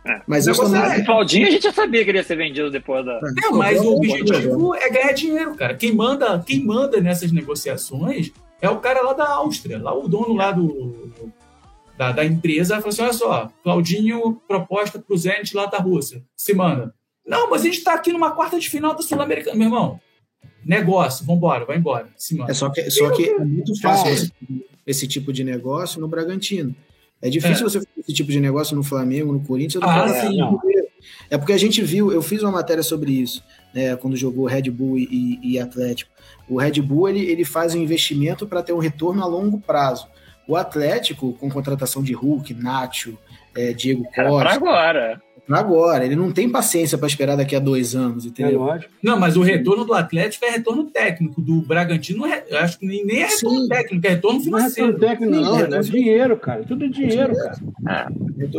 Claudinho. 0.03 0.23
Mas 0.27 0.47
O 0.47 0.51
negócio 0.51 0.73
também. 0.73 1.01
O 1.01 1.05
Claudinho 1.05 1.47
a 1.47 1.51
gente 1.51 1.63
já 1.63 1.73
sabia 1.73 2.03
que 2.03 2.11
ele 2.11 2.17
ia 2.17 2.23
ser 2.23 2.35
vendido 2.35 2.71
depois 2.71 3.05
da. 3.05 3.19
Não, 3.41 3.57
mas 3.57 3.79
o 3.81 3.95
objetivo 3.95 4.75
é 4.75 4.89
ganhar 4.89 5.11
dinheiro, 5.13 5.55
cara. 5.55 5.75
Quem 5.75 5.93
manda, 5.93 6.43
quem 6.45 6.63
manda 6.63 7.01
nessas 7.01 7.31
negociações 7.31 8.31
é 8.61 8.69
o 8.69 8.79
cara 8.79 9.01
lá 9.01 9.13
da 9.13 9.27
Áustria, 9.27 9.81
lá 9.81 9.93
o 9.93 10.07
dono 10.07 10.33
lá 10.33 10.51
do, 10.51 11.31
da, 11.97 12.11
da 12.11 12.25
empresa, 12.25 12.75
falou 12.75 12.89
assim: 12.89 13.01
olha 13.01 13.13
só, 13.13 13.51
Claudinho, 13.63 14.41
proposta 14.47 14.99
pro 14.99 15.17
Zenit 15.17 15.55
lá 15.55 15.65
da 15.65 15.77
Rússia. 15.79 16.23
Se 16.35 16.53
manda. 16.53 16.93
Não, 17.25 17.49
mas 17.49 17.61
a 17.61 17.65
gente 17.65 17.83
tá 17.83 17.93
aqui 17.93 18.13
numa 18.13 18.31
quarta 18.31 18.57
de 18.57 18.69
final 18.69 18.95
da 18.95 19.01
Sul-Americana, 19.01 19.55
meu 19.55 19.67
irmão. 19.67 19.99
Negócio, 20.63 21.25
vambora, 21.25 21.65
vai 21.65 21.77
embora. 21.77 22.07
Se 22.15 22.35
manda. 22.35 22.51
É 22.51 22.53
só 22.53 22.69
que, 22.69 22.89
só 22.89 23.09
que 23.11 23.29
é 23.29 23.39
muito 23.39 23.79
fácil 23.81 24.05
fazer 24.05 24.31
esse 24.85 25.07
tipo 25.07 25.33
de 25.33 25.43
negócio 25.43 25.99
no 25.99 26.07
Bragantino. 26.07 26.73
É 27.21 27.29
difícil 27.29 27.67
você 27.67 27.79
fazer 27.79 27.89
esse 27.99 28.13
tipo 28.13 28.31
de 28.31 28.39
negócio 28.39 28.75
no 28.75 28.83
Flamengo, 28.83 29.33
no 29.33 29.39
Corinthians. 29.39 29.83
no 29.83 29.89
Ah, 29.89 30.07
Flamengo. 30.07 30.61
sim. 30.63 30.77
É 31.29 31.37
porque 31.37 31.53
a 31.53 31.57
gente 31.57 31.81
viu, 31.81 32.11
eu 32.11 32.21
fiz 32.21 32.41
uma 32.43 32.51
matéria 32.51 32.83
sobre 32.83 33.11
isso, 33.11 33.43
né, 33.73 33.95
quando 33.95 34.15
jogou 34.15 34.45
Red 34.45 34.63
Bull 34.69 34.97
e, 34.97 35.39
e- 35.41 35.59
Atlético. 35.59 36.11
O 36.49 36.57
Red 36.59 36.81
Bull 36.81 37.09
ele, 37.09 37.21
ele 37.21 37.43
faz 37.45 37.73
um 37.73 37.79
investimento 37.79 38.45
para 38.45 38.61
ter 38.61 38.73
um 38.73 38.77
retorno 38.79 39.21
a 39.23 39.25
longo 39.25 39.59
prazo. 39.59 40.07
O 40.47 40.55
Atlético, 40.55 41.33
com 41.33 41.49
contratação 41.49 42.01
de 42.03 42.13
Hulk, 42.13 42.53
Nacho, 42.53 43.17
é, 43.55 43.73
Diego 43.73 44.03
Era 44.13 44.13
pra 44.13 44.29
Costa, 44.29 44.49
agora. 44.55 45.21
Agora, 45.55 46.05
ele 46.05 46.15
não 46.15 46.31
tem 46.31 46.49
paciência 46.49 46.97
para 46.97 47.07
esperar 47.07 47.35
daqui 47.37 47.55
a 47.55 47.59
dois 47.59 47.95
anos, 47.95 48.25
É 48.25 48.27
entendeu? 48.29 48.59
lógico. 48.59 48.91
Não, 49.01 49.17
mas 49.19 49.37
o 49.37 49.41
retorno 49.41 49.85
do 49.85 49.93
Atlético 49.93 50.43
é 50.45 50.49
retorno 50.51 50.83
técnico. 50.85 51.39
Do 51.41 51.61
Bragantino, 51.61 52.19
não 52.19 52.27
é- 52.27 52.43
eu 52.49 52.57
acho 52.59 52.79
que 52.79 52.85
nem, 52.85 53.01
é 53.21 53.25
retorno 53.27 53.61
Sim. 53.61 53.67
técnico, 53.69 54.07
é 54.07 54.09
retorno 54.09 54.33
Não 54.39 54.41
é 54.41 54.43
financeiro. 54.43 54.91
retorno 54.93 55.07
técnico, 55.09 55.33
não, 55.35 55.55
é 55.55 55.59
é, 55.59 55.63
retorno- 55.63 55.83
dinheiro, 55.83 56.37
cara. 56.37 56.63
Tudo 56.63 56.85
é 56.85 56.87
dinheiro, 56.87 57.33
cara. 57.35 58.11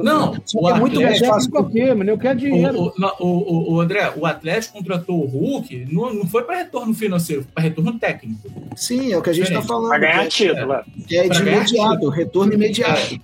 Não, 0.02 0.36
Só 0.44 0.60
o 0.60 0.68
é 0.70 0.78
muito 0.80 0.96
Atlético- 0.98 1.28
mais 1.30 1.46
fácil. 1.46 1.64
Quê, 1.70 1.94
mano? 1.94 2.10
Eu 2.10 2.18
quero 2.18 2.38
dinheiro. 2.38 2.78
O, 2.78 2.86
o, 2.88 2.92
não, 2.98 3.12
o, 3.20 3.74
o- 3.74 3.80
André, 3.80 4.12
o 4.16 4.24
Atlético 4.26 4.78
contratou 4.78 5.22
o 5.22 5.26
Hulk, 5.26 5.86
não, 5.92 6.12
não 6.14 6.26
foi 6.26 6.42
para 6.44 6.58
retorno 6.58 6.94
financeiro, 6.94 7.42
foi 7.42 7.50
para 7.54 7.62
retorno 7.64 7.98
técnico. 7.98 8.50
Sim, 8.76 9.12
é 9.12 9.16
o 9.18 9.22
que 9.22 9.30
a 9.30 9.32
gente 9.32 9.48
está 9.48 9.62
falando. 9.62 9.88
Pra 9.88 9.98
ganhar 9.98 10.24
é- 10.24 10.28
título. 10.28 10.72
é. 10.72 10.82
é 11.12 11.28
de 11.28 11.38
imediato, 11.40 12.08
retorno 12.08 12.54
imediato. 12.54 13.20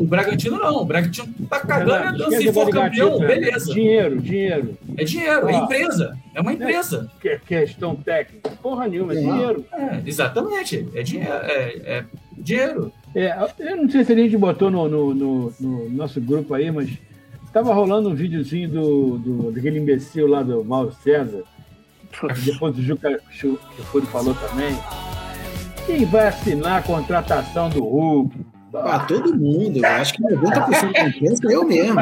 O 0.00 0.06
Bragantino 0.06 0.56
não, 0.56 0.76
o 0.78 0.84
Bragantino 0.86 1.28
tá 1.48 1.60
cagando. 1.60 2.22
Esquece 2.22 2.42
Se 2.46 2.52
for 2.52 2.70
campeão, 2.70 3.18
né? 3.18 3.26
beleza. 3.26 3.72
Dinheiro, 3.74 4.18
dinheiro. 4.20 4.78
É 4.96 5.04
dinheiro, 5.04 5.48
é 5.48 5.54
Ó. 5.54 5.64
empresa. 5.64 6.16
É 6.34 6.40
uma 6.40 6.52
empresa. 6.54 7.10
Que- 7.20 7.38
Questão 7.46 7.94
técnica. 7.96 8.50
Porra 8.62 8.88
nenhuma, 8.88 9.12
é 9.12 9.18
É. 9.18 9.20
dinheiro. 9.20 9.64
É, 9.72 10.00
exatamente. 10.06 10.88
É 10.94 11.02
dinheiro. 11.02 11.32
É, 11.32 11.76
é 11.84 12.04
dinheiro. 12.38 12.92
É, 13.14 13.36
eu 13.58 13.76
não 13.76 13.90
sei 13.90 14.02
se 14.04 14.12
a 14.12 14.16
gente 14.16 14.36
botou 14.38 14.70
no, 14.70 14.88
no- 14.88 15.14
no- 15.14 15.52
no 15.60 15.90
nosso 15.90 16.18
grupo 16.20 16.54
aí, 16.54 16.70
mas 16.70 16.88
estava 17.44 17.74
rolando 17.74 18.08
um 18.08 18.14
videozinho 18.14 18.70
do, 18.70 19.18
do, 19.18 19.52
daquele 19.52 19.78
imbecil 19.80 20.26
lá 20.26 20.42
do 20.42 20.64
Mauro 20.64 20.92
César. 21.02 21.42
Depois 22.44 22.76
o 22.78 22.82
Juca 22.82 23.20
Chu- 23.30 23.58
que 23.76 23.82
foi 23.82 24.00
falou 24.02 24.34
também. 24.34 24.74
Quem 25.86 26.04
vai 26.06 26.28
assinar 26.28 26.78
a 26.78 26.82
contratação 26.82 27.68
do 27.68 27.84
Hulk? 27.84 28.34
Ah, 28.74 29.00
todo 29.00 29.34
mundo. 29.36 29.78
Eu 29.78 29.86
acho 29.86 30.14
que 30.14 30.22
90% 30.22 30.92
da 30.92 31.08
imprensa 31.08 31.48
é 31.50 31.54
eu 31.54 31.64
mesmo. 31.64 31.96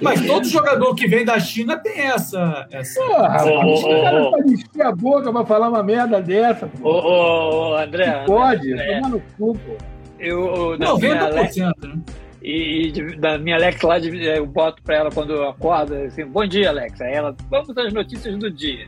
Mas 0.00 0.26
todo 0.26 0.44
jogador 0.46 0.94
que 0.94 1.06
vem 1.08 1.24
da 1.24 1.38
China 1.40 1.76
tem 1.78 2.00
essa. 2.06 2.66
essa... 2.70 3.00
Porra, 3.00 3.44
Ô, 3.44 3.60
ô, 3.64 3.74
o 4.00 4.02
cara 4.02 4.22
ô. 4.22 4.30
vai 4.30 4.40
encher 4.42 4.82
a 4.82 4.92
boca 4.92 5.32
pra 5.32 5.44
falar 5.46 5.68
uma 5.68 5.82
merda 5.82 6.20
dessa. 6.20 6.68
Ô, 6.82 6.88
ô, 6.90 7.70
ô, 7.70 7.76
André, 7.76 8.24
Pode, 8.26 8.72
André, 8.72 9.00
toma 9.00 9.08
no 9.08 9.20
cu, 9.38 9.54
pô. 9.58 9.76
eu, 10.18 10.72
Alex, 10.74 11.56
90%, 11.56 11.88
né? 11.88 11.98
e, 12.42 12.86
e 12.86 12.92
de- 12.92 13.16
da 13.16 13.38
minha 13.38 13.56
Alex 13.56 13.80
lá, 13.82 13.98
de- 13.98 14.24
eu 14.26 14.46
boto 14.46 14.82
pra 14.82 14.96
ela 14.96 15.10
quando 15.10 15.32
eu 15.32 15.48
acordo, 15.48 15.94
assim, 15.94 16.26
bom 16.26 16.46
dia, 16.46 16.68
Alex. 16.70 17.00
Aí 17.00 17.14
ela, 17.14 17.34
vamos 17.50 17.76
às 17.76 17.92
notícias 17.92 18.36
do 18.38 18.50
dia. 18.50 18.86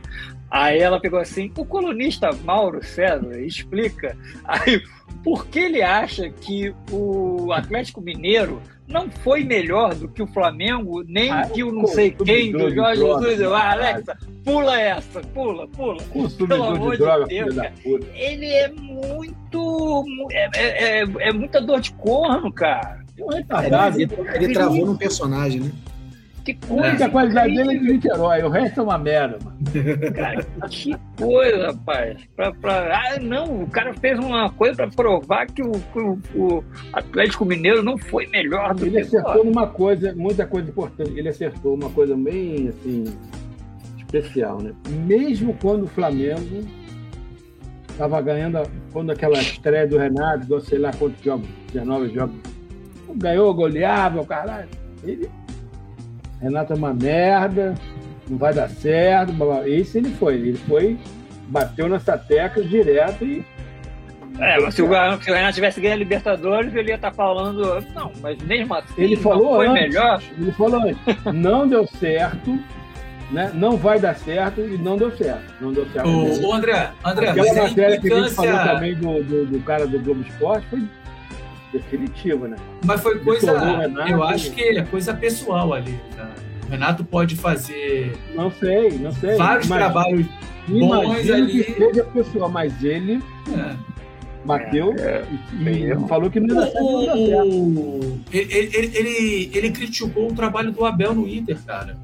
Aí 0.53 0.77
ela 0.77 0.99
pegou 0.99 1.17
assim, 1.19 1.51
o 1.57 1.65
colunista 1.65 2.29
Mauro 2.45 2.85
César 2.85 3.39
explica 3.41 4.15
aí, 4.45 4.83
por 5.23 5.47
que 5.47 5.57
ele 5.57 5.81
acha 5.81 6.29
que 6.29 6.71
o 6.91 7.51
Atlético 7.51 7.99
Mineiro 7.99 8.61
não 8.87 9.09
foi 9.09 9.43
melhor 9.43 9.95
do 9.95 10.07
que 10.07 10.21
o 10.21 10.27
Flamengo, 10.27 11.03
nem 11.07 11.31
Ah, 11.31 11.49
que 11.51 11.63
o 11.63 11.71
não 11.71 11.87
sei 11.87 12.11
quem, 12.11 12.51
do 12.51 12.69
Jorge 12.69 12.99
droga, 12.99 13.21
Jesus. 13.23 13.39
Eu, 13.41 13.55
ah. 13.55 13.71
Alexa, 13.71 14.17
pula 14.43 14.79
essa, 14.79 15.21
pula, 15.21 15.67
pula. 15.69 16.03
Pelo 16.47 16.63
amor 16.65 16.91
de 16.91 16.97
de 16.97 17.03
droga, 17.03 17.25
Deus, 17.25 17.43
filho 17.45 17.53
da 17.55 17.63
cara. 17.63 17.73
Ele 18.13 18.45
é 18.45 18.69
muito. 18.69 20.05
É, 20.31 20.49
é, 20.55 20.99
é- 21.01 21.07
é 21.29 21.33
muita 21.33 21.59
dor 21.61 21.79
de 21.81 21.91
corno, 21.93 22.51
cara. 22.53 23.03
É 23.17 23.23
um 23.23 23.29
retardado. 23.29 23.99
Ele, 23.99 24.11
ele 24.35 24.53
travou 24.53 24.85
num 24.85 24.97
personagem, 24.97 25.61
né? 25.61 25.71
Que 26.43 26.51
A 26.51 26.67
coisa. 26.67 26.87
única 26.89 27.09
qualidade 27.09 27.55
dele 27.55 27.75
é 27.75 27.79
de 27.79 27.85
Niterói, 27.93 28.43
o 28.43 28.49
resto 28.49 28.79
é 28.81 28.83
uma 28.83 28.97
merda, 28.97 29.39
mano. 29.43 29.57
Cara, 30.13 30.43
que 30.69 30.93
coisa, 31.17 31.67
rapaz. 31.67 32.17
Pra, 32.35 32.51
pra... 32.53 32.97
Ah, 32.97 33.19
não, 33.21 33.63
o 33.63 33.67
cara 33.69 33.93
fez 33.93 34.19
uma 34.19 34.49
coisa 34.51 34.75
pra 34.75 34.87
provar 34.89 35.45
que 35.47 35.61
o, 35.63 35.71
que 35.71 35.99
o, 35.99 36.19
o 36.35 36.63
Atlético 36.91 37.45
Mineiro 37.45 37.81
não 37.81 37.97
foi 37.97 38.27
melhor 38.27 38.73
do 38.73 38.85
Ele 38.85 38.95
que 38.95 39.01
acertou 39.01 39.45
numa 39.45 39.67
coisa, 39.67 40.13
muita 40.15 40.45
coisa 40.45 40.69
importante. 40.69 41.11
Ele 41.17 41.29
acertou 41.29 41.75
uma 41.75 41.89
coisa 41.89 42.13
bem 42.15 42.67
assim 42.67 43.05
especial, 43.97 44.61
né? 44.61 44.73
Mesmo 44.89 45.55
quando 45.61 45.83
o 45.83 45.87
Flamengo 45.87 46.67
estava 47.89 48.19
ganhando, 48.21 48.57
a- 48.57 48.65
quando 48.91 49.11
aquela 49.11 49.39
estreia 49.39 49.87
do 49.87 49.97
Renato, 49.97 50.59
sei 50.61 50.77
lá 50.79 50.91
quantos 50.91 51.23
jogos, 51.23 51.47
19 51.71 52.13
jogos, 52.13 52.35
ganhou, 53.15 53.53
goleava, 53.53 54.19
o 54.21 54.25
caralho. 54.25 54.67
Ele, 55.03 55.29
Renato 56.43 56.73
é 56.73 56.75
uma 56.75 56.93
merda, 56.93 57.73
não 58.29 58.37
vai 58.37 58.53
dar 58.53 58.69
certo. 58.69 59.33
blá, 59.33 59.45
blá. 59.45 59.69
Esse 59.69 59.97
ele 59.97 60.09
foi, 60.11 60.35
ele 60.35 60.57
foi, 60.67 60.97
bateu 61.47 61.87
nessa 61.89 62.17
tecla 62.17 62.63
direto 62.63 63.23
e 63.25 63.45
É, 64.39 64.59
mas 64.59 64.73
se 64.75 64.81
o, 64.81 64.87
se 65.21 65.31
o 65.31 65.33
Renato 65.33 65.53
tivesse 65.55 65.79
ganho 65.79 65.93
a 65.93 65.97
Libertadores, 65.97 66.73
ele 66.75 66.89
ia 66.89 66.95
estar 66.95 67.11
falando. 67.13 67.81
Não, 67.95 68.11
mas 68.21 68.37
mesmo 68.43 68.73
assim, 68.75 68.93
Ele 68.97 69.15
não 69.15 69.21
falou 69.23 69.55
foi 69.55 69.67
antes. 69.67 69.81
melhor. 69.83 70.21
Ele 70.37 70.51
falou 70.51 70.81
antes, 70.81 70.97
não 71.33 71.67
deu 71.67 71.87
certo, 71.87 72.59
né? 73.31 73.51
não 73.53 73.77
vai 73.77 73.99
dar 73.99 74.15
certo 74.15 74.61
e 74.61 74.77
não 74.77 74.97
deu 74.97 75.11
certo. 75.15 75.53
Não 75.61 75.71
deu 75.71 75.85
certo. 75.93 76.07
Ô, 76.09 76.47
ô, 76.47 76.53
André, 76.53 76.89
André, 77.05 77.29
Aquela 77.29 77.53
matéria 77.69 77.99
que 77.99 78.11
a 78.11 78.15
gente 78.21 78.29
falou 78.31 78.51
implicância. 78.51 78.73
também 78.73 78.95
do, 78.95 79.23
do, 79.23 79.45
do 79.45 79.59
cara 79.61 79.85
do 79.87 79.99
Globo 79.99 80.21
Esporte 80.21 80.65
foi 80.69 80.83
definitiva, 81.73 82.47
né? 82.47 82.55
Mas 82.85 83.01
foi 83.01 83.19
coisa. 83.19 83.51
O 83.53 83.77
Renato. 83.77 84.09
Eu 84.11 84.23
acho 84.23 84.51
que 84.51 84.61
é 84.61 84.83
coisa 84.83 85.13
pessoal 85.13 85.73
ali. 85.73 85.99
cara. 86.15 86.33
O 86.67 86.69
Renato 86.71 87.03
pode 87.03 87.35
fazer 87.35 88.15
Não 88.33 88.49
sei, 88.51 88.91
não 88.91 89.11
sei. 89.11 89.35
vários 89.35 89.67
trabalhos. 89.67 90.25
bons 90.67 90.77
Imagino 90.77 91.33
ali. 91.35 91.63
que 91.63 91.73
seja 91.73 92.03
pessoa, 92.05 92.47
mas 92.47 92.81
ele 92.83 93.21
é. 93.55 93.75
bateu 94.45 94.93
É, 94.97 95.23
e, 95.51 95.91
e 95.91 96.07
falou 96.07 96.29
que 96.31 96.39
não 96.39 96.47
ia 96.47 96.55
dar 96.55 96.65
deu 96.71 97.27
certo. 97.27 97.49
O- 97.49 98.19
ele, 98.31 98.53
ele, 98.53 98.91
ele, 98.97 99.51
ele 99.53 99.71
criticou 99.71 100.31
o 100.31 100.33
trabalho 100.33 100.71
do 100.71 100.85
Abel 100.85 101.13
no 101.13 101.27
Inter, 101.27 101.57
cara. 101.65 101.97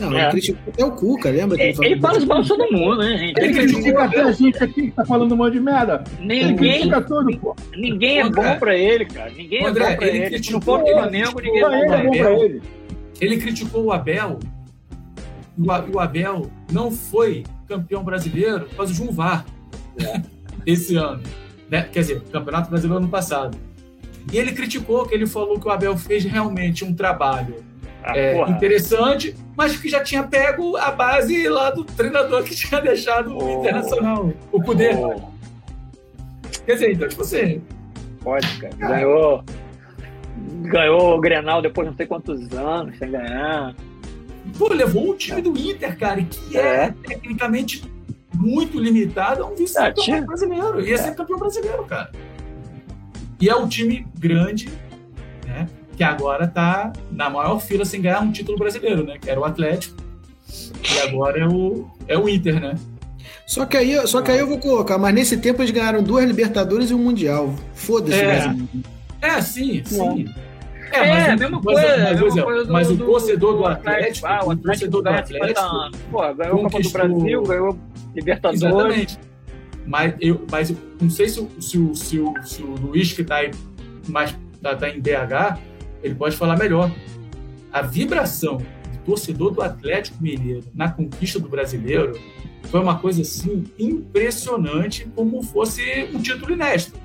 Não, 0.00 0.12
É. 0.12 0.22
ele 0.22 0.30
criticou 0.32 0.72
até 0.72 0.84
o 0.84 0.90
Cuca, 0.92 1.30
lembra? 1.30 1.56
que 1.56 1.62
Ele, 1.62 1.76
ele 1.86 2.00
fala 2.00 2.26
mal 2.26 2.42
de 2.42 2.48
todo 2.48 2.72
mundo, 2.72 2.98
né, 2.98 3.16
gente? 3.16 3.38
Ele 3.38 3.46
Ele 3.46 3.54
criticou 3.54 3.80
critica 3.82 3.98
o 4.00 4.02
até 4.04 4.18
Abel. 4.18 4.28
a 4.28 4.32
gente 4.32 4.64
aqui 4.64 4.82
que 4.82 4.90
tá 4.90 5.04
falando 5.04 5.32
um 5.32 5.36
monte 5.36 5.52
de 5.52 5.60
merda. 5.60 6.04
Ele 6.18 6.44
Ninguém, 6.46 6.72
critica 6.80 7.00
tudo, 7.02 7.38
pô. 7.38 7.56
ninguém 7.76 8.18
é 8.18 8.22
André. 8.22 8.42
bom 8.54 8.58
pra 8.58 8.76
ele, 8.76 9.04
cara. 9.06 9.30
Ninguém 9.30 9.64
André, 9.66 9.84
é 9.84 9.90
bom 9.90 9.96
pra 9.96 10.06
ele 10.08 10.18
ele. 10.34 10.60
For 10.60 10.78
do 10.80 10.86
Flamengo, 10.86 11.40
ninguém 11.40 11.62
é 11.62 11.68
bom 11.68 11.74
ele 11.74 11.86
pra 11.86 12.30
é 12.30 12.34
ele. 12.34 12.44
ele. 12.44 12.62
Ele 13.20 13.36
criticou 13.38 13.84
o 13.84 13.92
Abel. 13.92 14.38
E 15.56 15.62
o, 15.94 16.00
Abel 16.00 16.50
não 16.72 16.90
foi 16.90 17.44
campeão 17.68 18.02
brasileiro 18.02 18.64
por 18.66 18.76
causa 18.76 18.92
de 18.92 19.00
um 19.00 19.12
VAR 19.12 19.44
esse 20.66 20.96
ano. 20.96 21.22
Né? 21.70 21.88
Quer 21.92 22.00
dizer, 22.00 22.20
Campeonato 22.32 22.68
Brasileiro 22.68 22.98
ano 23.02 23.08
passado. 23.08 23.56
E 24.32 24.36
ele 24.38 24.52
criticou 24.52 25.06
que 25.06 25.14
ele 25.14 25.26
falou 25.26 25.60
que 25.60 25.68
o 25.68 25.70
Abel 25.70 25.96
fez 25.96 26.24
realmente 26.24 26.84
um 26.84 26.92
trabalho 26.92 27.56
Ah, 28.06 28.18
é, 28.18 28.38
interessante, 28.50 29.34
mas 29.56 29.76
que 29.78 29.88
já 29.88 30.02
tinha 30.02 30.22
pego 30.24 30.76
a 30.76 30.90
base 30.90 31.48
lá 31.48 31.70
do 31.70 31.84
treinador 31.84 32.42
que 32.44 32.54
tinha 32.54 32.78
deixado 32.80 33.32
o 33.34 33.42
Oh. 33.42 33.60
Internacional, 33.60 34.30
o 34.52 34.62
poder. 34.62 34.94
Oh, 34.98 35.20
Quer 36.66 36.74
dizer, 36.74 36.92
então, 36.92 37.08
tipo 37.08 37.22
assim, 37.22 37.62
pode, 38.22 38.46
cara. 38.58 38.74
Ganhou. 38.76 39.42
Ganhou 40.62 41.16
o 41.16 41.20
Grenal 41.20 41.62
depois 41.62 41.86
de 41.86 41.90
não 41.92 41.96
sei 41.96 42.06
quantos 42.06 42.52
anos 42.52 42.98
sem 42.98 43.10
ganhar. 43.10 43.74
pô, 44.58 44.68
levou 44.68 45.10
o 45.10 45.14
time 45.14 45.40
do 45.40 45.56
Inter, 45.56 45.96
cara, 45.98 46.20
e 46.20 46.24
que 46.24 46.58
é, 46.58 46.84
É. 46.84 46.94
tecnicamente 47.06 47.84
muito 48.34 48.78
limitado 48.78 49.42
a 49.44 49.46
um 49.46 49.54
vice-campeão 49.54 50.18
Ah, 50.18 50.20
brasileiro. 50.26 50.80
Ia 50.86 50.98
ser 50.98 51.14
campeão 51.14 51.38
brasileiro, 51.38 51.84
cara. 51.84 52.10
E 53.40 53.48
é 53.48 53.54
um 53.56 53.66
time 53.68 54.06
grande? 54.18 54.68
Que 55.96 56.02
agora 56.04 56.46
tá 56.48 56.92
na 57.10 57.30
maior 57.30 57.58
fila 57.60 57.84
sem 57.84 58.00
ganhar 58.02 58.20
um 58.20 58.32
título 58.32 58.58
brasileiro, 58.58 59.04
né? 59.04 59.16
Que 59.20 59.30
era 59.30 59.38
o 59.40 59.44
Atlético. 59.44 59.96
E 60.94 60.98
agora 61.08 61.38
é 61.40 61.46
o, 61.46 61.86
é 62.08 62.18
o 62.18 62.28
Inter, 62.28 62.60
né? 62.60 62.74
Só 63.46 63.64
que, 63.66 63.76
aí, 63.76 64.06
só 64.06 64.22
que 64.22 64.30
aí 64.30 64.38
eu 64.38 64.46
vou 64.46 64.58
colocar, 64.58 64.96
mas 64.98 65.14
nesse 65.14 65.36
tempo 65.36 65.60
eles 65.62 65.70
ganharam 65.70 66.02
duas 66.02 66.24
Libertadores 66.24 66.90
e 66.90 66.94
um 66.94 66.98
Mundial. 66.98 67.54
Foda-se, 67.74 68.18
É. 68.18 68.24
Brasil. 68.40 68.68
É, 69.20 69.40
sim, 69.40 69.82
sim. 69.84 70.26
É, 70.92 71.10
mas, 71.10 71.28
a 71.28 71.34
o- 71.34 71.38
mesma 71.38 71.50
mas- 71.50 71.64
coisa. 71.64 71.88
mas, 71.88 72.20
mesma 72.20 72.24
mas, 72.34 72.44
coisa 72.44 72.72
mas 72.72 72.88
do- 72.88 72.94
o 72.94 73.06
torcedor 73.06 73.56
do 73.56 73.66
Atlético. 73.66 73.96
Atlético, 73.96 74.26
Ah, 74.26 74.40
o 74.44 74.48
o 74.50 74.56
torcedor 74.56 75.02
do 75.02 75.10
ganha 75.10 75.26
50 75.26 75.44
Atlético. 75.60 76.04
Pô, 76.10 76.34
ganhou 76.34 76.62
Copa 76.62 76.80
do 76.80 76.90
Brasil, 76.90 77.42
ganhou 77.42 77.78
Libertadores. 78.14 78.62
Exatamente. 78.62 79.18
Mas 79.86 80.14
eu, 80.20 80.46
mas 80.50 80.70
eu 80.70 80.76
não 81.00 81.10
sei 81.10 81.28
se, 81.28 81.40
o- 81.40 81.50
se, 81.60 81.78
o, 81.78 81.94
se, 81.94 82.18
o, 82.18 82.34
se 82.44 82.62
o 82.62 82.74
Luiz, 82.76 83.12
que 83.12 83.22
está 83.22 83.40
mais 84.08 84.34
tá, 84.62 84.74
tá 84.76 84.88
em 84.88 85.00
BH, 85.00 85.58
ele 86.04 86.14
pode 86.14 86.36
falar 86.36 86.56
melhor. 86.56 86.90
A 87.72 87.82
vibração 87.82 88.58
do 88.58 88.98
torcedor 89.04 89.50
do 89.52 89.62
Atlético 89.62 90.22
Mineiro 90.22 90.62
na 90.74 90.90
conquista 90.90 91.40
do 91.40 91.48
brasileiro 91.48 92.16
foi 92.70 92.80
uma 92.80 92.98
coisa 92.98 93.22
assim 93.22 93.64
impressionante, 93.78 95.06
como 95.14 95.42
fosse 95.42 96.08
um 96.14 96.20
título 96.20 96.52
inédito. 96.52 97.02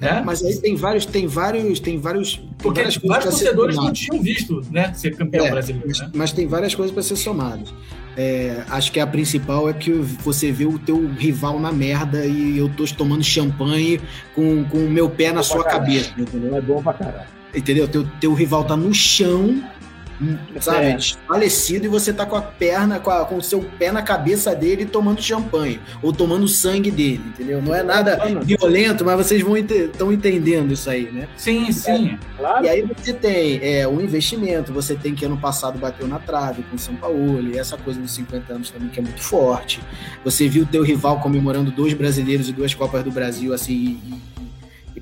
Né? 0.00 0.22
Mas 0.24 0.42
aí 0.42 0.56
tem 0.58 0.74
vários, 0.76 1.04
tem 1.04 1.26
vários, 1.26 1.78
tem 1.78 1.98
vários. 2.00 2.36
tem 2.36 2.48
Porque 2.62 2.80
vários, 3.06 3.24
torcedores 3.24 3.76
não 3.76 3.92
tinham 3.92 4.22
visto 4.22 4.62
né, 4.70 4.94
ser 4.94 5.14
campeão 5.14 5.44
É, 5.44 5.50
brasileiro. 5.50 5.86
Mas, 5.86 6.00
Né? 6.00 6.10
mas 6.14 6.32
tem 6.32 6.46
várias 6.46 6.74
coisas 6.74 6.92
para 6.92 7.02
ser 7.02 7.16
somadas. 7.16 7.72
É, 8.16 8.64
acho 8.70 8.90
que 8.90 8.98
a 8.98 9.06
principal 9.06 9.68
é 9.68 9.74
que 9.74 9.92
você 9.92 10.50
vê 10.50 10.64
o 10.64 10.78
teu 10.78 11.06
rival 11.06 11.60
na 11.60 11.70
merda 11.70 12.24
e 12.24 12.56
eu 12.56 12.68
tô 12.70 12.84
tomando 12.96 13.22
champanhe 13.22 14.00
com, 14.34 14.64
com 14.64 14.78
o 14.78 14.90
meu 14.90 15.08
pé 15.10 15.32
na 15.32 15.42
sua 15.42 15.64
cabeça, 15.64 16.12
entendeu? 16.18 16.56
É 16.56 16.60
bom 16.62 16.82
pra 16.82 16.94
caralho. 16.94 17.39
Entendeu? 17.54 17.88
Teu, 17.88 18.06
teu 18.20 18.32
rival 18.34 18.64
tá 18.64 18.76
no 18.76 18.92
chão, 18.94 19.62
hum, 20.22 20.36
sabe, 20.60 20.86
É. 20.86 20.96
desfalecido, 20.96 21.86
e 21.86 21.88
você 21.88 22.12
tá 22.12 22.24
com 22.26 22.36
a 22.36 22.42
perna, 22.42 23.00
com, 23.00 23.10
a- 23.10 23.24
com 23.24 23.36
o 23.38 23.42
seu 23.42 23.60
pé 23.78 23.90
na 23.90 24.02
cabeça 24.02 24.54
dele 24.54 24.84
tomando 24.84 25.20
champanhe, 25.22 25.80
ou 26.02 26.12
tomando 26.12 26.46
sangue 26.46 26.90
dele, 26.90 27.22
entendeu? 27.26 27.60
Não 27.62 27.74
é 27.74 27.82
nada 27.82 28.20
violento, 28.44 29.04
mas 29.04 29.16
vocês 29.16 29.42
vão 29.42 29.56
estão 29.56 30.12
entendendo 30.12 30.72
isso 30.72 30.88
aí, 30.88 31.10
né? 31.10 31.26
Sim, 31.36 31.72
sim. 31.72 32.16
Claro. 32.36 32.64
E 32.64 32.68
aí 32.68 32.82
você 32.82 33.12
tem 33.12 33.58
é, 33.62 33.88
o 33.88 34.00
investimento, 34.00 34.72
você 34.72 34.94
tem 34.94 35.14
que 35.14 35.24
ano 35.24 35.36
passado 35.38 35.78
bateu 35.78 36.06
na 36.06 36.18
trave 36.20 36.62
com 36.64 36.76
o 36.76 36.78
São 36.78 36.94
Paulo, 36.94 37.40
e 37.50 37.58
essa 37.58 37.76
coisa 37.76 37.98
dos 38.00 38.12
50 38.12 38.52
anos 38.52 38.70
também 38.70 38.90
que 38.90 39.00
é 39.00 39.02
muito 39.02 39.20
forte. 39.22 39.80
Você 40.24 40.48
viu 40.48 40.62
o 40.62 40.66
teu 40.66 40.82
rival 40.84 41.18
comemorando 41.20 41.70
dois 41.72 41.94
brasileiros 41.94 42.48
e 42.48 42.52
duas 42.52 42.74
Copas 42.74 43.02
do 43.02 43.10
Brasil, 43.10 43.52
assim, 43.54 43.72
e, 43.72 44.39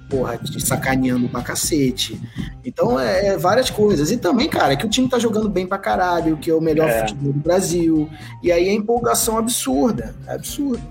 porra, 0.08 0.38
te 0.38 0.64
sacaneando 0.64 1.28
pra 1.28 1.42
cacete. 1.42 2.20
Então, 2.64 2.98
é, 2.98 3.28
é 3.28 3.36
várias 3.36 3.68
coisas. 3.70 4.10
E 4.10 4.16
também, 4.16 4.48
cara, 4.48 4.76
que 4.76 4.86
o 4.86 4.88
time 4.88 5.08
tá 5.08 5.18
jogando 5.18 5.48
bem 5.48 5.66
pra 5.66 5.78
caralho, 5.78 6.36
que 6.36 6.50
é 6.50 6.54
o 6.54 6.60
melhor 6.60 6.88
É. 6.88 7.00
futebol 7.00 7.32
do 7.32 7.40
Brasil. 7.40 8.08
E 8.42 8.50
aí 8.50 8.68
a 8.68 8.72
empolgação 8.72 9.36
absurda. 9.38 10.14
É 10.26 10.34
absurdo. 10.34 10.82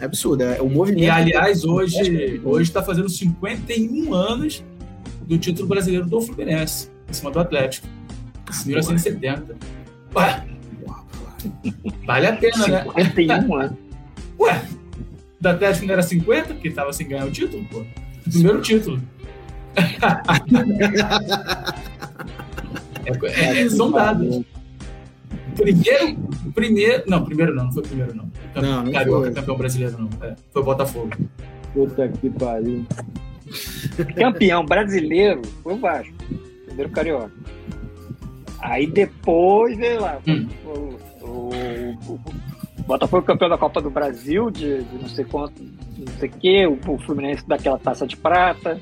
É 0.00 0.04
absurdo. 0.04 0.42
É, 0.42 0.60
o 0.60 0.68
movimento. 0.68 1.04
E, 1.04 1.10
aliás, 1.10 1.64
hoje 1.64 2.40
hoje 2.44 2.70
está 2.70 2.82
fazendo 2.82 3.08
51 3.08 4.12
anos 4.14 4.64
do 5.26 5.38
título 5.38 5.68
brasileiro 5.68 6.06
do 6.06 6.20
Fluminense, 6.20 6.88
em 7.08 7.12
cima 7.12 7.30
do 7.30 7.38
Atlético. 7.38 7.86
1970. 8.66 9.54
Ué, 10.14 10.44
vale 12.06 12.26
a 12.26 12.36
pena, 12.36 12.66
né? 12.68 12.84
51 12.96 13.54
anos. 13.54 13.76
Ué, 14.38 14.62
do 15.40 15.48
Atlético 15.48 15.86
não 15.86 15.92
era 15.94 16.02
50, 16.02 16.54
porque 16.54 16.70
tava 16.70 16.92
sem 16.92 17.08
ganhar 17.08 17.26
o 17.26 17.30
título, 17.30 17.64
pô. 17.70 17.82
Primeiro 18.30 18.60
título. 18.60 19.00
é, 23.26 23.62
é, 23.62 23.68
são 23.68 23.90
dados. 23.90 24.44
Primeiro, 25.56 26.16
primeiro. 26.54 27.02
Não, 27.06 27.24
primeiro 27.24 27.54
não, 27.54 27.64
não 27.64 27.72
foi 27.72 27.82
primeiro 27.82 28.14
não. 28.14 28.30
Não, 28.54 28.84
não 28.84 28.92
Carioca, 28.92 29.26
foi. 29.26 29.32
campeão 29.32 29.56
brasileiro 29.56 29.96
não. 29.98 30.10
É, 30.26 30.34
foi 30.52 30.62
Botafogo. 30.62 31.10
Puta 31.72 32.08
que 32.08 32.30
pariu. 32.30 32.84
Campeão 34.16 34.64
brasileiro 34.64 35.42
foi 35.62 35.74
o 35.74 35.78
Vasco. 35.78 36.14
Primeiro 36.66 36.90
carioca. 36.90 37.32
Aí 38.60 38.86
depois, 38.86 39.76
veio 39.76 40.00
lá. 40.00 40.18
Hum. 40.26 40.48
O, 40.64 41.26
o, 41.26 41.50
o, 42.08 42.20
o 42.78 42.82
Botafogo 42.86 43.26
campeão 43.26 43.48
da 43.48 43.58
Copa 43.58 43.80
do 43.80 43.90
Brasil, 43.90 44.50
de, 44.50 44.84
de 44.84 44.98
não 44.98 45.08
sei 45.08 45.24
quanto, 45.24 45.62
não 46.06 46.12
sei 46.18 46.28
o 46.28 46.32
quê, 46.32 46.66
o, 46.66 46.92
o 46.92 46.98
Fluminense 46.98 47.46
daquela 47.46 47.78
taça 47.78 48.06
de 48.06 48.16
prata. 48.16 48.78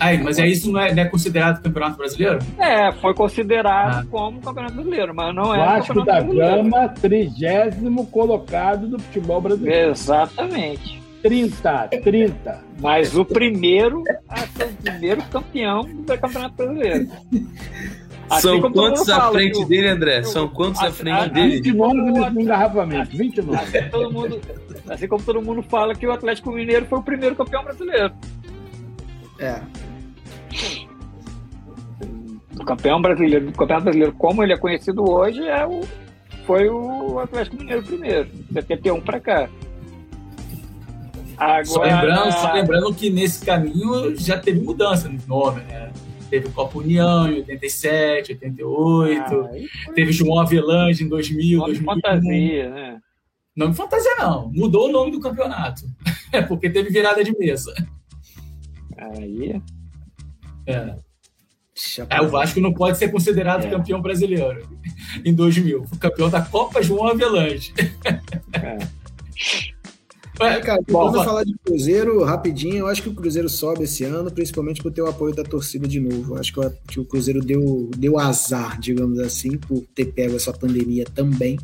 Aí, 0.00 0.16
mas 0.22 0.38
é 0.38 0.46
isso 0.46 0.70
não 0.70 0.80
é, 0.80 0.94
não 0.94 1.02
é 1.02 1.06
considerado 1.06 1.60
campeonato 1.60 1.96
brasileiro? 1.96 2.38
É, 2.56 2.92
foi 2.92 3.12
considerado 3.14 4.06
Ah. 4.06 4.06
como 4.08 4.40
campeonato 4.40 4.74
brasileiro, 4.74 5.12
mas 5.14 5.34
não 5.34 5.52
é 5.52 5.58
Vasco 5.58 6.04
da. 6.04 6.20
Gama, 6.20 6.88
trigésimo 6.90 8.06
colocado 8.06 8.86
do 8.86 8.98
futebol 9.00 9.40
brasileiro. 9.40 9.90
Exatamente. 9.90 11.02
30, 11.20 11.88
30. 12.04 12.60
Mas 12.80 13.16
o 13.16 13.24
primeiro 13.24 14.04
a 14.28 14.36
ser 14.36 14.66
o 14.66 14.72
primeiro 14.84 15.20
campeão 15.24 15.80
do 15.82 16.16
Campeonato 16.16 16.54
Brasileiro. 16.54 17.08
Assim 18.30 18.40
São 18.60 18.72
quantos 18.72 19.08
à 19.08 19.16
fala 19.16 19.32
frente 19.32 19.58
o- 19.62 19.64
dele, 19.66 19.88
André? 19.88 20.20
o- 20.20 20.24
São 20.24 20.48
quantos 20.48 20.82
à 20.82 20.90
frente 20.92 21.14
a- 21.16 21.26
dele? 21.26 21.60
29 21.62 22.00
nesse 22.00 22.40
engarrafamento, 22.42 23.16
29. 23.16 23.56
Assim, 23.78 23.88
todo 23.90 24.12
mundo, 24.12 24.40
assim 24.88 25.08
como 25.08 25.22
todo 25.24 25.40
mundo 25.42 25.62
fala 25.62 25.94
que 25.94 26.06
o 26.06 26.12
Atlético 26.12 26.50
Mineiro 26.52 26.86
foi 26.86 26.98
o 26.98 27.02
primeiro 27.02 27.34
campeão 27.34 27.64
brasileiro. 27.64 28.12
É. 29.38 29.60
O 32.60 32.64
campeão 32.64 33.00
brasileiro, 33.00 33.46
do 33.46 33.52
campeonato 33.52 33.84
brasileiro, 33.84 34.12
como 34.14 34.42
ele 34.42 34.52
é 34.52 34.56
conhecido 34.58 35.08
hoje, 35.08 35.46
é 35.46 35.64
o, 35.66 35.80
foi 36.44 36.68
o 36.68 37.18
Atlético 37.20 37.56
Mineiro 37.56 37.82
primeiro, 37.82 38.28
71 38.52 39.00
para 39.00 39.20
cá. 39.20 39.48
Agora, 41.36 41.64
Só 41.64 41.82
lembrando, 41.82 42.32
só 42.32 42.52
lembrando 42.52 42.92
que 42.94 43.10
nesse 43.10 43.46
caminho 43.46 44.16
já 44.16 44.36
teve 44.38 44.60
mudança 44.60 45.08
no 45.08 45.18
nome, 45.28 45.62
né? 45.62 45.90
Teve 46.30 46.50
Copa 46.50 46.78
União 46.78 47.26
em 47.30 47.36
87, 47.36 48.32
88, 48.32 49.22
Ah, 49.88 49.92
teve 49.94 50.12
João 50.12 50.38
Avelange 50.40 51.02
em 51.04 51.08
2000, 51.08 51.58
nome 51.60 51.72
de 51.74 51.80
2001. 51.80 51.94
fantasia, 52.02 52.70
né? 52.70 53.00
Não 53.56 53.70
de 53.70 53.76
fantasia, 53.76 54.14
não. 54.18 54.50
Mudou 54.52 54.88
o 54.88 54.92
nome 54.92 55.10
do 55.10 55.20
campeonato. 55.20 55.82
É 56.32 56.40
porque 56.42 56.68
teve 56.70 56.90
virada 56.90 57.24
de 57.24 57.36
mesa. 57.38 57.74
Aí, 58.96 59.60
É. 60.66 60.94
Aí 62.10 62.20
o 62.26 62.28
Vasco 62.28 62.60
não 62.60 62.74
pode 62.74 62.98
ser 62.98 63.08
considerado 63.08 63.64
É. 63.64 63.70
campeão 63.70 64.02
brasileiro 64.02 64.68
em 65.24 65.32
2000. 65.32 65.86
Foi 65.86 65.96
campeão 65.98 66.28
da 66.28 66.42
Copa 66.42 66.82
João 66.82 67.06
Avelange. 67.08 67.72
é. 68.52 68.78
É, 70.40 70.60
Cara, 70.60 70.80
Bom, 70.88 71.04
vamos 71.04 71.18
va- 71.18 71.24
falar 71.24 71.44
de 71.44 71.54
Cruzeiro 71.64 72.22
rapidinho. 72.24 72.78
Eu 72.78 72.86
acho 72.86 73.02
que 73.02 73.08
o 73.08 73.14
Cruzeiro 73.14 73.48
sobe 73.48 73.84
esse 73.84 74.04
ano, 74.04 74.30
principalmente 74.30 74.82
por 74.82 74.92
ter 74.92 75.02
o 75.02 75.06
apoio 75.08 75.34
da 75.34 75.42
torcida 75.42 75.86
de 75.88 75.98
novo. 76.00 76.34
Eu 76.34 76.40
acho 76.40 76.52
que 76.52 76.60
o, 76.60 76.70
que 76.88 77.00
o 77.00 77.04
Cruzeiro 77.04 77.40
deu, 77.40 77.90
deu 77.96 78.18
azar, 78.18 78.78
digamos 78.80 79.18
assim, 79.18 79.56
por 79.58 79.84
ter 79.94 80.06
pego 80.06 80.36
essa 80.36 80.52
pandemia 80.52 81.04
também. 81.14 81.58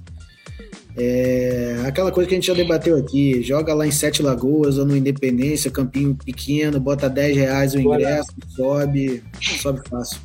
É, 0.96 1.82
aquela 1.86 2.12
coisa 2.12 2.28
que 2.28 2.34
a 2.34 2.38
gente 2.38 2.46
já 2.46 2.54
debateu 2.54 2.96
aqui: 2.96 3.42
joga 3.42 3.74
lá 3.74 3.86
em 3.86 3.90
Sete 3.90 4.22
Lagoas 4.22 4.78
ou 4.78 4.84
no 4.86 4.96
Independência, 4.96 5.70
campinho 5.70 6.14
pequeno, 6.24 6.78
bota 6.78 7.08
10 7.10 7.36
reais 7.36 7.74
o 7.74 7.80
ingresso, 7.80 8.32
sobe, 8.54 9.22
sobe 9.40 9.80
fácil. 9.88 10.18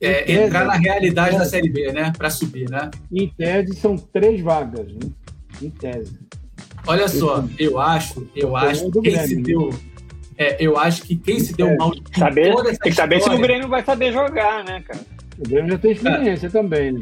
é, 0.00 0.32
entrar 0.32 0.64
na 0.64 0.74
realidade 0.74 1.38
da 1.38 1.44
Série 1.44 1.68
B, 1.68 1.92
né? 1.92 2.12
Pra 2.16 2.28
subir, 2.28 2.68
né? 2.68 2.90
Em 3.12 3.28
tese, 3.28 3.76
são 3.76 3.96
três 3.96 4.40
vagas, 4.40 4.86
né? 4.92 5.10
Em 5.62 5.70
tese. 5.70 6.18
Olha 6.86 7.08
só, 7.08 7.44
eu 7.58 7.78
acho, 7.78 8.26
eu 8.34 8.56
acho 8.56 8.90
que 8.90 9.00
quem 9.02 9.18
se 9.26 9.36
né? 9.36 9.42
deu. 9.42 9.70
é, 10.36 10.56
eu 10.64 10.76
acho 10.78 11.02
que 11.02 11.14
quem 11.16 11.38
se 11.38 11.52
deu 11.54 11.68
É. 11.68 11.76
mal 11.76 11.90
de 11.90 12.02
Saber, 12.18 12.52
toda 12.54 12.70
essa 12.70 12.78
tem 12.80 12.90
que 12.90 12.96
saber 12.96 13.16
se 13.16 13.20
o 13.20 13.32
história- 13.32 13.42
Grêmio 13.46 13.68
vai 13.68 13.84
saber 13.84 14.12
jogar, 14.12 14.64
né, 14.64 14.82
cara? 14.82 15.00
O 15.38 15.48
Grêmio 15.48 15.70
já 15.72 15.78
tem 15.78 15.92
experiência 15.92 16.50
também, 16.50 16.92
né? 16.92 17.00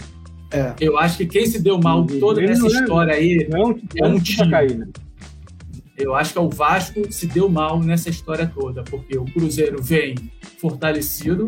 É, 0.50 0.74
Eu 0.80 0.98
acho 0.98 1.18
que 1.18 1.26
quem 1.26 1.46
se 1.46 1.60
deu 1.62 1.78
mal 1.78 2.02
O 2.02 2.20
toda 2.20 2.42
essa 2.42 2.64
é- 2.64 2.68
história 2.70 3.14
aí, 3.14 3.46
Não 3.50 3.58
é 3.60 3.66
um, 3.66 3.80
É 3.96 4.06
um 4.06 4.18
time. 4.20 4.50
cair, 4.50 4.78
né? 4.78 4.86
eu 5.96 6.14
acho 6.14 6.32
que 6.32 6.38
é 6.38 6.42
o 6.42 6.48
Vasco 6.48 7.12
se 7.12 7.26
deu 7.26 7.48
mal 7.48 7.80
nessa 7.80 8.08
história 8.08 8.50
toda, 8.52 8.82
porque 8.84 9.18
o 9.18 9.24
Cruzeiro 9.24 9.82
vem 9.82 10.14
fortalecido, 10.60 11.46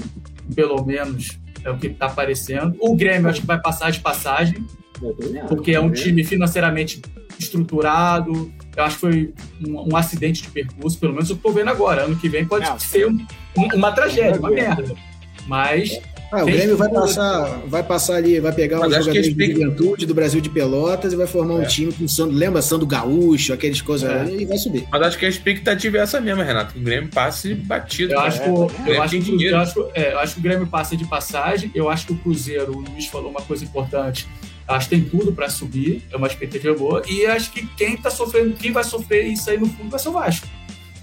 pelo 0.55 0.85
menos 0.85 1.39
é 1.65 1.71
o 1.71 1.77
que 1.79 1.87
está 1.89 2.07
aparecendo. 2.07 2.77
O 2.81 2.95
Grêmio 2.97 3.29
acho 3.31 3.41
que 3.41 3.47
vai 3.47 3.61
passar 3.61 3.91
de 3.91 4.01
passagem. 4.01 4.65
Porque 5.49 5.73
é 5.73 5.81
um 5.81 5.91
time 5.91 6.23
financeiramente 6.25 7.01
estruturado. 7.39 8.51
Eu 8.77 8.85
acho 8.85 8.95
que 8.97 9.01
foi 9.01 9.35
um, 9.67 9.93
um 9.93 9.97
acidente 9.97 10.43
de 10.43 10.49
percurso, 10.49 10.99
pelo 10.99 11.13
menos 11.13 11.29
eu 11.31 11.37
estou 11.37 11.53
vendo 11.53 11.69
agora. 11.69 12.03
Ano 12.03 12.17
que 12.17 12.29
vem 12.29 12.45
pode 12.45 12.69
Não. 12.69 12.79
ser 12.79 13.07
um- 13.07 13.27
um- 13.57 13.77
uma 13.77 13.93
tragédia, 13.93 14.39
uma 14.39 14.51
merda. 14.51 14.95
Mas 15.47 15.99
Ah, 16.33 16.43
o 16.45 16.47
Grêmio 16.47 16.77
vai 16.77 16.89
passar, 16.89 17.43
vai 17.67 17.83
passar 17.83 18.15
ali, 18.15 18.39
vai 18.39 18.53
pegar 18.53 18.77
os 18.87 18.93
jogadores 18.95 19.35
de 19.35 19.53
juventude 19.53 20.07
do 20.07 20.15
Brasil 20.15 20.41
de 20.41 20.49
Pelotas 20.49 21.13
e 21.13 21.17
vai 21.17 21.27
formar 21.27 21.55
um 21.55 21.63
É. 21.63 21.67
time 21.67 21.93
com 21.93 22.07
Sando, 22.07 22.33
lembra 22.33 22.63
Sando 22.63 22.87
Gaúcho, 22.87 23.53
aqueles 23.53 23.81
coisas 23.83 24.09
É. 24.09 24.21
ali, 24.21 24.43
e 24.43 24.45
vai 24.47 24.57
subir. 24.57 24.87
Mas 24.93 25.03
acho 25.03 25.19
que 25.19 25.27
a 25.27 25.29
expectativa 25.29 25.99
é 25.99 26.03
essa 26.03 26.21
mesmo, 26.21 26.41
Renato. 26.45 26.75
Que 26.75 26.79
o 26.79 26.83
Grêmio 26.85 27.09
passe 27.11 27.53
batido. 27.53 28.13
Eu 28.13 28.17
cara. 28.19 28.29
acho, 28.29 28.43
que, 28.45 28.49
o- 28.49 28.71
É, 28.87 28.97
eu, 28.97 29.03
acho 29.03 29.11
que, 29.17 29.23
dinheiro. 29.25 29.57
eu, 29.57 29.61
acho, 29.61 29.89
é, 29.93 30.13
eu 30.13 30.19
acho 30.21 30.35
que 30.35 30.39
o 30.39 30.43
Grêmio 30.45 30.67
passa 30.69 30.97
de 30.97 31.05
passagem. 31.05 31.69
Eu 31.75 31.91
acho 31.91 32.07
que 32.07 32.13
o 32.13 32.17
Cruzeiro, 32.17 32.77
o 32.77 32.81
Luiz 32.81 33.07
falou 33.07 33.29
uma 33.29 33.43
coisa 33.43 33.65
importante. 33.65 34.29
Acho 34.71 34.89
que 34.89 34.97
tem 34.97 35.05
tudo 35.05 35.33
para 35.33 35.51
subir, 35.51 36.03
é 36.13 36.17
uma 36.17 36.27
expectativa 36.27 36.75
boa. 36.75 37.03
E 37.09 37.27
acho 37.27 37.51
que 37.51 37.67
quem 37.77 37.97
tá 37.97 38.11
sofrendo, 38.11 38.55
quem 38.55 38.71
vai 38.71 38.85
sofrer 38.85 39.27
isso 39.27 39.51
aí 39.51 39.59
no 39.59 39.67
fundo 39.67 39.91
vai 39.91 39.99
ser 39.99 40.09
o 40.09 40.13
Vasco. 40.13 40.47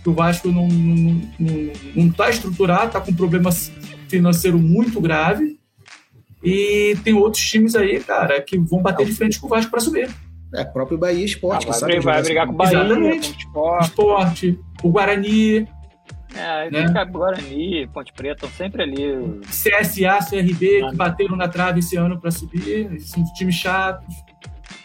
O 0.05 0.13
Vasco 0.13 0.47
não, 0.49 0.67
não, 0.69 1.21
não, 1.37 1.73
não 1.93 2.09
tá 2.09 2.29
estruturado, 2.29 2.93
tá 2.93 3.01
com 3.01 3.11
um 3.11 3.15
problema 3.15 3.49
financeiro 4.07 4.57
muito 4.57 5.01
grave. 5.01 5.59
E 6.41 6.95
tem 7.03 7.13
outros 7.13 7.43
times 7.43 7.75
aí, 7.75 7.99
cara, 7.99 8.41
que 8.41 8.57
vão 8.57 8.81
bater 8.81 9.05
de 9.05 9.13
frente 9.13 9.37
com 9.37 9.47
o 9.47 9.49
Vasco 9.49 9.69
para 9.69 9.81
subir. 9.81 10.09
É, 10.55 10.63
próprio 10.63 10.97
Bahia 10.97 11.25
Esporte, 11.25 11.63
Ah, 11.63 11.65
que 11.65 11.71
vai, 11.71 11.79
sabe 11.79 11.99
vai 11.99 12.21
brigar 12.21 12.43
essa 12.43 12.47
com 12.47 12.53
o 12.53 12.57
Bahia, 12.57 12.79
Exatamente. 12.85 13.47
com 13.47 13.59
o 13.59 13.79
Sport. 13.79 13.83
Esporte, 13.83 14.59
o 14.81 14.89
Guarani, 14.89 15.67
É, 16.37 16.69
Né? 16.71 17.05
Guarani, 17.05 17.87
Ponte 17.87 18.13
Preta, 18.13 18.45
estão 18.45 18.49
sempre 18.49 18.83
ali. 18.83 19.41
CSA, 19.45 20.19
CRB, 20.29 20.81
Ah. 20.83 20.89
que 20.89 20.95
bateram 20.95 21.35
na 21.35 21.47
trave 21.47 21.79
esse 21.79 21.95
ano 21.97 22.19
para 22.19 22.31
subir, 22.31 22.99
são 22.99 23.23
times 23.33 23.55
chatos, 23.55 24.13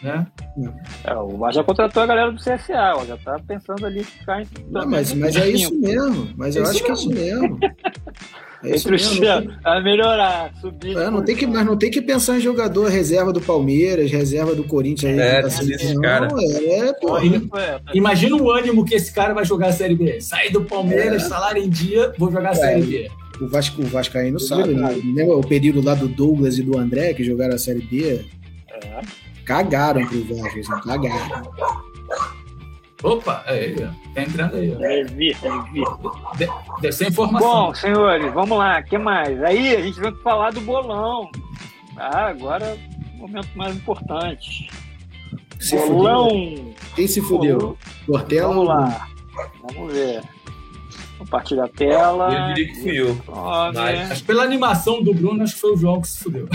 né? 0.03 0.27
É, 1.03 1.15
o 1.15 1.37
Vasco 1.37 1.55
já 1.55 1.63
contratou 1.63 2.03
a 2.03 2.05
galera 2.05 2.31
do 2.31 2.37
CSA, 2.37 2.93
ó, 2.95 3.05
já 3.05 3.17
tá 3.17 3.39
pensando 3.47 3.85
ali 3.85 4.01
em 4.01 4.03
ficar 4.03 4.41
em. 4.41 4.47
Não, 4.69 4.87
mas, 4.87 5.13
mas 5.13 5.35
é 5.35 5.49
isso 5.49 5.73
mesmo. 5.79 6.29
Mas 6.35 6.55
eu 6.55 6.63
É 6.65 6.69
acho 6.69 6.83
que 6.83 6.91
é 6.91 6.93
isso 6.93 7.09
mesmo. 7.09 7.59
É 8.63 8.75
isso 8.75 8.89
mesmo. 8.89 9.51
Não 9.63 9.71
a 9.71 9.81
melhorar, 9.81 10.53
subir. 10.61 10.95
é, 10.95 11.09
não 11.09 11.21
tem 11.21 11.35
que, 11.35 11.45
mas 11.45 11.65
não 11.65 11.75
tem 11.75 11.91
que 11.91 12.01
pensar 12.01 12.37
em 12.37 12.39
jogador 12.39 12.87
reserva 12.89 13.33
do 13.33 13.41
Palmeiras, 13.41 14.09
reserva 14.09 14.55
do 14.55 14.63
Corinthians. 14.63 15.17
É, 15.19 15.41
tá 15.41 15.49
cara. 16.01 16.27
Não, 16.29 16.39
é, 16.39 16.87
é, 16.87 16.93
pô, 16.93 17.17
é, 17.17 17.81
Imagina 17.93 18.37
o 18.37 18.49
ânimo 18.49 18.85
que 18.85 18.95
esse 18.95 19.13
cara 19.13 19.33
vai 19.33 19.43
jogar 19.43 19.67
a 19.67 19.71
Série 19.73 19.95
B. 19.95 20.21
Sair 20.21 20.49
do 20.49 20.63
Palmeiras, 20.63 21.23
salário 21.23 21.61
em 21.61 21.69
dia, 21.69 22.13
vou 22.17 22.31
jogar 22.31 22.51
a 22.51 22.55
Série 22.55 22.81
B. 22.83 23.11
o 23.41 23.47
Vasco, 23.47 23.81
o 23.81 23.85
Vascaíno 23.85 24.37
É 24.37 24.39
sabe, 24.39 24.73
né? 24.73 25.25
o 25.25 25.41
período 25.41 25.81
lá 25.83 25.93
do 25.93 26.07
Douglas 26.07 26.57
e 26.57 26.63
do 26.63 26.77
André, 26.77 27.13
que 27.13 27.23
jogaram 27.23 27.55
a 27.55 27.57
Série 27.57 27.81
B? 27.81 28.21
é. 28.81 29.22
Cagaram 29.45 30.05
pro 30.07 30.23
Vasco, 30.23 30.59
assim, 30.59 30.81
cagaram. 30.87 31.51
Opa, 33.03 33.43
aí, 33.45 33.75
ó, 33.81 34.13
tá 34.13 34.21
entrando 34.21 34.55
aí. 34.55 34.73
ó. 34.73 34.77
Deve 34.77 35.13
vir, 35.15 35.37
deve. 36.37 36.51
Deve 36.79 36.93
ser 36.93 37.09
informação. 37.09 37.49
Bom, 37.49 37.73
senhores, 37.75 38.33
vamos 38.33 38.57
lá, 38.57 38.79
o 38.79 38.83
que 38.83 38.97
mais? 38.97 39.43
Aí 39.43 39.75
a 39.75 39.81
gente 39.81 39.99
vai 39.99 40.13
falar 40.15 40.51
do 40.51 40.61
bolão. 40.61 41.29
Ah, 41.97 42.27
agora 42.27 42.77
momento 43.23 43.49
mais 43.55 43.75
importante. 43.75 44.69
Se 45.59 45.77
bolão. 45.77 46.29
fudeu. 46.29 46.75
Quem 46.95 47.07
se 47.07 47.21
fudeu? 47.21 47.77
Portela? 48.05 48.49
Vamos 48.49 48.67
lá. 48.67 49.07
Vamos 49.61 49.93
ver. 49.93 50.21
Compartilha 51.17 51.63
a 51.63 51.69
tela. 51.69 52.33
Eu 52.33 52.53
diria 52.53 52.73
que 52.73 52.81
fui 52.81 52.99
eu. 52.99 53.17
Mas 53.73 54.21
pela 54.21 54.43
animação 54.43 55.01
do 55.01 55.13
Bruno, 55.13 55.43
acho 55.43 55.55
que 55.55 55.61
foi 55.61 55.73
o 55.73 55.77
João 55.77 56.01
que 56.01 56.07
se 56.09 56.21
fudeu. 56.23 56.47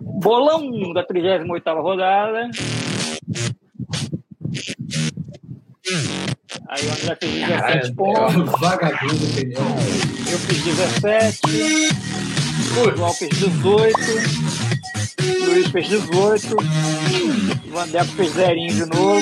Bolão 0.00 0.92
da 0.92 1.06
38ª 1.06 1.82
rodada. 1.82 2.50
Aí 6.68 6.86
o 6.86 6.90
André 6.90 7.16
fez 7.20 7.32
17 7.32 7.48
Caralho, 7.48 7.94
pontos, 7.94 8.60
Vagabundo, 8.60 9.24
eu 10.30 10.38
fiz 10.38 10.64
17, 10.64 11.40
o 12.80 12.96
João 12.96 13.12
fez 13.12 13.30
18, 13.30 13.98
Luiz 15.52 15.68
fez 15.68 15.88
18. 15.88 16.56
Vandeco 17.70 18.12
fez 18.12 18.32
zerinho 18.32 18.74
de 18.74 18.86
novo. 18.86 19.20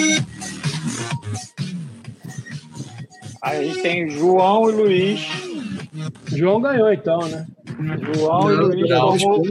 Aí 3.42 3.58
a 3.58 3.62
gente 3.62 3.82
tem 3.82 4.10
João 4.10 4.70
e 4.70 4.72
Luiz. 4.72 5.20
João 6.26 6.60
ganhou 6.60 6.92
então, 6.92 7.20
né? 7.26 7.46
João 8.14 8.50
e 8.52 8.56
Luiz 8.56 8.90
como, 9.22 9.42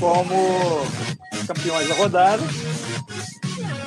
como 0.00 0.86
campeões 1.46 1.88
da 1.88 1.94
rodada. 1.94 2.42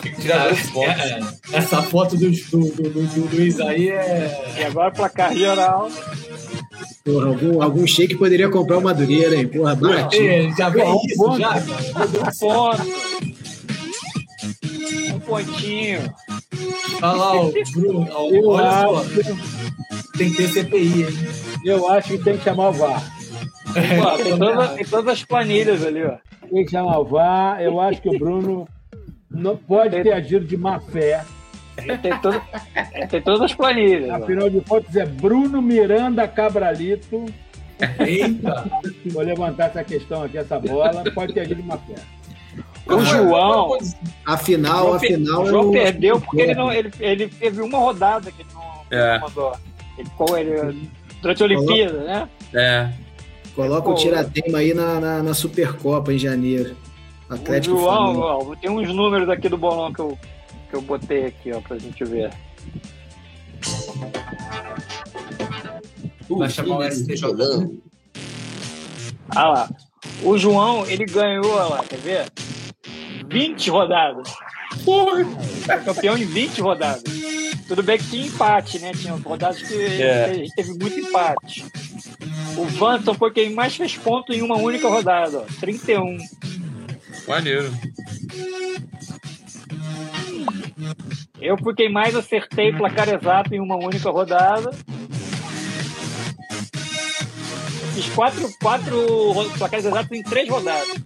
Que 0.02 0.12
tirar 0.22 0.48
dois 0.48 0.70
pontos. 0.72 1.02
É, 1.02 1.20
é, 1.20 1.58
essa 1.58 1.82
foto 1.84 2.18
do, 2.18 2.30
do, 2.32 2.70
do, 2.70 2.90
do- 3.08 3.36
Luiz 3.36 3.60
aí 3.60 3.90
é. 3.90 4.56
E 4.60 4.64
agora 4.64 4.92
placar 4.92 5.36
geral. 5.36 5.90
Porra, 7.06 7.28
algum, 7.28 7.62
algum 7.62 7.88
shake 7.88 8.16
poderia 8.18 8.50
comprar 8.50 8.78
o 8.78 8.82
Madureira, 8.82 9.36
hein? 9.36 9.48
Porra, 9.48 9.76
baratinho. 9.76 10.30
É, 10.30 10.52
já 10.56 10.70
vem 10.70 10.84
um 10.88 11.02
isso, 11.06 11.16
ponto. 11.18 11.40
já, 11.40 11.50
cara. 11.50 11.66
Um 12.08 12.40
ponto. 12.40 12.84
Um 15.16 15.20
pontinho. 15.20 16.14
Olha 17.02 17.12
lá, 17.14 17.42
o 17.42 17.52
Bruno. 17.74 18.08
Olha 18.52 18.72
só, 18.72 18.96
acho, 19.02 20.18
tem 20.18 20.30
que 20.32 20.38
ter 20.38 20.48
CPI, 20.50 21.04
hein? 21.04 21.08
eu 21.66 21.90
acho 21.90 22.10
que 22.10 22.18
tem 22.20 22.38
que 22.38 22.44
chamar 22.44 22.70
o 22.70 22.74
VAR. 22.74 23.19
Pô, 23.74 24.24
tem, 24.24 24.38
todas, 24.38 24.72
tem 24.74 24.86
todas 24.86 25.14
as 25.14 25.24
planilhas 25.26 25.86
ali, 25.86 26.04
ó. 26.04 26.14
Tem 26.50 26.66
que 26.66 26.72
chamar 26.72 27.00
o 27.00 27.06
VAR. 27.06 27.62
Eu 27.62 27.80
acho 27.80 28.02
que 28.02 28.10
o 28.10 28.18
Bruno 28.18 28.68
não 29.30 29.56
pode 29.56 30.02
ter 30.02 30.12
agido 30.14 30.46
de 30.46 30.58
má 30.58 30.80
fé. 30.80 31.24
Tem, 32.02 32.20
todo, 32.20 32.42
tem 33.10 33.22
todas 33.22 33.42
as 33.42 33.54
planilhas. 33.54 34.10
Afinal 34.10 34.50
de 34.50 34.60
contas, 34.62 34.96
é 34.96 35.06
Bruno 35.06 35.62
Miranda 35.62 36.28
Cabralito. 36.28 37.26
Eita! 38.06 38.70
Vou 39.06 39.22
levantar 39.24 39.68
essa 39.68 39.84
questão 39.84 40.24
aqui, 40.24 40.38
essa 40.38 40.60
bola. 40.60 41.04
Pode 41.14 41.34
ter 41.34 41.42
agido 41.42 41.62
de 41.62 41.68
má 41.68 41.78
fé. 41.78 41.96
O 42.88 43.00
João, 43.06 43.78
Afinal, 44.26 44.88
João, 44.88 45.00
per- 45.00 45.14
afinal. 45.14 45.42
o 45.44 45.46
João 45.46 45.64
eu- 45.66 45.72
perdeu 45.72 46.20
porque 46.20 46.42
ele, 46.42 46.56
não, 46.56 46.74
ele, 46.74 46.92
ele 47.00 47.28
teve 47.30 47.62
uma 47.62 47.78
rodada 47.78 48.32
que 48.32 48.42
ele 48.42 48.50
não, 48.54 48.82
É. 49.00 49.14
não 49.20 49.28
mandou. 49.28 49.54
Ele 49.98 50.10
ficou 50.10 50.38
ele, 50.38 50.90
durante 51.22 51.44
a 51.44 51.46
Olimpíada, 51.46 52.00
né? 52.04 52.30
É. 52.54 52.90
Coloca 53.60 53.82
Pô, 53.82 53.92
o 53.92 53.96
tiratema 53.96 54.60
aí 54.60 54.74
na, 54.74 55.02
na, 55.02 55.22
na 55.22 55.34
Supercopa 55.34 56.14
em 56.14 56.18
janeiro. 56.18 56.78
O 57.30 57.34
Atlético 57.34 57.76
João, 57.78 58.16
Flamengo. 58.16 58.52
ó, 58.54 58.56
tem 58.56 58.70
uns 58.70 58.88
números 58.96 59.28
aqui 59.30 59.50
do 59.50 59.58
bolão 59.58 59.92
que 59.92 60.00
eu, 60.00 60.18
que 60.70 60.76
eu 60.78 60.82
botei 60.82 61.26
aqui, 61.26 61.52
ó, 61.52 61.60
pra 61.60 61.78
gente 61.78 62.02
ver. 62.06 62.32
Vai 66.30 66.50
chamar 66.50 66.78
o 66.78 66.90
STJ. 66.90 67.82
Ah 69.36 69.48
lá. 69.50 69.70
O 70.24 70.38
João, 70.38 70.86
ele 70.88 71.04
ganhou, 71.04 71.52
olha 71.52 71.66
lá, 71.66 71.84
quer 71.84 72.00
ver? 72.00 72.26
20 73.30 73.70
rodadas. 73.72 74.32
Foi 74.86 75.26
campeão 75.84 76.18
em 76.18 76.24
20 76.24 76.62
rodadas. 76.62 77.04
Tudo 77.68 77.84
bem 77.84 77.98
que 77.98 78.10
tinha 78.10 78.26
empate, 78.26 78.80
né? 78.80 78.94
Tinha 78.94 79.14
rodadas 79.16 79.62
que 79.62 79.74
É. 80.02 80.24
a 80.26 80.34
gente 80.34 80.56
teve 80.56 80.70
muito 80.70 80.98
empate. 80.98 81.66
O 82.58 82.66
Vanson 82.66 83.14
foi 83.14 83.32
quem 83.32 83.54
mais 83.54 83.76
fez 83.76 83.96
ponto 83.96 84.34
em 84.34 84.42
uma 84.42 84.58
única 84.58 84.88
rodada, 84.90 85.40
ó, 85.40 85.46
31. 85.60 86.18
Maneiro. 87.28 87.72
Eu 91.40 91.58
fui 91.58 91.74
quem 91.74 91.92
mais 91.92 92.16
acertei 92.16 92.74
placar 92.74 93.08
exato 93.10 93.54
em 93.54 93.60
uma 93.62 93.76
única 93.78 94.10
rodada. 94.10 94.72
Fiz 97.94 98.10
quatro, 98.10 98.50
quatro 98.62 99.32
ro- 99.32 99.50
placares 99.58 99.86
exatos 99.86 100.12
em 100.18 100.24
três 100.24 100.50
rodadas. 100.50 100.98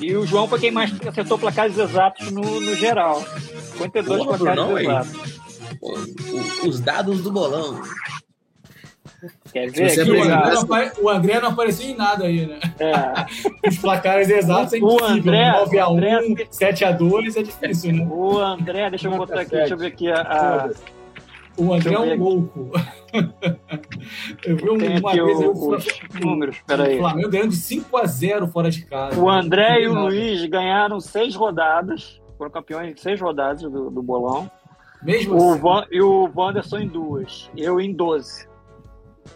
E 0.00 0.14
o 0.16 0.24
João 0.26 0.46
foi 0.46 0.60
quem 0.60 0.70
mais 0.70 0.92
acertou 1.06 1.38
placares 1.38 1.76
exatos 1.76 2.30
no, 2.30 2.60
no 2.60 2.74
geral. 2.76 3.24
52 3.78 4.24
Porra, 4.24 4.38
placares 4.38 4.62
Brunão, 4.64 4.76
aí. 4.76 4.84
exatos. 4.84 5.38
Pô, 5.80 6.68
Os 6.68 6.80
dados 6.80 7.22
do 7.22 7.32
bolão. 7.32 7.80
Quer 9.52 9.70
ver? 9.70 10.04
Que 10.04 10.10
O 10.10 10.14
é 10.14 10.20
André, 10.22 10.58
apare- 10.60 10.92
o 11.00 11.08
André 11.08 11.40
não 11.40 11.48
apareceu 11.50 11.88
em 11.88 11.96
nada 11.96 12.24
aí, 12.26 12.46
né? 12.46 12.58
É. 12.78 13.26
Os 13.68 13.78
placares 13.78 14.28
exatos 14.28 14.72
é 14.72 14.76
O 14.76 14.78
impossível. 14.94 15.32
André- 15.32 15.52
9x1, 15.64 15.92
André- 15.92 16.46
7x2 16.50 17.36
é 17.36 17.42
difícil, 17.42 17.92
né? 17.94 18.06
O 18.10 18.38
André, 18.38 18.90
deixa 18.90 19.08
eu 19.08 19.10
Nota 19.12 19.26
botar 19.26 19.40
aqui, 19.40 19.50
deixa 19.56 19.74
eu 19.74 19.78
ver 19.78 19.86
aqui 19.86 20.10
a. 20.10 20.70
O 21.56 21.72
André 21.74 21.92
é 21.94 21.98
um 21.98 22.16
louco. 22.22 22.70
Eu 24.44 24.56
vi 24.56 24.70
um- 24.70 24.74
uma 24.98 25.12
vez 25.12 25.38
o- 25.38 25.42
eu 25.42 25.52
os 25.52 25.86
números, 26.20 26.56
peraí. 26.66 26.96
O 26.96 26.98
Flamengo 27.00 27.28
ganhando 27.30 27.50
de 27.50 27.56
5x0 27.56 28.46
fora 28.48 28.70
de 28.70 28.84
casa. 28.84 29.18
O 29.20 29.28
André 29.28 29.82
e 29.82 29.88
o 29.88 29.94
Luiz 29.94 30.44
ganharam 30.46 31.00
seis 31.00 31.34
rodadas, 31.34 32.20
foram 32.36 32.50
campeões 32.50 32.94
de 32.94 33.00
seis 33.00 33.20
rodadas 33.20 33.62
do, 33.62 33.90
do 33.90 34.02
bolão. 34.02 34.50
Mesmo 35.02 35.34
O 35.34 35.52
assim. 35.52 35.60
Van, 35.60 35.84
e 35.90 36.00
o 36.00 36.30
Wanderson 36.34 36.78
em 36.78 36.88
duas. 36.88 37.48
Eu 37.56 37.80
em 37.80 37.92
12. 37.92 38.47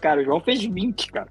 Cara, 0.01 0.21
o 0.21 0.23
João 0.25 0.39
fez 0.39 0.63
20, 0.63 1.11
cara. 1.11 1.27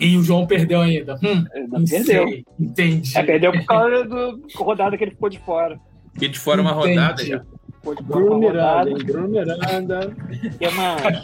E 0.00 0.16
o 0.16 0.22
João 0.22 0.46
perdeu 0.46 0.80
ainda. 0.80 1.16
Hum, 1.16 1.44
Ele 1.54 1.66
não 1.66 1.84
perdeu. 1.84 2.28
sei. 2.28 2.44
Entendi. 2.58 3.18
É, 3.18 3.22
perdeu 3.22 3.52
por 3.52 3.64
causa 3.64 4.04
do 4.04 4.36
da 4.38 4.42
rodada 4.56 4.96
que 4.96 5.04
ele 5.04 5.10
ficou 5.10 5.28
de 5.28 5.38
fora. 5.40 5.78
E 6.20 6.28
de 6.28 6.38
fora 6.38 6.60
uma 6.62 6.70
Entendi. 6.72 6.88
rodada 6.96 7.24
já. 7.24 7.40
Ficou 7.74 7.94
de 7.96 8.04
fora 8.04 8.20
Bruno 8.20 8.38
Miranda? 8.38 9.04
Bruno. 9.04 10.16
Que 10.58 10.70
mais? 10.70 11.22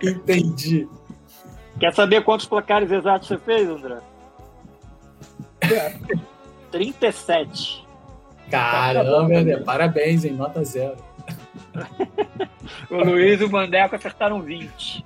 Entendi. 0.02 0.88
Quer 1.78 1.94
saber 1.94 2.22
quantos 2.24 2.46
placares 2.46 2.90
exatos 2.90 3.28
você 3.28 3.38
fez, 3.38 3.68
André? 3.68 3.98
37. 6.70 7.84
Caramba, 8.50 9.38
André. 9.38 9.56
Parabéns, 9.58 10.24
hein? 10.24 10.32
Nota 10.32 10.64
zero. 10.64 10.96
O 12.88 12.96
Luiz 13.04 13.40
e 13.40 13.44
o 13.44 13.50
Mandeco 13.50 13.94
acertaram 13.94 14.42
20. 14.42 15.04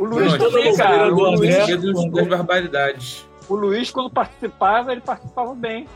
O 0.00 0.04
Luiz 0.06 0.32
Não, 0.32 0.38
também, 0.38 0.64
todo 0.64 0.76
cara. 0.78 1.10
mundo 1.10 1.20
O 1.22 1.26
André- 1.34 1.66
Luiz, 1.76 2.12
das 2.12 2.26
barbaridades. 2.28 3.26
o 3.48 3.54
Luiz, 3.54 3.90
quando 3.90 4.10
participava, 4.10 4.92
ele 4.92 5.00
participava 5.02 5.54
bem. 5.54 5.86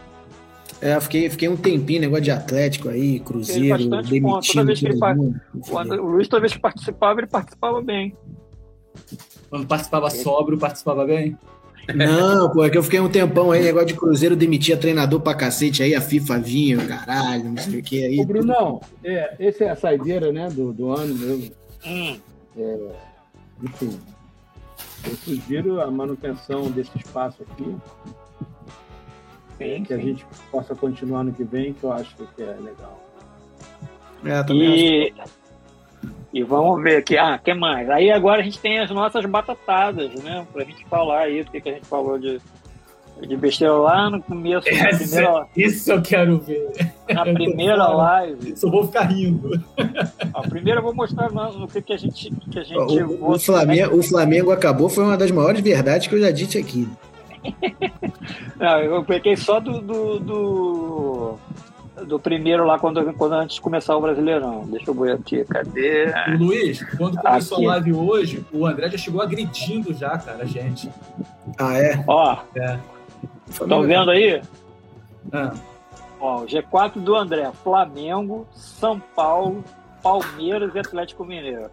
É, 0.81 1.01
fiquei, 1.01 1.31
fiquei 1.31 1.49
um 1.49 1.57
tempinho, 1.57 2.03
negócio 2.03 2.25
de 2.25 2.31
Atlético 2.31 2.91
aí, 2.91 3.19
Cruzeiro, 3.21 3.89
todo 3.89 4.99
faz- 4.99 5.17
mundo. 5.17 5.41
O, 5.71 5.79
André- 5.79 5.97
Luiz, 5.97 6.29
toda 6.29 6.41
vez 6.41 6.53
que 6.53 6.59
participava, 6.59 7.21
ele 7.21 7.27
participava 7.27 7.81
bem. 7.81 8.15
Quando 9.49 9.67
participava 9.67 10.11
sóbrio, 10.11 10.59
participava 10.59 11.05
bem. 11.07 11.39
Não, 11.95 12.51
pô, 12.51 12.65
é 12.65 12.71
que 12.71 12.77
eu 12.79 12.83
fiquei 12.83 13.01
um 13.01 13.09
tempão 13.09 13.51
aí, 13.53 13.63
negócio 13.63 13.89
de 13.89 13.95
Cruzeiro 13.95 14.35
demitia 14.37 14.77
treinador 14.77 15.21
pra 15.21 15.35
cacete, 15.35 15.83
aí 15.83 15.95
a 15.95 16.01
FIFA 16.01 16.39
vinha, 16.39 16.79
caralho, 16.87 17.45
não 17.45 17.57
sei 17.57 17.81
o 17.81 17.83
que 17.83 18.05
aí. 18.05 18.21
Ô, 18.21 18.25
Brunão, 18.25 18.81
é, 19.03 19.35
essa 19.39 19.65
é 19.65 19.71
a 19.71 19.77
saideira 19.77 20.33
né, 20.33 20.49
do, 20.51 20.73
do 20.73 20.91
ano 20.93 21.15
mesmo. 21.15 21.51
Hum. 21.87 22.17
Enfim, 23.65 23.99
eu 25.07 25.17
sugiro 25.17 25.81
a 25.81 25.91
manutenção 25.91 26.71
desse 26.71 26.97
espaço 26.99 27.43
aqui, 27.43 27.77
Sim, 29.57 29.85
que 29.85 29.95
a 29.95 29.97
sim. 29.97 30.03
gente 30.03 30.27
possa 30.51 30.75
continuar 30.75 31.25
no 31.25 31.33
que 31.33 31.45
vem, 31.45 31.73
que 31.73 31.85
eu 31.85 31.93
acho 31.93 32.15
que 32.15 32.43
é 32.43 32.57
legal. 32.61 33.01
É, 34.25 34.43
também 34.43 35.07
acho. 35.13 35.31
E, 36.33 36.41
e 36.41 36.43
vamos 36.43 36.83
ver 36.83 36.97
aqui. 36.97 37.17
Ah, 37.17 37.39
que 37.39 37.55
mais? 37.55 37.89
Aí 37.89 38.11
agora 38.11 38.41
a 38.41 38.45
gente 38.45 38.59
tem 38.59 38.81
as 38.81 38.91
nossas 38.91 39.25
batatadas, 39.25 40.13
né? 40.23 40.47
Pra 40.53 40.65
gente 40.65 40.85
falar 40.87 41.21
aí 41.21 41.43
do 41.43 41.51
que, 41.51 41.61
que 41.61 41.69
a 41.69 41.73
gente 41.75 41.87
falou 41.87 42.19
de, 42.19 42.41
de 43.21 43.37
besteira 43.37 43.73
lá 43.75 44.11
no 44.11 44.21
começo, 44.23 44.67
na 44.71 44.89
Essa- 44.89 44.99
primeira, 44.99 45.47
Isso 45.57 45.93
eu 45.93 46.03
quero 46.03 46.39
ver. 46.39 46.93
na 47.13 47.23
primeira 47.23 47.87
live. 47.89 48.57
Só 48.57 48.69
vou 48.71 48.87
ficar 48.87 49.03
rindo. 49.05 49.51
A 50.35 50.43
primeira 50.43 50.81
eu 50.81 50.85
vou 50.85 50.95
mostrar 50.95 51.31
no, 51.31 51.59
no 51.61 51.69
que, 51.69 51.81
que 51.81 51.93
a 51.93 51.97
gente, 51.97 52.31
que 52.51 52.59
a 52.59 52.63
gente 52.65 52.77
O, 53.03 53.31
o 53.33 53.39
Flamengo, 53.39 53.97
o 53.97 54.03
Flamengo 54.03 54.51
acabou, 54.51 54.89
foi 54.89 55.05
uma 55.05 55.17
das 55.17 55.31
maiores 55.31 55.61
verdades 55.61 56.07
que 56.07 56.15
eu 56.15 56.21
já 56.21 56.31
disse 56.31 56.59
aqui. 56.59 56.89
Não, 58.59 58.79
eu 58.81 59.05
peguei 59.05 59.37
só 59.37 59.61
do, 59.61 59.81
do, 59.81 60.19
do, 60.19 61.35
do 62.07 62.19
primeiro 62.19 62.65
lá, 62.67 62.79
quando, 62.79 63.03
quando 63.15 63.33
antes 63.35 63.57
de 63.57 63.61
começar 63.63 63.97
o 63.97 64.01
Brasileirão. 64.01 64.65
Deixa 64.67 64.91
eu 64.91 64.95
ver 64.95 65.13
aqui, 65.13 65.45
cadê? 65.45 66.07
O 66.35 66.39
Luiz, 66.45 66.83
quando 66.97 67.17
começou 67.19 67.59
Aqui. 67.59 67.67
a 67.67 67.71
live 67.71 67.93
hoje, 67.93 68.45
o 68.53 68.67
André 68.67 68.89
já 68.91 68.99
chegou 68.99 69.21
agredindo 69.23 69.93
já, 69.95 70.17
cara, 70.19 70.43
a 70.43 70.47
gente. 70.47 70.89
Ah, 71.59 71.79
é? 71.79 72.03
Ó, 72.07 72.37
É. 72.57 72.79
estão 73.49 73.83
vendo 73.83 74.11
aí? 74.11 74.41
Ah, 75.33 75.55
Ó, 76.21 76.43
o 76.43 76.47
G4 76.47 76.93
do 77.01 77.15
André, 77.15 77.51
Flamengo, 77.63 78.47
São 78.55 78.99
Paulo, 79.15 79.63
Palmeiras 80.03 80.75
e 80.75 80.79
Atlético 80.79 81.25
Mineiro. 81.25 81.69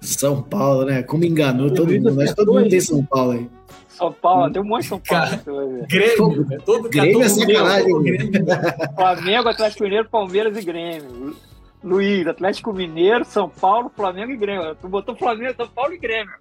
São 0.00 0.42
Paulo, 0.42 0.84
né? 0.84 1.02
Como 1.02 1.24
enganou 1.24 1.70
todo 1.72 1.88
Luiz 1.88 2.02
mundo. 2.02 2.14
Mas 2.16 2.34
todo 2.34 2.50
acertou 2.50 2.54
mundo 2.60 2.68
tem 2.68 2.80
São 2.80 3.04
Paulo 3.04 3.32
aí. 3.32 3.48
São 3.88 4.12
Paulo, 4.12 4.52
tem 4.52 4.62
um 4.62 4.64
monte 4.64 4.82
de 4.82 4.88
São 4.88 4.98
Paulo, 5.00 5.30
Cara. 5.30 5.86
Grêmio, 5.86 6.46
né? 6.48 6.58
Todo, 6.64 6.88
Grêmio 6.88 7.12
todo 7.12 7.24
é 7.24 7.28
sacanagem, 7.28 7.88
todo? 7.92 8.02
Grêmio. 8.02 8.30
Flamengo, 8.96 9.48
Atlético 9.48 9.84
Mineiro, 9.84 10.08
Palmeiras 10.10 10.56
e 10.56 10.62
Grêmio. 10.62 11.10
Lu- 11.10 11.36
Luiz, 11.84 12.26
Atlético 12.26 12.72
Mineiro, 12.72 13.24
São 13.24 13.48
Paulo, 13.48 13.90
Flamengo 13.94 14.32
e 14.32 14.36
Grêmio. 14.36 14.74
Tu 14.76 14.88
botou 14.88 15.16
Flamengo, 15.16 15.54
São 15.56 15.68
Paulo 15.68 15.92
e 15.94 15.98
Grêmio. 15.98 16.32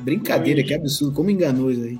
Brincadeira, 0.00 0.62
que 0.62 0.74
absurdo. 0.74 1.14
Como 1.14 1.30
enganou 1.30 1.70
isso 1.70 1.82
aí. 1.84 1.98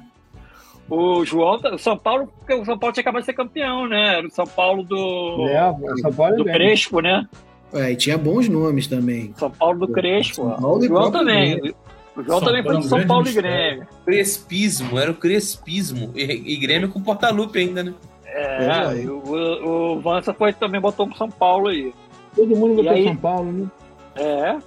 O 0.89 1.25
João, 1.25 1.61
o 1.73 1.79
São 1.79 1.97
Paulo, 1.97 2.29
porque 2.39 2.55
o 2.55 2.65
São 2.65 2.79
Paulo 2.79 2.93
tinha 2.93 3.03
acabado 3.03 3.23
de 3.23 3.27
ser 3.27 3.33
campeão, 3.33 3.89
né? 3.89 4.19
Era 4.19 4.27
o 4.27 4.31
São 4.31 4.47
Paulo 4.47 4.85
do, 4.85 5.47
É, 5.49 5.75
São 6.01 6.13
Paulo 6.13 6.35
é 6.35 6.37
do 6.37 6.45
bem. 6.45 6.55
Crespo, 6.55 7.01
né? 7.01 7.27
É, 7.73 7.91
e 7.91 7.97
tinha 7.97 8.17
bons 8.17 8.49
nomes 8.49 8.87
também. 8.87 9.33
São 9.37 9.51
Paulo 9.51 9.87
do 9.87 9.93
Crespo. 9.93 10.49
Paulo 10.61 10.79
o 10.79 10.87
João 10.87 11.11
também. 11.11 11.57
Grêmio. 11.57 11.75
O 12.17 12.23
João 12.23 12.39
São 12.39 12.49
também 12.49 12.63
foi 12.63 12.73
Paulo 12.73 12.79
é 12.79 12.83
de 12.83 12.89
São 12.89 13.07
Paulo 13.07 13.29
e. 13.29 13.33
Grêmio. 13.33 13.87
Crespismo, 14.05 14.99
era 14.99 15.11
o 15.11 15.15
Crespismo. 15.15 16.13
E, 16.15 16.55
e 16.55 16.57
Grêmio 16.57 16.89
com 16.89 17.03
Portalupe 17.03 17.59
ainda, 17.59 17.83
né? 17.83 17.95
É, 18.25 19.03
e 19.03 19.09
o, 19.09 19.19
o, 19.19 19.97
o 19.97 20.01
Vansa 20.01 20.33
foi, 20.35 20.53
também 20.53 20.81
botou 20.81 21.07
pro 21.09 21.17
São 21.17 21.31
Paulo 21.31 21.69
aí. 21.69 21.93
Todo 22.35 22.55
mundo 22.55 22.75
E 22.75 22.77
botou 22.77 22.93
aí? 22.93 23.05
São 23.05 23.17
Paulo, 23.17 23.53
né? 23.53 23.67
É. 24.15 24.59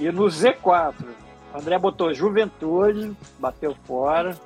E 0.00 0.10
no 0.10 0.24
Z4, 0.24 0.94
o 1.54 1.58
André 1.58 1.78
botou 1.78 2.12
Juventude, 2.14 3.12
bateu 3.38 3.74
fora. 3.86 4.36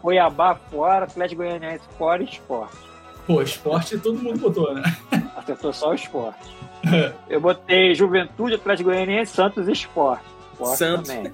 Cuiabá 0.00 0.54
fora, 0.54 1.04
Atlético 1.04 1.42
Goianiense 1.42 1.84
fora 1.98 2.22
e 2.22 2.26
esporte. 2.26 2.76
Pô, 3.26 3.42
esporte 3.42 3.98
todo 3.98 4.18
mundo 4.18 4.38
botou, 4.38 4.72
né? 4.74 4.82
Acertou 5.36 5.72
só 5.72 5.90
o 5.90 5.94
esporte. 5.94 6.56
Eu 7.28 7.40
botei 7.40 7.94
Juventude, 7.94 8.54
Atlético 8.54 8.90
Goianiense, 8.90 9.32
Santos 9.34 9.68
e 9.68 9.72
esporte. 9.72 10.24
Esporte 10.52 10.78
Santos. 10.78 11.08
também. 11.08 11.32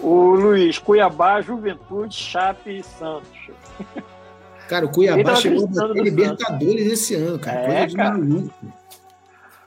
O 0.00 0.34
Luiz, 0.34 0.78
Cuiabá, 0.78 1.40
Juventude, 1.40 2.14
Chape 2.14 2.78
e 2.78 2.82
Santos. 2.82 3.28
Cara, 4.68 4.86
o 4.86 4.88
Cuiabá 4.90 5.34
chegou 5.36 5.68
a 5.78 5.86
Libertadores 5.88 6.92
esse 6.92 7.14
ano, 7.14 7.38
cara. 7.38 7.60
É, 7.60 7.66
Coisa 7.66 7.86
de 7.88 7.96
cara. 7.96 8.10
maluco. 8.18 8.52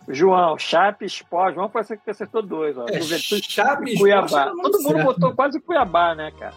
João, 0.07 0.57
Chape, 0.57 1.05
Esporte. 1.05 1.55
João 1.55 1.69
foi 1.69 1.81
esse 1.81 1.97
que 1.97 2.09
acertou 2.09 2.41
dois, 2.41 2.77
ó. 2.77 2.85
É, 2.87 3.01
Chape 3.01 3.97
Cuiabá. 3.97 4.25
Sport 4.25 4.41
era 4.41 4.51
Todo 4.51 4.77
mundo 4.77 4.81
certo, 4.81 5.03
botou 5.05 5.33
quase 5.33 5.59
Cuiabá, 5.59 6.15
né, 6.15 6.31
cara? 6.37 6.53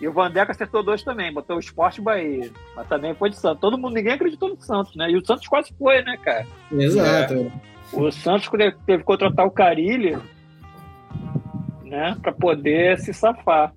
E 0.00 0.08
o 0.08 0.12
Vandeco 0.12 0.50
acertou 0.50 0.82
dois 0.82 1.02
também, 1.02 1.32
botou 1.32 1.56
o 1.56 1.60
Esporte 1.60 2.00
Bahia. 2.00 2.50
Mas 2.76 2.86
também 2.88 3.14
foi 3.14 3.30
de 3.30 3.36
Santos. 3.36 3.60
Todo 3.60 3.78
mundo, 3.78 3.94
ninguém 3.94 4.12
acreditou 4.12 4.48
no 4.48 4.60
Santos, 4.60 4.94
né? 4.96 5.10
E 5.10 5.16
o 5.16 5.24
Santos 5.24 5.46
quase 5.48 5.72
foi, 5.78 6.02
né, 6.02 6.16
cara? 6.18 6.46
Exato. 6.70 7.52
O 7.92 8.10
Santos 8.10 8.48
teve 8.48 8.98
que 8.98 9.04
contratar 9.04 9.46
o 9.46 9.50
Carilli, 9.50 10.18
né, 11.84 12.16
para 12.20 12.32
poder 12.32 12.98
se 12.98 13.14
safar. 13.14 13.72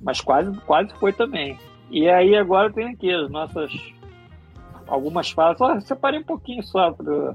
Mas 0.00 0.20
quase, 0.20 0.52
quase 0.60 0.92
foi 0.94 1.12
também. 1.12 1.58
E 1.90 2.08
aí 2.08 2.36
agora 2.36 2.72
tem 2.72 2.88
aqui 2.90 3.12
as 3.12 3.30
nossas 3.30 3.72
algumas 4.88 5.30
falas. 5.30 5.58
Só 5.58 5.78
separei 5.80 6.20
um 6.20 6.24
pouquinho 6.24 6.62
só 6.62 6.90
pro- 6.92 7.34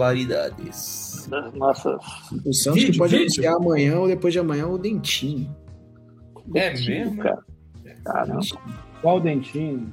Barbaridades. 0.00 1.26
das 1.28 1.52
nossas. 1.54 2.00
O 2.44 2.52
Santos 2.52 2.80
que 2.80 2.86
Vídeo, 2.86 2.98
pode 2.98 3.12
vídeo. 3.12 3.24
anunciar 3.26 3.54
amanhã 3.56 3.98
ou 3.98 4.08
depois 4.08 4.32
de 4.32 4.38
amanhã 4.38 4.66
o 4.66 4.78
Dentinho. 4.78 5.54
É 6.54 6.72
mesmo? 6.72 7.16
Cara. 7.22 7.38
Caramba. 8.04 8.40
Qual 9.02 9.16
o 9.18 9.20
dentinho? 9.20 9.92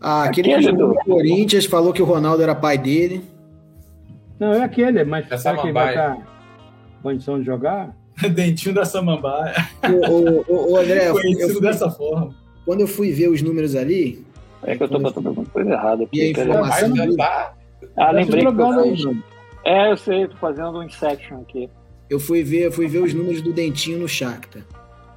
Ah, 0.00 0.24
aquele 0.24 0.52
Aquele 0.52 0.72
do- 0.76 0.94
Corinthians 1.04 1.64
falou 1.66 1.92
que 1.92 2.02
o 2.02 2.04
Ronaldo 2.04 2.42
era 2.42 2.54
pai 2.54 2.76
dele. 2.76 3.22
Não, 4.40 4.52
é 4.52 4.62
aquele, 4.64 5.04
mas 5.04 5.30
É 5.30 5.36
será 5.36 5.56
que 5.56 5.66
ele 5.66 5.72
vai 5.72 5.94
Samambaia. 5.94 6.18
estar 6.18 6.34
condição 7.02 7.38
de 7.38 7.46
jogar? 7.46 7.94
Dentinho 8.34 8.74
da 8.74 8.84
Samambaia. 8.84 9.54
O, 9.84 10.10
o- 10.10 10.44
o- 10.48 10.72
o 10.72 10.76
André, 10.76 11.08
eu 11.08 11.12
Conhecido 11.20 11.52
fui- 11.52 11.62
dessa 11.62 11.88
forma. 11.90 12.34
quando 12.64 12.80
eu 12.80 12.86
fui 12.88 13.12
ver 13.12 13.28
os 13.28 13.40
números 13.40 13.76
ali, 13.76 14.24
É 14.64 14.76
que 14.76 14.82
eu 14.82 14.88
tô 14.88 14.98
botando 14.98 15.26
alguma 15.28 15.46
coisa 15.46 15.70
errada 15.70 16.02
E 16.02 16.06
aqui. 16.06 16.30
a 16.30 16.34
peraí. 16.34 16.50
informação- 16.50 17.16
tá. 17.16 17.54
Ah, 17.96 18.06
Tá 18.06 18.10
lembrei. 18.10 18.38
que 18.40 18.44
jogando 18.50 18.78
eu 18.78 18.84
aí, 18.84 18.96
fiz. 18.96 19.16
É, 19.64 19.90
eu 19.92 19.96
sei, 19.96 20.26
tô 20.28 20.36
fazendo 20.36 20.78
um 20.78 20.82
Insection 20.82 21.40
aqui. 21.40 21.68
eu 22.10 22.18
fui 22.20 22.42
ver, 22.42 22.70
fui 22.72 22.86
ver 22.86 22.98
os 23.02 23.12
números 23.14 23.40
do 23.42 23.52
Dentinho 23.52 23.98
no 23.98 24.08
Shakhtar. 24.08 24.62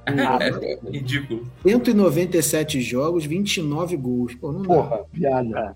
É 0.06 0.10
ridículo. 0.90 1.46
197 1.62 2.80
jogos, 2.80 3.24
29 3.26 3.96
gols. 3.96 4.34
Pô, 4.36 4.52
não. 4.52 4.62
Porra, 4.62 5.00
piada. 5.12 5.74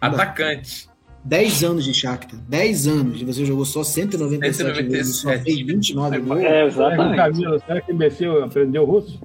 Atacante. 0.00 0.88
10 1.24 1.64
anos 1.64 1.84
de 1.84 1.92
Shakhtar. 1.94 2.38
10 2.48 2.86
anos. 2.86 3.20
E 3.20 3.24
você 3.24 3.44
jogou 3.44 3.64
só 3.64 3.82
197 3.82 4.82
gols 4.84 5.08
e 5.08 5.12
só 5.12 5.28
197. 5.30 5.42
fez 5.44 5.66
29 5.66 6.18
gols. 6.20 6.40
É, 6.40 6.44
Será 6.44 6.56
que 6.58 6.62
o 6.62 6.66
exatamente. 6.66 7.16
Camilo, 7.16 7.60
será 7.66 7.80
que 7.80 7.92
o 7.92 7.94
imbecil 7.94 8.44
aprendeu 8.44 8.84
russo? 8.84 9.20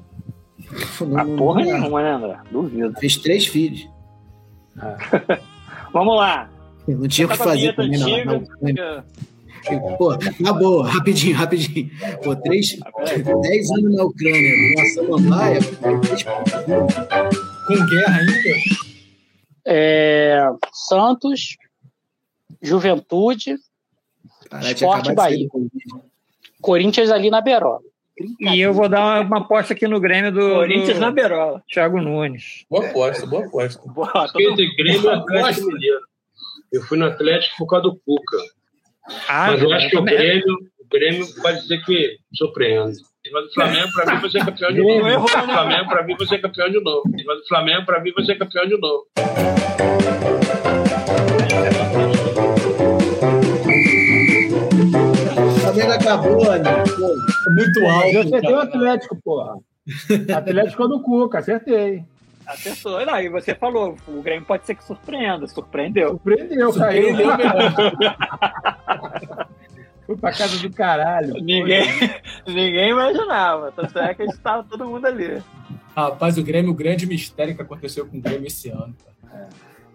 Não- 1.02 1.18
A 1.20 1.24
não- 1.24 1.36
porra 1.38 1.64
não 1.64 1.72
nenhuma, 1.80 2.02
né, 2.04 2.12
André? 2.12 2.38
Duvido. 2.52 2.94
Fez 3.00 3.18
três 3.18 3.46
filhos. 3.48 3.88
Vamos 5.94 6.16
lá. 6.18 6.50
Não 6.88 7.08
tinha 7.08 7.28
o 7.28 7.30
que 7.30 7.38
fazer 7.38 7.76
também 7.76 8.02
antiga, 8.02 8.38
Ucrânia. 8.38 9.06
porque- 9.06 9.80
Pô, 9.98 10.18
na 10.42 10.52
boa, 10.52 10.90
rapidinho, 10.90 11.38
rapidinho. 11.38 11.90
Pô, 12.22 12.36
três, 12.36 12.78
10 13.42 13.72
anos 13.72 13.96
na 13.96 14.04
Ucrânia 14.04 14.52
com 14.76 14.82
a 14.82 14.86
Samambaia. 14.86 15.60
três- 15.62 16.24
Com 17.68 17.86
guerra 17.86 18.18
ainda. 18.18 18.60
É, 19.66 20.42
Santos, 20.74 21.56
Juventude, 22.62 23.56
Caralho, 24.50 24.74
Esporte 24.74 25.14
Bahia. 25.14 25.48
Corinthians 26.62 27.10
ali 27.10 27.30
na 27.30 27.40
Berola. 27.40 27.80
E 28.40 28.60
eu 28.60 28.74
vou 28.74 28.88
dar 28.88 29.00
uma, 29.00 29.20
uma 29.22 29.38
aposta 29.40 29.74
aqui 29.74 29.88
no 29.88 30.00
Grêmio 30.00 30.32
do. 30.32 30.50
Corinthians 30.56 31.00
na 31.00 31.12
Berola. 31.12 31.64
Thiago 31.68 32.00
Nunes. 32.00 32.66
Boa 32.70 32.88
aposta, 32.88 33.26
boa 33.26 33.46
aposta. 33.46 33.82
Boa, 33.92 34.28
de 34.56 34.76
Grêmio 34.76 35.04
e. 35.04 35.10
Atlético 35.10 35.68
Mineiro. 35.68 36.02
Eu 36.72 36.82
fui 36.84 36.98
no 36.98 37.06
Atlético 37.06 37.56
por 37.58 37.68
causa 37.68 37.84
do 37.90 37.96
Cuca. 37.96 38.38
Ah, 39.28 39.52
Mas 39.52 39.62
eu 39.62 39.74
acho 39.74 39.90
que 39.90 39.98
o. 39.98 40.04
Grêmio, 40.04 40.58
o 40.80 40.88
Grêmio 40.92 41.28
pode 41.42 41.62
dizer 41.62 41.84
que 41.84 42.18
surpreende. 42.34 43.00
Mas 43.32 43.46
o 43.46 43.54
Flamengo, 43.54 43.92
pra 43.94 44.14
mim, 44.14 44.22
vai 44.22 44.30
ser 44.30 44.46
campeão 44.46 44.72
de 44.74 44.82
novo. 44.82 45.24
O? 45.24 45.28
Flamengo, 45.28 45.90
pra 45.90 46.04
mim, 46.04 46.16
vai 46.18 46.28
ser 46.28 46.42
campeão 46.42 46.70
de 46.70 46.80
novo. 46.82 47.04
Mas 47.26 47.40
o 47.40 47.48
Flamengo, 47.48 47.86
pra 47.86 48.00
mim, 48.02 48.12
vai 48.14 48.26
ser 48.26 48.36
campeão 48.38 48.68
de 48.68 48.78
novo. 48.78 49.08
Acabou, 55.96 56.46
né? 56.60 56.84
Muito 57.56 57.80
Eu 57.80 57.90
alto. 57.90 58.20
acertei 58.20 58.54
o. 58.54 58.60
Atlético, 58.60 59.18
porra. 59.24 59.58
Atlético 60.38 60.88
do 60.88 61.02
Cuca, 61.02 61.40
acertei. 61.40 62.04
Acertou. 62.46 63.06
Não, 63.06 63.20
e 63.20 63.30
você 63.30 63.56
falou, 63.56 63.96
o 64.08 64.22
Grêmio 64.22 64.46
pode 64.46 64.66
ser 64.66 64.76
que 64.76 64.84
surpreenda. 64.84 65.48
Surpreendeu. 65.48 66.10
Surpreendeu, 66.10 66.74
caiu. 66.74 67.16
Surpreendeu 67.16 67.38
mesmo. 67.38 67.54
Fui 70.06 70.18
pra 70.18 70.32
casa 70.34 70.58
do 70.58 70.70
caralho. 70.76 71.34
Ninguém, 71.36 71.86
ninguém 72.46 72.90
imaginava. 72.90 73.72
Tanto 73.72 73.98
é 74.00 74.14
que 74.14 74.24
a 74.24 74.26
gente 74.26 74.38
tava 74.40 74.64
todo 74.64 74.86
mundo 74.86 75.06
ali. 75.06 75.42
Rapaz, 75.96 76.38
o 76.38 76.44
Grêmio, 76.44 76.72
o 76.72 76.76
grande 76.76 77.06
mistério 77.06 77.56
que 77.56 77.62
aconteceu 77.62 78.06
com 78.06 78.18
o 78.18 78.22
Grêmio 78.22 78.48
esse 78.48 78.70
ano. 78.70 78.94
cara. 79.24 79.50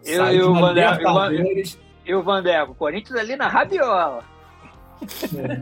Eu 0.07 0.25
Sai 0.25 0.35
e 0.35 0.39
de 0.39 0.45
o 0.45 0.51
uma 0.53 0.61
Vander- 0.69 0.85
eu- 0.85 0.91
Libertadores. 0.93 1.79
E 2.07 2.15
o 2.15 2.23
Vandeco, 2.23 2.75
Corinthians 2.75 3.19
ali 3.21 3.37
na 3.37 3.49
rabiola. 3.49 4.25
É, 5.37 5.61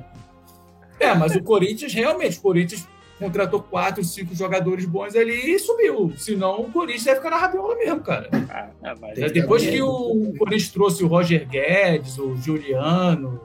mas 1.16 1.34
o 1.36 1.42
Corinthians, 1.42 1.92
realmente, 1.92 2.38
o 2.38 2.40
Corinthians 2.42 2.86
contratou 3.18 3.62
quatro, 3.62 4.04
cinco 4.04 4.34
jogadores 4.34 4.84
bons 4.84 5.14
ali 5.16 5.54
e 5.54 5.58
subiu. 5.58 6.12
Senão 6.16 6.60
o 6.60 6.70
Corinthians 6.70 7.04
vai 7.04 7.14
ficar 7.16 7.30
na 7.30 7.36
rabiola 7.38 7.74
mesmo, 7.76 8.00
cara. 8.00 8.28
Ah, 8.50 8.68
é, 9.16 9.28
Depois 9.30 9.66
que 9.66 9.80
o 9.82 10.34
Corinthians 10.38 10.68
trouxe 10.70 11.02
o 11.04 11.06
Roger 11.06 11.46
Guedes, 11.48 12.18
o 12.18 12.36
Juliano, 12.36 13.40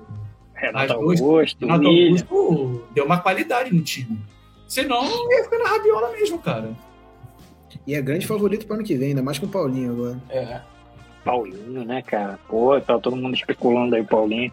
Renato 0.54 0.94
duas- 1.00 1.22
Augusto, 1.22 1.66
Renato. 1.66 1.88
Augusto, 1.88 2.84
deu 2.94 3.06
uma 3.06 3.20
qualidade 3.20 3.74
no 3.74 3.82
time. 3.82 4.20
Senão 4.68 5.04
ia 5.32 5.44
ficar 5.44 5.60
na 5.60 5.70
rabiola 5.70 6.12
mesmo, 6.12 6.38
cara. 6.40 6.72
E 7.88 7.96
é 7.96 8.02
grande 8.02 8.28
favorito 8.28 8.66
para 8.68 8.76
ano 8.78 8.86
que 8.86 8.96
vem, 8.96 9.10
ainda 9.10 9.24
mais 9.24 9.40
com 9.40 9.46
o 9.46 9.50
Paulinho 9.50 9.92
agora. 9.94 10.22
É. 10.30 10.60
Paulinho, 11.24 11.84
né, 11.86 12.02
cara? 12.02 12.40
Pô, 12.48 12.80
tá 12.82 13.00
todo 13.00 13.16
mundo 13.16 13.34
especulando 13.36 13.96
aí, 13.96 14.04
Paulinho. 14.04 14.52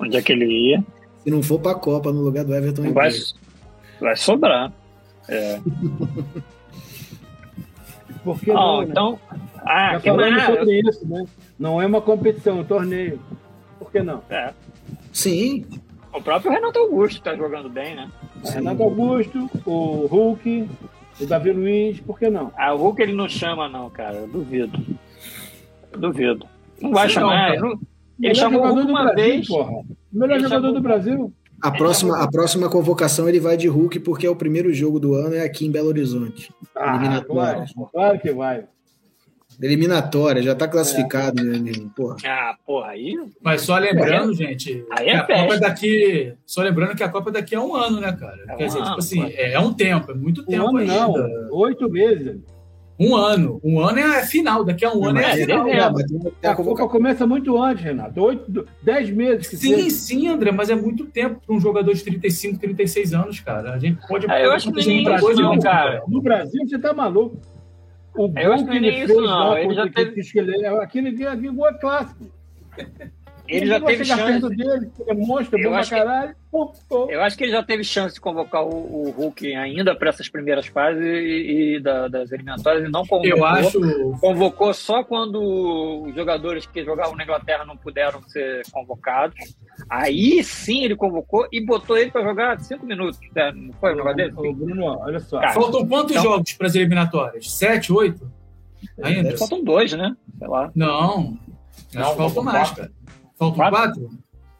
Onde 0.00 0.16
é 0.16 0.22
que 0.22 0.32
ele 0.32 0.46
ia? 0.46 0.84
Se 1.28 1.34
não 1.34 1.42
for 1.42 1.60
pra 1.60 1.74
Copa 1.74 2.10
no 2.10 2.22
lugar 2.22 2.42
do 2.42 2.54
Everton 2.54 2.90
Vai, 2.90 3.10
Ribeiro. 3.10 3.26
vai 4.00 4.16
sobrar. 4.16 4.72
É. 5.28 5.60
Por 8.24 8.40
que 8.40 8.50
Ah, 8.50 8.54
não, 8.54 8.80
né? 8.80 8.86
então. 8.88 9.18
Ah, 9.62 9.92
Já 9.92 10.00
que 10.00 10.12
mais? 10.12 10.46
sobre 10.46 10.80
isso, 10.80 11.06
né? 11.06 11.26
Não 11.58 11.82
é 11.82 11.86
uma 11.86 12.00
competição, 12.00 12.56
é 12.56 12.60
um 12.62 12.64
torneio. 12.64 13.20
Por 13.78 13.92
que 13.92 14.00
não? 14.02 14.22
É. 14.30 14.54
Sim, 15.12 15.66
O 16.14 16.22
próprio 16.22 16.50
Renato 16.50 16.78
Augusto 16.78 17.20
tá 17.20 17.36
jogando 17.36 17.68
bem, 17.68 17.94
né? 17.94 18.10
Renato 18.42 18.82
Augusto, 18.82 19.50
o 19.66 20.06
Hulk, 20.06 20.66
o 21.20 21.26
Davi 21.26 21.52
Luiz, 21.52 22.00
por 22.00 22.18
que 22.18 22.30
não? 22.30 22.50
Ah, 22.56 22.72
o 22.72 22.78
Hulk 22.78 23.02
ele 23.02 23.12
não 23.12 23.28
chama, 23.28 23.68
não, 23.68 23.90
cara. 23.90 24.14
Eu 24.16 24.28
duvido. 24.28 24.82
Eu 25.92 25.98
duvido. 26.00 26.46
Não 26.80 26.90
vai 26.92 27.04
Não, 27.04 27.10
chamar. 27.12 27.50
ele 27.52 27.60
não- 27.60 27.68
Ele 27.72 27.78
Melhor 28.18 28.34
chamou 28.36 28.62
o 28.62 28.72
Hulk 28.74 28.90
uma 28.90 29.02
Brasil, 29.04 29.24
vez. 29.24 29.46
porra. 29.46 29.82
O 30.12 30.18
melhor 30.18 30.40
jogador 30.40 30.72
do 30.72 30.80
Brasil. 30.80 31.32
a 31.62 31.70
próxima, 31.70 32.22
a 32.22 32.28
próxima 32.30 32.68
convocação 32.68 33.28
ele 33.28 33.40
vai 33.40 33.56
de 33.56 33.68
Hulk 33.68 34.00
porque 34.00 34.26
é 34.26 34.30
o 34.30 34.36
primeiro 34.36 34.72
jogo 34.72 34.98
do 34.98 35.14
ano 35.14 35.34
é 35.34 35.42
aqui 35.42 35.66
em 35.66 35.70
Belo 35.70 35.88
Horizonte. 35.88 36.52
Ah, 36.74 36.96
Eliminatória. 36.96 37.64
claro, 37.74 37.90
claro 37.92 38.18
que 38.20 38.32
vai. 38.32 38.64
Eliminatória, 39.60 40.40
já 40.40 40.54
tá 40.54 40.68
classificado, 40.68 41.42
meu 41.44 41.56
amigo. 41.56 41.90
Porra. 41.96 42.16
Ah, 42.24 42.54
porra, 42.64 42.90
aí. 42.90 43.18
Mas 43.42 43.62
só 43.62 43.76
lembrando, 43.76 44.32
gente, 44.32 44.84
Aí 44.92 45.08
é 45.08 45.16
a 45.16 45.24
Copa 45.26 45.58
daqui. 45.58 46.32
Só 46.46 46.62
lembrando 46.62 46.94
que 46.94 47.02
a 47.02 47.08
Copa 47.08 47.30
é 47.30 47.32
daqui 47.32 47.56
a 47.56 47.60
um 47.60 47.74
ano, 47.74 48.00
né, 48.00 48.12
cara? 48.12 48.38
É 48.46 48.54
um 48.54 48.56
Quer 48.56 48.66
dizer, 48.66 48.78
ano, 48.78 48.86
tipo 48.86 48.98
assim, 49.00 49.24
é, 49.32 49.54
é 49.54 49.58
um 49.58 49.72
tempo, 49.72 50.12
é 50.12 50.14
muito 50.14 50.42
Um 50.42 50.44
tempo 50.44 50.76
ano 50.76 50.84
não, 50.84 51.16
ainda. 51.16 51.48
oito 51.50 51.90
meses. 51.90 52.40
Um 53.00 53.14
ano. 53.14 53.60
Um 53.62 53.78
ano 53.80 53.98
é 53.98 54.24
final, 54.26 54.64
daqui 54.64 54.84
a 54.84 54.92
um 54.92 55.04
ano 55.04 55.18
é 55.20 55.22
mas 55.22 55.40
final. 55.40 55.64
dezembro. 55.64 55.92
Mas 55.92 56.04
tem- 56.06 56.32
tem 56.40 56.50
A 56.50 56.54
Copa 56.56 56.88
começa 56.88 57.26
muito 57.26 57.56
antes, 57.62 57.84
Renato. 57.84 58.20
Oito, 58.20 58.66
dez 58.82 59.08
meses 59.10 59.46
que 59.46 59.56
Sim, 59.56 59.74
seja. 59.76 59.90
sim, 59.90 60.26
André, 60.28 60.50
mas 60.50 60.68
é 60.68 60.74
muito 60.74 61.04
tempo 61.06 61.40
para 61.46 61.54
um 61.54 61.60
jogador 61.60 61.94
de 61.94 62.02
35, 62.02 62.58
36 62.58 63.14
anos, 63.14 63.38
cara. 63.40 63.72
A 63.72 63.78
gente 63.78 64.04
pode. 64.08 64.26
Ah, 64.28 64.40
eu 64.40 64.50
acho 64.52 64.72
que 64.72 64.84
nem 64.84 65.02
isso 65.02 65.20
coisa, 65.24 65.40
não, 65.42 65.54
né, 65.54 65.62
cara. 65.62 66.02
No 66.08 66.20
Brasil, 66.20 66.60
você 66.66 66.78
tá 66.78 66.92
maluco. 66.92 67.36
O 68.16 68.32
Eu 68.36 68.52
acho 68.52 68.64
que 68.64 68.70
que 68.70 68.76
ele 68.78 68.86
nem 68.90 68.98
fez 68.98 69.10
isso, 69.10 69.20
não. 69.20 69.56
Ele 69.56 69.74
já 69.74 69.88
teve- 69.88 70.20
aquele, 70.82 71.26
aquele 71.26 71.50
gol 71.50 71.68
é 71.68 71.74
clássico. 71.74 72.24
Ele 73.48 73.66
já 73.66 73.80
teve 73.80 74.04
chance. 74.04 74.48
dele, 74.50 74.90
ele 75.00 75.10
é 75.10 75.14
monstro, 75.14 75.58
Eu 75.58 75.64
bom 75.64 75.70
pra 75.70 75.80
acho 75.80 75.90
que- 75.90 75.96
caralho. 75.96 76.34
Pô, 76.50 76.72
pô. 76.88 77.10
Eu 77.10 77.22
acho 77.22 77.36
que 77.36 77.44
ele 77.44 77.52
já 77.52 77.62
teve 77.62 77.82
chance 77.84 78.14
de 78.14 78.20
convocar 78.20 78.62
o, 78.62 78.68
o 78.68 79.10
Hulk 79.10 79.54
ainda 79.54 79.94
para 79.94 80.08
essas 80.10 80.28
primeiras 80.28 80.66
fases 80.66 81.02
e, 81.02 81.76
e 81.76 81.80
da- 81.80 82.08
das 82.08 82.30
eliminatórias 82.32 82.86
e 82.86 82.90
não 82.90 83.06
convocou. 83.06 83.24
Eu 83.38 83.44
acho. 83.44 83.80
Convocou 84.20 84.72
só 84.74 85.02
quando 85.02 85.40
os 86.06 86.14
jogadores 86.14 86.66
que 86.66 86.84
jogavam 86.84 87.16
na 87.16 87.24
Inglaterra 87.24 87.64
não 87.64 87.76
puderam 87.76 88.22
ser 88.28 88.62
convocados. 88.70 89.36
Aí 89.88 90.42
sim 90.44 90.84
ele 90.84 90.96
convocou 90.96 91.46
e 91.52 91.64
botou 91.64 91.96
ele 91.96 92.10
para 92.10 92.22
jogar 92.22 92.58
cinco 92.60 92.84
minutos. 92.86 93.18
né? 93.34 93.52
Não 93.54 93.72
foi 93.74 93.92
o 93.92 93.96
negócio 93.96 94.16
dele? 94.16 94.32
Bruno, 94.32 94.98
olha 95.00 95.20
só. 95.20 95.40
Cara, 95.40 95.52
Faltam 95.54 95.86
quantos 95.86 96.12
Então- 96.12 96.22
jogos 96.24 96.52
para 96.52 96.66
as 96.66 96.74
eliminatórias? 96.74 97.50
Sete, 97.50 97.92
oito? 97.92 98.30
Ainda? 99.02 99.36
Faltam 99.36 99.62
dois, 99.64 99.92
né? 99.92 100.14
Sei 100.38 100.48
lá. 100.48 100.70
Não. 100.74 101.36
Não, 101.94 102.10
que 102.10 102.16
faltam 102.16 102.42
mais, 102.42 102.70
cara. 102.72 102.90
Faltam 103.38 103.56
Quatro? 103.56 103.80
quatro? 103.80 104.10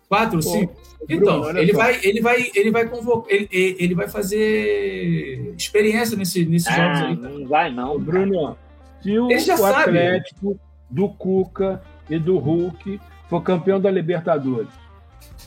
Quatro, 0.09 0.43
cinco? 0.43 0.75
Bruno, 1.07 1.23
Então, 1.23 1.41
olha 1.43 1.59
ele 1.61 1.73
vai, 1.73 2.01
ele 2.03 2.21
vai, 2.21 2.51
ele 2.55 2.71
vai 2.71 2.89
convocar, 2.89 3.31
ele, 3.33 3.49
ele 3.53 3.95
vai 3.95 4.09
fazer 4.09 5.55
experiência 5.57 6.17
nesse, 6.17 6.45
nesses 6.47 6.75
jogos 6.75 6.99
Ah, 7.01 7.07
aí. 7.09 7.17
não 7.17 7.47
vai, 7.47 7.71
não. 7.73 7.99
Bruno, 7.99 8.57
se 9.03 9.19
o, 9.19 9.31
Ele 9.31 9.39
já 9.41 9.55
o 9.55 9.59
sabe. 9.59 9.83
Atlético 9.99 10.59
do 10.91 11.09
Cuca 11.11 11.83
e 12.09 12.19
do 12.19 12.39
Hulk 12.39 13.01
for 13.29 13.43
campeão 13.43 13.79
da 13.81 13.91
Libertadores, 13.91 14.73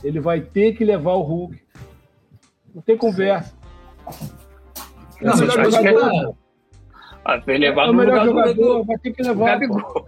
ele 0.03 0.19
vai 0.19 0.41
ter 0.41 0.73
que 0.73 0.85
levar 0.85 1.13
o 1.13 1.21
Hulk. 1.21 1.57
Não 2.73 2.81
tem 2.81 2.95
conversa. 2.97 3.53
É 5.19 5.25
Não, 5.25 5.33
o 5.33 5.37
melhor 5.37 5.59
acho 5.59 5.69
que 5.69 5.75
jogador. 5.89 5.99
tá- 6.11 6.31
Ah, 7.25 7.37
vai 7.37 7.55
É 7.55 7.57
levar 7.59 7.89
o 7.89 7.93
melhor 7.93 8.25
jogador, 8.25 8.53
do, 8.53 8.83
vai 8.83 8.97
ter 8.99 9.11
que 9.11 9.21
levar. 9.23 9.45
Gabigol. 9.45 10.07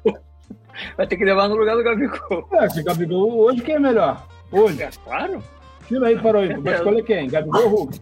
Vai 0.98 1.08
ter 1.08 1.18
que 1.18 1.26
levar 1.26 1.48
no 1.48 1.56
lugar 1.56 1.76
do 1.76 1.84
Gabigol. 1.84 2.48
É, 2.54 2.70
se 2.70 2.84
Gabigol, 2.84 3.38
hoje 3.40 3.62
quem 3.62 3.76
é 3.76 3.80
melhor? 3.80 4.26
Hoje. 4.52 4.82
É 4.82 4.90
claro. 5.04 5.42
Tira 5.88 6.08
aí 6.08 6.18
para 6.18 6.40
o 6.40 6.62
Vai 6.62 6.76
escolher 6.76 7.04
quem? 7.04 7.30
Gabigol 7.30 7.64
ou 7.64 7.70
Hulk? 7.70 8.00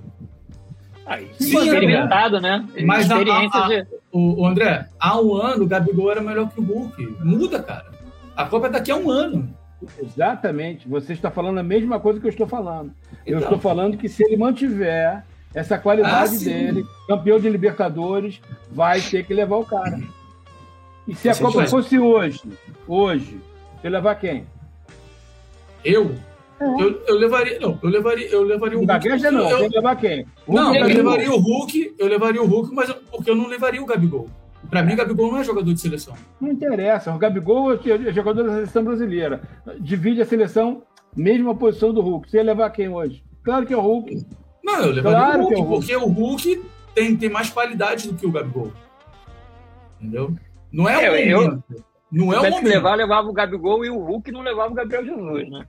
Aí, 1.06 1.28
Sim, 1.40 1.58
experimentado, 1.58 2.40
né? 2.40 2.66
Mas 2.86 3.10
a- 3.12 3.16
Experiência 3.18 3.60
a- 3.60 3.66
a- 3.66 3.68
de. 3.68 3.88
O, 4.12 4.42
o 4.42 4.46
André, 4.46 4.86
há 5.00 5.20
um 5.20 5.34
ano 5.36 5.64
o 5.64 5.68
Gabigol 5.68 6.12
era 6.12 6.22
melhor 6.22 6.50
que 6.50 6.60
o 6.60 6.64
Hulk. 6.64 7.18
Muda, 7.22 7.62
cara. 7.62 7.86
A 8.36 8.46
Copa 8.46 8.68
é 8.68 8.70
daqui 8.70 8.92
a 8.92 8.96
um 8.96 9.10
ano. 9.10 9.50
Exatamente. 10.02 10.88
Você 10.88 11.14
está 11.14 11.32
falando 11.32 11.58
a 11.58 11.64
mesma 11.64 12.00
coisa 12.00 12.20
que 12.20 12.26
eu 12.28 12.30
estou 12.30 12.48
falando. 12.48 12.92
Eu 13.26 13.38
Então. 13.38 13.40
estou 13.40 13.60
falando 13.60 13.98
que 13.98 14.08
se 14.08 14.24
ele 14.24 14.38
mantiver 14.38 15.24
essa 15.54 15.78
qualidade 15.78 16.36
Ah, 16.36 16.44
dele, 16.44 16.86
campeão 17.08 17.40
de 17.40 17.50
Libertadores, 17.50 18.40
vai 18.72 19.02
ter 19.02 19.26
que 19.26 19.34
levar 19.34 19.58
o 19.58 19.66
cara. 19.66 20.00
E 21.08 21.16
se 21.16 21.30
a 21.30 21.36
Copa 21.36 21.52
faz- 21.60 21.72
fosse 21.72 21.98
hoje, 22.00 22.42
hoje, 22.88 23.40
você 23.82 23.90
levar 23.90 24.16
quem? 24.16 24.46
Eu, 25.84 26.12
eu, 26.80 27.02
eu 27.08 27.16
levaria, 27.18 27.60
não, 27.60 27.78
eu 27.82 27.90
levaria, 27.90 28.28
eu 28.30 28.44
levaria 28.44 28.78
o 28.78 28.84
O 28.84 28.86
Hulk. 28.86 28.94
Gagueja 29.08 29.32
não, 29.32 29.50
eu, 29.50 29.58
você 29.58 29.76
levar 29.76 29.96
quem? 29.96 30.26
O 30.46 30.54
não, 30.54 30.66
Hulk 30.74 30.80
eu 30.80 30.88
levaria 30.98 31.32
o 31.34 31.38
Hulk, 31.40 31.96
eu 31.98 32.08
levaria 32.08 32.42
o 32.44 32.46
Hulk, 32.46 32.74
mas 32.76 32.90
eu- 32.90 32.96
porque 33.12 33.30
eu 33.32 33.36
não 33.36 33.48
levaria 33.48 33.82
o 33.82 33.86
Gabigol. 33.86 34.28
Pra 34.70 34.84
mim, 34.84 34.94
o 34.94 34.98
Gabigol 34.98 35.32
não 35.32 35.40
é 35.40 35.44
jogador 35.44 35.74
de 35.74 35.82
seleção. 35.82 36.14
Não 36.40 36.50
interessa. 36.52 37.14
O 37.14 37.18
Gabigol 37.18 37.74
é 37.74 38.14
jogador 38.14 38.44
da 38.44 38.54
seleção 38.54 38.84
brasileira. 38.86 39.42
Divide 39.80 40.22
a 40.22 40.26
seleção, 40.26 40.84
mesma 41.18 41.54
posição 41.56 41.92
do 41.92 42.00
Hulk. 42.00 42.30
Você 42.30 42.38
ia 42.38 42.44
levar 42.44 42.70
quem 42.70 42.88
hoje? 42.88 43.24
Claro 43.44 43.66
que 43.66 43.74
é 43.74 43.78
o 43.78 43.82
Hulk. 43.82 44.24
Não, 44.64 44.80
eu 44.82 44.92
levaria 44.92 45.20
Claro 45.20 45.40
o 45.40 45.42
Hulk, 45.48 45.54
é 45.56 45.58
o 45.58 45.64
Hulk. 45.66 45.80
porque 45.88 45.96
o 45.96 46.08
Hulk 46.08 46.62
tem, 46.94 47.18
tem 47.18 47.30
mais 47.30 47.50
qualidade 47.50 48.08
do 48.08 48.14
que 48.16 48.26
o 48.26 48.32
Gabigol. 48.32 48.72
Entendeu? 50.00 50.36
Não 50.72 50.88
é 50.88 50.98
o 50.98 51.16
É, 51.16 51.34
eu- 51.34 51.42
momento. 51.42 51.64
Não 52.12 52.34
é 52.34 52.40
o 52.40 52.44
que 52.44 52.50
momento. 52.50 52.68
levar, 52.68 52.96
levava 52.96 53.28
o 53.30 53.34
Gabigol 53.34 53.86
e 53.86 53.90
o 53.90 53.98
Hulk 54.00 54.32
não 54.32 54.42
levava 54.42 54.72
o 54.72 54.76
Gabriel 54.76 55.06
Jesus, 55.06 55.50
né? 55.50 55.66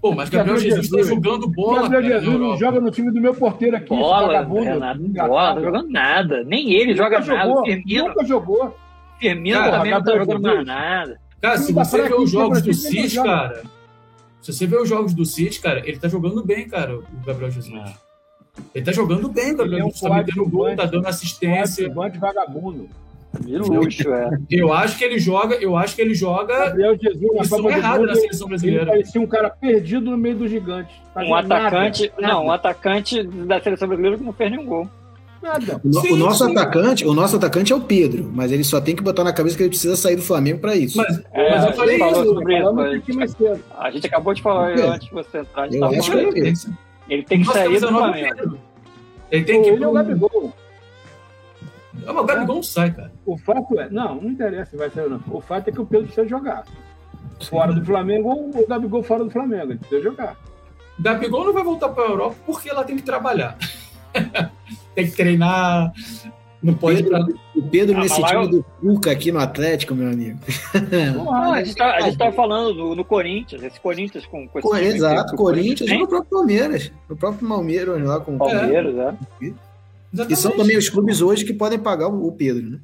Pô, 0.00 0.12
mas 0.12 0.28
Gabriel 0.28 0.56
Gabriel 0.56 0.76
Jesus 0.76 0.90
tá 0.90 0.96
Jesus. 0.98 1.14
jogando 1.14 1.48
bola. 1.48 1.82
Gabriel 1.82 2.02
cara, 2.02 2.20
Jesus 2.20 2.40
não 2.40 2.56
joga 2.56 2.80
no 2.80 2.90
time 2.90 3.12
do 3.12 3.20
meu 3.20 3.34
porteiro 3.34 3.76
aqui. 3.76 3.88
Bola, 3.90 4.26
vagabundo, 4.28 4.64
Renato, 4.64 5.00
bola, 5.28 5.54
não 5.54 5.62
jogando 5.62 5.88
nada. 5.90 6.44
Nem 6.44 6.72
ele 6.72 6.92
Nunca 6.94 7.04
joga 7.04 7.20
nada. 7.20 7.44
jogou, 7.48 7.62
O 7.62 7.64
Firmino, 7.66 8.08
Nunca 8.08 8.24
jogou. 8.24 8.76
Firmino 9.20 9.58
Cara, 9.58 9.70
também 9.72 9.92
não 9.92 9.98
tá 9.98 10.04
Gabriel 10.12 10.24
jogando 10.24 10.42
Jesus. 10.48 10.66
mais 10.66 10.66
nada. 10.66 11.20
Cara, 11.40 11.58
se 11.58 11.72
você 11.72 12.02
ver 12.02 12.14
os 12.14 12.30
jogos 12.30 12.62
do 12.62 12.72
joga. 13.08 13.28
cara. 13.28 13.62
Se 14.42 14.52
você 14.52 14.66
ver 14.66 14.76
os 14.80 14.88
jogos 14.88 15.14
do 15.14 15.24
City, 15.24 15.60
cara, 15.60 15.80
ele 15.86 15.98
tá 15.98 16.08
jogando 16.08 16.44
bem, 16.44 16.68
cara, 16.68 16.96
o 16.98 17.04
Gabriel 17.24 17.50
Jesus. 17.50 17.94
Ele 18.74 18.84
tá 18.84 18.92
jogando 18.92 19.28
bem, 19.28 19.52
o 19.52 19.56
Gabriel 19.56 19.72
Ele 19.78 19.80
é 19.82 19.84
um 19.84 19.90
Jesus. 19.90 20.00
Tá 20.10 20.16
metendo 20.16 20.48
gol, 20.48 20.74
tá 20.74 20.86
dando 20.86 21.06
assistência. 21.06 21.88
Bande 21.90 22.18
vagabundo. 22.18 22.88
De 23.40 23.56
luxo, 23.58 24.12
é. 24.12 24.30
Eu 24.50 24.72
acho 24.72 24.96
que 24.98 25.04
ele 25.04 25.18
joga, 25.18 25.54
eu 25.56 25.76
acho 25.76 25.94
que 25.96 26.02
ele 26.02 26.14
joga 26.14 26.66
Gabriel 26.66 26.96
Jesus 27.00 27.20
na 27.34 27.48
Copa 27.48 27.56
do 27.56 27.62
Mundo, 27.62 28.06
na 28.06 28.14
seleção 28.14 28.46
ele 28.46 28.48
brasileira. 28.50 28.86
parecia 28.86 29.20
um 29.20 29.26
cara 29.26 29.50
perdido 29.50 30.10
no 30.10 30.16
meio 30.16 30.36
dos 30.36 30.50
gigantes. 30.50 30.94
Fazia 31.14 31.30
Um 31.30 31.34
atacante. 31.34 32.12
Nada, 32.18 32.32
Não, 32.34 32.46
um 32.46 32.50
atacante 32.52 33.22
da 33.22 33.60
seleção 33.60 33.88
brasileira 33.88 34.18
que 34.18 34.24
não 34.24 34.32
fez 34.32 34.50
nenhum 34.50 34.66
gol. 34.66 34.88
nada. 35.42 35.80
O, 35.84 35.92
Sim, 36.00 36.12
o 36.12 36.16
nosso 36.16 36.44
sim. 36.44 36.50
atacante, 36.52 37.06
o 37.06 37.14
nosso 37.14 37.36
atacante 37.36 37.72
é 37.72 37.76
o 37.76 37.80
Pedro, 37.80 38.28
mas 38.34 38.50
ele 38.50 38.64
só 38.64 38.80
tem 38.80 38.96
que 38.96 39.02
botar 39.02 39.22
na 39.22 39.32
cabeça 39.32 39.56
que 39.56 39.62
ele 39.62 39.70
precisa 39.70 39.94
sair 39.96 40.16
do 40.16 40.22
Flamengo 40.22 40.58
para 40.60 40.74
isso. 40.74 40.98
Mas, 40.98 41.22
É, 41.32 41.50
mas 41.50 41.52
a 41.52 41.56
eu 41.56 41.66
gente 41.68 41.76
falei 41.76 41.96
isso. 41.96 42.24
sobre 42.24 42.58
isso, 42.58 43.14
mais 43.16 43.30
cedo. 43.32 43.60
a 43.78 43.90
gente 43.90 44.06
acabou 44.06 44.34
de 44.34 44.42
falar 44.42 44.76
É. 44.78 44.88
antes 44.88 45.08
de 45.08 45.14
você 45.14 45.38
entrar. 45.38 45.62
A 45.62 45.66
gente 45.68 45.76
Eu 45.78 45.84
acho 45.86 46.10
que 46.10 46.18
é 46.18 46.52
Ele 47.08 47.22
tem 47.22 47.40
que 47.40 47.46
Nossa, 47.46 47.58
sair 47.60 47.80
do 47.80 47.88
Flamengo. 47.88 48.58
Ele 49.30 49.44
tem 49.44 49.62
que 49.62 49.68
ir 49.68 49.72
Ele 49.74 49.84
é 49.84 49.88
o. 49.88 49.92
Gabigol. 49.92 50.52
Mas 52.04 52.16
O 52.16 52.24
Gabigol 52.24 52.56
não 52.56 52.62
sai, 52.62 52.92
cara. 52.92 53.12
O 53.24 53.36
fato 53.38 53.78
é, 53.80 53.88
não, 53.90 54.16
não 54.16 54.30
interessa 54.30 54.72
se 54.72 54.76
vai 54.76 54.90
sair 54.90 55.04
ou 55.04 55.10
não. 55.10 55.22
O 55.30 55.40
fato 55.40 55.68
é 55.68 55.72
que 55.72 55.80
o 55.80 55.86
Pedro 55.86 56.06
precisa 56.06 56.28
jogar. 56.28 56.64
Fora 57.48 57.72
do 57.72 57.84
Flamengo 57.84 58.28
ou 58.30 58.50
o 58.50 58.66
Gabigol 58.66 59.02
fora 59.02 59.24
do 59.24 59.30
Flamengo. 59.30 59.72
Ele 59.72 59.78
precisa 59.78 60.02
jogar. 60.02 60.36
O 60.98 61.02
Gabigol 61.02 61.44
não 61.44 61.52
vai 61.52 61.62
voltar 61.62 61.90
pra 61.90 62.04
Europa 62.04 62.36
porque 62.46 62.70
lá 62.70 62.84
tem 62.84 62.96
que 62.96 63.02
trabalhar. 63.02 63.56
tem 64.94 65.06
que 65.06 65.16
treinar. 65.16 65.92
Não 66.62 66.74
pode 66.74 67.00
ir 67.00 67.06
pra... 67.06 67.24
O 67.54 67.62
Pedro 67.62 67.96
Ah, 67.96 68.00
nesse 68.00 68.22
time 68.22 68.48
do 68.48 68.64
Cuca 68.80 69.10
aqui 69.10 69.30
no 69.30 69.38
Atlético, 69.38 69.94
meu 69.94 70.10
amigo. 70.10 70.38
Ah, 71.30 71.52
a, 71.52 71.62
gente 71.62 71.76
tá, 71.76 71.94
a 71.94 72.00
gente 72.00 72.18
tava 72.18 72.32
falando 72.32 72.74
no, 72.74 72.94
no 72.94 73.04
Corinthians, 73.04 73.62
esse 73.62 73.78
Corinthians 73.78 74.26
com, 74.26 74.48
com 74.48 74.58
esse 74.58 74.96
Exato, 74.96 75.34
o 75.34 75.36
Corinthians 75.36 75.90
e 75.90 75.98
no 75.98 76.08
próprio 76.08 76.30
Palmeiras. 76.30 76.90
No 77.08 77.16
próprio 77.16 77.46
Palmeiras 77.46 78.02
lá 78.02 78.20
com 78.20 78.38
Palmeiras, 78.38 78.96
é. 78.96 79.52
E 80.12 80.16
são 80.18 80.26
Exatamente. 80.30 80.56
também 80.58 80.76
os 80.78 80.88
clubes 80.88 81.20
hoje 81.20 81.44
que 81.44 81.52
podem 81.52 81.78
pagar 81.78 82.08
o 82.08 82.32
Pedro, 82.32 82.68
né? 82.70 82.78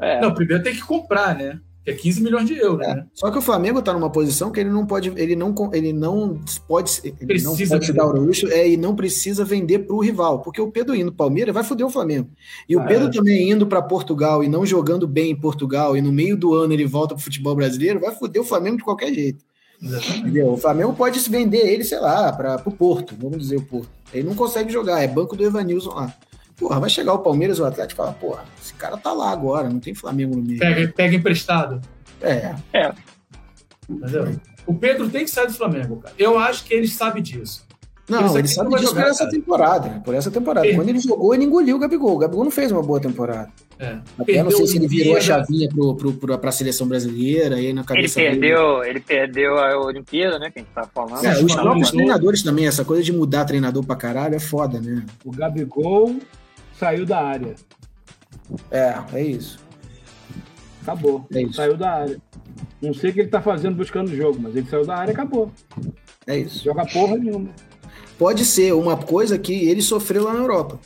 É. 0.00 0.20
Não, 0.20 0.34
primeiro 0.34 0.62
tem 0.62 0.74
que 0.74 0.82
comprar, 0.82 1.36
né? 1.36 1.58
Que 1.84 1.92
é 1.92 1.94
15 1.94 2.20
milhões 2.20 2.46
de 2.48 2.58
euros, 2.58 2.84
né? 2.86 3.06
Só 3.14 3.30
que 3.30 3.38
o 3.38 3.40
Flamengo 3.40 3.78
está 3.78 3.92
numa 3.92 4.10
posição 4.10 4.50
que 4.50 4.58
ele 4.58 4.70
não 4.70 4.84
pode, 4.84 5.12
ele 5.16 5.36
não, 5.36 5.54
ele 5.72 5.92
não 5.92 6.40
pode, 6.66 7.00
ele 7.04 7.14
não 7.20 7.26
Precisa 7.28 7.50
pode 7.76 7.86
se 7.86 7.92
vender. 7.92 7.92
dar 7.92 8.06
o 8.08 8.20
luxo, 8.20 8.48
é, 8.48 8.68
e 8.68 8.76
não 8.76 8.96
precisa 8.96 9.44
vender 9.44 9.80
para 9.80 9.94
o 9.94 10.00
rival, 10.02 10.40
porque 10.42 10.60
o 10.60 10.70
Pedro 10.70 10.96
indo 10.96 11.12
para 11.12 11.14
o 11.14 11.28
Palmeiras 11.28 11.54
vai 11.54 11.62
foder 11.62 11.86
o 11.86 11.90
Flamengo. 11.90 12.28
E 12.68 12.76
o 12.76 12.80
Ah, 12.80 12.84
Pedro 12.86 13.06
é. 13.06 13.10
também 13.12 13.50
indo 13.52 13.66
para 13.68 13.80
Portugal 13.80 14.42
e 14.42 14.48
não 14.48 14.66
jogando 14.66 15.06
bem 15.06 15.30
em 15.30 15.36
Portugal 15.36 15.96
e 15.96 16.02
no 16.02 16.10
meio 16.12 16.36
do 16.36 16.54
ano 16.54 16.72
ele 16.72 16.84
volta 16.84 17.14
para 17.14 17.20
o 17.20 17.24
futebol 17.24 17.54
brasileiro, 17.54 18.00
vai 18.00 18.12
foder 18.12 18.42
o 18.42 18.44
Flamengo 18.44 18.78
de 18.78 18.82
qualquer 18.84 19.14
jeito. 19.14 19.44
Exatamente. 19.80 20.18
Entendeu? 20.20 20.52
O 20.52 20.56
Flamengo 20.56 20.92
pode 20.92 21.20
se 21.20 21.30
vender 21.30 21.58
ele, 21.68 21.84
sei 21.84 22.00
lá, 22.00 22.32
para 22.32 22.60
o 22.66 22.72
Porto, 22.72 23.14
vamos 23.16 23.38
dizer 23.38 23.56
o 23.58 23.62
Porto. 23.62 23.88
Ele 24.12 24.26
não 24.26 24.34
consegue 24.34 24.72
jogar, 24.72 25.02
é 25.02 25.06
banco 25.06 25.36
do 25.36 25.44
Evanilson 25.44 25.90
lá. 25.90 26.12
Porra, 26.56 26.80
vai 26.80 26.88
chegar 26.88 27.12
o 27.12 27.18
Palmeiras 27.18 27.58
ou 27.58 27.66
o 27.66 27.68
Atlético 27.68 28.00
e 28.00 28.04
falar, 28.04 28.14
porra, 28.14 28.44
esse 28.60 28.72
cara 28.74 28.96
tá 28.96 29.12
lá 29.12 29.30
agora, 29.30 29.68
não 29.68 29.78
tem 29.78 29.94
Flamengo 29.94 30.36
no 30.36 30.42
meio. 30.42 30.58
Pega, 30.58 30.92
pega 30.96 31.14
emprestado. 31.16 31.80
É, 32.20 32.54
Entendeu? 33.88 34.40
O 34.66 34.74
Pedro 34.74 35.08
tem 35.08 35.24
que 35.24 35.30
sair 35.30 35.46
do 35.46 35.52
Flamengo, 35.52 35.96
cara. 35.96 36.14
Eu 36.18 36.38
acho 36.38 36.64
que 36.64 36.74
ele 36.74 36.88
sabe 36.88 37.20
disso. 37.20 37.64
Não, 38.08 38.38
ele 38.38 38.46
sabe 38.46 38.70
não 38.70 38.78
disso 38.78 38.90
jogar, 38.90 39.02
por 39.02 39.10
essa 39.10 39.24
cara. 39.24 39.30
temporada. 39.30 40.02
Por 40.04 40.14
essa 40.14 40.30
temporada. 40.30 40.74
Quando 40.74 40.88
ele 40.88 40.98
jogou, 41.00 41.34
ele 41.34 41.44
engoliu 41.44 41.76
o 41.76 41.78
Gabigol. 41.78 42.14
O 42.14 42.18
Gabigol 42.18 42.44
não 42.44 42.50
fez 42.52 42.70
uma 42.70 42.82
boa 42.82 43.00
temporada. 43.00 43.50
É. 43.78 43.98
Até 44.18 44.42
não 44.44 44.50
sei 44.50 44.66
se 44.66 44.76
ele 44.78 44.86
virou 44.86 45.16
a 45.16 45.20
chavinha 45.20 45.68
pro, 45.68 45.94
pro, 45.96 46.12
pro, 46.12 46.38
pra 46.38 46.52
seleção 46.52 46.86
brasileira, 46.86 47.56
aí 47.56 47.72
na 47.72 47.80
Ele 47.80 47.86
cabeça 47.86 48.20
perdeu, 48.20 48.84
ele 48.84 49.00
perdeu 49.00 49.58
a 49.58 49.76
Olimpíada, 49.84 50.38
né? 50.38 50.50
Que 50.50 50.60
a 50.60 50.62
gente 50.62 50.72
tava 50.72 50.88
falando. 50.94 51.20
dele. 51.20 51.40
É, 51.40 51.44
os 51.44 51.54
próprios 51.54 51.90
treinadores 51.90 52.42
também, 52.42 52.66
essa 52.66 52.84
coisa 52.84 53.02
de 53.02 53.12
mudar 53.12 53.44
treinador 53.44 53.84
pra 53.84 53.96
caralho 53.96 54.36
é 54.36 54.40
foda, 54.40 54.80
né? 54.80 55.04
O 55.24 55.32
Gabigol 55.32 56.16
saiu 56.78 57.04
da 57.06 57.20
área. 57.22 57.54
É, 58.70 58.94
é 59.12 59.22
isso. 59.22 59.58
Acabou. 60.82 61.26
É 61.32 61.42
isso. 61.42 61.54
Saiu 61.54 61.76
da 61.76 61.90
área. 61.90 62.20
Não 62.80 62.94
sei 62.94 63.10
o 63.10 63.12
que 63.14 63.20
ele 63.20 63.28
tá 63.28 63.40
fazendo 63.40 63.74
buscando 63.76 64.08
o 64.08 64.16
jogo, 64.16 64.38
mas 64.40 64.54
ele 64.54 64.66
saiu 64.68 64.84
da 64.86 64.96
área 64.96 65.10
e 65.10 65.14
acabou. 65.14 65.50
É 66.26 66.38
isso. 66.38 66.64
Joga 66.64 66.86
porra 66.86 67.16
nenhuma. 67.16 67.48
Pode 68.18 68.44
ser 68.44 68.72
uma 68.72 68.96
coisa 68.96 69.38
que 69.38 69.52
ele 69.68 69.82
sofreu 69.82 70.24
lá 70.24 70.32
na 70.34 70.40
Europa. 70.40 70.78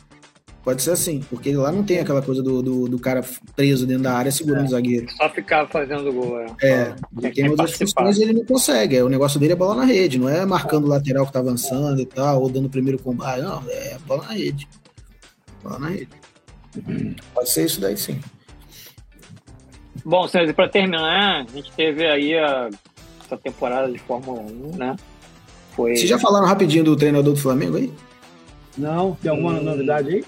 Pode 0.63 0.83
ser 0.83 0.91
assim, 0.91 1.21
porque 1.27 1.55
lá 1.55 1.71
não 1.71 1.83
tem 1.83 1.99
aquela 1.99 2.21
coisa 2.21 2.43
do, 2.43 2.61
do, 2.61 2.87
do 2.87 2.99
cara 2.99 3.23
preso 3.55 3.87
dentro 3.87 4.03
da 4.03 4.13
área 4.13 4.31
segurando 4.31 4.65
o 4.67 4.69
zagueiro. 4.69 5.07
Só 5.11 5.27
ficar 5.29 5.67
fazendo 5.67 6.13
gol. 6.13 6.39
É, 6.39 6.45
É, 6.61 6.95
ele 7.19 7.31
tem 7.31 7.49
outras 7.49 7.71
participar. 7.71 8.01
funções 8.01 8.17
e 8.19 8.23
ele 8.23 8.33
não 8.33 8.45
consegue. 8.45 8.95
É, 8.97 9.03
o 9.03 9.09
negócio 9.09 9.39
dele 9.39 9.53
é 9.53 9.55
bola 9.55 9.75
na 9.77 9.85
rede, 9.85 10.19
não 10.19 10.29
é 10.29 10.45
marcando 10.45 10.85
o 10.85 10.87
lateral 10.87 11.25
que 11.25 11.33
tá 11.33 11.39
avançando 11.39 11.99
e 11.99 12.05
tal, 12.05 12.43
ou 12.43 12.49
dando 12.49 12.65
o 12.65 12.69
primeiro 12.69 13.01
combate. 13.01 13.41
Não, 13.41 13.63
é 13.69 13.97
bola 14.05 14.23
na 14.27 14.33
rede. 14.33 14.67
Bola 15.63 15.79
na 15.79 15.89
rede. 15.89 16.09
Pode 17.33 17.49
ser 17.49 17.65
isso 17.65 17.79
daí 17.81 17.97
sim. 17.97 18.19
Bom, 20.03 20.27
senhores, 20.27 20.51
e 20.51 20.53
para 20.53 20.69
terminar, 20.69 21.41
a 21.41 21.51
gente 21.55 21.71
teve 21.73 22.07
aí 22.07 22.35
a, 22.37 22.69
essa 23.23 23.37
temporada 23.37 23.91
de 23.91 23.99
Fórmula 23.99 24.41
1, 24.41 24.75
né? 24.77 24.95
Foi. 25.75 25.95
Vocês 25.95 26.09
já 26.09 26.17
falaram 26.17 26.47
rapidinho 26.47 26.83
do 26.83 26.95
treinador 26.95 27.33
do 27.33 27.39
Flamengo 27.39 27.77
aí? 27.77 27.93
Não, 28.77 29.15
tem 29.21 29.29
alguma 29.29 29.53
Hum. 29.53 29.63
novidade 29.63 30.09
aí? 30.09 30.25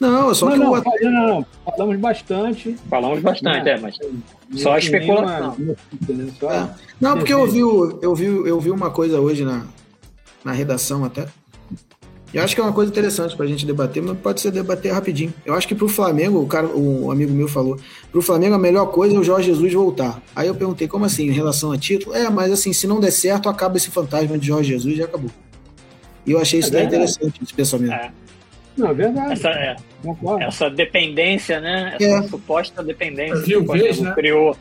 Não, 0.00 0.30
é 0.30 0.34
só 0.34 0.46
não, 0.46 0.52
que 0.52 0.58
não, 0.58 0.82
falei, 0.82 1.00
não, 1.10 1.26
não. 1.28 1.46
Falamos 1.64 1.98
bastante. 2.00 2.76
Falamos 2.88 3.20
bastante, 3.20 3.68
é, 3.68 3.78
mas 3.78 3.94
Só 3.96 4.06
Nenhuma- 4.50 4.78
especulação. 4.78 5.56
nenhuma- 5.58 5.76
né? 6.24 6.32
Só- 6.40 6.50
É. 6.50 6.70
Não, 7.00 7.16
porque 7.16 7.32
eu 7.34 7.46
vi, 7.46 7.60
eu 7.60 8.14
vi, 8.14 8.24
eu 8.24 8.60
vi 8.60 8.70
uma 8.70 8.90
coisa 8.90 9.20
hoje 9.20 9.44
na, 9.44 9.66
na 10.44 10.52
redação 10.52 11.04
até. 11.04 11.26
Eu 12.34 12.42
acho 12.42 12.54
que 12.54 12.60
é 12.60 12.64
uma 12.64 12.72
coisa 12.72 12.90
interessante 12.90 13.36
pra 13.36 13.46
gente 13.46 13.64
debater, 13.64 14.02
mas 14.02 14.18
pode 14.18 14.40
ser 14.40 14.50
debater 14.50 14.92
rapidinho. 14.92 15.32
Eu 15.44 15.54
acho 15.54 15.66
que 15.66 15.74
pro 15.74 15.88
Flamengo, 15.88 16.40
o 16.42 16.46
cara, 16.46 16.66
um 16.66 17.10
amigo 17.10 17.32
meu 17.32 17.48
falou, 17.48 17.78
pro 18.12 18.20
Flamengo 18.20 18.54
a 18.54 18.58
melhor 18.58 18.86
coisa 18.86 19.14
é 19.14 19.18
o 19.18 19.22
Jorge 19.24 19.46
Jesus 19.48 19.72
voltar. 19.72 20.20
Aí 20.34 20.48
eu 20.48 20.54
perguntei, 20.54 20.86
como 20.88 21.04
assim, 21.04 21.28
em 21.28 21.32
relação 21.32 21.72
a 21.72 21.78
título? 21.78 22.14
É, 22.14 22.28
mas 22.28 22.52
assim, 22.52 22.72
se 22.72 22.86
não 22.86 23.00
der 23.00 23.12
certo, 23.12 23.48
acaba 23.48 23.76
esse 23.76 23.90
fantasma 23.90 24.36
de 24.36 24.46
Jorge 24.48 24.70
Jesus 24.72 24.98
e 24.98 25.02
acabou. 25.02 25.30
E 26.26 26.32
eu 26.32 26.38
achei 26.40 26.58
isso 26.60 26.68
É 26.70 26.72
daí 26.72 26.86
interessante, 26.86 27.40
esse 27.42 27.54
pensamento. 27.54 27.92
É, 27.92 28.10
Não, 28.76 28.88
é 28.90 28.94
verdade. 28.94 29.32
essa, 29.32 29.48
é, 29.50 29.76
essa 30.40 30.68
dependência, 30.68 31.60
né? 31.60 31.96
Essa 31.98 32.04
É. 32.04 32.28
suposta 32.28 32.82
dependência 32.82 33.40
que 33.42 33.56
o 33.56 33.64
Flamengo 33.64 34.02
né? 34.02 34.12
criou. 34.14 34.56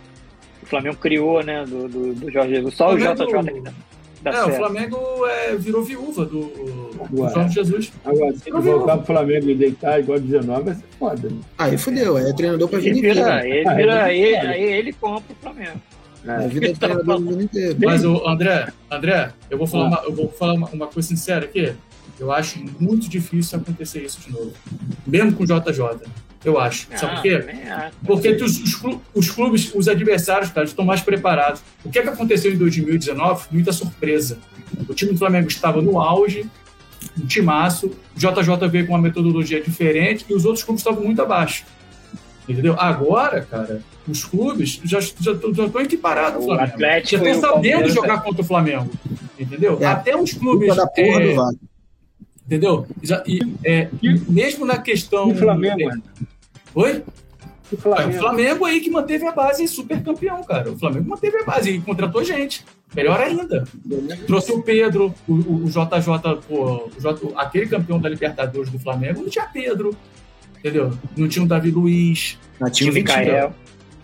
O 0.61 0.65
Flamengo 0.67 0.95
criou, 0.97 1.43
né? 1.43 1.65
Do, 1.67 1.87
do, 1.89 2.13
do 2.13 2.31
Jorge 2.31 2.55
Jesus. 2.55 2.75
Só 2.75 2.93
o 2.93 2.97
Flamengo- 2.97 3.25
JJ 3.25 3.61
que 3.63 3.69
É, 4.25 4.29
o 4.41 4.45
certo. 4.45 4.55
Flamengo 4.57 4.97
é, 5.27 5.55
virou 5.55 5.83
viúva 5.83 6.25
do, 6.25 6.41
do. 7.09 7.29
Jorge 7.29 7.53
Jesus. 7.55 7.91
Agora, 8.03 8.33
se 8.35 8.49
ele 8.49 8.59
voltar 8.59 8.97
pro 8.97 9.05
Flamengo 9.05 9.49
e 9.49 9.55
deitar 9.55 9.99
igual 9.99 10.19
19, 10.19 10.63
vai 10.63 10.73
ser 10.75 10.83
foda. 10.97 11.29
Né? 11.29 11.37
Aí 11.57 11.77
fudeu, 11.77 12.17
aí 12.17 12.29
é 12.29 12.33
treinador 12.33 12.67
pra 12.67 12.79
vida 12.79 12.89
Ele 12.97 13.01
vira, 13.01 13.21
inteira. 13.21 13.47
ele 13.47 13.75
vira, 13.75 13.91
é 13.93 14.01
aí, 14.03 14.35
aí 14.35 14.63
ele 14.63 14.93
compra 14.93 15.31
o 15.31 15.35
Flamengo. 15.41 15.81
A 16.27 16.43
É. 16.43 16.47
vida 16.47 16.73
do 16.73 16.79
treinador 16.79 17.41
inteira. 17.41 17.75
Mas, 17.85 18.03
o 18.03 18.27
André, 18.27 18.67
André, 18.89 19.31
eu 19.49 19.57
vou 19.59 19.67
falar, 19.67 19.85
Ah. 19.85 19.87
uma, 19.89 20.01
eu 20.05 20.11
vou 20.13 20.27
falar 20.29 20.53
uma, 20.53 20.69
uma 20.69 20.87
coisa 20.87 21.07
sincera 21.07 21.45
aqui. 21.45 21.73
Eu 22.19 22.31
acho 22.31 22.63
muito 22.79 23.07
difícil 23.09 23.59
acontecer 23.59 24.01
isso 24.01 24.21
de 24.21 24.31
novo. 24.31 24.51
Mesmo 25.05 25.33
com 25.33 25.43
o 25.43 25.45
JJ. 25.45 25.99
Eu 26.45 26.59
acho. 26.59 26.87
Sabe 26.95 27.13
Ah, 27.13 27.89
por 28.05 28.21
quê? 28.21 28.29
Porque 28.31 28.43
os, 28.43 28.59
os 28.61 28.75
clu- 28.75 29.01
os 29.15 29.31
clubes, 29.31 29.71
os 29.73 29.87
adversários, 29.87 30.51
cara, 30.51 30.65
estão 30.67 30.85
mais 30.85 31.01
preparados. 31.01 31.61
O 31.83 31.89
que, 31.89 31.97
é 31.99 32.03
que 32.03 32.09
aconteceu 32.09 32.53
em 32.53 32.57
2019? 32.57 33.47
Muita 33.51 33.73
surpresa. 33.73 34.37
O 34.87 34.93
time 34.93 35.11
do 35.13 35.17
Flamengo 35.17 35.47
estava 35.47 35.81
no 35.81 35.99
auge, 35.99 36.45
um 37.19 37.25
timaço. 37.25 37.87
O 37.87 38.19
JJ 38.19 38.67
veio 38.69 38.85
com 38.85 38.93
uma 38.93 39.01
metodologia 39.01 39.59
diferente 39.61 40.23
e 40.29 40.33
os 40.35 40.45
outros 40.45 40.63
clubes 40.63 40.81
estavam 40.81 41.03
muito 41.03 41.21
abaixo. 41.21 41.65
Entendeu? 42.47 42.75
Agora, 42.79 43.41
cara, 43.41 43.81
os 44.07 44.23
clubes 44.23 44.79
já 44.83 44.99
já 44.99 45.31
estão 45.31 45.51
já 45.51 45.65
estão 45.65 45.81
equiparados 45.81 46.43
O 46.43 46.45
Flamengo. 46.45 46.73
Atlético 46.75 47.23
Já 47.23 47.29
e 47.29 47.33
estão 47.33 47.41
sabendo 47.53 47.71
Palmeiras, 47.71 47.93
jogar 47.95 48.21
contra 48.21 48.41
o 48.43 48.45
Flamengo. 48.45 48.91
Entendeu? 49.39 49.79
É. 49.81 49.85
Até 49.87 50.15
os 50.15 50.31
clubes. 50.33 50.75
Da 50.75 50.85
porra 50.85 51.23
é, 51.23 51.33
do 51.33 51.57
entendeu? 52.45 52.87
Já- 53.01 53.23
e, 53.25 53.39
é, 53.63 53.87
mesmo 54.29 54.63
na 54.63 54.77
questão. 54.77 55.29
E 55.29 55.33
o 55.33 55.35
Flamengo, 55.37 55.85
mano? 55.85 56.03
Oi? 56.75 57.03
O 57.71 57.75
É, 57.75 57.75
o 57.75 57.77
Flamengo? 57.81 58.19
Flamengo 58.19 58.65
aí 58.65 58.79
que 58.79 58.91
manteve 58.91 59.25
a 59.25 59.31
base 59.31 59.67
super 59.67 60.01
campeão, 60.03 60.43
cara. 60.43 60.71
O 60.71 60.77
Flamengo 60.77 61.09
manteve 61.09 61.37
a 61.39 61.43
base 61.43 61.71
e 61.71 61.81
contratou 61.81 62.23
gente. 62.23 62.63
Melhor 62.95 63.19
ainda. 63.19 63.63
Trouxe 64.27 64.51
o 64.51 64.61
Pedro, 64.61 65.13
o, 65.27 65.33
o- 65.33 65.63
o 65.65 65.69
JJ, 65.69 66.41
pô, 66.47 66.89
o 66.95 67.01
J- 67.01 67.33
aquele 67.35 67.65
campeão 67.67 67.99
da 67.99 68.07
Libertadores 68.07 68.69
do 68.69 68.77
Flamengo, 68.77 69.21
não 69.23 69.29
tinha 69.29 69.45
Pedro. 69.45 69.95
Entendeu? 70.59 70.91
Não 71.17 71.27
tinha 71.27 71.43
o 71.43 71.47
Davi 71.47 71.71
Luiz, 71.71 72.37
Ah, 72.61 72.69
tinha 72.69 72.89
o. 72.91 72.93
Micael. 72.93 73.53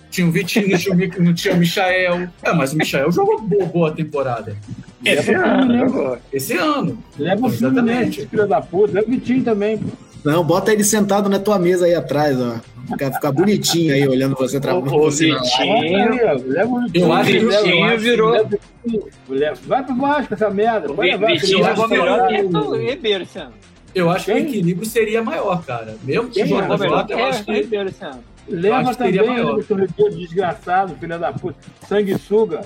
tinha 0.10 0.28
o 0.28 0.32
Vitinho, 0.32 0.70
não 0.70 0.78
tinha 0.78 0.94
o, 0.94 0.98
Mi- 0.98 1.12
não 1.20 1.34
tinha 1.34 1.54
o 1.54 1.58
Michael. 1.58 2.30
É, 2.44 2.54
mas 2.54 2.74
o 2.74 2.78
Michael 2.78 3.12
jogou 3.12 3.42
boa, 3.42 3.66
boa 3.66 3.92
temporada. 3.92 4.56
Esse 5.04 5.32
Leva 5.32 5.46
ano, 5.46 5.78
jogou. 5.80 6.18
Esse 6.32 6.54
ano. 6.58 7.04
Leva 7.18 7.46
o 7.46 7.50
Exatamente. 7.50 7.82
Fluminense, 7.82 8.28
filho 8.28 8.48
da 8.48 8.62
puta. 8.62 8.94
Leva 8.94 9.08
o 9.08 9.12
Vitinho 9.12 9.44
também. 9.44 9.80
Não, 10.24 10.44
bota 10.44 10.72
ele 10.72 10.84
sentado 10.84 11.28
na 11.30 11.40
tua 11.40 11.58
mesa 11.58 11.86
aí 11.86 11.96
atrás, 11.96 12.40
ó. 12.40 12.60
Ficar, 12.88 13.12
ficar 13.12 13.32
bonitinho 13.32 13.94
aí, 13.94 14.08
olhando 14.08 14.36
você 14.36 14.60
trabalhando. 14.60 14.94
O, 14.94 15.08
o 15.08 15.12
Vitinho. 15.12 15.38
Aí, 15.60 15.96
ó, 16.24 16.40
Leva 16.46 16.70
o 16.72 16.82
Vitinho. 16.82 17.06
Eu 17.06 17.14
acho 17.14 17.32
que 17.32 17.38
o 17.46 17.50
Vitinho 17.50 18.00
virou- 18.00 18.50
leva 19.30 19.58
Vai 19.66 19.84
pro 19.84 19.96
Vasco 19.96 20.34
essa 20.34 20.50
merda. 20.50 20.92
O 20.92 20.96
Vai 20.96 21.12
levar 21.12 21.28
Vitinho 21.28 21.64
jogou 21.64 21.88
melhor 21.88 22.28
que 22.28 22.42
o 22.42 22.76
Ribeiro. 22.76 23.28
Eu 23.94 24.10
acho 24.10 24.26
que 24.26 24.32
o 24.32 24.38
equilíbrio 24.38 24.88
seria 24.88 25.22
maior, 25.24 25.64
cara. 25.66 25.96
Mesmo 26.04 26.30
que 26.30 26.46
Jogou 26.46 26.78
melhor 26.78 27.06
que 27.06 27.14
eu 27.14 27.26
acho 27.26 27.42
o 27.42 27.46
que 27.46 27.54
Ribeiro 27.54 27.90
Leva 28.48 28.96
também 28.96 29.42
o 29.42 29.58
Vitor 29.58 29.80
Ribeiro, 29.80 30.18
desgraçado, 30.18 30.96
filho 30.96 31.20
da 31.20 31.32
puta. 31.32 31.58
Sanguessuga. 31.88 32.62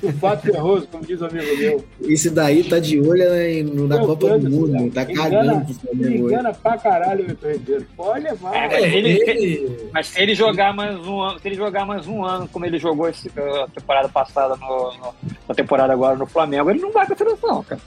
Sulfato 0.00 0.42
ferroso, 0.42 0.86
como 0.88 1.04
diz 1.04 1.20
o 1.20 1.26
amigo 1.26 1.56
meu. 1.56 1.84
Esse 2.02 2.28
daí 2.30 2.62
tá 2.64 2.78
de 2.78 3.00
olho 3.00 3.28
né, 3.30 3.62
na 3.62 3.96
Meu 3.96 4.06
Copa 4.06 4.28
Deus 4.38 4.42
do 4.42 4.50
do 4.50 4.56
Mundo, 4.56 4.92
tá 4.92 5.02
Engana- 5.02 5.64
cagando 5.64 6.14
engana 6.14 6.52
pra 6.54 6.76
caralho 6.78 7.24
o 7.24 7.28
Vitor 7.28 7.52
Ribeiro. 7.52 7.86
Pode 7.96 8.24
levar. 8.24 8.54
É, 8.54 8.74
É, 8.82 8.96
Ele- 8.96 9.22
ele- 9.30 9.88
Mas 9.92 10.08
se 10.08 10.20
ele 10.20 10.34
jogar 10.34 10.74
mais 10.74 10.96
um 11.06 11.20
ano, 11.20 11.38
se 11.38 11.48
ele 11.48 11.54
jogar 11.56 11.86
mais 11.86 12.06
um 12.06 12.24
ano, 12.24 12.46
como 12.48 12.66
ele 12.66 12.78
jogou 12.78 13.08
esse, 13.08 13.28
a 13.36 13.66
temporada 13.68 14.08
passada 14.08 14.56
no, 14.56 14.92
no- 14.98 15.14
na 15.48 15.54
temporada 15.54 15.92
agora 15.92 16.16
no 16.16 16.26
Flamengo, 16.26 16.70
ele 16.70 16.80
não 16.80 16.92
vai 16.92 17.06
pra 17.06 17.16
seleção, 17.16 17.62
cara. 17.62 17.80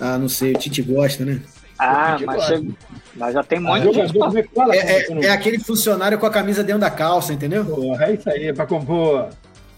Ah, 0.00 0.18
não 0.18 0.28
sei, 0.28 0.52
o 0.52 0.58
Tite 0.58 0.82
gosta, 0.82 1.24
né? 1.24 1.40
Ah, 1.78 2.16
mas, 2.24 2.36
gosta. 2.36 2.56
chega- 2.56 2.72
mas 3.16 3.34
já 3.34 3.42
tem 3.44 3.58
um 3.58 3.62
O 3.62 3.64
monte 3.66 3.82
de 3.88 3.92
gente. 3.94 4.18
é? 4.72 4.96
É, 4.98 5.02
Como 5.04 5.22
é, 5.22 5.26
é 5.26 5.30
aquele 5.30 5.58
funcionário 5.58 6.18
com 6.18 6.26
a 6.26 6.30
camisa 6.30 6.62
dentro 6.64 6.80
da 6.80 6.90
calça, 6.90 7.32
entendeu? 7.32 7.64
Porra, 7.64 8.06
é 8.06 8.14
isso 8.14 8.28
aí, 8.28 8.52
pra 8.52 8.66
compor. 8.66 9.28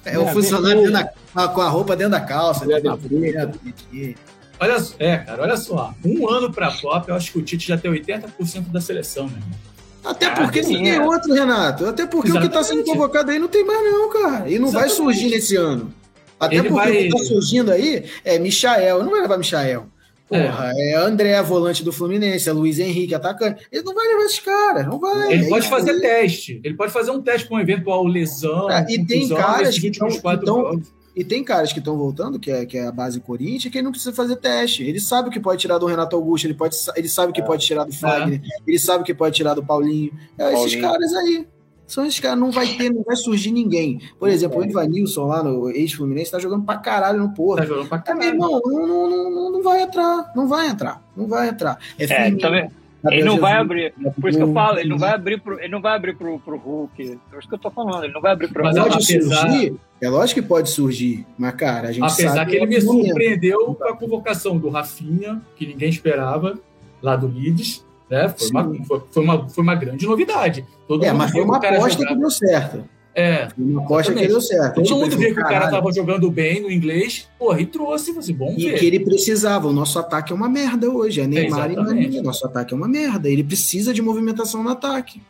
É 0.06 0.18
o 0.18 0.22
É, 0.28 0.32
funcionário 0.32 0.78
dentro 0.90 0.92
da- 1.34 1.48
com 1.48 1.60
a 1.60 1.68
roupa 1.68 1.96
dentro 1.96 2.12
da 2.12 2.20
calça. 2.20 2.64
Dentro 2.64 2.84
da 2.84 2.96
da 2.96 2.96
frente. 2.96 4.16
Olha, 4.58 4.76
é, 4.98 5.16
cara, 5.18 5.42
olha 5.42 5.56
só. 5.56 5.92
Um 6.04 6.28
ano 6.30 6.50
pra 6.52 6.72
Copa, 6.72 7.10
eu 7.10 7.14
acho 7.14 7.30
que 7.32 7.38
o 7.38 7.42
Tite 7.42 7.68
já 7.68 7.76
tem 7.76 7.90
80% 7.90 8.70
da 8.70 8.80
seleção, 8.80 9.26
meu 9.26 9.36
irmão. 9.36 9.58
Até 10.04 10.30
porque 10.30 10.62
não 10.62 10.68
tem 10.68 10.90
é. 10.90 11.00
outro, 11.04 11.34
Renato. 11.34 11.86
Até 11.86 12.06
porque 12.06 12.30
o 12.30 12.40
que 12.40 12.48
tá 12.48 12.62
sendo 12.62 12.78
Exatamente. 12.78 12.90
convocado 12.92 13.30
aí 13.32 13.38
não 13.38 13.48
tem 13.48 13.64
mais, 13.66 13.82
não, 13.82 14.08
cara. 14.10 14.48
E 14.48 14.58
não 14.58 14.70
vai 14.70 14.86
Exatamente. 14.86 14.94
surgir 15.16 15.30
nesse 15.30 15.56
ano. 15.56 15.92
Até 16.38 16.56
Ele 16.56 16.68
porque 16.68 16.74
vai- 16.74 16.90
o 16.90 17.10
que 17.10 17.18
tá 17.18 17.24
surgindo 17.24 17.72
aí 17.72 18.04
é 18.24 18.38
Michael. 18.38 19.02
Não 19.02 19.10
vai 19.10 19.20
levar 19.22 19.36
Michael. 19.36 19.86
Porra, 20.28 20.72
é, 20.76 20.94
André, 20.96 21.40
volante 21.42 21.84
do 21.84 21.92
Fluminense, 21.92 22.48
é 22.48 22.52
Luiz 22.52 22.78
Henrique, 22.80 23.14
atacante. 23.14 23.64
Ele 23.70 23.82
não 23.84 23.94
vai 23.94 24.06
levar 24.08 24.24
esses 24.24 24.40
caras, 24.40 24.84
não 24.86 24.98
vai. 24.98 25.32
Ele 25.32 25.46
É 25.46 25.48
pode 25.48 25.60
isso 25.64 25.70
fazer 25.70 25.90
aí. 25.92 26.00
teste. 26.00 26.60
Ele 26.64 26.74
pode 26.74 26.92
fazer 26.92 27.10
um 27.12 27.22
teste 27.22 27.48
com 27.48 27.60
eventual 27.60 28.04
lesão. 28.04 28.68
Ah, 28.68 28.84
e 28.88 29.04
tem 29.04 29.28
caras 29.28 29.78
que 29.78 29.86
últimos 29.86 30.14
tão- 30.14 30.22
quatro 30.22 30.40
que 30.40 30.46
tão- 30.46 30.60
jogos. 30.62 30.96
E 31.14 31.24
tem 31.24 31.42
caras 31.42 31.72
que 31.72 31.78
estão 31.78 31.96
voltando, 31.96 32.38
que 32.38 32.50
é, 32.50 32.66
que 32.66 32.76
é 32.76 32.86
a 32.88 32.92
base 32.92 33.18
Corinthians, 33.20 33.72
que 33.72 33.78
ele 33.78 33.84
não 33.84 33.90
precisa 33.90 34.12
fazer 34.12 34.36
teste. 34.36 34.82
Ele 34.82 35.00
sabe 35.00 35.28
o 35.28 35.32
que 35.32 35.40
pode 35.40 35.60
tirar 35.62 35.78
do 35.78 35.86
Renato 35.86 36.14
Augusto, 36.14 36.44
ele, 36.44 36.52
pode, 36.52 36.76
ele 36.94 37.08
sabe 37.08 37.30
o 37.30 37.32
que 37.32 37.42
pode 37.42 37.64
tirar 37.64 37.84
do 37.84 37.92
Fagner, 37.94 38.42
ele 38.66 38.78
sabe 38.78 39.02
o 39.02 39.06
que 39.06 39.14
pode 39.14 39.34
tirar 39.34 39.54
do 39.54 39.64
Paulinho. 39.64 40.12
É, 40.36 40.52
esses 40.52 40.58
Paulinho. 40.74 40.82
caras 40.82 41.14
aí. 41.14 41.46
São 41.86 42.04
esses 42.04 42.18
caras, 42.18 42.38
não 42.38 42.50
vai 42.50 42.66
ter, 42.66 42.90
não 42.92 43.02
vai 43.04 43.14
surgir 43.16 43.52
ninguém. 43.52 44.00
Por 44.18 44.28
exemplo, 44.28 44.60
o 44.60 44.64
Ivanilson 44.64 45.26
lá 45.26 45.42
no 45.42 45.70
ex-Fluminense 45.70 46.30
tá 46.32 46.38
jogando 46.38 46.64
pra 46.64 46.76
caralho 46.78 47.18
no 47.20 47.32
Porto. 47.32 47.60
Tá 47.60 47.66
jogando 47.66 47.88
pra 47.88 48.02
É, 48.06 48.14
meu 48.14 48.18
caralho. 48.18 48.34
irmão, 48.34 48.60
não, 48.64 48.86
não, 48.88 49.30
não, 49.30 49.52
não, 49.52 49.62
vai 49.62 49.82
entrar, 49.82 50.32
não 50.34 50.48
vai 50.48 50.68
entrar, 50.68 51.02
não 51.16 51.26
vai 51.28 51.48
entrar. 51.48 51.78
É, 51.98 52.04
É, 52.04 52.06
Firmino, 52.08 52.38
também. 52.38 52.70
Ele 53.08 53.22
não 53.22 53.38
vai 53.38 53.52
abrir. 53.52 53.94
Por 54.20 54.28
isso 54.30 54.36
que 54.38 54.42
eu 54.44 54.52
falo, 54.52 54.80
ele 54.80 54.88
não 54.88 54.98
vai 54.98 55.12
abrir 55.12 55.40
pro, 55.40 55.60
ele 55.60 55.68
não 55.68 55.80
vai 55.80 55.94
abrir 55.94 56.16
pro, 56.16 56.40
pro 56.40 56.56
Hulk. 56.56 57.02
É 57.32 57.38
isso 57.38 57.48
que 57.48 57.54
eu 57.54 57.58
tô 57.58 57.70
falando, 57.70 58.02
ele 58.02 58.12
não 58.12 58.20
vai 58.20 58.32
abrir 58.32 58.48
pro 58.48 58.64
Hulk. 58.64 58.76
Pode 58.80 58.94
apesar- 59.04 59.48
surgir, 59.48 59.76
é 60.02 60.08
lógico 60.08 60.40
que 60.42 60.46
pode 60.48 60.70
surgir, 60.70 61.24
mas 61.38 61.54
cara, 61.54 61.90
a 61.90 61.92
gente 61.92 62.02
Apesar 62.02 62.34
sabe 62.34 62.50
que 62.50 62.56
ele 62.56 62.66
me 62.66 62.80
surpreendeu 62.80 63.76
com 63.76 63.84
a 63.84 63.96
convocação 63.96 64.58
do 64.58 64.68
Rafinha, 64.70 65.40
que 65.54 65.64
ninguém 65.66 65.88
esperava, 65.88 66.58
lá 67.00 67.14
do 67.14 67.28
Leeds. 67.28 67.85
Né? 68.10 68.28
Foi, 68.36 68.48
uma, 68.50 68.84
foi, 68.84 69.02
foi 69.10 69.22
uma, 69.24 69.48
foi 69.48 69.62
uma 69.64 69.74
grande 69.74 70.06
novidade. 70.06 70.64
Todo 70.86 71.04
É, 71.04 71.08
mundo 71.08 71.18
mas 71.18 71.30
foi 71.32 71.40
viu 71.40 71.48
uma 71.50 71.54
que 71.54 71.66
o 71.66 71.68
cara 71.68 71.76
aposta 71.76 71.98
jogava- 71.98 72.14
que 72.14 72.20
deu 72.20 72.30
certo. 72.30 72.84
É, 73.18 73.48
Foi 73.48 73.64
uma 73.64 73.82
aposta 73.82 74.12
que 74.12 74.26
deu 74.28 74.40
certo. 74.42 74.74
todo 74.74 74.84
Tipo, 74.84 74.98
mundo 75.00 75.16
viu 75.16 75.34
que 75.34 75.40
o 75.40 75.42
cara 75.42 75.70
tava 75.70 75.90
jogando 75.90 76.30
bem 76.30 76.60
no 76.60 76.70
inglês, 76.70 77.26
porra, 77.38 77.58
e 77.62 77.64
trouxe, 77.66 78.12
você, 78.12 78.30
bom 78.30 78.54
E 78.58 78.68
ver. 78.70 78.78
que 78.78 78.84
ele 78.84 79.00
precisava. 79.00 79.66
O 79.68 79.72
nosso 79.72 79.98
ataque 79.98 80.34
é 80.34 80.36
uma 80.36 80.50
merda 80.50 80.90
hoje. 80.90 81.22
É 81.22 81.26
Neymar 81.26 81.70
e 81.70 81.72
Exatamente. 81.72 82.04
Marinho. 82.04 82.22
Nosso 82.22 82.46
ataque 82.46 82.74
é 82.74 82.76
uma 82.76 82.86
merda. 82.86 83.26
Ele 83.30 83.42
precisa 83.42 83.94
de 83.94 84.02
movimentação 84.02 84.62
no 84.62 84.68
ataque. 84.68 85.22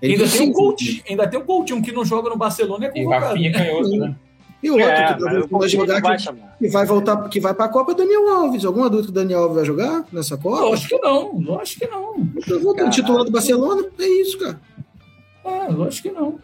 Ele 0.00 0.14
Ainda 0.14 0.24
tem, 0.24 0.32
um 0.32 0.52
precisa. 0.52 0.52
Coutinho, 0.54 1.02
ainda 1.08 1.26
tem 1.28 1.38
um 1.38 1.44
Coutinho 1.44 1.82
que 1.82 1.92
não 1.92 2.02
joga 2.04 2.30
no 2.30 2.36
Barcelona, 2.36 2.86
é 2.86 2.88
E 2.88 2.92
convocado. 3.04 3.26
Rafinha 3.26 3.52
canhoto, 3.52 3.90
né? 3.90 4.16
E 4.64 4.70
o 4.70 4.72
outro 4.72 4.88
É, 4.88 5.14
que 5.14 5.52
vai 5.58 5.68
jogar 5.68 6.00
que, 6.00 6.32
que 6.58 6.68
vai 6.68 6.86
voltar, 6.86 7.28
que 7.28 7.38
vai 7.38 7.52
pra 7.52 7.68
Copa 7.68 7.92
é 7.92 7.94
Daniel 7.94 8.28
Alves. 8.30 8.64
Alguma 8.64 8.88
dúvida 8.88 9.04
que 9.06 9.10
o 9.10 9.14
Daniel 9.14 9.40
Alves 9.40 9.56
vai 9.56 9.64
jogar 9.66 10.04
nessa 10.10 10.38
Copa? 10.38 10.60
Lógico 10.62 10.88
que 10.88 11.06
não, 11.06 11.38
lógico 11.38 11.80
que 11.80 11.86
não. 11.86 12.28
Eu 12.48 12.60
vou 12.62 12.74
ter 12.74 12.84
o 12.84 12.90
titular 12.90 13.24
do 13.24 13.30
Barcelona, 13.30 13.86
é 13.98 14.06
isso, 14.22 14.38
cara. 14.38 14.58
É, 15.44 15.68
lógico 15.70 16.08
que 16.08 16.14
não. 16.14 16.38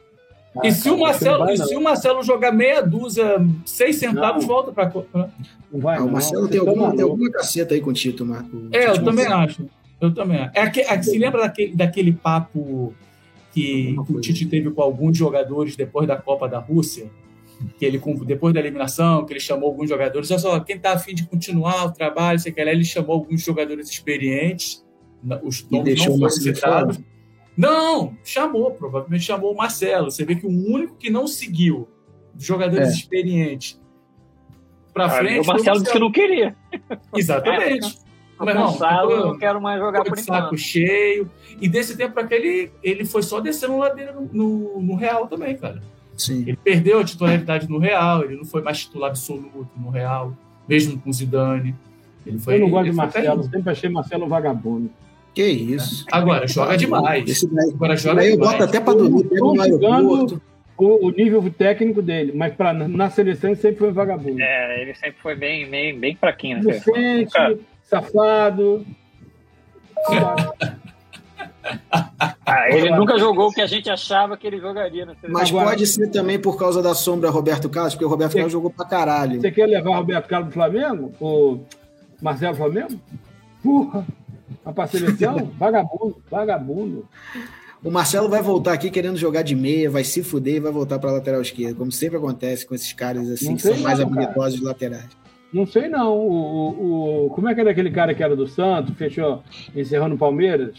Ah, 0.54 0.66
e 0.66 0.72
se 0.72 0.84
cara, 0.84 0.96
o 0.96 1.00
Marcelo, 1.00 1.38
não 1.38 1.44
vai, 1.46 1.54
e 1.54 1.58
se 1.58 1.76
o 1.76 1.80
Marcelo 1.80 2.22
jogar 2.22 2.52
meia 2.52 2.82
dúzia, 2.82 3.40
seis 3.64 3.96
centavos, 3.96 4.42
Não. 4.42 4.48
volta 4.48 4.72
pra 4.72 4.90
Copa. 4.90 5.30
Não 5.72 5.80
vai, 5.80 5.96
Ah, 5.96 6.02
o. 6.02 6.10
Marcelo 6.10 6.46
tem 6.48 6.58
estão 6.58 6.68
alguma, 6.74 6.94
tem 6.94 7.02
alguma 7.04 7.30
caceta 7.30 7.72
aí 7.72 7.80
com 7.80 7.90
o 7.90 7.92
Tito, 7.94 8.26
Marco. 8.26 8.50
É, 8.72 8.88
eu 8.88 9.02
também 9.02 9.26
acho. 9.26 9.64
Eu 10.00 10.12
também 10.12 10.40
acho. 10.40 10.50
É 10.54 10.68
que, 10.68 10.80
é 10.80 10.98
que 10.98 11.04
se 11.04 11.18
lembra 11.18 11.40
daquele, 11.42 11.74
daquele 11.74 12.12
papo 12.12 12.92
que, 13.54 13.96
que 14.06 14.12
o. 14.12 14.20
Tite 14.20 14.44
teve 14.46 14.70
com 14.70 14.82
alguns 14.82 15.16
jogadores 15.16 15.76
depois 15.76 16.06
da 16.06 16.16
Copa 16.16 16.46
da 16.48 16.58
Rússia? 16.58 17.08
Que 17.78 17.84
ele, 17.84 18.00
depois 18.24 18.54
da 18.54 18.60
eliminação, 18.60 19.24
que 19.26 19.32
ele 19.32 19.40
chamou 19.40 19.68
alguns 19.68 19.88
jogadores, 19.88 20.30
olha 20.30 20.40
só, 20.40 20.60
quem 20.60 20.78
tá 20.78 20.92
afim 20.92 21.14
de 21.14 21.26
continuar 21.26 21.84
o 21.86 21.92
trabalho, 21.92 22.38
sei 22.38 22.52
que 22.52 22.64
lá, 22.64 22.70
ele 22.70 22.84
chamou 22.84 23.14
alguns 23.16 23.42
jogadores 23.42 23.88
experientes, 23.90 24.84
os 25.42 25.60
E 25.60 25.66
nomes 25.70 25.84
deixou 25.84 26.06
não 26.06 26.14
o 26.14 26.18
foram 26.18 26.20
Marcelo 26.20 26.54
citados. 26.56 27.00
Não, 27.56 28.16
chamou, 28.24 28.70
provavelmente 28.70 29.24
chamou 29.24 29.52
o 29.52 29.56
Marcelo. 29.56 30.10
Você 30.10 30.24
vê 30.24 30.34
que 30.36 30.46
o 30.46 30.48
único 30.50 30.96
que 30.96 31.10
não 31.10 31.26
seguiu 31.26 31.86
os 32.34 32.42
jogadores 32.44 32.88
É. 32.88 32.92
experientes 32.92 33.78
pra 34.94 35.04
Ah, 35.06 35.10
frente. 35.10 35.40
o 35.40 35.46
Marcelo 35.46 35.80
disse 35.80 35.92
que 35.92 35.98
não 35.98 36.10
queria. 36.12 36.56
Exatamente. 37.14 37.98
Tô 38.38 38.44
Meu 38.46 38.54
irmão, 38.54 38.72
cansado, 38.72 39.10
eu 39.10 39.26
não 39.26 39.38
quero 39.38 39.60
mais 39.60 39.78
jogar 39.78 39.98
Ficou 40.02 40.16
por 40.16 40.22
saco 40.22 40.46
enquanto. 40.46 40.58
cheio. 40.58 41.30
E 41.60 41.68
desse 41.68 41.94
tempo 41.94 42.14
pra 42.14 42.26
cá, 42.26 42.34
ele, 42.36 42.72
ele 42.82 43.04
foi 43.04 43.22
só 43.22 43.38
descendo 43.38 43.76
ladeira 43.76 44.12
no, 44.14 44.22
no, 44.32 44.80
no 44.80 44.94
Real 44.94 45.26
também, 45.26 45.54
cara. 45.58 45.82
Sim. 46.20 46.42
Ele 46.46 46.56
perdeu 46.62 46.98
a 47.00 47.04
titularidade 47.04 47.68
no 47.68 47.78
Real, 47.78 48.24
ele 48.24 48.36
não 48.36 48.44
foi 48.44 48.60
mais 48.62 48.80
titular 48.80 49.10
absoluto 49.10 49.68
no 49.76 49.90
Real, 49.90 50.32
mesmo 50.68 50.98
com 51.00 51.10
o 51.10 51.12
Zidane. 51.12 51.74
Ele 52.26 52.38
foi, 52.38 52.56
Eu 52.56 52.60
não 52.60 52.70
gosto 52.70 52.82
ele 52.84 52.90
de 52.90 52.96
Marcelo, 52.96 53.42
sempre 53.44 53.70
achei 53.70 53.88
Marcelo 53.90 54.28
vagabundo. 54.28 54.90
Que 55.34 55.44
isso. 55.46 56.04
Agora, 56.12 56.46
joga 56.46 56.76
demais. 56.76 57.28
Esse 57.28 57.46
daí, 57.52 57.70
Agora 57.72 57.96
joga 57.96 58.16
daí 58.16 58.30
eu 58.30 58.36
demais. 58.36 58.52
boto 58.52 58.64
até 58.64 58.80
pra 58.80 58.92
dormir, 58.92 59.24
no 59.24 59.28
Tô 59.30 59.36
jogando- 59.64 59.92
aeroporto. 59.92 60.42
O, 60.76 61.08
o 61.08 61.10
nível 61.10 61.42
técnico 61.50 62.00
dele, 62.00 62.32
mas 62.34 62.54
pra, 62.54 62.72
na 62.72 63.10
seleção 63.10 63.50
ele 63.50 63.60
sempre 63.60 63.78
foi 63.80 63.90
um 63.90 63.92
vagabundo. 63.92 64.40
É, 64.40 64.80
ele 64.82 64.94
sempre 64.94 65.16
foi 65.20 65.34
bem, 65.36 65.68
bem, 65.68 65.98
bem 65.98 66.16
fraquinho. 66.16 66.56
Né? 66.56 66.62
Inocente, 66.62 67.32
Cara. 67.32 67.58
safado. 67.82 68.86
Ah, 72.50 72.68
ele 72.70 72.90
nunca 72.90 73.18
jogou 73.18 73.48
o 73.48 73.52
que 73.52 73.60
a 73.60 73.66
gente 73.66 73.88
achava 73.90 74.36
que 74.36 74.46
ele 74.46 74.58
jogaria 74.60 75.04
seleção. 75.04 75.30
Mas 75.30 75.48
Agora- 75.50 75.70
pode 75.70 75.86
ser 75.86 76.08
também 76.10 76.38
por 76.38 76.58
causa 76.58 76.82
da 76.82 76.94
sombra 76.94 77.30
Roberto 77.30 77.68
Carlos, 77.68 77.94
porque 77.94 78.04
o 78.04 78.08
Roberto 78.08 78.32
Sim. 78.32 78.38
Carlos 78.38 78.52
jogou 78.52 78.70
pra 78.70 78.84
caralho. 78.86 79.40
Você 79.40 79.50
quer 79.50 79.66
levar 79.66 79.90
o 79.90 79.94
Roberto 79.94 80.26
Carlos 80.28 80.52
pro 80.52 80.62
Flamengo? 80.62 81.12
O 81.20 81.60
Marcelo 82.20 82.56
Flamengo? 82.56 83.00
Porra! 83.62 84.06
Mas 84.64 84.74
pra 84.74 84.86
seleção? 84.86 85.50
vagabundo, 85.58 86.16
vagabundo. 86.30 87.08
O 87.82 87.90
Marcelo 87.90 88.28
vai 88.28 88.42
voltar 88.42 88.74
aqui 88.74 88.90
querendo 88.90 89.16
jogar 89.16 89.40
de 89.42 89.54
meia, 89.56 89.88
vai 89.88 90.04
se 90.04 90.22
fuder 90.22 90.56
e 90.56 90.60
vai 90.60 90.70
voltar 90.70 90.98
pra 90.98 91.10
lateral 91.12 91.40
esquerda, 91.40 91.74
como 91.74 91.90
sempre 91.90 92.18
acontece 92.18 92.66
com 92.66 92.74
esses 92.74 92.92
caras 92.92 93.28
assim, 93.30 93.56
que 93.56 93.62
são 93.62 93.76
mais 93.78 93.98
não, 93.98 94.08
cara. 94.10 94.22
habilidosos 94.22 94.58
de 94.58 94.64
laterais. 94.66 95.08
Não 95.52 95.66
sei 95.66 95.88
não. 95.88 96.12
O, 96.12 96.30
o, 96.30 97.26
o- 97.26 97.30
como 97.30 97.48
é 97.48 97.54
que 97.54 97.60
era 97.60 97.70
aquele 97.70 97.90
cara 97.90 98.14
que 98.14 98.22
era 98.22 98.36
do 98.36 98.46
Santos, 98.46 98.94
fechou, 98.96 99.42
encerrando 99.74 100.14
o 100.14 100.18
Palmeiras? 100.18 100.74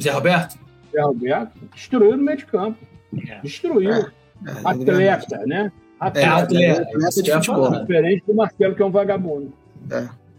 Zé 0.00 0.10
Roberto? 0.10 0.56
Zé 0.92 1.00
Roberto? 1.00 1.52
Destruiu 1.74 2.16
no 2.16 2.22
meio 2.22 2.38
de 2.38 2.46
campo. 2.46 2.78
É. 3.28 3.40
Destruiu. 3.42 3.90
É, 3.92 4.06
Atleta, 4.64 5.38
né? 5.46 5.72
É, 6.00 6.04
Atleta. 6.04 6.34
atleta. 6.34 6.82
atleta 6.82 7.22
de 7.22 7.32
futebol. 7.32 7.64
falar. 7.64 7.80
Diferente 7.80 8.24
do 8.26 8.34
Marcelo, 8.34 8.74
que 8.74 8.82
é 8.82 8.86
um 8.86 8.90
vagabundo. 8.90 9.52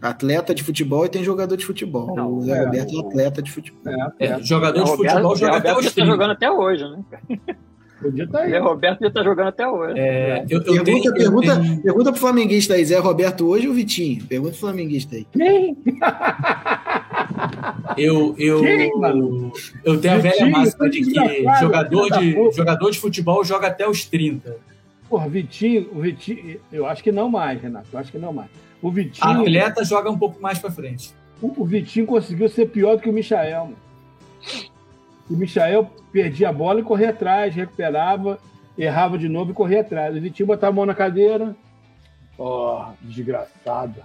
Atleta 0.02 0.54
de 0.54 0.62
futebol 0.62 1.06
e 1.06 1.08
tem 1.08 1.24
jogador 1.24 1.56
de 1.56 1.64
futebol. 1.64 2.14
Não, 2.14 2.34
o 2.34 2.42
Zé 2.42 2.52
é, 2.52 2.64
Roberto 2.64 2.94
é 2.94 3.00
atleta 3.08 3.40
de 3.42 3.50
futebol. 3.50 3.80
É, 3.86 3.94
É, 3.94 4.02
atleta. 4.02 4.42
jogador 4.42 4.80
de 4.82 4.86
Zé 4.90 4.90
Roberto- 4.96 5.12
futebol 5.14 5.36
Zé 5.36 5.44
joga 5.46 5.56
até 5.56 5.68
Roberto 5.70 5.78
os 5.78 5.84
já 5.84 5.90
tá 5.90 5.94
30. 5.94 6.10
jogando 6.12 6.30
até 6.32 6.50
hoje, 6.50 6.84
né? 6.84 7.04
Podia 8.02 8.24
estar 8.24 8.38
aí. 8.40 8.50
Zé 8.50 8.58
Roberto 8.58 9.00
já 9.00 9.10
tá 9.10 9.22
jogando 9.22 9.48
até 9.48 9.66
hoje. 9.66 9.98
É, 9.98 10.44
eu, 10.50 10.58
eu 10.58 10.62
Pergunta, 10.64 10.84
tenho, 10.84 11.04
eu 11.06 11.14
pergunta, 11.14 11.60
tenho- 11.60 11.82
pergunta 11.82 12.10
pro 12.12 12.20
flamenguista 12.20 12.74
aí, 12.74 12.84
Zé 12.84 12.98
Roberto 12.98 13.46
hoje 13.48 13.66
ou 13.66 13.72
Vitinho? 13.72 14.22
Pergunta 14.26 14.50
pro 14.50 14.60
flamenguista 14.60 15.16
aí. 15.16 15.26
Eu, 17.96 18.34
eu, 18.38 18.64
eu 19.84 20.00
tenho 20.00 20.14
a 20.14 20.18
velha 20.18 20.46
máxima 20.46 20.88
de 20.90 21.04
que 21.04 21.44
jogador 21.60 22.10
de, 22.18 22.32
jogador 22.52 22.90
de 22.90 22.98
futebol 22.98 23.44
joga 23.44 23.68
até 23.68 23.88
os 23.88 24.04
30. 24.04 24.56
Porra, 25.08 25.28
Vitinho, 25.28 25.88
o 25.92 26.00
Vitinho, 26.00 26.60
eu 26.72 26.86
acho 26.86 27.02
que 27.02 27.12
não 27.12 27.28
mais, 27.28 27.60
Renato. 27.60 27.88
Eu 27.92 27.98
acho 27.98 28.10
que 28.10 28.18
não 28.18 28.32
mais. 28.32 28.50
O 28.82 28.90
Vitinho, 28.90 29.40
Atleta 29.40 29.84
joga 29.84 30.10
um 30.10 30.18
pouco 30.18 30.40
mais 30.40 30.58
pra 30.58 30.70
frente. 30.70 31.12
o, 31.40 31.62
o 31.62 31.64
Vitinho 31.64 32.06
conseguiu 32.06 32.48
ser 32.48 32.66
pior 32.66 32.96
do 32.96 33.02
que 33.02 33.08
o 33.08 33.12
Michael. 33.12 33.64
mano. 33.64 33.76
O 35.28 35.34
Michael 35.34 35.90
perdia 36.12 36.50
a 36.50 36.52
bola 36.52 36.80
e 36.80 36.82
corria 36.82 37.10
atrás, 37.10 37.54
recuperava, 37.54 38.38
errava 38.76 39.16
de 39.16 39.28
novo 39.28 39.52
e 39.52 39.54
corria 39.54 39.80
atrás. 39.80 40.16
O 40.16 40.20
Vitinho 40.20 40.46
botava 40.46 40.72
a 40.72 40.74
mão 40.74 40.86
na 40.86 40.94
cadeira. 40.94 41.56
Ó, 42.38 42.90
desgraçado. 43.00 44.02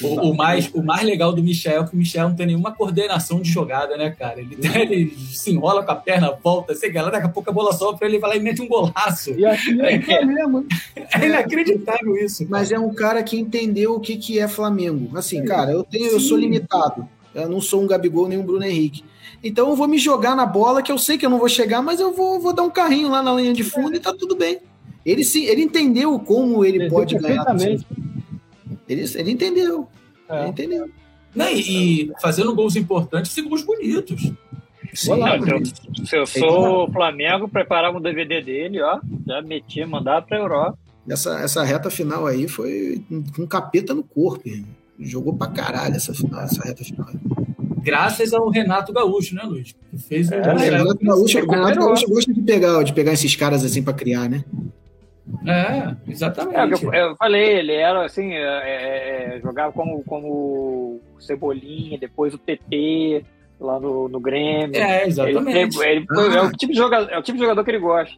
O, 0.00 0.30
o 0.30 0.36
mais, 0.36 0.70
o 0.72 0.82
mais 0.82 1.02
legal 1.02 1.32
do 1.32 1.42
Michel 1.42 1.82
é 1.82 1.86
que 1.86 1.94
o 1.94 1.96
Michel 1.96 2.28
não 2.28 2.36
tem 2.36 2.46
nenhuma 2.46 2.72
coordenação 2.72 3.40
de 3.40 3.50
jogada, 3.50 3.96
né, 3.96 4.10
cara? 4.10 4.40
Ele, 4.40 4.56
ele 4.74 5.16
se 5.16 5.50
enrola 5.50 5.82
com 5.82 5.90
a 5.90 5.96
perna, 5.96 6.32
volta, 6.42 6.74
sei 6.74 6.92
lá, 6.92 7.10
daqui 7.10 7.26
a 7.26 7.28
pouco 7.28 7.50
a 7.50 7.52
bola 7.52 7.72
sobe 7.72 7.98
pra 7.98 8.08
ele 8.08 8.18
vai 8.18 8.30
lá 8.30 8.36
e 8.36 8.40
mete 8.40 8.62
um 8.62 8.68
golaço. 8.68 9.30
E 9.30 9.44
assim 9.44 9.80
é 9.80 9.98
o 9.98 10.02
Flamengo. 10.02 10.66
É 11.14 11.26
inacreditável 11.26 12.16
isso. 12.16 12.46
Mas 12.48 12.72
é 12.72 12.78
um 12.78 12.92
cara 12.94 13.22
que 13.22 13.38
entendeu 13.38 13.94
o 13.94 14.00
que, 14.00 14.16
que 14.16 14.38
é 14.38 14.48
Flamengo. 14.48 15.16
Assim, 15.16 15.44
cara, 15.44 15.70
eu 15.70 15.84
tenho, 15.84 16.06
eu 16.06 16.20
sou 16.20 16.38
limitado. 16.38 17.06
Eu 17.34 17.48
não 17.48 17.60
sou 17.60 17.82
um 17.82 17.86
Gabigol 17.86 18.28
nem 18.28 18.38
um 18.38 18.44
Bruno 18.44 18.64
Henrique. 18.64 19.04
Então 19.42 19.68
eu 19.68 19.76
vou 19.76 19.88
me 19.88 19.98
jogar 19.98 20.36
na 20.36 20.46
bola, 20.46 20.82
que 20.82 20.92
eu 20.92 20.98
sei 20.98 21.18
que 21.18 21.26
eu 21.26 21.30
não 21.30 21.38
vou 21.38 21.48
chegar, 21.48 21.82
mas 21.82 22.00
eu 22.00 22.12
vou, 22.12 22.40
vou 22.40 22.52
dar 22.52 22.62
um 22.62 22.70
carrinho 22.70 23.10
lá 23.10 23.22
na 23.22 23.34
linha 23.34 23.52
de 23.52 23.64
fundo 23.64 23.96
e 23.96 24.00
tá 24.00 24.12
tudo 24.12 24.36
bem. 24.36 24.58
Ele, 25.04 25.24
sim, 25.24 25.44
ele 25.44 25.62
entendeu 25.62 26.18
como 26.18 26.64
ele 26.64 26.76
Entendeu 26.76 26.94
pode 26.94 27.18
ganhar. 27.18 27.44
Ele, 28.92 29.04
ele 29.14 29.30
entendeu. 29.30 29.88
É. 30.28 30.40
Ele 30.40 30.48
entendeu. 30.50 30.90
Não, 31.34 31.48
e, 31.50 32.02
e 32.02 32.12
fazendo 32.20 32.54
gols 32.54 32.76
importantes 32.76 33.36
e 33.36 33.42
gols 33.42 33.62
bonitos. 33.62 34.30
Sim, 34.94 35.14
lá, 35.14 35.38
Não, 35.38 35.46
se, 35.46 35.54
eu, 35.54 36.04
se 36.04 36.16
eu 36.16 36.26
sou 36.26 36.84
o 36.86 36.92
Flamengo, 36.92 37.48
preparava 37.48 37.96
um 37.96 38.00
DVD 38.00 38.42
dele, 38.42 38.82
ó. 38.82 39.00
Já 39.26 39.40
metia, 39.40 39.86
mandava 39.86 40.20
pra 40.26 40.36
Europa. 40.38 40.78
essa, 41.08 41.38
essa 41.40 41.62
reta 41.64 41.88
final 41.88 42.26
aí 42.26 42.46
foi 42.46 43.02
com 43.34 43.46
capeta 43.46 43.94
no 43.94 44.02
corpo. 44.04 44.46
irmão. 44.46 44.68
Jogou 45.00 45.34
pra 45.34 45.46
caralho 45.48 45.96
essa, 45.96 46.12
final, 46.12 46.42
essa 46.42 46.62
reta 46.62 46.84
final. 46.84 47.08
Graças 47.82 48.32
ao 48.34 48.48
Renato 48.50 48.92
Gaúcho, 48.92 49.34
né, 49.34 49.42
Luiz? 49.44 49.74
Que 49.90 49.98
fez 49.98 50.28
o 50.28 50.34
É, 50.34 50.54
O 50.54 50.56
Renato 50.58 51.04
Gaúcho. 51.04 51.38
Renato 51.40 51.78
Gaúcho 51.80 52.08
gosta 52.08 52.32
de 52.32 52.40
pegar, 52.42 52.82
de 52.82 52.92
pegar 52.92 53.12
esses 53.14 53.34
caras 53.34 53.64
assim 53.64 53.82
pra 53.82 53.94
criar, 53.94 54.28
né? 54.28 54.44
É, 55.46 55.50
É, 55.50 55.96
exatamente. 56.08 56.84
eu, 56.84 56.92
eu 56.92 57.16
falei, 57.16 57.58
ele 57.58 57.72
era 57.72 58.04
assim, 58.04 58.32
é, 58.32 58.38
é, 58.42 59.36
é, 59.36 59.40
jogava 59.40 59.72
como, 59.72 60.02
como 60.04 61.00
Cebolinha, 61.20 61.96
depois 61.98 62.34
o 62.34 62.38
TT 62.38 63.24
lá 63.60 63.78
no, 63.78 64.08
no 64.08 64.18
Grêmio. 64.20 64.76
É, 64.76 65.06
exatamente. 65.06 65.78
ele- 65.78 65.90
ele 65.98 66.06
foi- 66.06 66.34
é, 66.36 66.42
o 66.42 66.50
tipo 66.52 66.72
de 66.72 66.78
jogador, 66.78 67.10
é 67.10 67.18
o 67.18 67.22
tipo 67.22 67.36
de 67.38 67.42
jogador 67.42 67.62
que 67.64 67.70
ele 67.70 67.78
gosta. 67.78 68.14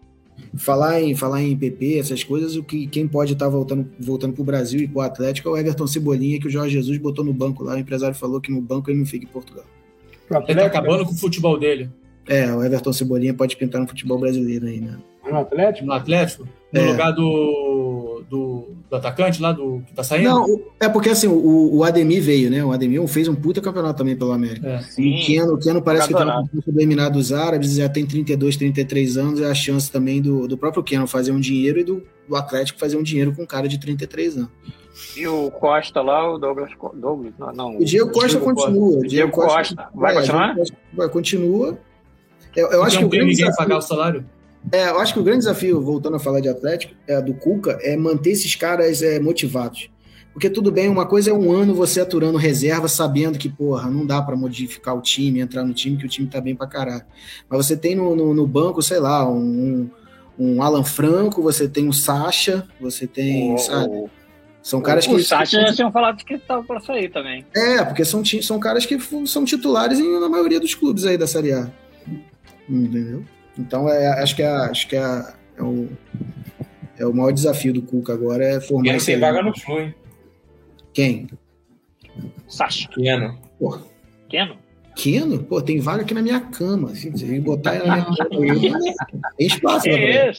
Falar 0.57 1.01
em, 1.01 1.15
falar 1.15 1.43
em 1.43 1.57
PP, 1.57 1.99
essas 1.99 2.25
coisas, 2.25 2.57
o 2.57 2.63
que 2.65 2.87
quem 2.87 3.07
pode 3.07 3.35
estar 3.35 3.49
voltando, 3.49 3.89
voltando 4.01 4.33
pro 4.35 4.43
Brasil 4.43 4.81
e 4.81 4.89
pro 4.89 5.01
Atlético 5.01 5.49
é 5.49 5.53
o 5.53 5.57
Everton 5.57 5.87
Cebolinha, 5.87 6.41
que 6.41 6.47
o 6.49 6.51
Jorge 6.51 6.73
Jesus 6.75 6.97
botou 6.99 7.25
no 7.25 7.33
banco 7.33 7.63
lá. 7.63 7.75
O 7.75 7.79
empresário 7.79 8.17
falou 8.17 8.41
que 8.41 8.51
no 8.51 8.61
banco 8.61 8.91
ele 8.91 8.99
não 8.99 9.07
fica 9.07 9.25
em 9.25 9.29
Portugal. 9.29 9.65
Ele 10.11 10.29
tá 10.29 10.39
Atlético, 10.39 10.67
acabando 10.67 11.05
com 11.05 11.13
o 11.13 11.17
futebol 11.17 11.59
dele. 11.59 11.89
É, 12.27 12.53
o 12.53 12.63
Everton 12.65 12.93
Cebolinha 12.93 13.35
pode 13.35 13.57
pintar 13.57 13.81
no 13.81 13.87
futebol 13.89 14.19
brasileiro 14.19 14.67
aí, 14.67 14.81
né? 14.81 14.97
no 15.31 15.39
Atlético, 15.39 15.87
No 15.87 15.93
Atlético, 15.95 16.47
no 16.71 16.81
É. 16.81 16.85
lugar 16.87 17.11
do, 17.13 18.23
do, 18.29 18.69
do 18.91 18.97
atacante 18.97 19.41
lá, 19.41 19.53
do 19.53 19.83
que 19.87 19.95
tá 19.95 20.03
saindo. 20.05 20.29
Não, 20.29 20.45
o- 20.45 20.67
é 20.79 20.87
porque 20.89 21.09
assim, 21.09 21.27
o, 21.27 21.77
o 21.77 21.83
Ademir 21.83 22.23
veio, 22.23 22.51
né? 22.51 22.63
O 22.63 22.71
Ademir 22.73 23.05
fez 23.09 23.27
um 23.27 23.35
puta 23.35 23.61
campeonato 23.61 23.97
também 23.99 24.15
pelo 24.17 24.33
América. 24.33 24.67
É. 24.69 24.77
E 24.77 24.81
o 24.81 24.83
Sim, 24.83 25.19
Keno, 25.25 25.55
o 25.55 25.59
Keno 25.59 25.81
parece 25.83 26.09
que 26.09 26.13
tá 26.13 26.21
Adorado. 26.21 26.43
na 26.43 26.49
proposta 26.49 26.73
do 26.73 26.81
Emirado 26.81 27.19
dos 27.19 27.33
Árabes, 27.33 27.75
já 27.75 27.89
tem 27.89 28.05
32, 28.05 28.57
33 28.57 29.17
anos, 29.17 29.41
é 29.41 29.47
a 29.51 29.55
chance 29.55 29.91
também 29.91 30.21
do, 30.21 30.47
do 30.47 30.59
próprio 30.59 30.83
Keno 30.83 31.07
fazer 31.07 31.33
um 31.33 31.41
dinheiro 31.41 31.81
e 31.81 31.85
do, 31.85 32.03
do 32.29 32.37
Atlético 32.37 32.79
fazer 32.79 32.99
um 32.99 33.03
dinheiro 33.03 33.35
com 33.35 33.43
um 33.43 33.47
cara 33.47 33.67
de 33.67 33.79
33 33.81 34.37
anos. 34.37 34.51
E 35.17 35.27
o 35.27 35.51
Costa 35.51 36.03
lá, 36.03 36.31
o 36.33 36.39
Douglas. 36.39 36.71
Douglas 36.95 37.33
não, 37.39 37.53
não, 37.53 37.77
O 37.79 37.85
Diego 37.85 38.13
Costa 38.13 38.39
continua. 38.39 38.99
O 38.99 39.07
Diego 39.07 39.33
Costa. 39.33 39.89
Vai 39.95 40.13
É, 40.13 40.21
continuar? 40.21 40.45
Diego 40.55 40.59
Costa 40.61 40.77
vai, 40.93 41.09
continua. 41.09 41.79
Eu, 42.57 42.71
eu 42.71 42.83
acho 42.85 42.99
que 42.99 43.05
o 43.05 43.09
grande 43.09 43.27
ninguém 43.31 43.45
desafio, 43.47 43.57
pagar 43.57 43.79
o 43.79 43.83
salário. 43.83 44.25
é, 44.73 44.89
eu 44.91 44.99
acho 45.01 45.13
que 45.15 45.21
o 45.21 45.23
grande 45.25 45.41
desafio, 45.41 45.81
voltando 45.81 46.17
a 46.17 46.21
falar 46.21 46.41
de 46.41 46.49
Atlético, 46.49 46.95
é, 47.07 47.21
do 47.21 47.35
Cuca, 47.35 47.79
é 47.83 47.97
manter 47.97 48.31
esses 48.31 48.55
caras 48.55 49.03
é, 49.03 49.19
motivados. 49.21 49.91
Porque 50.33 50.51
tudo 50.51 50.73
bem, 50.73 50.89
uma 50.89 51.07
coisa 51.07 51.31
é 51.31 51.33
um 51.33 51.53
ano 51.53 51.75
você 51.75 52.01
aturando 52.01 52.37
reserva, 52.37 52.89
sabendo 52.89 53.39
que, 53.39 53.49
porra, 53.49 53.89
não 53.89 54.05
dá 54.05 54.21
pra 54.21 54.35
modificar 54.35 54.97
o 54.97 55.01
time, 55.01 55.39
entrar 55.41 55.63
no 55.65 55.73
time, 55.73 55.97
que 55.97 56.07
o 56.07 56.09
time 56.09 56.27
tá 56.29 56.41
bem 56.41 56.57
pra 56.57 56.67
caralho. 56.67 57.05
Mas 57.49 57.65
você 57.67 57.77
tem 57.77 57.95
no, 57.95 58.17
no, 58.17 58.35
no 58.35 58.45
banco, 58.47 58.83
sei 58.83 58.99
lá, 58.99 59.29
um, 59.31 59.89
um 60.37 60.61
Alan 60.61 60.83
Franco, 60.83 61.41
você 61.41 61.69
tem 61.69 61.89
um 61.89 61.93
Sacha, 61.93 62.67
você 62.81 63.07
tem, 63.07 63.55
O- 63.55 63.59
sabe? 63.59 63.89
o- 63.89 64.11
São 64.61 64.81
caras 64.81 65.07
que. 65.07 65.15
o 65.15 65.23
Sacha 65.23 65.61
já 65.61 65.73
tinham 65.73 65.93
falado 65.93 66.17
que 66.25 66.37
tava 66.37 66.65
pra 66.65 66.81
sair 66.81 67.11
também. 67.13 67.45
É, 67.55 67.85
porque 67.85 68.05
são, 68.05 68.25
são 68.25 68.59
caras 68.59 68.85
que 68.85 68.99
são 69.27 69.45
titulares 69.45 70.01
em, 70.01 70.19
na 70.19 70.29
maioria 70.29 70.59
dos 70.59 70.75
clubes 70.75 71.05
aí 71.05 71.17
da 71.17 71.29
Série 71.29 71.53
A. 71.53 71.71
Entendeu? 72.69 73.23
Então, 73.59 73.89
é, 73.89 74.09
acho 74.23 74.35
que, 74.37 74.43
é, 74.43 74.49
acho 74.49 74.89
que 74.89 74.97
é, 74.97 75.25
é 75.59 75.63
o, 75.63 75.89
é 76.99 77.07
o 77.07 77.15
maior 77.15 77.33
desafio 77.33 77.73
do 77.73 77.83
Cuca 77.83 78.13
agora 78.13 78.45
é 78.45 78.61
formar 78.61 78.95
esse 78.97 79.07
tem 79.07 79.21
vaga 79.21 79.43
no 79.43 79.57
Flu, 79.59 79.81
hein? 79.81 79.95
Quem? 80.93 81.29
Sacha. 82.49 82.89
Keno. 82.89 83.39
Porra, 83.59 83.83
Keno? 84.29 84.57
Keno? 84.97 85.43
Pô, 85.43 85.61
tem 85.61 85.81
vaga 85.81 86.03
aqui 86.03 86.15
na 86.15 86.23
minha 86.23 86.41
cama. 86.41 86.91
Assim, 86.91 87.17
se 87.17 87.41
botar 87.41 87.75
ela 87.75 87.87
na 87.87 88.11
minha 88.11 88.17
cama, 88.17 88.95
tem 89.37 89.47
espaço. 89.47 89.87
né, 89.89 90.29
É. 90.29 90.33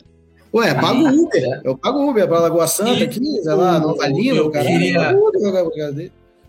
Ué, 0.53 0.73
paga 0.73 0.97
o 0.99 1.23
Uber. 1.25 1.61
Eu 1.65 1.77
pago 1.77 1.99
o 1.99 2.09
Uber 2.09 2.25
pra 2.27 2.39
Lagoa 2.39 2.65
Santa 2.67 3.03
aqui, 3.03 3.19
sei 3.19 3.53
lá, 3.53 3.77
o- 3.77 3.81
Nova 3.81 4.07
Lima, 4.07 4.41
o 4.43 4.49
cara. 4.49 4.65
queria-. 4.65 5.13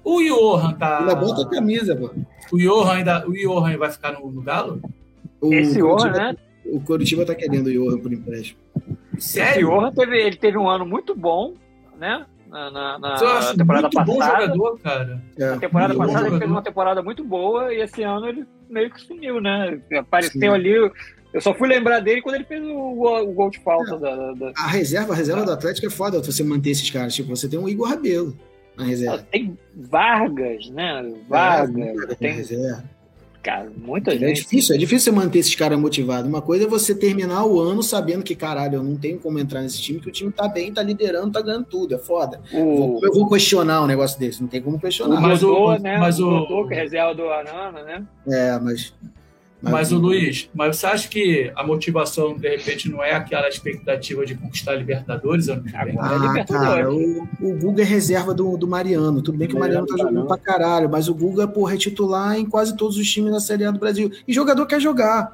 O 0.05 0.23
Johan 0.23 0.73
tá. 0.74 1.01
Ainda 1.01 1.15
bota 1.16 1.43
a 1.43 1.51
camisa, 1.51 1.97
pô. 1.97 2.11
O 2.53 2.59
Johan 2.59 2.93
ainda. 2.93 3.28
O 3.28 3.32
Johan 3.32 3.77
vai 3.77 3.90
ficar 3.90 4.12
no, 4.12 4.31
no 4.31 4.40
Galo? 4.43 4.81
O 5.48 5.55
Esse 5.55 5.78
Curitiba- 5.81 5.89
Orra, 5.89 6.10
né? 6.10 6.36
O 6.66 6.81
Curitiba 6.81 7.24
tá 7.27 7.35
querendo 7.35 7.68
o 7.68 7.73
Johan 7.73 7.98
por 7.98 8.12
empréstimo. 8.12 8.59
Esse 9.16 9.28
Sério? 9.28 9.70
Orra 9.70 9.93
teve, 9.93 10.16
ele 10.18 10.36
teve 10.36 10.59
um 10.59 10.68
ano 10.68 10.85
muito 10.85 11.14
bom, 11.14 11.55
né? 11.98 12.27
Na, 12.48 12.70
na- 12.70 12.98
na 12.98 13.16
Eu 13.20 13.28
acho 13.28 13.56
temporada 13.56 13.89
muito 13.93 14.05
bom 14.06 14.18
passada. 14.18 14.40
jogador, 14.43 14.78
cara. 14.81 15.23
É, 15.39 15.51
Na 15.51 15.56
temporada 15.59 15.94
bom 15.94 16.01
passada 16.01 16.18
ele 16.18 16.24
jogador. 16.27 16.39
fez 16.39 16.51
uma 16.51 16.62
temporada 16.62 17.02
muito 17.02 17.24
boa 17.24 17.73
e 17.74 17.81
esse 17.81 18.02
ano 18.02 18.28
ele 18.28 18.44
meio 18.70 18.90
que 18.90 19.01
sumiu, 19.01 19.40
né? 19.40 19.81
Apareceu 19.98 20.40
Sim. 20.40 20.48
ali. 20.48 20.73
Eu 21.32 21.40
só 21.40 21.52
fui 21.55 21.68
lembrar 21.68 22.01
dele 22.01 22.23
quando 22.23 22.36
ele 22.36 22.44
fez 22.44 22.62
o, 22.64 22.94
gol- 22.94 23.28
o 23.28 23.32
gol 23.32 23.51
de 23.51 23.59
falta 23.60 23.98
da, 23.98 24.14
da- 24.16 24.32
da- 24.32 24.52
A 24.56 24.68
reserva, 24.68 25.12
a 25.12 25.16
reserva 25.16 25.44
do 25.44 25.51
Atlético 25.52 25.86
é 25.86 25.90
foda 25.90 26.23
você 26.23 26.43
manter 26.43 26.70
esses 26.70 26.89
caras. 26.90 27.14
Tipo, 27.14 27.35
você 27.36 27.48
tem 27.48 27.59
um 27.59 27.68
Igor 27.68 27.89
Rabelo 27.89 28.36
na 28.77 28.85
reserva. 28.85 29.18
Tem 29.31 29.59
Vargas, 29.74 30.70
né? 30.70 31.12
Vargas, 31.28 31.77
É, 31.86 31.94
na 31.94 32.14
tem, 32.14 32.32
reserva. 32.32 32.85
Cara, 33.47 33.70
muita 33.77 34.12
É 34.12 34.18
gente. 34.18 34.43
difícil, 34.43 34.74
é 34.74 34.78
difícil 34.78 35.12
você 35.12 35.16
manter 35.18 35.39
esses 35.39 35.55
caras 35.55 35.78
motivados. 35.78 36.28
Uma 36.28 36.43
coisa 36.43 36.64
é 36.64 36.66
você 36.66 36.94
terminar 36.94 37.44
o 37.47 37.60
ano 37.60 37.82
sabendo 37.82 38.24
que, 38.24 38.35
caralho, 38.35 38.77
eu 38.77 38.82
não 38.82 38.97
tenho 38.97 39.18
como 39.18 39.39
entrar 39.39 39.62
nesse 39.62 39.81
time, 39.81 40.01
que 40.01 40.09
o 40.09 40.12
time 40.12 40.32
tá 40.32 40.48
bem, 40.48 40.73
tá 40.73 40.82
liderando, 40.82 41.31
tá 41.31 41.40
ganhando 41.40 41.64
tudo. 41.64 41.94
É 41.94 41.98
foda. 41.98 42.40
O, 42.52 42.56
Como 42.77 43.01
eu 43.06 43.12
vou 43.12 43.28
questionar 43.28 43.82
um 43.82 43.86
negócio 43.86 44.18
desse? 44.18 44.40
Não 44.40 44.48
tem 44.48 44.60
como 44.60 44.77
o 44.77 44.81
questionar. 44.81 45.20
Mas 45.20 45.43
o- 45.43 45.47
Dodô, 45.47 45.78
né? 45.78 45.97
mas 45.98 46.18
o 46.18 46.28
o- 46.28 46.73
é 46.73 46.74
reserva 46.74 47.14
do 47.14 47.28
Arana, 47.28 47.82
né? 47.85 48.05
É, 48.28 48.59
mas. 48.59 48.93
Mas 49.62 49.90
o 49.90 49.98
Luiz, 49.98 50.48
mas 50.54 50.76
você 50.76 50.86
acha 50.86 51.08
que 51.08 51.50
a 51.56 51.64
motivação, 51.66 52.36
de 52.36 52.48
repente, 52.48 52.90
não 52.90 53.02
é 53.02 53.12
aquela 53.14 53.48
expectativa 53.48 54.24
de 54.24 54.34
conquistar 54.34 54.72
a 54.72 54.76
Libertadores 54.76 55.48
ano 55.48 55.62
que 55.64 55.70
vem? 55.72 55.96
É 55.96 55.98
Ah, 55.98 56.14
Libertadores. 56.14 56.46
cara, 56.50 56.92
o, 56.92 57.26
o 57.40 57.58
Guga 57.58 57.82
é 57.82 57.84
reserva 57.84 58.34
do, 58.34 58.56
do 58.56 58.68
Mariano. 58.68 59.22
Tudo 59.22 59.38
bem 59.38 59.48
que 59.48 59.56
o 59.56 59.58
Mariano 59.58 59.86
tá 59.86 59.96
jogando 59.96 60.26
pra 60.26 60.36
caralho, 60.36 60.88
mas 60.90 61.08
o 61.08 61.14
Guga, 61.14 61.48
porra, 61.48 61.74
é 61.74 61.76
titular 61.78 62.38
em 62.38 62.44
quase 62.44 62.76
todos 62.76 62.96
os 62.98 63.10
times 63.10 63.32
da 63.32 63.40
Série 63.40 63.64
A 63.64 63.70
do 63.70 63.78
Brasil. 63.80 64.10
E 64.28 64.32
jogador 64.32 64.66
quer 64.66 64.78
jogar. 64.80 65.32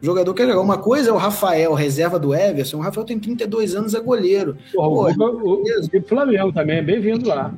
O 0.00 0.04
jogador 0.04 0.34
quer 0.34 0.46
jogar. 0.46 0.60
Uma 0.60 0.78
coisa 0.78 1.10
é 1.10 1.12
o 1.12 1.16
Rafael, 1.16 1.72
reserva 1.74 2.18
do 2.18 2.34
Everson. 2.34 2.76
O 2.76 2.80
Rafael 2.82 3.06
tem 3.06 3.18
32 3.18 3.74
anos, 3.74 3.94
é 3.94 4.00
goleiro. 4.00 4.56
Porra, 4.72 4.88
o 4.88 4.94
Pô, 4.94 5.02
Guga, 5.14 5.24
o, 5.24 5.62
o, 5.62 5.98
o 5.98 6.02
Flamengo 6.08 6.52
também 6.52 6.76
é 6.78 6.82
bem-vindo 6.82 7.26
lá. 7.26 7.54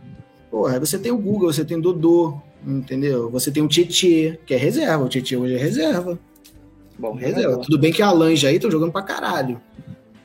Porra, 0.51 0.75
aí 0.75 0.79
você 0.81 0.97
tem 0.99 1.11
o 1.11 1.19
Guga, 1.19 1.47
você 1.47 1.65
tem 1.65 1.77
o 1.77 1.83
Dodô, 1.83 2.39
entendeu? 2.67 3.31
Você 3.31 3.51
tem 3.51 3.63
o 3.63 3.69
Tietê, 3.69 4.39
que 4.47 4.55
é 4.55 4.57
reserva. 4.57 5.05
O 5.05 5.09
Tietê 5.09 5.37
hoje 5.37 5.55
é 5.55 5.59
reserva. 5.59 6.19
Bom, 6.99 7.15
Reserva. 7.15 7.43
jogador. 7.43 7.65
Tudo 7.65 7.79
bem 7.79 7.93
que 7.93 8.03
a 8.03 8.11
Lange 8.13 8.47
aí 8.47 8.59
tá 8.61 8.71
jogando 8.71 8.93
pra 8.93 9.03
caralho. 9.03 9.61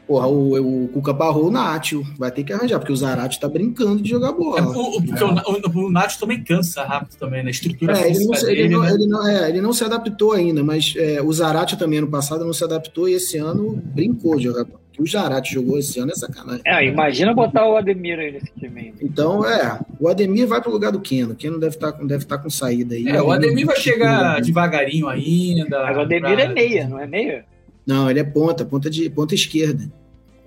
Porra, 0.08 0.28
o, 0.28 0.86
o 0.86 0.88
Cuca 0.90 1.14
barrou 1.14 1.48
o 1.48 1.52
Nacho. 1.52 2.04
Vai 2.18 2.32
ter 2.32 2.44
que 2.44 2.52
arranjar, 2.54 2.80
porque 2.80 2.92
o 2.94 2.96
Zarate 2.96 3.40
tá 3.40 3.48
brincando 3.48 4.02
de 4.02 4.10
jogar 4.10 4.30
É, 4.30 4.34
bola. 4.34 4.62
o, 4.78 4.98
o- 4.98 5.04
porque 5.06 5.24
o, 5.24 5.82
o, 5.82 5.86
o 5.88 5.92
Nath 5.92 6.18
também 6.20 6.44
cansa 6.44 6.84
rápido 6.84 7.16
também, 7.18 7.44
na 7.44 7.50
estrutura 7.52 7.98
É, 8.00 8.10
ele, 8.10 8.26
não, 8.26 8.34
se- 8.36 8.46
ele, 8.48 8.56
dele, 8.64 8.70
não, 8.76 8.82
né? 8.82 8.92
ele, 8.92 9.08
não, 9.08 9.28
é, 9.28 9.50
ele 9.50 9.62
não 9.62 9.74
se 9.74 9.84
adaptou 9.84 10.32
ainda, 10.34 10.64
mas 10.64 10.94
é, 10.98 11.22
o 11.22 11.32
Zarate 11.32 11.78
também 11.78 12.00
ano 12.00 12.08
passado 12.08 12.44
não 12.44 12.54
se 12.54 12.64
adaptou 12.64 13.08
e 13.08 13.14
esse 13.14 13.38
ano 13.38 13.80
brincou 13.94 14.36
de 14.38 14.44
jogar. 14.46 14.64
bola. 14.64 14.80
O 15.00 15.04
que 15.04 15.10
o 15.10 15.12
Zarate 15.12 15.54
jogou 15.54 15.78
esse 15.80 15.98
ano 16.00 16.12
é 16.12 16.16
sacanagem. 16.16 16.62
É, 16.66 16.86
imagina 16.86 17.34
botar 17.34 17.66
o 17.68 17.78
Ademir 17.78 18.20
aí 18.20 18.32
nesse 18.34 18.52
time 18.60 18.82
ainda. 18.82 18.98
Então, 19.02 19.46
é, 19.46 19.80
o 20.00 20.08
Ademir 20.10 20.46
vai 20.48 20.62
pro 20.62 20.72
lugar 20.72 20.92
do 20.92 21.00
Keno. 21.00 21.32
O 21.32 21.36
Keno 21.36 21.58
deve 21.60 21.76
estar 21.76 21.92
deve 21.92 22.26
tá 22.26 22.38
com 22.38 22.50
saída 22.50 22.96
aí. 22.96 23.08
É, 23.08 23.22
o 23.22 23.32
Ademir 23.32 23.66
vai 23.66 23.78
chegar 23.78 24.42
devagarinho 24.42 25.08
ainda. 25.08 25.84
Mas 25.84 25.98
o 25.98 26.02
Ademir 26.02 26.36
pra- 26.36 26.44
é 26.44 26.48
meia, 26.50 26.88
não 26.88 27.00
é 27.00 27.08
meia? 27.08 27.46
Não, 27.88 28.10
ele 28.10 28.20
é 28.20 28.24
ponta, 28.24 28.66
ponta 28.66 28.90
de 28.90 29.10
ponta 29.10 29.34
esquerda. 29.34 29.90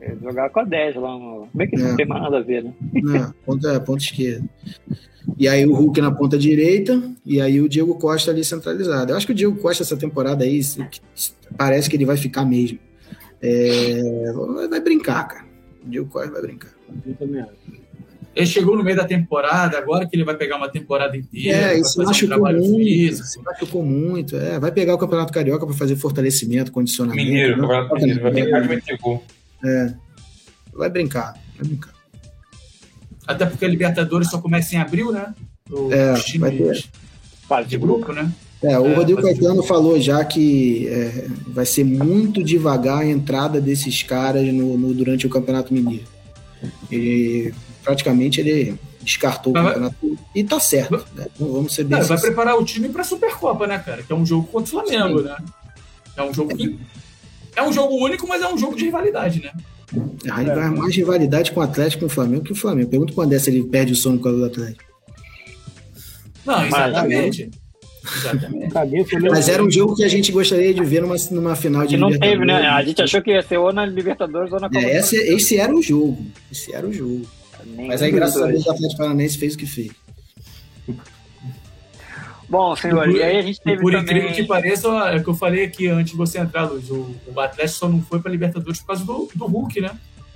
Ele 0.01 0.19
jogar 0.23 0.51
com 0.51 0.61
a 0.61 0.65
10 0.65 0.97
lá 0.97 1.13
no. 1.13 1.49
Como 1.51 1.63
é 1.63 1.67
que 1.67 1.77
É. 1.77 1.79
não 1.79 1.97
tem 1.97 2.07
mais 2.07 2.23
nada 2.23 2.39
a 2.39 2.43
ver, 2.43 2.65
né? 2.65 2.73
Não, 2.93 3.33
ponta, 3.47 3.81
ponta 3.81 4.03
esquerda. 4.03 4.45
E 5.39 5.49
aí 5.49 5.65
o 5.65 5.73
Hulk 5.75 6.01
na 6.01 6.11
ponta 6.11 6.37
direita, 6.37 7.01
e 7.25 7.41
aí 7.41 7.61
o 7.61 7.69
Diego 7.69 7.95
Costa 7.95 8.31
ali 8.33 8.45
centralizado. 8.45 9.13
Eu 9.13 9.17
acho 9.17 9.25
que 9.27 9.33
o 9.33 9.35
Diego 9.35 9.57
Costa 9.57 9.83
essa 9.83 9.97
temporada 9.97 10.45
aí 10.45 10.61
parece 11.57 11.89
que 11.89 11.97
ele 11.97 12.05
vai 12.05 12.17
ficar 12.17 12.45
mesmo. 12.45 12.79
É, 13.43 14.33
vai 14.69 14.81
brincar, 14.81 15.25
cara. 15.29 15.45
O 15.85 15.89
Diego 15.91 16.09
Costa 16.09 16.31
vai 16.31 16.43
brincar. 16.43 16.71
Eu 17.07 17.15
também 17.17 17.41
acho. 17.43 17.51
Ele 18.35 18.47
chegou 18.47 18.77
no 18.77 18.83
meio 18.83 18.97
da 18.97 19.05
temporada, 19.05 19.77
agora 19.77 20.07
que 20.07 20.17
ele 20.17 20.25
vai 20.25 20.35
pegar 20.35 20.57
uma 20.57 20.69
temporada 20.69 21.15
inteira, 21.17 21.55
É, 21.59 21.67
vai 21.69 21.81
isso 21.81 21.95
fazer 21.95 22.03
um 22.03 22.07
machucou 22.07 22.29
trabalho 22.29 22.59
muito. 22.63 22.77
físico. 22.85 23.27
Isso 23.29 23.43
machucou 23.43 23.83
muito. 23.85 24.37
É, 24.37 24.59
vai 24.59 24.73
pegar 24.73 24.95
o 24.95 24.99
Campeonato 24.99 25.33
Carioca 25.33 25.67
para 25.67 25.75
fazer 25.75 25.97
fortalecimento, 25.97 26.73
condicionamento. 26.73 27.27
Mineiro, 27.29 27.57
né? 27.57 27.63
Campeonato 27.63 27.95
Mineiro, 27.97 28.23
vai 28.23 28.31
brincar 28.33 28.61
de 28.63 28.69
meter 28.69 28.99
gol. 28.99 29.23
Vai 30.73 30.89
brincar, 30.89 31.35
vai 31.59 31.67
brincar. 31.69 31.93
Até 33.27 33.45
porque 33.45 33.65
a 33.65 33.69
Libertadores 33.69 34.31
só 34.31 34.41
começa 34.41 34.75
em 34.75 34.79
abril, 34.79 35.13
né? 35.13 35.35
Os 35.71 35.93
É, 35.93 36.39
vai 36.39 36.51
ter. 36.53 36.85
Fase 37.47 37.69
de 37.69 37.77
grupo, 37.77 38.13
né? 38.13 38.33
É, 38.63 38.79
o 38.79 38.87
É, 38.87 38.95
Rodrigo 38.95 39.21
mas- 39.23 39.39
Caetano 39.39 39.63
falou 39.63 40.01
já 40.01 40.25
que 40.25 40.87
é, 40.89 41.27
vai 41.49 41.67
ser 41.67 41.85
muito 41.85 42.43
devagar 42.45 43.01
a 43.01 43.07
entrada 43.07 43.61
desses 43.61 44.03
caras 44.03 44.47
no, 44.53 44.79
no- 44.79 44.95
durante 44.95 45.27
o 45.27 45.31
Campeonato 45.31 45.75
Mineiro. 45.75 46.05
Ele, 46.91 47.53
praticamente 47.83 48.41
ele 48.41 48.77
descartou 49.03 49.53
o 49.53 49.55
Mas 49.55 49.65
vai- 49.65 49.73
campeonato. 49.75 50.19
E 50.35 50.45
tá 50.45 50.61
certo, 50.61 51.05
né? 51.17 51.27
Então, 51.35 51.53
Vamos 51.53 51.75
ser 51.75 51.83
bem 51.85 51.99
É, 51.99 52.03
vai 52.03 52.21
preparar 52.21 52.57
o 52.57 52.65
time 52.65 52.89
pra 52.89 53.03
Supercopa, 53.03 53.67
né, 53.67 53.79
cara? 53.81 54.03
Que 54.05 54.13
é 54.13 54.17
um 54.17 54.25
jogo 54.25 54.47
contra 54.47 54.69
o 54.79 54.83
Flamengo, 54.87 55.23
né? 55.23 55.37
É 56.17 56.23
um 56.23 56.33
jogo 56.33 56.55
que. 56.57 56.79
É 57.57 57.63
um 57.63 57.73
jogo 57.73 57.97
único, 57.97 58.27
mas 58.29 58.41
é 58.43 58.49
um 58.49 58.57
jogo 58.57 58.77
de 58.77 58.85
rivalidade, 58.85 59.43
né? 59.43 59.51
Aí 60.31 60.47
vai 60.47 60.71
mais 60.71 60.95
rivalidade 60.95 61.51
com 61.53 61.61
o 61.61 61.63
Atlético 61.63 62.05
e 62.05 62.07
com 62.07 62.13
o 62.13 62.15
Flamengo 62.15 62.45
que 62.45 62.53
o 62.53 62.57
Flamengo. 62.57 62.89
Pergunta 62.89 63.13
quando 63.13 63.33
é 63.33 63.39
se 63.39 63.51
ele 63.51 63.65
perde 63.65 63.93
o 63.93 63.97
sono 63.97 64.21
causa 64.21 64.39
do 64.39 64.45
Atlético. 64.47 64.85
Não, 66.47 66.65
exatamente. 66.67 67.51
Exatamente. 68.05 69.19
Mas 69.31 69.49
era 69.49 69.63
um 69.63 69.71
jogo 69.71 69.95
que 69.95 70.03
a 70.05 70.09
gente 70.09 70.33
gostaria 70.33 70.73
de 70.75 70.83
ver 70.85 71.03
numa, 71.03 71.17
numa 71.31 71.55
final 71.57 71.83
de 71.83 71.95
Que 71.95 71.97
não 71.97 72.11
teve, 72.11 72.45
né? 72.45 72.55
A 72.55 72.57
Libertadores. 72.81 72.87
gente 72.89 73.03
achou 73.03 73.23
que 73.23 73.31
ia 73.31 73.43
ser 73.43 73.57
ou 73.59 73.73
na 73.73 73.87
Libertadores 73.87 74.53
ou 74.53 74.59
na 74.61 74.69
Copa 74.69 74.81
É, 74.81 74.99
esse, 74.99 75.17
esse 75.17 75.57
era 75.57 75.75
o 75.75 75.81
jogo. 75.83 76.19
Esse 76.51 76.75
era 76.75 76.87
o 76.87 76.93
jogo. 76.93 77.23
Nem 77.65 77.87
Mas 77.89 78.03
aí, 78.03 78.11
graças 78.11 78.43
a. 78.43 78.47
Deus, 78.47 78.67
o 78.67 78.71
Atlético 78.71 78.99
Paranaense 78.99 79.39
fez 79.39 79.55
o 79.55 79.59
que 79.59 79.67
fez. 79.67 79.91
Bom, 82.49 82.77
senhor, 82.77 83.09
e 83.09 83.23
aí 83.23 83.39
a 83.39 83.43
gente 83.43 83.57
E 83.59 83.63
teve 83.63 83.81
por 83.81 83.93
também... 83.93 84.05
incrível 84.17 84.33
que 84.35 84.45
pareça, 84.45 84.89
é 84.89 85.17
o 85.17 85.23
que 85.25 85.31
eu 85.31 85.35
falei 85.35 85.65
aqui 85.65 85.87
antes 85.89 86.11
de 86.13 86.19
você 86.19 86.39
entrar, 86.39 86.65
Luiz. 86.65 86.91
O, 86.91 87.15
o 87.35 87.41
Atlético 87.41 87.79
só 87.79 87.89
não 87.89 88.03
foi 88.03 88.21
pra 88.21 88.31
Libertadores 88.31 88.79
por 88.81 88.89
causa 88.89 89.05
do, 89.05 89.31
do 89.35 89.47
Hulk, 89.47 89.81
né? 89.81 89.91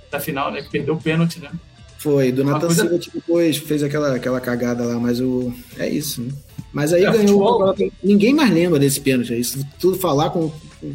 Da 0.09 0.19
final, 0.19 0.51
né? 0.51 0.61
Que 0.63 0.69
perdeu 0.69 0.95
o 0.95 1.01
pênalti, 1.01 1.39
né? 1.39 1.51
Foi, 1.99 2.31
do 2.31 2.43
Natan 2.43 2.67
coisa- 2.67 2.81
Silva 2.83 2.97
que 2.97 3.11
depois 3.13 3.57
fez 3.57 3.83
aquela, 3.83 4.15
aquela 4.15 4.39
cagada 4.41 4.83
lá, 4.83 4.99
mas 4.99 5.19
o. 5.19 5.53
É 5.77 5.87
isso, 5.87 6.21
né? 6.23 6.31
Mas 6.77 6.93
aí 6.93 7.03
É, 7.03 7.11
ganhou. 7.11 7.59
futebol- 7.73 7.91
Ninguém 8.03 8.35
mais 8.35 8.51
lembra 8.53 8.77
desse 8.77 9.01
pênalti. 9.01 9.33
Isso 9.39 9.65
tudo 9.79 9.97
falar 9.97 10.29
com, 10.29 10.51
com, 10.79 10.93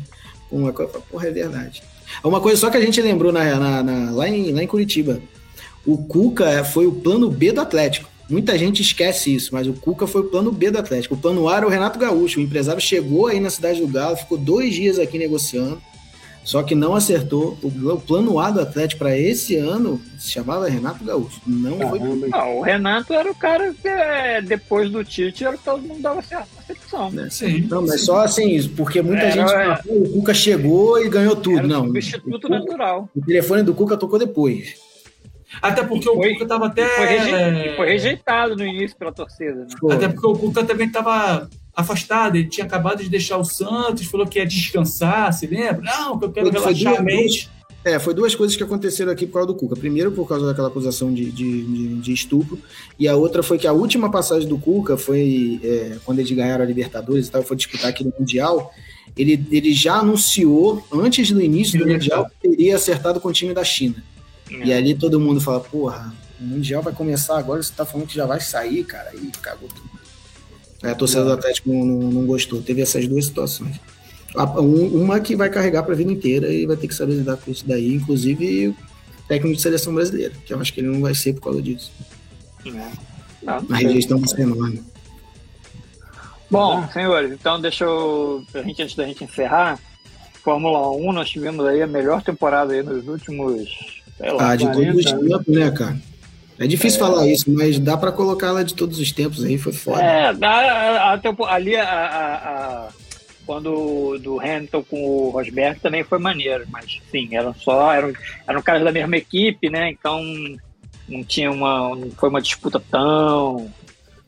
com 0.49 0.57
uma 0.57 0.73
coisa. 0.73 0.93
Porra, 1.11 1.27
é 1.27 1.31
verdade. 1.33 1.83
Uma 2.23 2.41
coisa 2.41 2.61
só 2.61 2.71
que 2.71 2.77
a 2.77 2.81
gente 2.81 3.03
lembrou 3.03 3.33
na, 3.33 3.59
na- 3.59 3.83
na- 3.83 4.11
lá, 4.13 4.29
em, 4.29 4.53
lá 4.53 4.63
em 4.63 4.67
Curitiba. 4.69 5.21
O 5.85 5.99
Cuca 5.99 6.49
é, 6.49 6.63
foi 6.63 6.87
o 6.87 6.93
plano 6.93 7.29
B 7.29 7.51
do 7.51 7.61
Atlético. 7.61 8.09
Muita 8.31 8.57
gente 8.57 8.81
esquece 8.81 9.35
isso, 9.35 9.51
mas 9.53 9.67
o 9.67 9.73
Cuca 9.73 10.07
foi 10.07 10.21
o 10.21 10.25
plano 10.25 10.53
B 10.53 10.71
do 10.71 10.79
Atlético. 10.79 11.15
O 11.15 11.19
plano 11.19 11.49
A 11.49 11.57
era 11.57 11.67
o 11.67 11.69
Renato 11.71 11.99
Gaúcho. 11.99 12.39
O 12.39 12.43
empresário 12.43 12.81
chegou 12.81 13.27
aí 13.27 13.41
na 13.41 13.51
cidade 13.51 13.81
do 13.81 13.89
Galo, 13.89 14.17
ficou 14.17 14.39
dois 14.39 14.73
dias 14.73 15.01
aqui 15.01 15.19
negociando, 15.19 15.83
só 16.45 16.63
que 16.63 16.75
não 16.75 16.95
acertou. 16.95 17.57
O, 17.63 17.69
o 17.93 18.01
plano 18.01 18.39
A 18.39 18.51
do 18.51 18.61
Atlético 18.61 18.99
para 19.01 19.17
esse 19.17 19.57
ano 19.57 20.01
se 20.19 20.31
chamava 20.31 20.69
Renato 20.69 21.05
Gaúcho. 21.05 21.41
Não 21.47 21.79
foi 21.89 21.99
Não, 21.99 22.59
o 22.59 22.63
Renato 22.63 23.13
era 23.13 23.31
o 23.31 23.35
cara 23.35 23.73
que, 23.75 23.89
é, 23.89 24.41
depois 24.43 24.91
do 24.91 25.05
Tite, 25.05 25.45
era 25.45 25.55
o 25.55 25.59
que 25.59 25.65
todo 25.65 25.83
mundo 25.83 26.01
dava 26.03 26.21
certa 26.23 26.47
acepção. 26.59 27.11
né? 27.11 27.29
Sim. 27.31 27.67
Não, 27.71 27.87
mas 27.87 28.05
só 28.05 28.21
assim, 28.23 28.69
porque 28.71 29.01
muita 29.03 29.23
Era, 29.23 29.33
gente 29.33 29.49
fala, 29.51 29.75
é. 29.75 29.83
"Pô, 29.83 29.93
o 29.95 30.13
Cuca 30.15 30.35
chegou 30.35 31.03
e 31.05 31.09
ganhou 31.09 31.37
tudo. 31.37 31.59
Era 31.59 31.67
não, 31.69 31.81
o 31.81 31.85
o, 31.85 31.87
substituto 31.87 32.41
Cuca- 32.43 32.49
natural. 32.59 33.09
o 33.15 33.21
telefone 33.25 33.63
do 33.63 33.75
Cuca 33.75 33.97
tocou 33.97 34.19
depois. 34.19 34.75
Até 35.61 35.83
porque 35.85 36.09
o 36.09 36.15
Foi- 36.15 36.33
Cuca 36.33 36.47
tava 36.47 36.67
até. 36.67 36.87
Foi, 36.97 37.07
reje- 37.07 37.77
foi 37.77 37.87
rejeitado 37.87 38.57
no 38.57 38.65
início 38.67 38.97
pela 38.97 39.13
torcida, 39.13 39.55
né? 39.55 39.67
Até 39.93 40.09
porque 40.09 40.27
o 40.27 40.35
Cuca 40.35 40.65
também 40.65 40.87
estava 40.87 41.49
afastado, 41.75 42.37
ele 42.37 42.49
tinha 42.49 42.67
acabado 42.67 43.03
de 43.03 43.09
deixar 43.09 43.39
o 43.39 43.45
Santos, 43.45 44.07
falou 44.07 44.27
que 44.27 44.39
ia 44.39 44.47
descansar, 44.47 45.33
se 45.33 45.47
lembra? 45.47 45.81
Não, 45.83 46.19
que 46.19 46.25
eu 46.27 46.33
quero 46.33 46.51
Foi- 46.53 46.61
foi 46.61 46.73
relaxar 46.75 46.93
a 46.93 47.03
duas 47.03 47.05
mente. 47.17 47.51
É, 47.85 47.99
foi 47.99 48.15
duas 48.15 48.33
coisas 48.35 48.57
que 48.57 48.63
aconteceram 48.63 49.11
aqui 49.11 49.27
por 49.27 49.33
causa 49.33 49.49
do 49.49 49.55
Cuca. 49.57 49.75
Primeiro, 49.75 50.13
por 50.13 50.29
causa 50.29 50.47
daquela 50.47 50.69
acusação 50.69 51.13
de, 51.13 51.33
de, 51.33 51.63
de- 51.65 51.95
de 51.97 52.13
estupro, 52.13 52.57
e 52.97 53.09
a 53.09 53.17
outra 53.17 53.43
foi 53.43 53.59
que 53.59 53.67
a 53.67 53.73
última 53.73 54.09
passagem 54.11 54.49
do 54.49 54.57
Cuca 54.57 54.97
foi 54.97 55.59
é, 55.65 55.97
quando 56.05 56.21
eles 56.21 56.31
ganharam 56.31 56.63
a 56.63 56.67
Libertadores 56.67 57.27
e 57.27 57.31
tal, 57.31 57.43
foi 57.43 57.57
disputar 57.57 57.91
aqui 57.91 58.05
no 58.05 58.13
Mundial. 58.17 58.73
Ele, 59.17 59.45
ele 59.51 59.75
já 59.75 59.97
anunciou, 59.97 60.87
antes 60.93 61.31
do 61.33 61.41
início 61.43 61.79
do 61.79 61.87
Mundial, 61.89 62.31
que 62.41 62.49
teria 62.49 62.77
acertado 62.77 63.19
com 63.21 63.29
o 63.29 63.33
time 63.33 63.53
da 63.53 63.65
China. 63.65 63.97
É. 64.51 64.67
E 64.67 64.73
ali 64.73 64.95
todo 64.95 65.19
mundo 65.19 65.41
fala, 65.41 65.59
porra, 65.61 66.15
o 66.41 66.45
Mundial 66.45 66.83
vai 66.83 66.93
começar 66.93 67.37
agora, 67.37 67.61
você 67.63 67.73
tá 67.77 67.85
falando 67.85 68.07
que 68.07 68.15
já 68.15 68.27
vai 68.27 68.41
sair, 68.41 68.85
cara, 68.85 69.11
aí 69.11 69.31
cagou 69.43 69.69
tudo. 69.69 69.91
Aí 70.83 70.91
a 70.91 70.95
torcida 70.95 71.25
do 71.25 71.33
Atlético 71.33 71.69
não, 71.73 71.85
não- 71.85 72.11
não 72.11 72.27
gostou. 72.27 72.61
Teve 72.63 72.83
essas 72.83 73.07
duas 73.07 73.27
situações. 73.27 73.79
A- 74.35 74.61
um- 74.61 75.03
Uma 75.03 75.21
que 75.21 75.37
vai 75.37 75.49
carregar 75.51 75.83
pra 75.83 75.95
vida 75.95 76.11
inteira 76.11 76.49
e 76.53 76.67
vai 76.67 76.77
ter 76.77 76.89
que 76.89 76.95
saber 76.95 77.15
lidar 77.15 77.37
com 77.37 77.51
isso 77.51 77.65
daí, 77.67 77.95
inclusive 77.95 78.69
o 78.69 78.77
técnico 79.29 79.55
de 79.57 79.63
seleção 79.63 79.95
brasileira, 79.95 80.33
que 80.45 80.53
eu 80.53 80.61
acho 80.61 80.73
que 80.73 80.81
ele 80.81 80.89
não 80.89 81.01
vai 81.01 81.15
ser 81.15 81.35
por 81.35 81.43
causa 81.43 81.63
disso. 81.63 81.93
É. 82.67 82.71
Não, 83.43 83.65
A 83.71 83.77
rejeição 83.77 84.19
vai 84.19 84.29
ser 84.29 84.43
enorme. 84.43 84.83
Bom, 86.51 86.87
senhores, 86.93 87.33
então 87.33 87.61
deixa 87.61 87.85
eu. 87.85 88.45
A 88.55 88.63
gente, 88.63 88.83
antes 88.83 88.95
da 88.95 89.05
gente 89.07 89.25
encerrar, 89.25 89.79
Fórmula 90.45 90.91
1, 90.91 91.13
nós 91.13 91.31
tivemos 91.31 91.65
aí 91.65 91.81
a 91.81 91.87
melhor 91.87 92.23
temporada 92.23 92.73
aí 92.75 92.83
nos 92.83 93.07
últimos. 93.09 93.69
Sei 94.19 94.31
lá, 94.31 94.51
Ah, 94.51 94.57
de 94.57 94.65
todos 94.71 94.97
os 94.97 95.05
40, 95.13 95.39
tempos, 95.39 95.55
né, 95.55 95.71
cara? 95.71 96.01
É 96.63 96.67
difícil 96.67 97.01
falar 97.01 97.27
isso, 97.27 97.51
mas 97.51 97.79
dá 97.79 97.97
pra 97.97 98.13
colocar 98.13 98.49
ela 98.49 98.65
de 98.65 98.75
todos 98.75 98.99
os 98.99 99.11
tempos 99.13 99.45
aí, 99.45 99.59
foi 99.59 99.73
foda. 99.73 100.03
É, 100.03 100.33
dá- 100.33 101.13
a 101.13 101.19
tempo- 101.19 101.45
ali 101.45 101.75
a, 101.77 101.85
a- 101.85 102.35
a- 102.37 102.89
quando 103.45 104.19
do 104.19 104.39
Hamilton 104.41 104.85
com 104.85 105.05
o 105.05 105.31
Rosberg 105.31 105.81
também 105.81 106.05
foi 106.05 106.19
maneiro, 106.19 106.65
mas 106.71 107.01
sim, 107.11 107.29
eram 107.35 107.53
só, 107.55 107.93
eram, 107.93 108.13
eram 108.47 108.63
caras 108.63 108.85
da 108.85 108.93
mesma 108.93 109.17
equipe, 109.17 109.69
né? 109.69 109.91
Então 109.91 110.23
não 111.09 111.25
tinha 111.25 111.51
uma, 111.51 111.95
não 111.97 112.11
foi 112.13 112.29
uma 112.29 112.41
disputa 112.41 112.81
tão, 112.91 113.69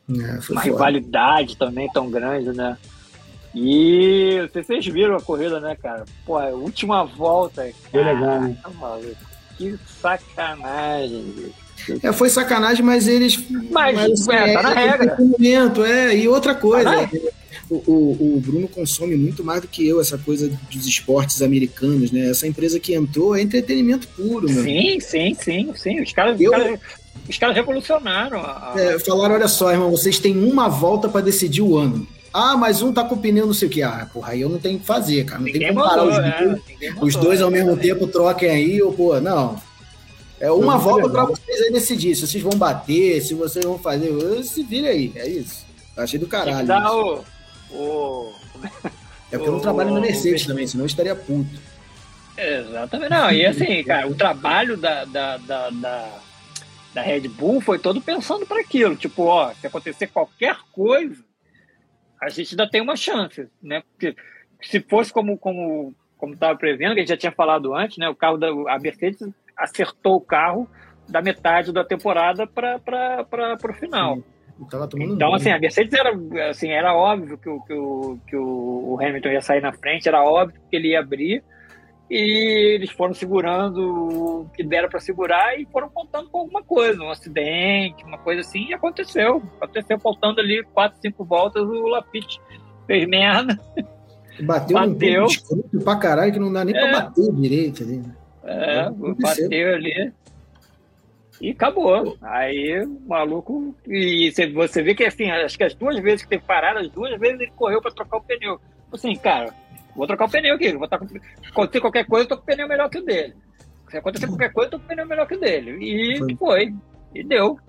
É, 0.09 0.41
foi 0.41 0.55
uma 0.55 0.61
foda. 0.61 0.63
rivalidade 0.63 1.55
também 1.55 1.89
tão 1.93 2.09
grande, 2.11 2.49
né? 2.49 2.77
E 3.57 4.37
não 4.41 4.49
sei 4.49 4.61
se 4.63 4.67
vocês 4.67 4.85
viram 4.87 5.15
a 5.15 5.21
corrida, 5.21 5.61
né, 5.61 5.77
cara? 5.81 6.03
Pô, 6.25 6.37
a 6.37 6.47
última 6.47 7.05
volta. 7.05 7.65
Foi 7.89 8.03
legal, 8.03 8.41
né? 8.41 8.57
maluco, 8.77 9.15
Que 9.57 9.79
sacanagem. 10.01 11.53
É, 12.01 12.11
foi 12.11 12.29
sacanagem, 12.29 12.83
mas 12.83 13.07
eles. 13.07 13.43
Mas, 13.71 14.27
é, 14.27 14.53
tá 14.53 14.61
na 14.63 14.71
é 14.71 14.89
regra. 14.89 15.05
entretenimento, 15.05 15.83
é. 15.83 16.15
E 16.17 16.27
outra 16.27 16.55
coisa, 16.55 16.89
Tá 16.89 17.09
o, 17.69 17.75
o, 17.87 18.35
o 18.37 18.39
Bruno 18.39 18.67
consome 18.67 19.15
muito 19.15 19.43
mais 19.43 19.61
do 19.61 19.67
que 19.67 19.87
eu 19.87 19.99
essa 19.99 20.17
coisa 20.17 20.51
dos 20.71 20.85
esportes 20.85 21.41
americanos, 21.41 22.11
né? 22.11 22.29
Essa 22.29 22.47
empresa 22.47 22.79
que 22.79 22.93
entrou 22.93 23.35
é 23.35 23.41
entretenimento 23.41 24.07
puro, 24.09 24.49
meu. 24.49 24.63
Sim, 24.63 24.99
sim, 24.99 25.35
sim, 25.39 25.73
sim. 25.75 26.01
Os 26.01 26.13
caras, 26.13 26.39
Eu- 26.39 26.51
os 26.51 26.57
caras, 26.57 26.79
os 27.29 27.37
caras 27.37 27.55
revolucionaram. 27.55 28.39
A, 28.39 28.73
É, 28.77 28.99
falaram, 28.99 29.35
olha 29.35 29.47
só, 29.47 29.71
irmão, 29.71 29.89
vocês 29.89 30.19
têm 30.19 30.37
uma 30.37 30.67
volta 30.69 31.09
pra 31.09 31.21
decidir 31.21 31.61
o 31.61 31.77
ano. 31.77 32.07
Ah, 32.31 32.57
mas 32.57 32.81
um 32.81 32.91
tá 32.91 33.03
com 33.03 33.15
o 33.15 33.17
pneu 33.17 33.47
não 33.47 33.53
sei 33.53 33.67
o 33.67 33.71
que. 33.71 33.81
Ah, 33.81 34.07
porra, 34.13 34.33
aí 34.33 34.41
eu 34.41 34.49
não 34.49 34.59
tenho 34.59 34.75
o 34.75 34.79
que 34.79 34.85
fazer, 34.85 35.23
cara. 35.23 35.39
Não 35.39 35.45
tem 35.45 35.53
ninguém 35.53 35.73
como 35.73 35.87
parar 35.87 36.03
os 36.03 36.17
né? 36.17 36.59
dois. 36.81 36.95
Os 37.01 37.15
dois 37.15 37.41
ao 37.41 37.49
né? 37.49 37.59
mesmo 37.63 37.77
tempo 37.77 38.07
troquem 38.07 38.49
aí, 38.49 38.81
ou, 38.81 38.91
pô, 38.91 39.19
não. 39.21 39.59
É 40.39 40.51
uma 40.51 40.79
Foi 40.79 40.91
volta 40.91 41.07
legal. 41.07 41.27
vocês 41.27 41.61
aí 41.61 41.71
decidir. 41.71 42.15
Se 42.15 42.27
vocês 42.27 42.43
vão 42.43 42.57
bater, 42.57 43.21
se 43.21 43.33
vocês 43.33 43.63
vão 43.63 43.79
fazer. 43.79 44.11
Se 44.43 44.63
vira 44.63 44.89
aí, 44.89 45.11
é 45.15 45.27
isso. 45.27 45.65
Achei 45.95 46.19
do 46.19 46.27
caralho. 46.27 46.67
isso. 46.67 47.23
o. 47.71 47.75
o... 47.77 48.33
É 49.31 49.37
porque 49.37 49.49
eu 49.49 49.53
não 49.53 49.59
o- 49.59 49.61
trabalho 49.61 49.91
na 49.91 49.99
Mercedes 49.99 50.43
o- 50.43 50.47
também, 50.47 50.67
senão 50.67 50.83
eu 50.83 50.87
estaria 50.87 51.15
puto. 51.15 51.49
Exatamente. 52.37 53.09
Não, 53.09 53.31
e 53.31 53.45
assim, 53.45 53.83
cara, 53.85 54.07
o 54.07 54.13
trabalho 54.15 54.77
da, 54.77 55.03
da, 55.05 55.37
da, 55.37 55.69
da, 55.71 56.19
da 56.93 57.01
Red 57.01 57.27
Bull 57.29 57.59
foi 57.59 57.79
todo 57.79 57.99
pensando 58.01 58.45
para 58.45 58.61
aquilo. 58.61 58.95
Tipo, 58.95 59.23
ó, 59.23 59.51
se 59.53 59.65
acontecer 59.65 60.07
qualquer 60.07 60.57
coisa, 60.71 61.23
a 62.21 62.29
gente 62.29 62.51
ainda 62.53 62.69
tem 62.69 62.81
uma 62.81 62.95
chance, 62.95 63.47
né? 63.61 63.81
Porque 63.91 64.15
se 64.61 64.79
fosse 64.81 65.11
como 65.11 65.37
como 65.37 65.93
como 66.17 66.33
estava 66.33 66.57
prevendo, 66.57 66.93
que 66.93 66.99
a 66.99 67.03
gente 67.03 67.09
já 67.09 67.17
tinha 67.17 67.31
falado 67.31 67.73
antes, 67.73 67.97
né? 67.97 68.07
O 68.07 68.15
carro 68.15 68.37
da 68.37 68.47
a 68.69 68.79
Mercedes 68.79 69.19
acertou 69.57 70.15
o 70.15 70.21
carro 70.21 70.67
da 71.07 71.21
metade 71.21 71.71
da 71.71 71.83
temporada 71.83 72.47
para 72.47 73.57
o 73.69 73.73
final. 73.73 74.17
Tomando 74.69 74.95
Então, 75.15 75.17
banho. 75.29 75.35
assim, 75.35 75.51
a 75.51 75.59
Mercedes 75.59 75.93
era, 75.93 76.49
assim, 76.49 76.69
era 76.69 76.95
óbvio 76.95 77.37
que, 77.37 77.49
o, 77.49 77.59
que, 77.61 77.73
o, 77.73 78.17
que 78.27 78.35
o 78.37 78.97
Hamilton 79.01 79.29
ia 79.29 79.41
sair 79.41 79.61
na 79.61 79.73
frente, 79.73 80.07
era 80.07 80.23
óbvio 80.23 80.59
que 80.69 80.75
ele 80.77 80.89
ia 80.91 80.99
abrir, 81.01 81.43
e 82.09 82.75
eles 82.75 82.89
foram 82.91 83.13
segurando 83.13 83.79
o 83.81 84.49
que 84.55 84.63
deram 84.63 84.87
para 84.87 84.99
segurar 85.01 85.59
e 85.59 85.65
foram 85.65 85.89
contando 85.89 86.29
com 86.29 86.37
alguma 86.39 86.63
coisa, 86.63 87.01
um 87.01 87.09
acidente, 87.09 88.03
uma 88.05 88.17
coisa 88.17 88.41
assim, 88.41 88.67
e 88.69 88.73
aconteceu. 88.73 89.43
Aconteceu 89.59 89.99
faltando 89.99 90.39
ali 90.39 90.63
quatro, 90.73 90.99
cinco 91.01 91.25
voltas, 91.25 91.63
o 91.63 91.87
Lafitte 91.87 92.39
fez 92.87 93.07
merda. 93.07 93.59
Bateu, 94.41 94.75
bateu. 94.77 95.21
ponto 95.23 95.31
escroto 95.33 95.79
pra 95.83 95.95
caralho 95.97 96.31
que 96.31 96.39
não 96.39 96.51
dá 96.53 96.63
nem 96.63 96.75
É. 96.77 96.79
pra 96.91 97.01
bater 97.01 97.31
direito 97.33 97.83
ali. 97.83 97.97
né? 97.97 98.15
É, 98.45 98.89
bateu 99.21 99.73
ali. 99.73 100.13
E 101.41 101.51
acabou. 101.51 102.17
Aí 102.21 102.81
o 102.83 102.99
maluco. 103.07 103.75
E 103.87 104.31
você- 104.31 104.49
você 104.49 104.81
vê 104.83 104.95
que 104.95 105.03
assim, 105.03 105.29
acho 105.29 105.57
que 105.57 105.63
as 105.63 105.73
duas 105.75 105.99
vezes 105.99 106.21
que 106.23 106.29
teve 106.29 106.43
parada, 106.45 106.79
as 106.79 106.89
duas 106.89 107.19
vezes 107.19 107.39
ele 107.41 107.51
correu 107.55 107.81
para 107.81 107.91
trocar 107.91 108.17
o 108.17 108.21
pneu. 108.23 108.59
Assim, 108.91 109.15
cara, 109.15 109.53
vou 109.95 110.07
trocar 110.07 110.25
o 110.25 110.31
pneu 110.31 110.55
aqui. 110.55 110.71
Vou 110.73 110.85
estar 110.85 110.97
com... 110.97 111.05
Acontecer 111.49 111.81
qualquer 111.81 112.05
coisa, 112.05 112.23
eu 112.25 112.29
tô 112.29 112.37
com 112.37 112.43
o 112.43 112.45
pneu 112.45 112.67
melhor 112.67 112.89
que 112.89 112.99
o 112.99 113.03
dele. 113.05 113.33
Se 113.89 113.97
acontecer 113.97 114.27
qualquer 114.27 114.53
coisa, 114.53 114.67
eu 114.67 114.71
tô 114.71 114.79
com 114.79 114.85
o 114.85 114.87
pneu 114.87 115.05
melhor 115.05 115.27
que 115.27 115.35
o 115.35 115.39
dele. 115.39 115.71
E 115.83 116.17
Foi. 116.19 116.35
foi. 116.35 116.73
E 117.13 117.23
deu. 117.23 117.59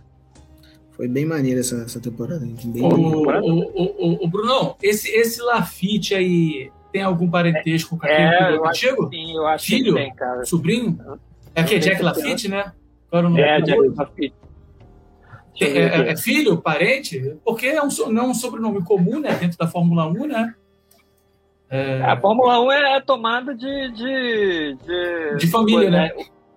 Foi 0.93 1.09
bem 1.09 1.27
maneira 1.27 1.61
essa, 1.61 1.83
essa 1.83 2.01
temporada. 2.01 2.41
Bem 2.41 2.83
O, 2.83 2.87
o, 2.87 3.29
o, 3.29 3.83
o, 4.23 4.25
o 4.25 4.29
Brunão, 4.29 4.77
esse, 4.83 5.11
esse 5.11 5.43
Lafitte 5.43 6.15
aí 6.15 6.71
tem 6.97 7.03
algum 7.03 7.29
parentesco 7.31 7.99
com 7.99 8.07
aquele 8.07 8.23
É, 8.23 8.57
contigo? 8.59 9.11
que 9.11 9.17
sim, 9.17 9.37
eu 9.37 9.47
acho 9.47 9.67
Filho? 9.67 9.95
que 9.95 10.01
tem, 10.01 10.15
cara. 10.15 10.45
Sobrinho? 10.47 10.99
É 11.55 11.63
que 11.63 11.75
é 11.75 11.79
Jack 11.79 12.03
Lafitte, 12.03 12.49
né? 12.49 12.73
Qual 13.11 13.19
era 13.19 13.27
o 13.27 13.31
nome? 13.31 13.43
É, 13.43 13.61
Jack 13.61 13.89
Lafitte. 13.95 14.35
É, 15.61 15.65
é- 15.67 16.13
é 16.13 16.17
filho, 16.17 16.57
parente? 16.57 17.37
Porque 17.45 17.67
é 17.67 17.83
um, 17.83 17.89
não 18.11 18.25
é 18.25 18.27
um 18.29 18.35
sobrenome 18.35 18.83
comum, 18.83 19.21
né? 19.21 19.35
Dentro 19.35 19.59
da 19.59 19.67
Fórmula 19.67 20.07
1, 20.07 20.27
né? 20.27 20.55
É, 21.69 22.01
A 22.03 22.17
Fórmula 22.19 22.61
1 22.63 22.73
é 22.73 23.01
tomada 23.03 23.55
de. 23.55 23.91
De, 23.93 24.77
de, 24.87 25.37
De 25.39 25.47
família, 25.49 25.91
né? 25.91 26.11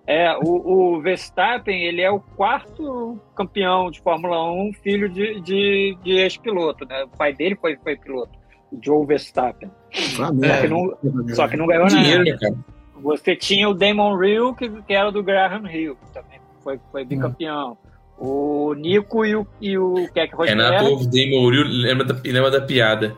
É, 0.06 0.34
o, 0.38 0.94
o 0.96 1.00
Verstappen, 1.02 1.82
ele 1.84 2.00
é 2.02 2.10
o 2.10 2.18
quarto 2.20 3.18
campeão 3.36 3.90
de 3.90 4.00
Fórmula 4.00 4.50
1, 4.52 4.72
filho 4.82 5.08
de, 5.08 5.40
de, 5.40 5.96
de 6.02 6.12
ex-piloto, 6.12 6.84
né? 6.86 7.04
O 7.04 7.16
pai 7.16 7.32
dele 7.34 7.56
foi, 7.60 7.76
foi 7.76 7.96
piloto, 7.96 8.32
o 8.72 8.78
Joe 8.82 9.06
Verstappen. 9.06 9.70
Uma 10.18 10.28
Só 10.28 10.60
que 10.60 10.68
não, 10.68 11.34
só 11.34 11.48
que 11.48 11.56
não 11.56 11.66
ganhou 11.66 11.86
Dinheiro, 11.86 12.18
nada. 12.24 12.30
né, 12.30 12.38
cara? 12.40 12.54
Você 13.02 13.34
tinha 13.34 13.68
o 13.68 13.74
Damon 13.74 14.22
Hill, 14.22 14.54
que, 14.54 14.68
que 14.82 14.92
era 14.92 15.10
do 15.10 15.22
Graham 15.22 15.66
Hill, 15.70 15.96
que 15.96 16.12
também 16.12 16.38
foi, 16.62 16.78
foi 16.92 17.04
bicampeão. 17.04 17.76
O 18.18 18.74
Nico 18.74 19.24
e 19.24 19.34
o, 19.34 19.46
e 19.60 19.78
o 19.78 19.94
Keck 20.12 20.34
Renato 20.36 20.84
Rosberg. 20.84 20.92
ouve 20.92 21.06
Damon 21.06 21.40
Mourinho 21.42 21.64
lembra 21.66 22.04
da, 22.04 22.14
lembra 22.22 22.50
da 22.50 22.60
piada. 22.60 23.16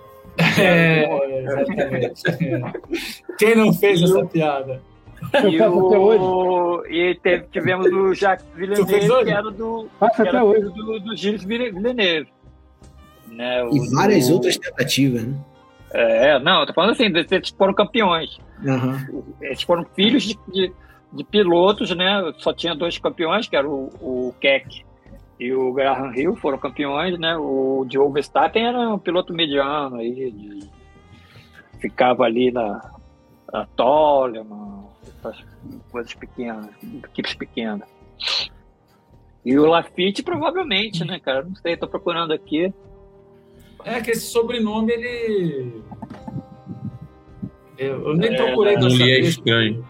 É, 0.59 1.41
exatamente. 1.43 2.23
Quem 3.39 3.57
não 3.57 3.73
fez 3.73 4.01
essa 4.03 4.25
piada? 4.27 4.81
E, 5.51 5.61
o, 5.63 6.85
e 6.87 7.15
teve, 7.23 7.45
tivemos 7.53 7.87
o 7.93 8.15
Jacques 8.15 8.47
Villeneuve, 8.55 9.25
que 9.25 9.31
era 9.31 9.51
do, 9.51 9.85
que 9.85 10.05
até 10.05 10.29
era 10.29 10.45
hoje. 10.45 10.63
do, 10.63 11.01
do 11.01 11.17
Gilles 11.17 11.45
Villeneuve. 11.45 12.29
Né, 13.29 13.63
o- 13.65 13.75
E 13.75 13.91
várias 13.91 14.29
o- 14.29 14.35
outras 14.35 14.57
tentativas, 14.57 15.23
né? 15.25 15.35
É, 15.95 16.39
não, 16.39 16.61
eu 16.61 16.67
tô 16.67 16.73
falando 16.73 16.91
assim, 16.93 17.05
eles 17.05 17.51
foram 17.51 17.75
campeões. 17.75 18.39
Aham. 18.67 19.07
Eles 19.41 19.63
foram 19.63 19.85
filhos 19.95 20.23
de, 20.23 20.39
de, 20.49 20.73
de 21.13 21.25
pilotos, 21.25 21.95
né? 21.95 22.33
Só 22.39 22.53
tinha 22.53 22.75
dois 22.75 22.99
campeões, 22.99 23.47
que 23.49 23.57
era 23.57 23.69
o, 23.69 23.91
o 24.01 24.35
Keck 24.41 24.85
e 25.39 25.53
o 25.53 25.73
Graham 25.73 26.13
Hill, 26.15 26.37
foram 26.37 26.57
campeões, 26.59 27.19
né? 27.19 27.37
O 27.37 27.87
Joe 27.93 28.11
Verstappen 28.13 28.65
era 28.67 28.79
um 28.91 28.99
piloto 28.99 29.35
mediano 29.35 29.97
aí, 29.97 30.31
de- 30.31 30.71
ficava 31.81 32.23
ali 32.25 32.51
na, 32.53 32.81
na 33.53 33.67
Toleman, 33.77 34.85
coisas 35.91 36.15
pequenas, 36.15 36.69
equipes 37.05 37.35
pequenas. 37.35 37.89
E 39.45 39.59
o 39.59 39.67
Lafitte 39.67 40.23
provavelmente, 40.23 41.05
né, 41.05 41.19
cara? 41.19 41.43
Não 41.43 41.57
sei, 41.57 41.77
tô 41.77 41.89
procurando 41.89 42.33
aqui. 42.33 42.73
É 43.85 44.01
que 44.01 44.11
esse 44.13 44.27
sobrenome, 44.27 44.93
ele. 44.93 45.83
Eu, 47.79 48.09
eu 48.09 48.15
nem 48.17 48.33
É, 48.33 48.37
procurei 48.37 48.77
Não 48.77 48.89
dessa 48.89 49.03
é 49.03 49.19
estranho. 49.21 49.85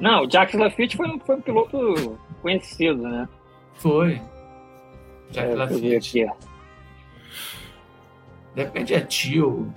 Não, 0.00 0.24
o 0.24 0.30
Jacques 0.30 0.58
Lafitte 0.58 0.96
foi, 0.96 1.08
um- 1.08 1.18
foi 1.20 1.36
um 1.36 1.40
piloto 1.40 2.18
conhecido, 2.40 3.02
né? 3.02 3.28
Foi. 3.74 4.20
Jack 5.30 5.48
É, 5.50 5.56
deixa 5.56 5.62
eu 5.74 5.78
ver 5.80 5.94
Lafitte. 5.94 6.22
aqui. 6.24 6.46
Depende, 8.54 8.94
é 8.94 9.00
tio, 9.00 9.70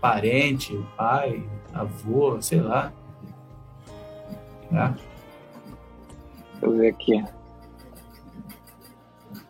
parente, 0.00 0.78
pai, 0.96 1.42
avô, 1.74 2.40
sei 2.40 2.60
lá. 2.60 2.92
É. 4.72 4.88
Deixa 4.88 5.02
eu 6.62 6.72
ver 6.78 6.88
aqui. 6.88 7.22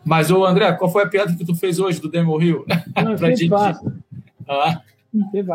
Mas, 0.05 0.31
ô 0.31 0.45
André, 0.45 0.73
qual 0.73 0.91
foi 0.91 1.03
a 1.05 1.09
piada 1.09 1.35
que 1.35 1.45
tu 1.45 1.55
fez 1.55 1.79
hoje 1.79 2.01
do 2.01 2.09
Demo 2.11 2.37
Rio? 2.37 2.65
Não, 3.03 3.15
Pra 3.17 3.29
gente- 3.31 3.49
faço. 3.49 3.93
Ah. 4.49 4.81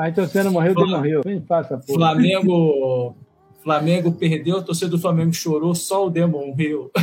Então, 0.07 0.25
você 0.27 0.43
não 0.43 0.51
morreu, 0.51 0.73
Fla- 0.73 0.83
ele 0.83 0.95
morreu. 0.95 1.23
Sempre 1.23 1.45
faço 1.47 1.73
essa 1.73 1.83
porra. 1.85 1.99
Flamengo. 1.99 3.15
Flamengo 3.63 4.11
perdeu, 4.13 4.57
a 4.59 4.61
torcida 4.61 4.89
do 4.91 4.99
Flamengo 4.99 5.33
chorou, 5.33 5.75
só 5.75 6.05
o 6.05 6.09
Demon 6.09 6.53
riu. 6.53 6.89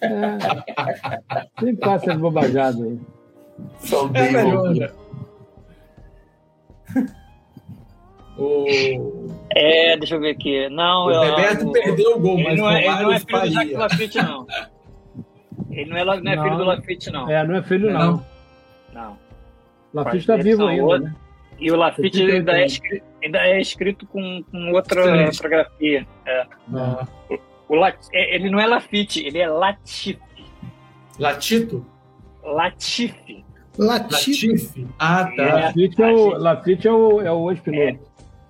É. 0.00 0.38
Sempre 1.58 1.84
faço 1.84 2.08
essa 2.10 2.18
bobajada 2.18 2.84
aí. 2.84 3.00
Só 3.80 4.04
o 4.04 4.08
Demon 4.08 4.72
riu. 4.72 4.88
O, 8.38 8.66
É, 9.50 9.96
deixa 9.96 10.14
eu 10.16 10.20
ver 10.20 10.30
aqui. 10.32 10.68
Não, 10.68 11.06
o 11.06 11.10
eu- 11.10 11.34
Bebeto 11.36 11.68
o- 11.68 11.72
perdeu 11.72 12.16
o 12.16 12.20
gol, 12.20 12.34
Ele 12.38 12.44
mas 12.44 12.58
não, 12.60 12.70
é, 12.70 12.78
ele 12.86 13.02
não 13.02 13.12
é 13.12 13.18
filho 13.18 13.40
do 13.40 13.46
Jacques 13.46 13.54
faria. 13.54 13.78
Lafitte, 13.78 14.18
não. 14.18 14.46
Ele 15.70 15.90
não 15.90 15.96
é, 15.98 16.04
não 16.04 16.32
é 16.32 16.36
Não. 16.36 16.42
filho 16.44 16.56
do 16.58 16.64
Lafitte, 16.64 17.10
não. 17.10 17.30
É, 17.30 17.46
não 17.46 17.56
é 17.56 17.62
filho, 17.62 17.90
Não. 17.92 17.98
não. 18.12 18.26
Não. 18.92 19.18
Lafitte 19.94 20.18
está 20.18 20.36
vivo 20.36 20.66
ainda, 20.66 20.84
outros. 20.84 21.04
né? 21.10 21.16
E 21.58 21.70
o 21.70 21.76
Lafitte 21.76 22.22
ainda 22.22 22.52
é, 22.58 22.62
é- 22.62 22.66
escrito, 22.66 23.04
ainda 23.22 23.38
é 23.46 23.60
escrito 23.60 24.06
com, 24.06 24.42
com 24.50 24.72
outra, 24.72 25.02
Diferente. 25.02 25.26
outra 25.36 25.48
grafia. 25.48 26.06
É. 26.26 26.46
Ah, 26.74 27.06
O 27.68 27.74
Lat, 27.74 27.96
é, 28.12 28.34
ele 28.34 28.50
não 28.50 28.60
é 28.60 28.66
Lafitte, 28.66 29.26
ele 29.26 29.38
é 29.38 29.48
Latif. 29.48 30.18
Latito? 31.18 31.84
Latif. 32.44 33.14
Latifi? 33.78 34.86
Ah, 34.98 35.28
É. 35.32 35.36
tá. 35.36 35.54
Lafitte 35.54 36.02
é 36.02 36.06
o, 36.12 36.28
Lafitte 36.38 36.88
é 36.88 36.92
o, 36.92 37.20
é 37.22 37.32
o 37.32 37.50
ex-piloto. 37.50 37.98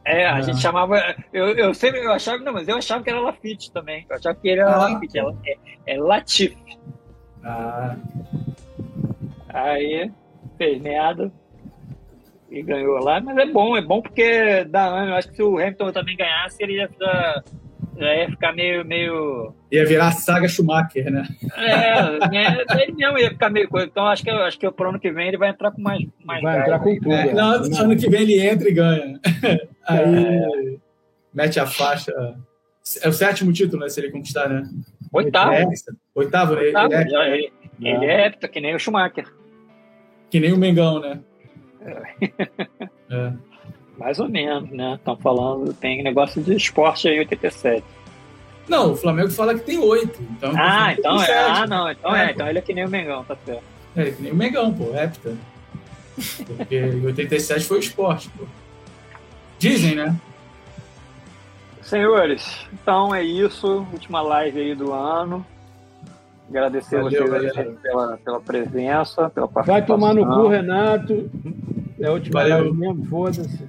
É, 0.04 0.26
a 0.26 0.34
Ah. 0.36 0.40
gente 0.40 0.60
chamava. 0.60 1.00
Eu, 1.32 1.48
eu 1.56 1.74
sempre 1.74 2.00
eu 2.04 2.12
achava, 2.12 2.38
não, 2.38 2.52
mas 2.52 2.68
eu 2.68 2.76
achava 2.76 3.02
que 3.02 3.10
era 3.10 3.20
Lafitte 3.20 3.72
também. 3.72 4.06
Eu 4.08 4.16
achava 4.16 4.34
que 4.36 4.48
ele 4.48 4.60
era 4.60 4.72
Ah. 4.74 4.88
Lafitte. 4.92 5.18
É, 5.18 5.22
é, 5.22 5.56
é 5.94 5.98
Latif. 6.00 6.56
Ah, 7.44 7.96
Aí 9.48 10.10
fez 10.58 10.80
merda 10.80 11.30
e 12.50 12.62
ganhou 12.62 12.98
lá, 12.98 13.20
mas 13.20 13.36
é 13.38 13.46
bom, 13.46 13.76
é 13.76 13.82
bom 13.82 14.00
porque 14.02 14.64
dá 14.64 14.86
ano. 14.86 15.10
Eu 15.12 15.14
acho 15.16 15.28
que 15.30 15.36
se 15.36 15.42
o 15.42 15.58
Hamilton 15.58 15.92
também 15.92 16.16
ganhasse, 16.16 16.62
ele 16.62 16.74
ia, 16.74 16.88
ficar- 16.88 17.42
já 17.96 18.14
ia 18.14 18.30
ficar 18.30 18.52
meio. 18.52 18.84
meio 18.84 19.54
ia 19.72 19.86
virar 19.86 20.08
a 20.08 20.12
saga 20.12 20.46
Schumacher, 20.48 21.10
né? 21.10 21.26
é, 21.56 22.28
né, 22.28 22.64
ele 22.80 22.92
mesmo 22.92 23.18
ia 23.18 23.30
ficar 23.30 23.50
meio 23.50 23.68
coisa. 23.68 23.86
Então 23.86 24.06
acho 24.06 24.22
que, 24.22 24.30
acho 24.30 24.58
que 24.58 24.70
pro 24.70 24.90
ano 24.90 25.00
que 25.00 25.10
vem 25.10 25.28
ele 25.28 25.38
vai 25.38 25.50
entrar 25.50 25.70
com 25.72 25.80
mais. 25.80 26.04
mais 26.24 26.42
Vai 26.42 26.60
entrar 26.60 26.78
com 26.80 26.94
tudo. 26.98 27.12
É, 27.12 27.28
é. 27.28 27.32
não, 27.34 27.52
ano 27.80 27.96
que 27.96 28.08
vem 28.10 28.22
ele 28.22 28.40
entra 28.40 28.68
e 28.68 28.72
ganha. 28.74 29.20
Aí 29.86 30.78
mete 31.32 31.58
a 31.58 31.66
faixa. 31.66 32.12
É 33.02 33.08
o 33.08 33.12
sétimo 33.12 33.52
título, 33.52 33.82
né? 33.82 33.88
Se 33.88 33.98
ele 34.00 34.12
conquistar, 34.12 34.48
né? 34.48 34.62
Oitavo. 35.16 35.52
É, 35.52 35.64
oitavo? 36.14 36.54
Oitavo, 36.54 36.94
Ele 36.94 37.16
é 37.16 37.34
ele, 37.38 37.52
ele 37.80 38.04
é 38.06 38.26
hepta, 38.26 38.48
que 38.48 38.60
nem 38.60 38.74
o 38.74 38.78
Schumacher. 38.78 39.26
que 40.30 40.40
nem 40.40 40.52
o 40.52 40.56
Mengão, 40.56 41.00
né? 41.00 41.20
É. 43.10 43.32
Mais 43.98 44.18
ou 44.18 44.28
menos, 44.28 44.68
né? 44.70 44.94
Estão 44.94 45.16
falando, 45.16 45.72
tem 45.72 46.02
negócio 46.02 46.42
de 46.42 46.54
esporte 46.54 47.08
aí, 47.08 47.18
87. 47.20 47.82
Não, 48.68 48.92
o 48.92 48.96
Flamengo 48.96 49.30
fala 49.30 49.54
que 49.54 49.60
tem 49.60 49.78
oito. 49.78 50.20
Então, 50.22 50.52
Ah, 50.56 50.92
então 50.92 51.22
é. 51.22 51.38
Ah, 51.38 51.66
não. 51.66 51.90
Então 51.90 52.14
É, 52.14 52.26
é. 52.26 52.30
Então 52.32 52.48
ele 52.48 52.58
é 52.58 52.62
que 52.62 52.74
nem 52.74 52.84
o 52.84 52.90
Mengão, 52.90 53.22
tá 53.24 53.36
certo. 53.44 53.62
É, 53.94 54.10
que 54.10 54.22
nem 54.22 54.32
o 54.32 54.36
Mengão, 54.36 54.74
pô, 54.74 54.94
hepta. 54.94 55.36
Porque 56.56 56.76
em 56.78 57.04
87 57.06 57.64
foi 57.64 57.78
o 57.78 57.80
esporte, 57.80 58.28
pô. 58.36 58.44
Dizem, 59.58 59.94
né? 59.94 60.14
Senhores, 61.86 62.66
então 62.72 63.14
é 63.14 63.22
isso. 63.22 63.86
Última 63.92 64.20
live 64.20 64.60
aí 64.60 64.74
do 64.74 64.92
ano. 64.92 65.46
Agradecer 66.50 67.02
Valeu, 67.02 67.26
vocês 67.26 67.30
galera. 67.52 67.60
aí 67.70 67.76
pela, 67.82 68.16
pela 68.18 68.40
presença, 68.40 69.30
pela 69.30 69.48
participação. 69.48 69.64
Vai 69.74 69.84
tomar 69.86 70.14
no 70.14 70.24
cu, 70.26 70.48
Renato. 70.48 71.30
É 72.00 72.06
a 72.06 72.12
última 72.12 72.40
Valeu. 72.40 72.58
live 72.58 72.76
mesmo, 72.76 73.04
foda-se. 73.06 73.64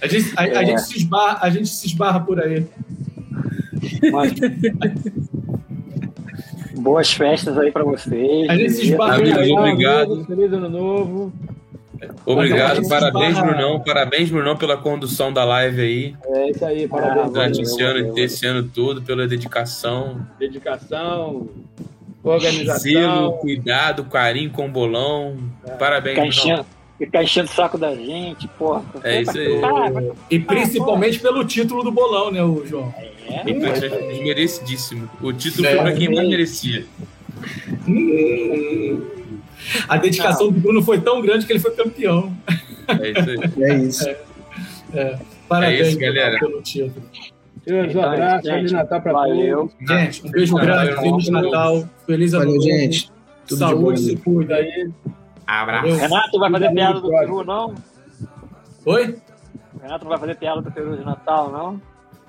A 0.00 0.06
gente, 0.08 0.32
a, 0.36 0.42
a 0.42 0.46
É. 0.62 0.66
gente 0.66 0.82
se 0.82 0.98
esbarra, 0.98 1.38
a 1.40 1.48
gente 1.50 1.68
se 1.68 1.86
esbarra 1.86 2.20
por 2.20 2.38
aí. 2.38 2.66
Mas- 4.12 4.34
Boas 6.78 7.10
festas 7.12 7.56
aí 7.58 7.72
pra 7.72 7.82
vocês. 7.82 8.48
A 8.48 8.56
gente 8.56 8.72
se 8.72 8.90
esbarra 8.90 9.16
por 9.18 9.26
aí. 9.38 9.50
obrigado. 9.52 10.24
Feliz 10.26 10.52
ano 10.52 10.68
novo. 10.68 11.32
Obrigado, 12.24 12.88
parabéns, 12.88 13.38
Brunão. 13.38 13.80
Parabéns, 13.80 14.30
Brunão, 14.30 14.56
pela 14.56 14.76
condução 14.76 15.32
da 15.32 15.44
live 15.44 15.80
aí. 15.80 16.14
É 16.26 16.50
isso 16.50 16.64
aí, 16.64 16.88
parabéns. 16.88 17.32
Durante 17.32 17.62
esse 17.62 17.82
ano, 17.82 18.08
valeu. 18.08 18.24
esse 18.24 18.46
ano 18.46 18.62
todo, 18.74 19.02
pela 19.02 19.26
dedicação, 19.26 20.26
Dedicação, 20.38 21.48
zelo, 21.48 21.50
organização. 22.24 23.32
cuidado, 23.38 24.04
carinho 24.04 24.50
com 24.50 24.66
o 24.66 24.70
bolão. 24.70 25.36
Ficar 25.62 25.76
Parabéns, 25.76 26.14
Brunão. 26.16 26.28
enchendo, 26.30 26.66
ficar 26.98 27.22
enchendo 27.22 27.48
o 27.48 27.52
saco 27.52 27.78
da 27.78 27.94
gente, 27.94 28.48
porra. 28.48 28.82
É 29.04 29.22
isso 29.22 29.38
aí. 29.38 29.60
Ah, 29.62 30.14
E 30.30 30.38
principalmente 30.38 31.18
pelo 31.20 31.44
título 31.44 31.82
do 31.82 31.92
bolão, 31.92 32.30
né, 32.30 32.42
o 32.42 32.64
João? 32.66 32.92
é. 33.28 33.42
E 33.48 34.22
Merecidíssimo. 34.24 35.08
O 35.22 35.32
título 35.32 35.66
É. 35.66 35.74
foi 35.74 35.80
pra 35.82 35.92
quem 35.92 36.14
mais 36.14 36.28
merecia. 36.28 36.84
A 39.88 39.96
dedicação 39.96 40.50
do 40.50 40.60
Bruno 40.60 40.82
foi 40.82 41.00
tão 41.00 41.20
grande 41.20 41.46
que 41.46 41.52
ele 41.52 41.60
foi 41.60 41.72
campeão. 41.74 42.32
É 42.88 43.10
isso 43.10 43.30
aí. 43.30 43.64
É 43.64 43.74
isso. 43.78 44.08
Parabéns, 45.48 45.80
É 45.80 45.88
isso, 45.90 45.98
galera. 45.98 46.38
pelo 46.38 46.62
título. 46.62 47.06
Senhores, 47.64 47.94
um 47.94 47.98
Então, 47.98 48.12
abraço, 48.12 48.44
Feliz 48.46 48.72
Natal 48.72 49.00
pra 49.00 49.12
Valeu. 49.12 49.58
todos. 49.78 50.00
Gente, 50.00 50.26
um 50.26 50.30
beijo 50.30 50.54
grande. 50.56 50.94
Feliz 51.00 51.28
Natal, 51.28 51.88
feliz 52.06 52.34
ano 52.34 52.44
novo. 52.46 52.60
gente. 52.62 53.10
Tudo 53.48 53.58
de 53.58 53.64
Saúde, 53.64 53.82
bom. 53.84 53.96
se 54.08 54.16
cuida 54.16 54.54
aí. 54.56 54.90
Abraço. 55.46 55.82
Valeu. 55.88 55.96
Renato 55.98 56.38
vai 56.38 56.50
fazer 56.50 56.70
piada 56.72 57.00
do 57.00 57.08
Peru, 57.08 57.44
não? 57.44 57.74
Oi? 58.84 59.16
Renato 59.82 60.04
não 60.04 60.10
vai 60.10 60.18
fazer 60.18 60.36
piada 60.36 60.62
do 60.62 60.70
Peru 60.72 60.96
de 60.96 61.04
Natal, 61.04 61.50
não? 61.50 61.80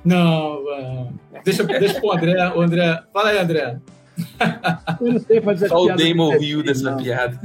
Não, 0.05 0.59
ah, 0.69 1.07
deixa, 1.43 1.63
deixa 1.63 1.99
pro 1.99 2.11
André. 2.13 2.49
O 2.55 2.61
André. 2.61 3.03
Fala 3.13 3.29
aí, 3.29 3.37
André. 3.39 3.77
Eu 4.99 5.13
não 5.13 5.19
sei 5.19 5.41
fazer 5.41 5.67
Só 5.67 5.83
o 5.83 5.95
Damon 5.95 6.37
riu 6.37 6.63
dessa 6.63 6.91
não. 6.91 6.97
piada. 6.97 7.39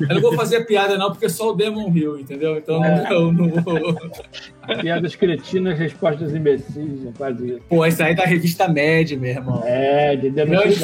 Eu 0.00 0.14
não 0.14 0.20
vou 0.22 0.34
fazer 0.34 0.64
piada, 0.64 0.96
não, 0.96 1.10
porque 1.10 1.28
só 1.28 1.50
o 1.50 1.54
Demon 1.54 1.90
riu, 1.90 2.18
entendeu? 2.18 2.56
Então 2.56 2.82
É. 2.84 3.08
não 3.10 3.32
vou. 3.32 3.96
Piadas 4.80 5.14
cretinas, 5.14 5.78
respostas 5.78 6.34
imbecis, 6.34 7.04
não 7.04 7.12
faz 7.12 7.38
isso. 7.40 7.60
Pô, 7.68 7.84
isso 7.86 8.02
aí 8.02 8.14
da 8.14 8.24
revista 8.24 8.66
Mad, 8.68 9.10
meu 9.12 9.30
irmão. 9.30 9.62
É, 9.64 10.16
de 10.16 10.30
Grande. 10.30 10.78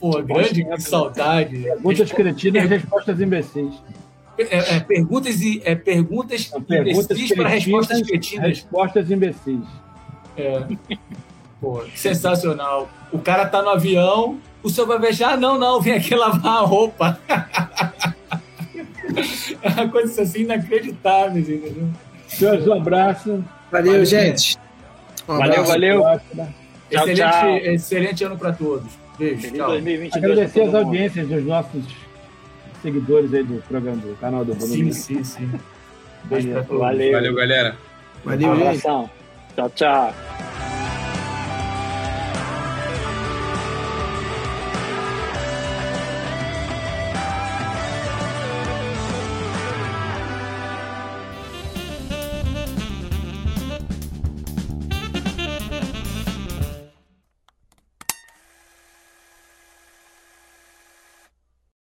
Pô, 0.00 0.22
grande 0.22 0.66
saudade. 0.82 1.56
Perguntas 1.62 2.12
cretinas, 2.12 2.68
respostas 2.68 3.20
imbecis. 3.20 3.72
É, 4.36 4.76
é, 4.76 4.80
perguntas 4.80 5.40
e 5.40 5.62
é, 5.64 5.74
perguntas, 5.74 6.52
perguntas 6.66 7.10
imbecis 7.10 7.34
para 7.34 7.48
respostas 7.48 8.02
cretinas, 8.02 8.08
cretinas. 8.08 8.46
respostas 8.48 9.10
imbecis. 9.10 9.64
É. 10.36 10.66
Pô, 11.64 11.82
sensacional. 11.94 12.90
O 13.10 13.18
cara 13.18 13.46
tá 13.46 13.62
no 13.62 13.70
avião, 13.70 14.38
o 14.62 14.68
senhor 14.68 14.86
vai 14.86 14.98
beijar? 14.98 15.32
Ah, 15.32 15.36
não, 15.38 15.58
não, 15.58 15.80
vem 15.80 15.94
aqui 15.94 16.14
lavar 16.14 16.58
a 16.58 16.60
roupa. 16.60 17.18
É 19.62 19.68
uma 19.68 19.88
coisa 19.88 20.22
assim 20.22 20.40
inacreditável, 20.40 21.40
entendeu? 21.40 21.88
Senhores, 22.26 22.66
um 22.66 22.72
abraço. 22.72 23.44
Valeu, 23.70 23.92
Valeu, 23.92 24.04
gente. 24.04 24.58
Um 25.28 25.36
Valeu, 25.38 25.52
abraço. 25.52 25.68
valeu. 25.68 26.02
Tchau, 26.90 27.08
excelente, 27.08 27.16
tchau. 27.16 27.56
excelente 27.56 28.24
ano 28.24 28.36
para 28.36 28.52
todos. 28.52 28.92
Beijo. 29.16 29.40
Feliz 29.40 29.56
Tchau. 29.56 29.68
2022. 29.68 30.24
Agradecer 30.24 30.62
as 30.62 30.74
audiências 30.74 31.28
dos 31.28 31.44
nossos 31.44 31.84
seguidores 32.82 33.32
aí 33.32 33.44
do 33.44 33.62
programa, 33.68 33.98
do 33.98 34.16
canal 34.16 34.44
do 34.44 34.54
Bruno. 34.54 34.72
Sim, 34.74 34.92
sim, 34.92 35.22
sim. 35.22 35.52
Beijo 36.24 36.48
pra 36.50 36.62
todos. 36.64 36.80
Valeu. 36.80 37.12
Valeu, 37.12 37.34
galera. 37.34 37.76
Valeu, 38.24 38.50
Um. 38.52 39.08
Tchau, 39.54 39.70
tchau. 39.76 40.14